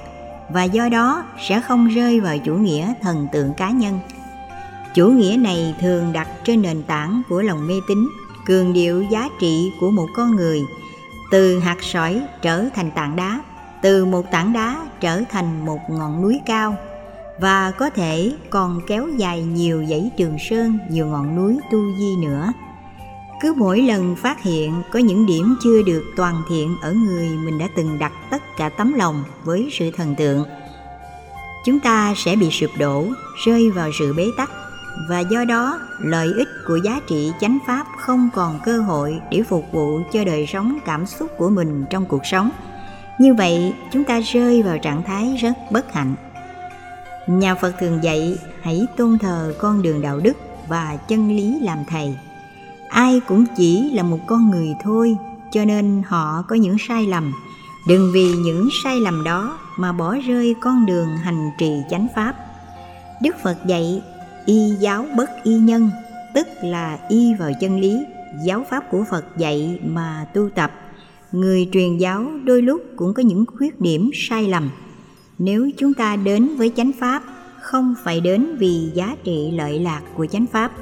Và 0.50 0.64
do 0.64 0.88
đó 0.88 1.24
sẽ 1.48 1.60
không 1.60 1.88
rơi 1.88 2.20
vào 2.20 2.38
chủ 2.38 2.54
nghĩa 2.54 2.92
thần 3.02 3.28
tượng 3.32 3.54
cá 3.56 3.70
nhân. 3.70 3.98
Chủ 4.94 5.10
nghĩa 5.10 5.36
này 5.40 5.74
thường 5.80 6.12
đặt 6.12 6.28
trên 6.44 6.62
nền 6.62 6.82
tảng 6.82 7.22
của 7.28 7.42
lòng 7.42 7.66
mê 7.66 7.74
tín, 7.88 8.08
cường 8.46 8.72
điệu 8.72 9.02
giá 9.02 9.28
trị 9.40 9.72
của 9.80 9.90
một 9.90 10.06
con 10.14 10.36
người, 10.36 10.62
từ 11.30 11.58
hạt 11.58 11.76
sỏi 11.82 12.22
trở 12.42 12.64
thành 12.74 12.90
tảng 12.90 13.16
đá 13.16 13.40
từ 13.86 14.04
một 14.04 14.30
tảng 14.30 14.52
đá 14.52 14.76
trở 15.00 15.22
thành 15.30 15.66
một 15.66 15.80
ngọn 15.90 16.22
núi 16.22 16.40
cao 16.46 16.76
và 17.40 17.70
có 17.70 17.90
thể 17.90 18.32
còn 18.50 18.80
kéo 18.86 19.08
dài 19.16 19.42
nhiều 19.42 19.84
dãy 19.90 20.10
trường 20.16 20.36
sơn, 20.50 20.78
nhiều 20.90 21.06
ngọn 21.06 21.36
núi 21.36 21.58
tu 21.72 21.78
di 21.98 22.16
nữa. 22.16 22.52
Cứ 23.40 23.54
mỗi 23.56 23.82
lần 23.82 24.16
phát 24.16 24.42
hiện 24.42 24.82
có 24.92 24.98
những 24.98 25.26
điểm 25.26 25.56
chưa 25.62 25.82
được 25.82 26.04
toàn 26.16 26.42
thiện 26.48 26.76
ở 26.82 26.92
người, 26.92 27.28
mình 27.28 27.58
đã 27.58 27.68
từng 27.76 27.98
đặt 27.98 28.12
tất 28.30 28.42
cả 28.56 28.68
tấm 28.68 28.94
lòng 28.94 29.24
với 29.44 29.68
sự 29.72 29.90
thần 29.96 30.14
tượng. 30.14 30.44
Chúng 31.64 31.80
ta 31.80 32.14
sẽ 32.16 32.36
bị 32.36 32.50
sụp 32.50 32.70
đổ, 32.78 33.06
rơi 33.46 33.70
vào 33.70 33.90
sự 33.98 34.14
bế 34.16 34.26
tắc 34.36 34.50
và 35.08 35.20
do 35.20 35.44
đó 35.44 35.80
lợi 35.98 36.28
ích 36.36 36.48
của 36.66 36.78
giá 36.84 37.00
trị 37.06 37.32
chánh 37.40 37.58
pháp 37.66 37.86
không 37.98 38.28
còn 38.34 38.60
cơ 38.64 38.80
hội 38.80 39.20
để 39.30 39.42
phục 39.42 39.64
vụ 39.72 40.00
cho 40.12 40.24
đời 40.24 40.46
sống 40.46 40.78
cảm 40.86 41.06
xúc 41.06 41.30
của 41.38 41.50
mình 41.50 41.84
trong 41.90 42.04
cuộc 42.06 42.26
sống 42.26 42.50
như 43.18 43.34
vậy, 43.34 43.72
chúng 43.92 44.04
ta 44.04 44.20
rơi 44.20 44.62
vào 44.62 44.78
trạng 44.78 45.02
thái 45.02 45.36
rất 45.36 45.52
bất 45.70 45.92
hạnh. 45.92 46.14
Nhà 47.26 47.54
phật 47.54 47.74
thường 47.80 47.98
dạy, 48.02 48.38
hãy 48.62 48.86
tôn 48.96 49.18
thờ 49.18 49.54
con 49.58 49.82
đường 49.82 50.02
đạo 50.02 50.20
đức 50.20 50.36
và 50.68 50.96
chân 51.08 51.36
lý 51.36 51.60
làm 51.60 51.78
thầy. 51.88 52.14
Ai 52.88 53.20
cũng 53.28 53.44
chỉ 53.56 53.90
là 53.90 54.02
một 54.02 54.18
con 54.26 54.50
người 54.50 54.74
thôi, 54.82 55.16
cho 55.50 55.64
nên 55.64 56.02
họ 56.06 56.42
có 56.48 56.56
những 56.56 56.76
sai 56.88 57.06
lầm. 57.06 57.32
Đừng 57.88 58.10
vì 58.14 58.32
những 58.32 58.68
sai 58.84 59.00
lầm 59.00 59.24
đó 59.24 59.58
mà 59.76 59.92
bỏ 59.92 60.16
rơi 60.26 60.54
con 60.60 60.86
đường 60.86 61.16
hành 61.16 61.50
trì 61.58 61.72
chánh 61.90 62.06
pháp. 62.14 62.34
Đức 63.22 63.36
phật 63.42 63.56
dạy, 63.66 64.02
y 64.46 64.70
giáo 64.80 65.06
bất 65.16 65.30
y 65.42 65.54
nhân, 65.54 65.90
tức 66.34 66.48
là 66.62 66.98
y 67.08 67.34
vào 67.34 67.50
chân 67.60 67.80
lý, 67.80 68.04
giáo 68.44 68.64
pháp 68.70 68.90
của 68.90 69.04
phật 69.10 69.24
dạy 69.36 69.78
mà 69.84 70.26
tu 70.34 70.50
tập 70.50 70.72
người 71.40 71.68
truyền 71.72 71.96
giáo 71.96 72.30
đôi 72.44 72.62
lúc 72.62 72.82
cũng 72.96 73.14
có 73.14 73.22
những 73.22 73.44
khuyết 73.46 73.80
điểm 73.80 74.10
sai 74.14 74.48
lầm. 74.48 74.70
Nếu 75.38 75.70
chúng 75.76 75.94
ta 75.94 76.16
đến 76.16 76.56
với 76.56 76.72
chánh 76.76 76.90
pháp, 77.00 77.22
không 77.62 77.94
phải 78.04 78.20
đến 78.20 78.56
vì 78.58 78.90
giá 78.94 79.16
trị 79.24 79.50
lợi 79.52 79.78
lạc 79.78 80.02
của 80.14 80.26
chánh 80.26 80.46
pháp, 80.46 80.72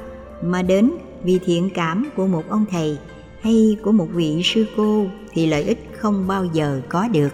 mà 0.43 0.61
đến 0.61 0.91
vì 1.23 1.39
thiện 1.45 1.69
cảm 1.73 2.09
của 2.15 2.27
một 2.27 2.43
ông 2.49 2.65
thầy 2.71 2.97
hay 3.41 3.77
của 3.83 3.91
một 3.91 4.07
vị 4.13 4.41
sư 4.43 4.65
cô 4.77 5.05
thì 5.33 5.45
lợi 5.45 5.63
ích 5.63 5.89
không 5.99 6.27
bao 6.27 6.45
giờ 6.53 6.81
có 6.89 7.07
được. 7.07 7.29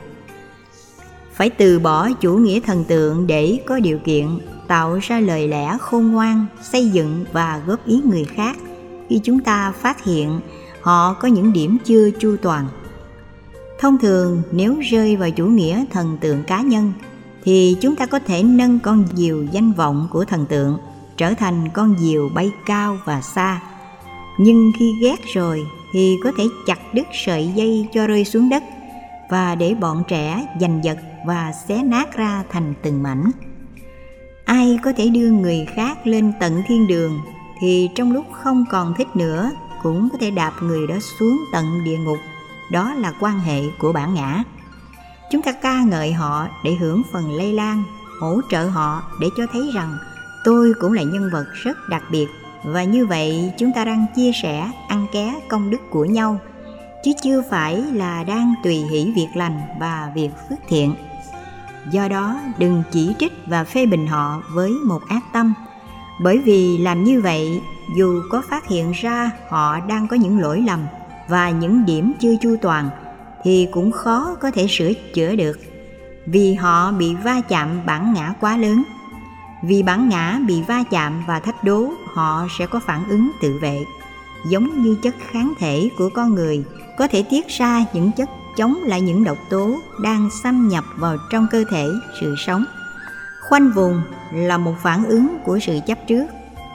Phải 1.34 1.50
từ 1.50 1.80
bỏ 1.80 2.10
chủ 2.22 2.38
nghĩa 2.38 2.60
thần 2.60 2.84
tượng 2.84 3.28
để 3.28 3.60
có 3.66 3.80
điều 3.80 3.98
kiện, 3.98 4.28
tạo 4.68 5.00
ra 5.02 5.20
lời 5.20 5.48
lẽ 5.48 5.78
khôn 5.82 6.12
ngoan, 6.12 6.46
xây 6.62 6.90
dựng 6.90 7.26
và 7.32 7.62
góp 7.68 7.86
ý 7.86 8.02
người 8.06 8.24
khác. 8.24 8.58
Khi 9.10 9.20
chúng 9.24 9.40
ta 9.40 9.72
phát 9.72 10.04
hiện 10.04 10.40
họ 10.82 11.14
có 11.14 11.28
những 11.28 11.54
điểm 11.54 11.78
chưa 11.86 12.10
chu 12.20 12.36
toàn 12.42 12.68
thông 13.82 13.98
thường, 13.98 14.42
nếu 14.52 14.76
rơi 14.80 15.16
vào 15.16 15.32
chủ 15.32 15.46
nghĩa 15.46 15.86
thần 15.92 16.18
tượng 16.22 16.44
cá 16.44 16.62
nhân, 16.62 16.94
thì 17.44 17.78
chúng 17.82 17.96
ta 17.96 18.06
có 18.06 18.20
thể 18.20 18.44
nâng 18.44 18.80
con 18.80 19.06
diều 19.14 19.44
danh 19.52 19.74
vọng 19.74 20.08
của 20.12 20.26
thần 20.26 20.46
tượng 20.46 20.78
trở 21.18 21.34
thành 21.34 21.70
con 21.74 21.96
diều 22.00 22.30
bay 22.36 22.52
cao 22.66 22.98
và 23.06 23.22
xa. 23.22 23.62
Nhưng 24.40 24.72
khi 24.80 24.94
ghét 25.02 25.16
rồi 25.34 25.64
thì 25.94 26.18
có 26.24 26.32
thể 26.38 26.44
chặt 26.68 26.94
đứt 26.94 27.08
sợi 27.26 27.52
dây 27.56 27.88
cho 27.94 28.08
rơi 28.08 28.26
xuống 28.26 28.50
đất 28.50 28.64
và 29.30 29.56
để 29.56 29.76
bọn 29.76 30.04
trẻ 30.08 30.46
giành 30.62 30.84
giật 30.84 30.98
và 31.26 31.52
xé 31.68 31.84
nát 31.84 32.18
ra 32.18 32.44
thành 32.50 32.74
từng 32.82 33.04
mảnh. 33.04 33.32
Ai 34.46 34.80
có 34.84 34.94
thể 34.98 35.10
đưa 35.10 35.32
người 35.32 35.66
khác 35.76 36.08
lên 36.08 36.34
tận 36.40 36.64
thiên 36.68 36.88
đường 36.88 37.20
thì 37.62 37.90
trong 37.96 38.12
lúc 38.12 38.26
không 38.32 38.66
còn 38.72 38.94
thích 38.98 39.16
nữa 39.16 39.52
cũng 39.84 40.10
có 40.12 40.18
thể 40.18 40.32
đạp 40.32 40.54
người 40.62 40.88
đó 40.88 40.96
xuống 41.20 41.38
tận 41.52 41.66
địa 41.86 41.98
ngục 41.98 42.18
đó 42.72 42.94
là 42.94 43.14
quan 43.20 43.40
hệ 43.40 43.62
của 43.80 43.94
bản 43.94 44.14
ngã. 44.14 44.44
Chúng 45.32 45.42
ta 45.42 45.52
ca 45.52 45.82
ngợi 45.82 46.14
họ 46.14 46.48
để 46.64 46.76
hưởng 46.76 47.02
phần 47.14 47.32
lây 47.32 47.54
lan, 47.54 47.84
hỗ 48.20 48.42
trợ 48.50 48.66
họ 48.66 49.04
để 49.20 49.28
cho 49.38 49.44
thấy 49.54 49.72
rằng 49.74 49.98
tôi 50.44 50.74
cũng 50.80 50.94
là 50.94 51.04
nhân 51.04 51.30
vật 51.34 51.46
rất 51.54 51.78
đặc 51.90 52.04
biệt. 52.12 52.28
Và 52.64 52.84
như 52.84 53.06
vậy, 53.06 53.52
chúng 53.58 53.72
ta 53.76 53.86
đang 53.86 54.06
chia 54.16 54.32
sẻ, 54.42 54.72
ăn 54.88 55.06
ké 55.12 55.36
công 55.50 55.70
đức 55.70 55.90
của 55.90 56.06
nhau, 56.06 56.40
chứ 57.04 57.12
chưa 57.24 57.44
phải 57.50 57.76
là 57.76 58.24
đang 58.24 58.54
tùy 58.64 58.76
hỷ 58.76 59.12
việc 59.16 59.30
lành 59.36 59.62
và 59.80 60.12
việc 60.16 60.30
phước 60.50 60.60
thiện. 60.68 60.96
Do 61.92 62.08
đó, 62.08 62.40
đừng 62.58 62.84
chỉ 62.92 63.16
trích 63.20 63.34
và 63.46 63.64
phê 63.64 63.86
bình 63.86 64.08
họ 64.08 64.42
với 64.54 64.72
một 64.72 65.02
ác 65.08 65.24
tâm. 65.34 65.54
Bởi 66.24 66.38
vì 66.38 66.78
làm 66.78 67.04
như 67.04 67.22
vậy, 67.22 67.62
dù 67.98 68.22
có 68.30 68.42
phát 68.50 68.68
hiện 68.68 68.92
ra 68.92 69.32
họ 69.50 69.80
đang 69.80 70.08
có 70.08 70.16
những 70.16 70.40
lỗi 70.40 70.64
lầm 70.68 70.80
và 71.32 71.50
những 71.50 71.86
điểm 71.86 72.14
chưa 72.20 72.36
chu 72.42 72.56
toàn 72.62 72.90
thì 73.44 73.68
cũng 73.72 73.92
khó 73.92 74.36
có 74.42 74.52
thể 74.52 74.68
sửa 74.70 74.94
chữa 75.14 75.36
được. 75.36 75.60
Vì 76.26 76.54
họ 76.54 76.92
bị 76.92 77.16
va 77.16 77.42
chạm 77.50 77.86
bản 77.86 78.14
ngã 78.14 78.34
quá 78.40 78.58
lớn. 78.58 78.84
Vì 79.64 79.84
bản 79.84 80.10
ngã 80.10 80.40
bị 80.48 80.62
va 80.62 80.84
chạm 80.92 81.24
và 81.28 81.40
thách 81.40 81.64
đố, 81.64 81.90
họ 82.14 82.48
sẽ 82.60 82.66
có 82.66 82.80
phản 82.80 83.10
ứng 83.10 83.32
tự 83.42 83.60
vệ, 83.62 83.86
giống 84.50 84.82
như 84.84 84.98
chất 85.04 85.16
kháng 85.32 85.54
thể 85.60 85.90
của 85.98 86.10
con 86.14 86.36
người. 86.36 86.64
Có 86.98 87.08
thể 87.08 87.24
tiết 87.30 87.48
ra 87.48 87.86
những 87.94 88.12
chất 88.18 88.30
chống 88.58 88.76
lại 88.84 89.02
những 89.02 89.24
độc 89.24 89.38
tố 89.50 89.76
đang 90.04 90.30
xâm 90.44 90.68
nhập 90.68 90.84
vào 90.96 91.18
trong 91.32 91.48
cơ 91.52 91.64
thể 91.70 91.88
sự 92.22 92.36
sống. 92.38 92.66
Khoanh 93.50 93.72
vùng 93.76 94.02
là 94.34 94.58
một 94.58 94.74
phản 94.84 95.06
ứng 95.06 95.38
của 95.46 95.60
sự 95.60 95.80
chấp 95.88 95.98
trước, 96.08 96.26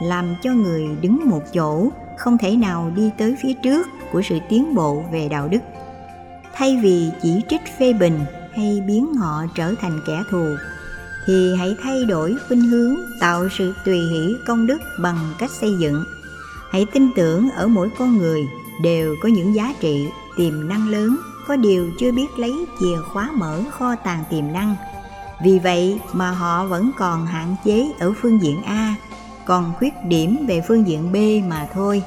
làm 0.02 0.34
cho 0.42 0.52
người 0.52 0.88
đứng 1.00 1.20
một 1.30 1.42
chỗ 1.54 1.90
không 2.16 2.38
thể 2.38 2.56
nào 2.56 2.92
đi 2.96 3.10
tới 3.18 3.36
phía 3.42 3.52
trước 3.52 3.86
của 4.12 4.22
sự 4.22 4.38
tiến 4.48 4.74
bộ 4.74 5.04
về 5.12 5.28
đạo 5.28 5.48
đức. 5.48 5.58
Thay 6.54 6.76
vì 6.82 7.10
chỉ 7.22 7.40
trích 7.48 7.62
phê 7.78 7.92
bình 7.92 8.20
hay 8.54 8.82
biến 8.86 9.14
họ 9.14 9.44
trở 9.54 9.74
thành 9.80 10.00
kẻ 10.06 10.22
thù, 10.30 10.46
thì 11.26 11.54
hãy 11.58 11.76
thay 11.82 12.04
đổi 12.04 12.34
khuynh 12.48 12.60
hướng 12.60 12.94
tạo 13.20 13.48
sự 13.58 13.74
tùy 13.84 13.98
hỷ 13.98 14.34
công 14.46 14.66
đức 14.66 14.78
bằng 15.02 15.18
cách 15.38 15.50
xây 15.50 15.70
dựng. 15.78 16.04
Hãy 16.70 16.86
tin 16.92 17.08
tưởng 17.16 17.50
ở 17.50 17.66
mỗi 17.66 17.90
con 17.98 18.16
người 18.18 18.40
đều 18.82 19.14
có 19.22 19.28
những 19.28 19.54
giá 19.54 19.74
trị, 19.80 20.08
tiềm 20.36 20.68
năng 20.68 20.88
lớn, 20.88 21.16
có 21.46 21.56
điều 21.56 21.90
chưa 22.00 22.12
biết 22.12 22.38
lấy 22.38 22.66
chìa 22.80 22.96
khóa 23.12 23.30
mở 23.34 23.62
kho 23.70 23.94
tàng 23.94 24.24
tiềm 24.30 24.52
năng. 24.52 24.76
Vì 25.44 25.58
vậy 25.58 26.00
mà 26.12 26.30
họ 26.30 26.66
vẫn 26.66 26.90
còn 26.98 27.26
hạn 27.26 27.56
chế 27.64 27.92
ở 27.98 28.12
phương 28.22 28.42
diện 28.42 28.62
a 28.62 28.94
còn 29.46 29.72
khuyết 29.78 29.92
điểm 30.04 30.46
về 30.48 30.60
phương 30.68 30.86
diện 30.86 31.12
b 31.12 31.16
mà 31.48 31.68
thôi. 31.74 32.02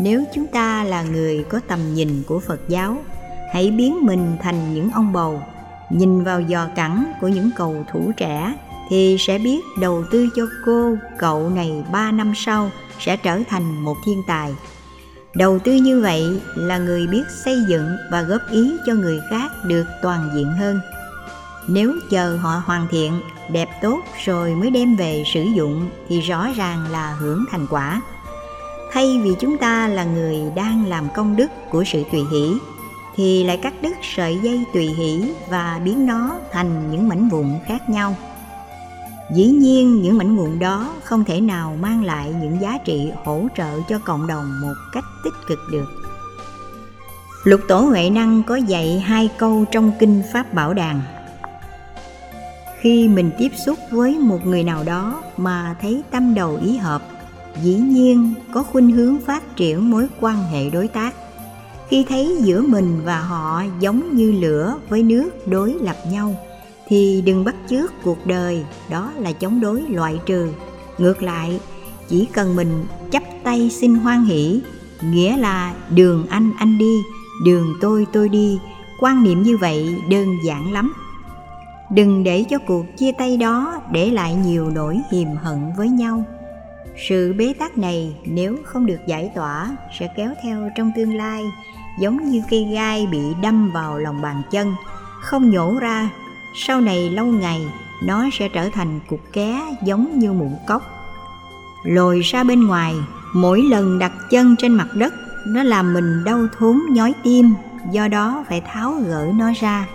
Nếu 0.00 0.24
chúng 0.34 0.46
ta 0.46 0.84
là 0.84 1.02
người 1.02 1.44
có 1.48 1.60
tầm 1.68 1.94
nhìn 1.94 2.22
của 2.26 2.40
phật 2.40 2.60
giáo, 2.68 2.96
hãy 3.52 3.70
biến 3.70 4.06
mình 4.06 4.36
thành 4.40 4.74
những 4.74 4.90
ông 4.90 5.12
bầu. 5.12 5.42
Nhìn 5.90 6.24
vào 6.24 6.42
giò 6.48 6.66
cẳng 6.76 7.12
của 7.20 7.28
những 7.28 7.50
cầu 7.56 7.84
thủ 7.92 8.12
trẻ 8.16 8.54
thì 8.90 9.16
sẽ 9.18 9.38
biết 9.38 9.60
đầu 9.80 10.04
tư 10.10 10.28
cho 10.36 10.46
cô, 10.66 10.96
cậu 11.18 11.50
này 11.50 11.84
ba 11.92 12.12
năm 12.12 12.32
sau 12.36 12.70
sẽ 12.98 13.16
trở 13.16 13.38
thành 13.48 13.84
một 13.84 13.96
thiên 14.06 14.22
tài. 14.26 14.54
Đầu 15.34 15.58
tư 15.58 15.72
như 15.74 16.00
vậy 16.00 16.40
là 16.56 16.78
người 16.78 17.06
biết 17.06 17.22
xây 17.44 17.56
dựng 17.68 17.96
và 18.10 18.22
góp 18.22 18.40
ý 18.50 18.76
cho 18.86 18.94
người 18.94 19.20
khác 19.30 19.48
được 19.64 19.84
toàn 20.02 20.30
diện 20.34 20.52
hơn 20.52 20.80
nếu 21.70 21.94
chờ 22.10 22.36
họ 22.36 22.62
hoàn 22.64 22.86
thiện, 22.90 23.20
đẹp 23.48 23.68
tốt 23.82 24.00
rồi 24.24 24.54
mới 24.54 24.70
đem 24.70 24.96
về 24.96 25.22
sử 25.26 25.42
dụng 25.42 25.90
thì 26.08 26.20
rõ 26.20 26.48
ràng 26.56 26.90
là 26.90 27.16
hưởng 27.20 27.44
thành 27.50 27.66
quả. 27.70 28.00
Thay 28.92 29.20
vì 29.24 29.30
chúng 29.40 29.58
ta 29.58 29.88
là 29.88 30.04
người 30.04 30.36
đang 30.56 30.86
làm 30.86 31.08
công 31.14 31.36
đức 31.36 31.50
của 31.70 31.84
sự 31.86 32.04
tùy 32.12 32.20
hỷ, 32.32 32.54
thì 33.16 33.44
lại 33.44 33.56
cắt 33.56 33.74
đứt 33.82 33.96
sợi 34.02 34.38
dây 34.42 34.64
tùy 34.74 34.86
hỷ 34.86 35.32
và 35.48 35.80
biến 35.84 36.06
nó 36.06 36.30
thành 36.52 36.90
những 36.90 37.08
mảnh 37.08 37.28
vụn 37.28 37.46
khác 37.66 37.90
nhau. 37.90 38.16
Dĩ 39.34 39.46
nhiên, 39.46 40.02
những 40.02 40.18
mảnh 40.18 40.36
vụn 40.36 40.58
đó 40.58 40.94
không 41.04 41.24
thể 41.24 41.40
nào 41.40 41.76
mang 41.80 42.04
lại 42.04 42.34
những 42.40 42.60
giá 42.60 42.78
trị 42.84 43.10
hỗ 43.24 43.48
trợ 43.56 43.80
cho 43.88 43.98
cộng 43.98 44.26
đồng 44.26 44.60
một 44.60 44.74
cách 44.92 45.04
tích 45.24 45.34
cực 45.46 45.58
được. 45.70 45.86
Lục 47.44 47.60
tổ 47.68 47.80
huệ 47.80 48.10
năng 48.10 48.42
có 48.42 48.56
dạy 48.56 49.00
hai 49.00 49.30
câu 49.38 49.64
trong 49.72 49.92
kinh 49.98 50.22
pháp 50.32 50.54
bảo 50.54 50.74
đàn 50.74 51.00
khi 52.80 53.08
mình 53.08 53.30
tiếp 53.38 53.52
xúc 53.66 53.78
với 53.90 54.18
một 54.18 54.46
người 54.46 54.64
nào 54.64 54.84
đó 54.84 55.22
mà 55.36 55.76
thấy 55.80 56.02
tâm 56.10 56.34
đầu 56.34 56.58
ý 56.64 56.76
hợp, 56.76 57.02
dĩ 57.62 57.74
nhiên 57.74 58.34
có 58.52 58.62
khuynh 58.62 58.90
hướng 58.90 59.20
phát 59.20 59.56
triển 59.56 59.90
mối 59.90 60.06
quan 60.20 60.36
hệ 60.42 60.70
đối 60.70 60.88
tác. 60.88 61.14
Khi 61.88 62.04
thấy 62.08 62.36
giữa 62.40 62.62
mình 62.62 63.00
và 63.04 63.20
họ 63.20 63.62
giống 63.80 64.16
như 64.16 64.32
lửa 64.32 64.76
với 64.88 65.02
nước 65.02 65.30
đối 65.46 65.74
lập 65.80 65.96
nhau, 66.10 66.36
thì 66.88 67.22
đừng 67.26 67.44
bắt 67.44 67.54
chước 67.70 67.92
cuộc 68.02 68.26
đời, 68.26 68.64
đó 68.90 69.12
là 69.18 69.32
chống 69.32 69.60
đối 69.60 69.82
loại 69.82 70.20
trừ. 70.26 70.52
Ngược 70.98 71.22
lại, 71.22 71.60
chỉ 72.08 72.28
cần 72.32 72.56
mình 72.56 72.86
chắp 73.10 73.22
tay 73.44 73.70
xin 73.70 73.94
hoan 73.94 74.24
hỷ, 74.24 74.60
nghĩa 75.02 75.36
là 75.36 75.74
đường 75.90 76.26
anh 76.30 76.52
anh 76.58 76.78
đi, 76.78 76.96
đường 77.44 77.74
tôi 77.80 78.06
tôi 78.12 78.28
đi 78.28 78.58
quan 79.00 79.22
niệm 79.22 79.42
như 79.42 79.56
vậy 79.56 79.96
đơn 80.10 80.36
giản 80.44 80.72
lắm 80.72 80.92
đừng 81.90 82.24
để 82.24 82.44
cho 82.50 82.58
cuộc 82.66 82.96
chia 82.96 83.12
tay 83.12 83.36
đó 83.36 83.82
để 83.92 84.10
lại 84.10 84.34
nhiều 84.34 84.70
nỗi 84.70 85.00
hiềm 85.12 85.28
hận 85.36 85.72
với 85.76 85.88
nhau. 85.88 86.24
Sự 87.08 87.34
bế 87.38 87.54
tắc 87.58 87.78
này 87.78 88.16
nếu 88.24 88.56
không 88.64 88.86
được 88.86 89.06
giải 89.06 89.30
tỏa 89.34 89.76
sẽ 89.98 90.08
kéo 90.16 90.30
theo 90.42 90.70
trong 90.76 90.92
tương 90.96 91.16
lai, 91.16 91.44
giống 92.00 92.30
như 92.30 92.42
cây 92.50 92.64
gai 92.72 93.06
bị 93.06 93.20
đâm 93.42 93.70
vào 93.70 93.98
lòng 93.98 94.22
bàn 94.22 94.42
chân, 94.50 94.74
không 95.20 95.50
nhổ 95.50 95.78
ra. 95.80 96.10
Sau 96.54 96.80
này 96.80 97.10
lâu 97.10 97.26
ngày, 97.26 97.66
nó 98.02 98.28
sẽ 98.32 98.48
trở 98.48 98.68
thành 98.72 99.00
cục 99.08 99.20
ké 99.32 99.60
giống 99.84 100.18
như 100.18 100.32
mụn 100.32 100.52
cốc. 100.66 100.82
Lồi 101.84 102.20
ra 102.20 102.44
bên 102.44 102.66
ngoài, 102.66 102.94
mỗi 103.34 103.62
lần 103.62 103.98
đặt 103.98 104.12
chân 104.30 104.56
trên 104.58 104.72
mặt 104.72 104.88
đất, 104.94 105.14
nó 105.46 105.62
làm 105.62 105.94
mình 105.94 106.24
đau 106.24 106.46
thốn 106.58 106.80
nhói 106.90 107.14
tim, 107.22 107.54
do 107.90 108.08
đó 108.08 108.44
phải 108.48 108.60
tháo 108.60 108.92
gỡ 108.92 109.26
nó 109.34 109.52
ra 109.60 109.86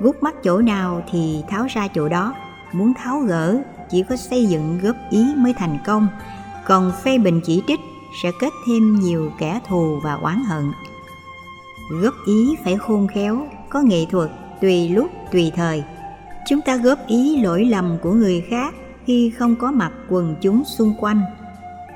gút 0.00 0.22
mắt 0.22 0.34
chỗ 0.44 0.60
nào 0.60 1.02
thì 1.10 1.42
tháo 1.48 1.66
ra 1.70 1.88
chỗ 1.88 2.08
đó. 2.08 2.34
Muốn 2.72 2.92
tháo 2.94 3.20
gỡ, 3.20 3.62
chỉ 3.90 4.04
có 4.08 4.16
xây 4.16 4.46
dựng 4.46 4.78
góp 4.82 4.96
ý 5.10 5.34
mới 5.36 5.52
thành 5.52 5.78
công. 5.86 6.08
Còn 6.66 6.92
phê 7.04 7.18
bình 7.18 7.40
chỉ 7.44 7.62
trích 7.66 7.80
sẽ 8.22 8.30
kết 8.40 8.52
thêm 8.66 9.00
nhiều 9.00 9.32
kẻ 9.38 9.60
thù 9.68 10.00
và 10.02 10.14
oán 10.14 10.44
hận. 10.44 10.72
Góp 11.90 12.14
ý 12.26 12.56
phải 12.64 12.76
khôn 12.76 13.06
khéo, 13.14 13.46
có 13.68 13.82
nghệ 13.82 14.06
thuật, 14.10 14.30
tùy 14.60 14.88
lúc, 14.88 15.10
tùy 15.32 15.52
thời. 15.56 15.84
Chúng 16.48 16.60
ta 16.60 16.76
góp 16.76 16.98
ý 17.06 17.42
lỗi 17.42 17.64
lầm 17.64 17.98
của 18.02 18.12
người 18.12 18.40
khác 18.50 18.74
khi 19.06 19.32
không 19.38 19.56
có 19.56 19.70
mặt 19.70 19.92
quần 20.08 20.36
chúng 20.40 20.62
xung 20.64 20.94
quanh. 21.00 21.22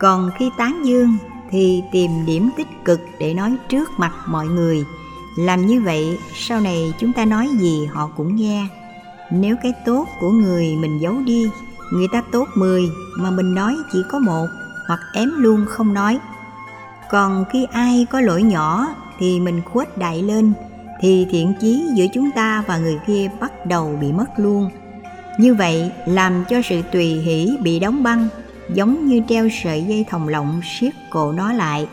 Còn 0.00 0.30
khi 0.38 0.50
tán 0.58 0.82
dương 0.84 1.16
thì 1.50 1.82
tìm 1.92 2.10
điểm 2.26 2.50
tích 2.56 2.66
cực 2.84 3.00
để 3.20 3.34
nói 3.34 3.56
trước 3.68 3.90
mặt 3.98 4.12
mọi 4.26 4.46
người 4.46 4.84
làm 5.38 5.66
như 5.66 5.80
vậy, 5.80 6.18
sau 6.34 6.60
này 6.60 6.92
chúng 7.00 7.12
ta 7.12 7.24
nói 7.24 7.48
gì 7.58 7.86
họ 7.92 8.10
cũng 8.16 8.36
nghe. 8.36 8.66
Nếu 9.30 9.56
cái 9.62 9.72
tốt 9.84 10.06
của 10.20 10.30
người 10.30 10.76
mình 10.76 10.98
giấu 11.00 11.14
đi, 11.26 11.50
người 11.92 12.06
ta 12.12 12.22
tốt 12.32 12.48
10 12.54 12.82
mà 13.18 13.30
mình 13.30 13.54
nói 13.54 13.76
chỉ 13.92 13.98
có 14.10 14.18
một, 14.18 14.46
hoặc 14.88 15.00
ém 15.14 15.30
luôn 15.36 15.66
không 15.68 15.94
nói. 15.94 16.18
Còn 17.10 17.44
khi 17.52 17.66
ai 17.72 18.06
có 18.10 18.20
lỗi 18.20 18.42
nhỏ 18.42 18.88
thì 19.18 19.40
mình 19.40 19.62
khuếch 19.72 19.98
đại 19.98 20.22
lên, 20.22 20.52
thì 21.00 21.26
thiện 21.30 21.52
chí 21.60 21.84
giữa 21.94 22.06
chúng 22.14 22.30
ta 22.30 22.64
và 22.66 22.78
người 22.78 22.98
kia 23.06 23.30
bắt 23.40 23.66
đầu 23.66 23.98
bị 24.00 24.12
mất 24.12 24.28
luôn. 24.36 24.70
Như 25.38 25.54
vậy, 25.54 25.90
làm 26.06 26.44
cho 26.48 26.62
sự 26.64 26.82
tùy 26.82 27.06
hỷ 27.06 27.56
bị 27.62 27.78
đóng 27.78 28.02
băng, 28.02 28.28
giống 28.74 29.06
như 29.06 29.22
treo 29.28 29.48
sợi 29.62 29.84
dây 29.88 30.04
thòng 30.10 30.28
lọng 30.28 30.60
siết 30.64 30.94
cổ 31.10 31.32
nó 31.32 31.52
lại 31.52 31.88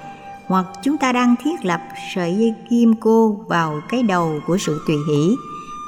hoặc 0.47 0.65
chúng 0.83 0.97
ta 0.97 1.11
đang 1.11 1.35
thiết 1.43 1.65
lập 1.65 1.81
sợi 2.15 2.35
dây 2.35 2.53
kim 2.69 2.95
cô 2.95 3.39
vào 3.47 3.81
cái 3.89 4.03
đầu 4.03 4.39
của 4.47 4.57
sự 4.57 4.81
tùy 4.87 4.95
hỷ. 5.09 5.35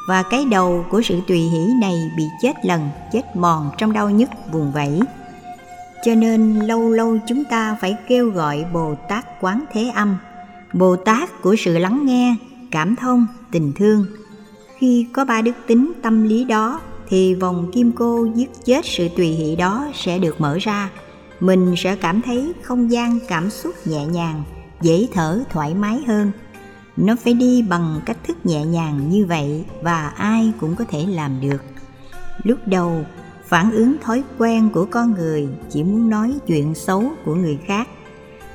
Và 0.07 0.23
cái 0.23 0.45
đầu 0.45 0.85
của 0.89 1.01
sự 1.01 1.19
tùy 1.27 1.39
hỷ 1.39 1.73
này 1.81 2.11
bị 2.17 2.23
chết 2.41 2.53
lần, 2.63 2.89
chết 3.11 3.35
mòn 3.35 3.69
trong 3.77 3.93
đau 3.93 4.09
nhức 4.09 4.29
vùng 4.51 4.71
vẫy. 4.71 4.99
Cho 6.05 6.15
nên 6.15 6.59
lâu 6.59 6.91
lâu 6.91 7.17
chúng 7.27 7.43
ta 7.43 7.77
phải 7.81 7.95
kêu 8.07 8.29
gọi 8.29 8.65
bồ 8.73 8.95
tát 9.09 9.41
quán 9.41 9.63
thế 9.73 9.91
âm, 9.95 10.17
bồ 10.73 10.95
tát 10.95 11.41
của 11.41 11.55
sự 11.59 11.77
lắng 11.77 12.05
nghe, 12.05 12.35
cảm 12.71 12.95
thông, 12.95 13.27
tình 13.51 13.73
thương. 13.75 14.05
Khi 14.77 15.07
có 15.13 15.25
ba 15.25 15.41
đức 15.41 15.51
tính 15.67 15.91
tâm 16.01 16.23
lý 16.23 16.43
đó, 16.43 16.81
thì 17.09 17.33
vòng 17.33 17.71
kim 17.73 17.91
cô 17.91 18.27
giết 18.35 18.49
chết 18.65 18.85
sự 18.85 19.07
tùy 19.17 19.27
hỷ 19.27 19.55
đó 19.55 19.87
sẽ 19.93 20.19
được 20.19 20.41
mở 20.41 20.57
ra 20.61 20.89
mình 21.39 21.73
sẽ 21.77 21.95
cảm 21.95 22.21
thấy 22.21 22.53
không 22.63 22.91
gian 22.91 23.19
cảm 23.27 23.49
xúc 23.49 23.75
nhẹ 23.85 24.05
nhàng, 24.05 24.43
dễ 24.81 25.07
thở, 25.13 25.43
thoải 25.49 25.73
mái 25.73 26.03
hơn. 26.07 26.31
Nó 26.97 27.15
phải 27.23 27.33
đi 27.33 27.61
bằng 27.61 28.01
cách 28.05 28.17
thức 28.27 28.45
nhẹ 28.45 28.65
nhàng 28.65 29.09
như 29.09 29.25
vậy 29.25 29.65
và 29.81 30.07
ai 30.07 30.51
cũng 30.59 30.75
có 30.75 30.85
thể 30.89 31.05
làm 31.05 31.41
được. 31.41 31.63
Lúc 32.43 32.59
đầu, 32.65 33.05
phản 33.47 33.71
ứng 33.71 33.95
thói 34.01 34.23
quen 34.37 34.69
của 34.73 34.85
con 34.91 35.13
người 35.13 35.47
chỉ 35.69 35.83
muốn 35.83 36.09
nói 36.09 36.33
chuyện 36.47 36.75
xấu 36.75 37.03
của 37.25 37.35
người 37.35 37.59
khác. 37.65 37.87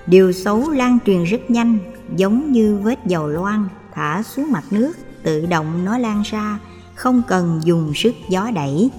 Điều 0.06 0.32
xấu 0.32 0.70
lan 0.70 0.98
truyền 1.06 1.24
rất 1.24 1.50
nhanh, 1.50 1.78
giống 2.16 2.52
như 2.52 2.80
vết 2.82 2.98
dầu 3.06 3.28
loang 3.28 3.68
thả 3.94 4.22
xuống 4.22 4.52
mặt 4.52 4.64
nước, 4.70 4.92
tự 5.22 5.46
động 5.46 5.84
nó 5.84 5.98
lan 5.98 6.22
ra, 6.24 6.58
không 6.94 7.22
cần 7.28 7.60
dùng 7.64 7.92
sức 7.94 8.14
gió 8.28 8.50
đẩy. 8.54 8.90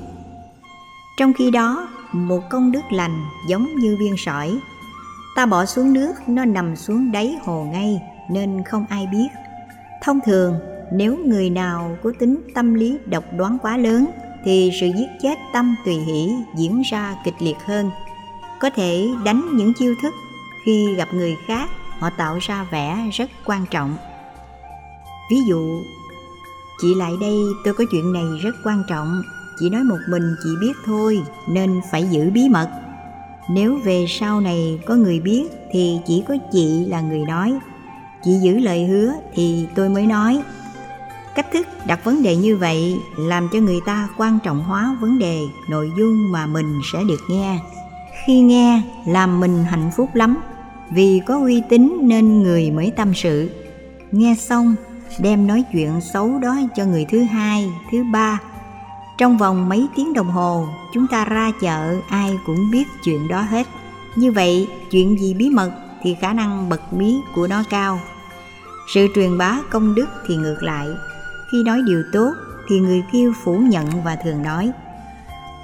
Trong 1.18 1.34
khi 1.34 1.52
đó 1.52 1.88
một 2.14 2.42
công 2.50 2.72
đức 2.72 2.82
lành 2.92 3.26
giống 3.48 3.76
như 3.76 3.98
viên 4.00 4.18
sỏi. 4.18 4.60
Ta 5.36 5.46
bỏ 5.46 5.66
xuống 5.66 5.94
nước, 5.94 6.14
nó 6.28 6.46
nằm 6.46 6.76
xuống 6.76 7.12
đáy 7.12 7.36
hồ 7.46 7.64
ngay, 7.64 8.02
nên 8.30 8.64
không 8.64 8.86
ai 8.90 9.08
biết. 9.12 9.28
Thông 10.04 10.20
thường, 10.26 10.60
nếu 10.92 11.18
người 11.26 11.50
nào 11.50 11.98
có 12.04 12.12
tính 12.20 12.42
tâm 12.56 12.74
lý 12.74 12.98
độc 13.06 13.24
đoán 13.38 13.58
quá 13.62 13.78
lớn, 13.78 14.06
thì 14.46 14.72
sự 14.82 14.88
giết 14.98 15.08
chết 15.22 15.38
tâm 15.54 15.76
tùy 15.86 15.96
hỷ 15.96 16.32
diễn 16.56 16.82
ra 16.92 17.16
kịch 17.26 17.36
liệt 17.40 17.58
hơn. 17.66 17.92
Có 18.60 18.70
thể 18.70 19.10
đánh 19.24 19.50
những 19.54 19.74
chiêu 19.74 19.96
thức 20.02 20.14
khi 20.66 20.96
gặp 20.96 21.08
người 21.14 21.38
khác, 21.48 21.70
họ 22.00 22.10
tạo 22.10 22.38
ra 22.42 22.64
vẻ 22.72 23.10
rất 23.14 23.30
quan 23.46 23.66
trọng. 23.72 23.96
Ví 25.32 25.38
dụ, 25.48 25.84
chị 26.82 26.96
lại 26.96 27.12
đây, 27.22 27.38
tôi 27.66 27.74
có 27.74 27.84
chuyện 27.92 28.14
này 28.14 28.26
rất 28.44 28.56
quan 28.64 28.84
trọng 28.90 29.22
chỉ 29.60 29.70
nói 29.70 29.84
một 29.84 30.00
mình 30.10 30.36
chị 30.44 30.50
biết 30.62 30.74
thôi, 30.86 31.22
nên 31.50 31.82
phải 31.92 32.08
giữ 32.12 32.30
bí 32.30 32.50
mật. 32.50 32.70
Nếu 33.50 33.80
về 33.84 34.06
sau 34.10 34.42
này 34.42 34.80
có 34.86 34.96
người 34.96 35.20
biết 35.20 35.44
thì 35.72 36.00
chỉ 36.08 36.24
có 36.28 36.38
chị 36.52 36.86
là 36.86 37.02
người 37.02 37.26
nói. 37.26 37.54
Chị 38.24 38.32
giữ 38.42 38.60
lời 38.60 38.86
hứa 38.86 39.14
thì 39.34 39.68
tôi 39.76 39.90
mới 39.90 40.06
nói. 40.08 40.42
Cách 41.36 41.52
thức 41.52 41.68
đặt 41.86 42.04
vấn 42.04 42.24
đề 42.24 42.36
như 42.36 42.58
vậy 42.58 42.96
làm 43.18 43.50
cho 43.54 43.60
người 43.60 43.80
ta 43.86 44.10
quan 44.18 44.40
trọng 44.44 44.64
hóa 44.64 44.98
vấn 45.02 45.20
đề 45.20 45.42
nội 45.70 45.92
dung 45.98 46.32
mà 46.32 46.46
mình 46.46 46.80
sẽ 46.94 47.00
được 47.08 47.22
nghe. 47.30 47.60
Khi 48.26 48.40
nghe 48.40 48.82
làm 49.08 49.40
mình 49.40 49.64
hạnh 49.64 49.92
phúc 49.96 50.10
lắm, 50.14 50.38
vì 50.92 51.22
có 51.26 51.40
uy 51.40 51.62
tín 51.70 51.98
nên 52.02 52.44
người 52.44 52.72
mới 52.72 52.92
tâm 52.96 53.14
sự. 53.14 53.50
Nghe 54.12 54.36
xong, 54.40 54.76
đem 55.20 55.48
nói 55.48 55.64
chuyện 55.74 56.02
xấu 56.02 56.40
đó 56.40 56.58
cho 56.76 56.86
người 56.86 57.06
thứ 57.10 57.24
hai, 57.24 57.70
thứ 57.92 58.04
ba 58.14 58.40
trong 59.18 59.38
vòng 59.38 59.70
mấy 59.70 59.88
tiếng 59.96 60.14
đồng 60.14 60.32
hồ, 60.32 60.68
chúng 60.94 61.08
ta 61.08 61.26
ra 61.26 61.52
chợ, 61.62 61.96
ai 62.10 62.40
cũng 62.46 62.72
biết 62.72 62.88
chuyện 63.04 63.28
đó 63.28 63.42
hết. 63.42 63.68
Như 64.16 64.32
vậy, 64.32 64.68
chuyện 64.92 65.20
gì 65.20 65.34
bí 65.34 65.50
mật 65.50 65.72
thì 66.02 66.16
khả 66.22 66.34
năng 66.34 66.70
bật 66.70 66.94
mí 66.94 67.22
của 67.36 67.48
nó 67.48 67.64
cao. 67.70 68.00
Sự 68.94 69.08
truyền 69.16 69.38
bá 69.38 69.60
công 69.70 69.96
đức 69.96 70.06
thì 70.28 70.36
ngược 70.36 70.64
lại. 70.64 70.88
Khi 71.52 71.64
nói 71.64 71.82
điều 71.86 72.04
tốt 72.14 72.32
thì 72.68 72.80
người 72.80 73.04
kia 73.12 73.32
phủ 73.44 73.58
nhận 73.58 74.04
và 74.04 74.16
thường 74.16 74.44
nói, 74.44 74.72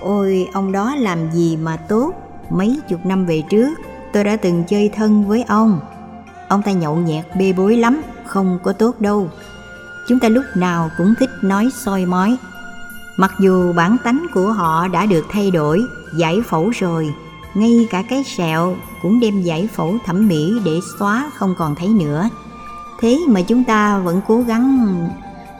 ôi, 0.01 0.47
ông 0.53 0.71
đó 0.71 0.95
làm 0.95 1.31
gì 1.31 1.57
mà 1.57 1.77
tốt? 1.77 2.13
Mấy 2.49 2.79
chục 2.89 3.05
năm 3.05 3.25
về 3.25 3.43
trước, 3.49 3.73
tôi 4.13 4.23
đã 4.23 4.35
từng 4.35 4.63
chơi 4.67 4.89
thân 4.89 5.27
với 5.27 5.43
ông. 5.43 5.79
Ông 6.47 6.61
ta 6.61 6.71
nhậu 6.71 6.95
nhẹt 6.95 7.25
bê 7.39 7.53
bối 7.53 7.77
lắm, 7.77 8.01
không 8.25 8.59
có 8.63 8.73
tốt 8.73 9.01
đâu. 9.01 9.29
Chúng 10.07 10.19
ta 10.19 10.29
lúc 10.29 10.43
nào 10.55 10.91
cũng 10.97 11.13
thích 11.19 11.29
nói 11.41 11.69
soi 11.73 12.05
mói. 12.05 12.37
Mặc 13.19 13.31
dù 13.39 13.73
bản 13.73 13.97
tánh 14.03 14.25
của 14.33 14.51
họ 14.51 14.87
đã 14.87 15.05
được 15.05 15.25
thay 15.29 15.51
đổi, 15.51 15.81
giải 16.17 16.41
phẫu 16.49 16.69
rồi, 16.69 17.13
ngay 17.53 17.87
cả 17.89 18.03
cái 18.09 18.23
sẹo 18.23 18.75
cũng 19.01 19.19
đem 19.19 19.41
giải 19.41 19.67
phẫu 19.75 19.97
thẩm 20.05 20.27
mỹ 20.27 20.53
để 20.65 20.79
xóa 20.99 21.31
không 21.35 21.55
còn 21.57 21.75
thấy 21.75 21.87
nữa. 21.87 22.29
Thế 22.99 23.19
mà 23.27 23.41
chúng 23.41 23.63
ta 23.63 23.99
vẫn 23.99 24.21
cố 24.27 24.41
gắng 24.41 24.95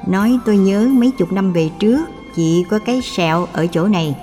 nói 0.08 0.40
tôi 0.46 0.58
nhớ 0.58 0.88
mấy 0.92 1.12
chục 1.12 1.32
năm 1.32 1.54
về 1.54 1.70
trước 1.80 2.06
chỉ 2.36 2.66
có 2.70 2.80
cái 2.80 3.02
sẹo 3.02 3.48
ở 3.54 3.68
chỗ 3.68 3.88
này. 3.88 4.16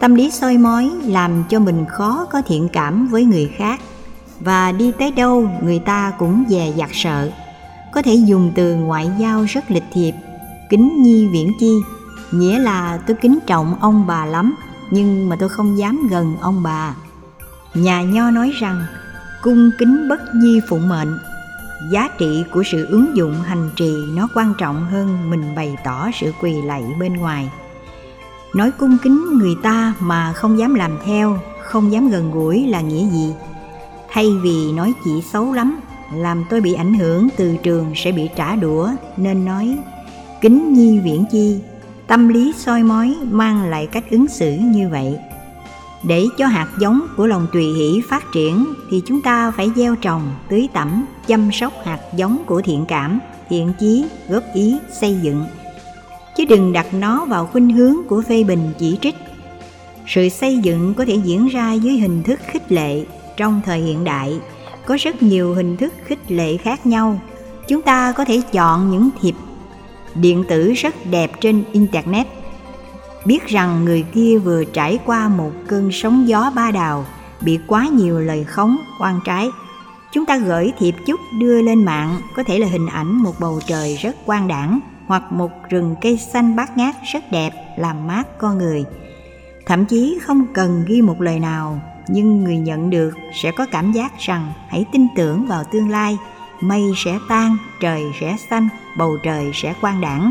Tâm 0.00 0.14
lý 0.14 0.30
soi 0.30 0.58
mói 0.58 0.90
làm 1.04 1.44
cho 1.48 1.58
mình 1.60 1.84
khó 1.88 2.26
có 2.32 2.42
thiện 2.46 2.68
cảm 2.72 3.08
với 3.08 3.24
người 3.24 3.50
khác 3.56 3.80
và 4.40 4.72
đi 4.72 4.92
tới 4.98 5.10
đâu 5.10 5.48
người 5.62 5.78
ta 5.78 6.12
cũng 6.18 6.44
dè 6.48 6.72
dặt 6.76 6.90
sợ. 6.92 7.30
Có 7.92 8.02
thể 8.02 8.14
dùng 8.14 8.52
từ 8.54 8.74
ngoại 8.74 9.10
giao 9.18 9.44
rất 9.48 9.70
lịch 9.70 9.86
thiệp, 9.92 10.12
kính 10.70 11.02
nhi 11.02 11.26
viễn 11.26 11.52
chi, 11.60 11.70
nghĩa 12.30 12.58
là 12.58 12.98
tôi 13.06 13.16
kính 13.20 13.38
trọng 13.46 13.74
ông 13.80 14.06
bà 14.06 14.26
lắm, 14.26 14.54
nhưng 14.90 15.28
mà 15.28 15.36
tôi 15.36 15.48
không 15.48 15.78
dám 15.78 16.08
gần 16.10 16.36
ông 16.40 16.62
bà. 16.62 16.94
Nhà 17.74 18.02
nho 18.02 18.30
nói 18.30 18.50
rằng, 18.60 18.86
cung 19.42 19.70
kính 19.78 20.08
bất 20.08 20.20
nhi 20.34 20.60
phụ 20.68 20.78
mệnh. 20.78 21.18
Giá 21.90 22.08
trị 22.18 22.44
của 22.52 22.62
sự 22.62 22.86
ứng 22.86 23.16
dụng 23.16 23.34
hành 23.42 23.70
trì 23.76 23.94
nó 24.14 24.28
quan 24.34 24.54
trọng 24.58 24.86
hơn 24.86 25.30
mình 25.30 25.54
bày 25.56 25.76
tỏ 25.84 26.08
sự 26.14 26.32
quỳ 26.40 26.62
lạy 26.62 26.84
bên 27.00 27.12
ngoài. 27.12 27.50
Nói 28.54 28.70
cung 28.70 28.98
kính 29.02 29.38
người 29.38 29.54
ta 29.62 29.94
mà 30.00 30.32
không 30.32 30.58
dám 30.58 30.74
làm 30.74 30.98
theo, 31.04 31.38
không 31.62 31.92
dám 31.92 32.08
gần 32.08 32.30
gũi 32.30 32.66
là 32.66 32.80
nghĩa 32.80 33.10
gì? 33.10 33.34
Thay 34.10 34.30
vì 34.42 34.72
nói 34.72 34.92
chỉ 35.04 35.22
xấu 35.32 35.52
lắm, 35.52 35.80
làm 36.14 36.44
tôi 36.50 36.60
bị 36.60 36.74
ảnh 36.74 36.94
hưởng 36.94 37.28
từ 37.36 37.56
trường 37.56 37.92
sẽ 37.96 38.12
bị 38.12 38.28
trả 38.36 38.56
đũa, 38.56 38.90
nên 39.16 39.44
nói, 39.44 39.78
kính 40.40 40.72
nhi 40.72 41.00
viễn 41.00 41.24
chi 41.30 41.60
tâm 42.06 42.28
lý 42.28 42.52
soi 42.56 42.82
mói 42.82 43.16
mang 43.30 43.62
lại 43.62 43.86
cách 43.86 44.04
ứng 44.10 44.28
xử 44.28 44.52
như 44.60 44.88
vậy. 44.88 45.18
Để 46.02 46.24
cho 46.38 46.46
hạt 46.46 46.68
giống 46.78 47.06
của 47.16 47.26
lòng 47.26 47.46
tùy 47.52 47.64
hỷ 47.64 48.02
phát 48.08 48.24
triển 48.32 48.66
thì 48.90 49.02
chúng 49.06 49.22
ta 49.22 49.50
phải 49.50 49.70
gieo 49.76 49.96
trồng 49.96 50.34
tưới 50.48 50.68
tẩm, 50.72 51.06
chăm 51.26 51.52
sóc 51.52 51.72
hạt 51.84 52.00
giống 52.16 52.44
của 52.46 52.62
thiện 52.62 52.84
cảm, 52.88 53.18
thiện 53.48 53.72
chí, 53.80 54.04
góp 54.28 54.42
ý, 54.54 54.76
xây 55.00 55.16
dựng. 55.22 55.44
Chứ 56.36 56.44
đừng 56.44 56.72
đặt 56.72 56.86
nó 56.94 57.24
vào 57.24 57.46
khuynh 57.46 57.70
hướng 57.70 57.96
của 58.08 58.22
phê 58.28 58.44
bình 58.44 58.72
chỉ 58.78 58.98
trích. 59.02 59.14
Sự 60.06 60.28
xây 60.28 60.58
dựng 60.58 60.94
có 60.94 61.04
thể 61.04 61.14
diễn 61.14 61.46
ra 61.46 61.72
dưới 61.72 61.96
hình 61.96 62.22
thức 62.22 62.40
khích 62.46 62.72
lệ 62.72 63.04
trong 63.36 63.60
thời 63.64 63.80
hiện 63.80 64.04
đại. 64.04 64.40
Có 64.86 64.96
rất 65.00 65.22
nhiều 65.22 65.54
hình 65.54 65.76
thức 65.76 65.92
khích 66.04 66.30
lệ 66.30 66.56
khác 66.56 66.86
nhau. 66.86 67.20
Chúng 67.68 67.82
ta 67.82 68.12
có 68.12 68.24
thể 68.24 68.40
chọn 68.52 68.90
những 68.90 69.10
thiệp 69.20 69.34
điện 70.20 70.44
tử 70.48 70.72
rất 70.72 70.94
đẹp 71.10 71.30
trên 71.40 71.64
internet. 71.72 72.26
Biết 73.24 73.46
rằng 73.46 73.84
người 73.84 74.02
kia 74.02 74.38
vừa 74.38 74.64
trải 74.64 74.98
qua 75.06 75.28
một 75.28 75.50
cơn 75.66 75.90
sóng 75.92 76.28
gió 76.28 76.52
ba 76.54 76.70
đào, 76.70 77.06
bị 77.40 77.58
quá 77.66 77.88
nhiều 77.92 78.20
lời 78.20 78.44
khống, 78.44 78.76
oan 79.00 79.20
trái. 79.24 79.48
Chúng 80.12 80.26
ta 80.26 80.36
gửi 80.36 80.72
thiệp 80.78 80.94
chúc 81.06 81.20
đưa 81.40 81.62
lên 81.62 81.84
mạng, 81.84 82.20
có 82.36 82.42
thể 82.42 82.58
là 82.58 82.66
hình 82.66 82.86
ảnh 82.86 83.22
một 83.22 83.34
bầu 83.40 83.60
trời 83.66 83.96
rất 83.96 84.16
quang 84.26 84.48
đảng 84.48 84.80
hoặc 85.06 85.32
một 85.32 85.50
rừng 85.68 85.94
cây 86.00 86.16
xanh 86.16 86.56
bát 86.56 86.76
ngát 86.76 86.94
rất 87.12 87.24
đẹp, 87.32 87.50
làm 87.78 88.06
mát 88.06 88.38
con 88.38 88.58
người. 88.58 88.84
Thậm 89.66 89.86
chí 89.86 90.18
không 90.22 90.46
cần 90.54 90.84
ghi 90.88 91.02
một 91.02 91.20
lời 91.20 91.40
nào, 91.40 91.80
nhưng 92.08 92.44
người 92.44 92.58
nhận 92.58 92.90
được 92.90 93.10
sẽ 93.42 93.50
có 93.56 93.66
cảm 93.72 93.92
giác 93.92 94.12
rằng 94.18 94.52
hãy 94.68 94.84
tin 94.92 95.06
tưởng 95.16 95.46
vào 95.46 95.64
tương 95.72 95.90
lai 95.90 96.18
mây 96.60 96.82
sẽ 96.96 97.18
tan, 97.28 97.56
trời 97.80 98.02
sẽ 98.20 98.36
xanh, 98.50 98.68
bầu 98.98 99.18
trời 99.22 99.50
sẽ 99.54 99.74
quang 99.80 100.00
đảng 100.00 100.30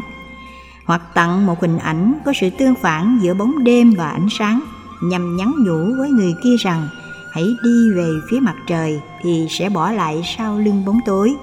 hoặc 0.86 1.02
tặng 1.14 1.46
một 1.46 1.62
hình 1.62 1.78
ảnh 1.78 2.14
có 2.26 2.34
sự 2.36 2.50
tương 2.50 2.76
phản 2.76 3.20
giữa 3.22 3.34
bóng 3.34 3.64
đêm 3.64 3.94
và 3.98 4.10
ánh 4.10 4.28
sáng, 4.30 4.62
nhằm 5.02 5.38
nhắn 5.38 5.54
nhủ 5.66 5.98
với 5.98 6.10
người 6.10 6.34
kia 6.44 6.56
rằng, 6.60 6.88
hãy 7.32 7.44
đi 7.64 7.90
về 7.96 8.10
phía 8.30 8.40
mặt 8.40 8.56
trời 8.68 9.02
thì 9.22 9.48
sẽ 9.50 9.70
bỏ 9.70 9.92
lại 9.92 10.22
sau 10.38 10.60
lưng 10.60 10.86
bóng 10.86 11.00
tối. 11.06 11.36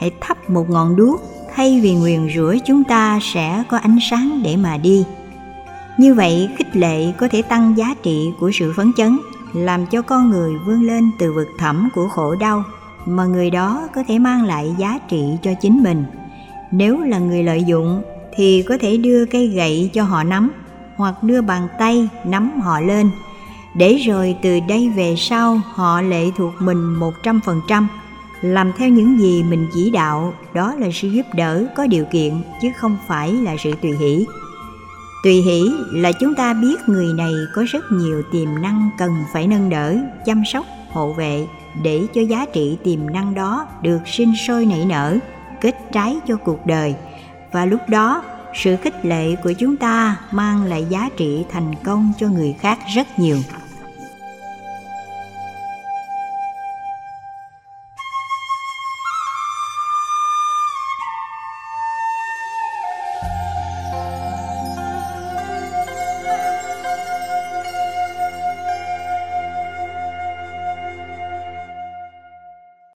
Hãy 0.00 0.10
thắp 0.20 0.50
một 0.50 0.70
ngọn 0.70 0.96
đuốc, 0.96 1.22
thay 1.54 1.80
vì 1.80 1.94
nguyền 1.94 2.28
rủa 2.36 2.54
chúng 2.66 2.84
ta 2.84 3.18
sẽ 3.22 3.64
có 3.68 3.76
ánh 3.76 3.98
sáng 4.10 4.40
để 4.44 4.56
mà 4.56 4.76
đi. 4.76 5.04
Như 5.98 6.14
vậy, 6.14 6.48
khích 6.58 6.76
lệ 6.76 7.12
có 7.18 7.28
thể 7.28 7.42
tăng 7.42 7.78
giá 7.78 7.94
trị 8.02 8.30
của 8.40 8.50
sự 8.54 8.72
phấn 8.76 8.92
chấn, 8.96 9.18
làm 9.52 9.86
cho 9.86 10.02
con 10.02 10.30
người 10.30 10.52
vươn 10.66 10.82
lên 10.82 11.10
từ 11.18 11.32
vực 11.32 11.48
thẳm 11.58 11.88
của 11.94 12.08
khổ 12.08 12.34
đau 12.34 12.64
mà 13.06 13.24
người 13.24 13.50
đó 13.50 13.88
có 13.94 14.02
thể 14.08 14.18
mang 14.18 14.44
lại 14.44 14.74
giá 14.78 14.98
trị 15.08 15.22
cho 15.42 15.50
chính 15.60 15.82
mình. 15.82 16.04
Nếu 16.70 17.00
là 17.00 17.18
người 17.18 17.42
lợi 17.42 17.64
dụng, 17.64 18.02
thì 18.36 18.64
có 18.68 18.78
thể 18.80 18.96
đưa 18.96 19.26
cây 19.26 19.48
gậy 19.48 19.90
cho 19.92 20.02
họ 20.02 20.22
nắm, 20.22 20.50
hoặc 20.96 21.22
đưa 21.22 21.42
bàn 21.42 21.68
tay 21.78 22.08
nắm 22.24 22.60
họ 22.60 22.80
lên. 22.80 23.10
Để 23.74 23.96
rồi 23.96 24.36
từ 24.42 24.60
đây 24.68 24.88
về 24.96 25.14
sau, 25.16 25.60
họ 25.74 26.00
lệ 26.00 26.30
thuộc 26.36 26.52
mình 26.58 26.84
một 26.94 27.12
trăm 27.22 27.40
phần 27.44 27.60
trăm, 27.68 27.88
làm 28.40 28.72
theo 28.78 28.88
những 28.88 29.18
gì 29.18 29.42
mình 29.42 29.66
chỉ 29.74 29.90
đạo. 29.90 30.34
Đó 30.54 30.74
là 30.74 30.88
sự 30.92 31.08
giúp 31.08 31.26
đỡ 31.34 31.66
có 31.76 31.86
điều 31.86 32.04
kiện, 32.04 32.34
chứ 32.62 32.68
không 32.76 32.96
phải 33.08 33.32
là 33.32 33.56
sự 33.64 33.72
tùy 33.82 33.96
hỷ. 33.96 34.26
Tùy 35.24 35.42
hỷ 35.42 35.62
là 35.92 36.12
chúng 36.12 36.34
ta 36.34 36.54
biết 36.54 36.76
người 36.86 37.12
này 37.12 37.32
có 37.54 37.64
rất 37.68 37.84
nhiều 37.92 38.22
tiềm 38.32 38.62
năng 38.62 38.90
cần 38.98 39.10
phải 39.32 39.46
nâng 39.46 39.70
đỡ, 39.70 39.96
chăm 40.26 40.42
sóc, 40.52 40.66
hộ 40.92 41.12
vệ 41.12 41.46
để 41.82 42.06
cho 42.14 42.20
giá 42.20 42.46
trị 42.52 42.78
tiềm 42.84 43.12
năng 43.12 43.34
đó 43.34 43.66
được 43.82 44.08
sinh 44.08 44.36
sôi 44.36 44.66
nảy 44.66 44.84
nở, 44.84 45.18
kết 45.60 45.74
trái 45.92 46.16
cho 46.28 46.36
cuộc 46.36 46.66
đời. 46.66 46.94
Và 47.52 47.64
lúc 47.64 47.80
đó, 47.88 48.22
sự 48.54 48.76
khích 48.76 49.04
lệ 49.04 49.36
của 49.36 49.52
chúng 49.52 49.76
ta 49.76 50.16
mang 50.30 50.64
lại 50.64 50.86
giá 50.88 51.08
trị 51.16 51.44
thành 51.50 51.74
công 51.84 52.12
cho 52.18 52.28
người 52.28 52.54
khác 52.60 52.78
rất 52.94 53.18
nhiều. 53.18 53.38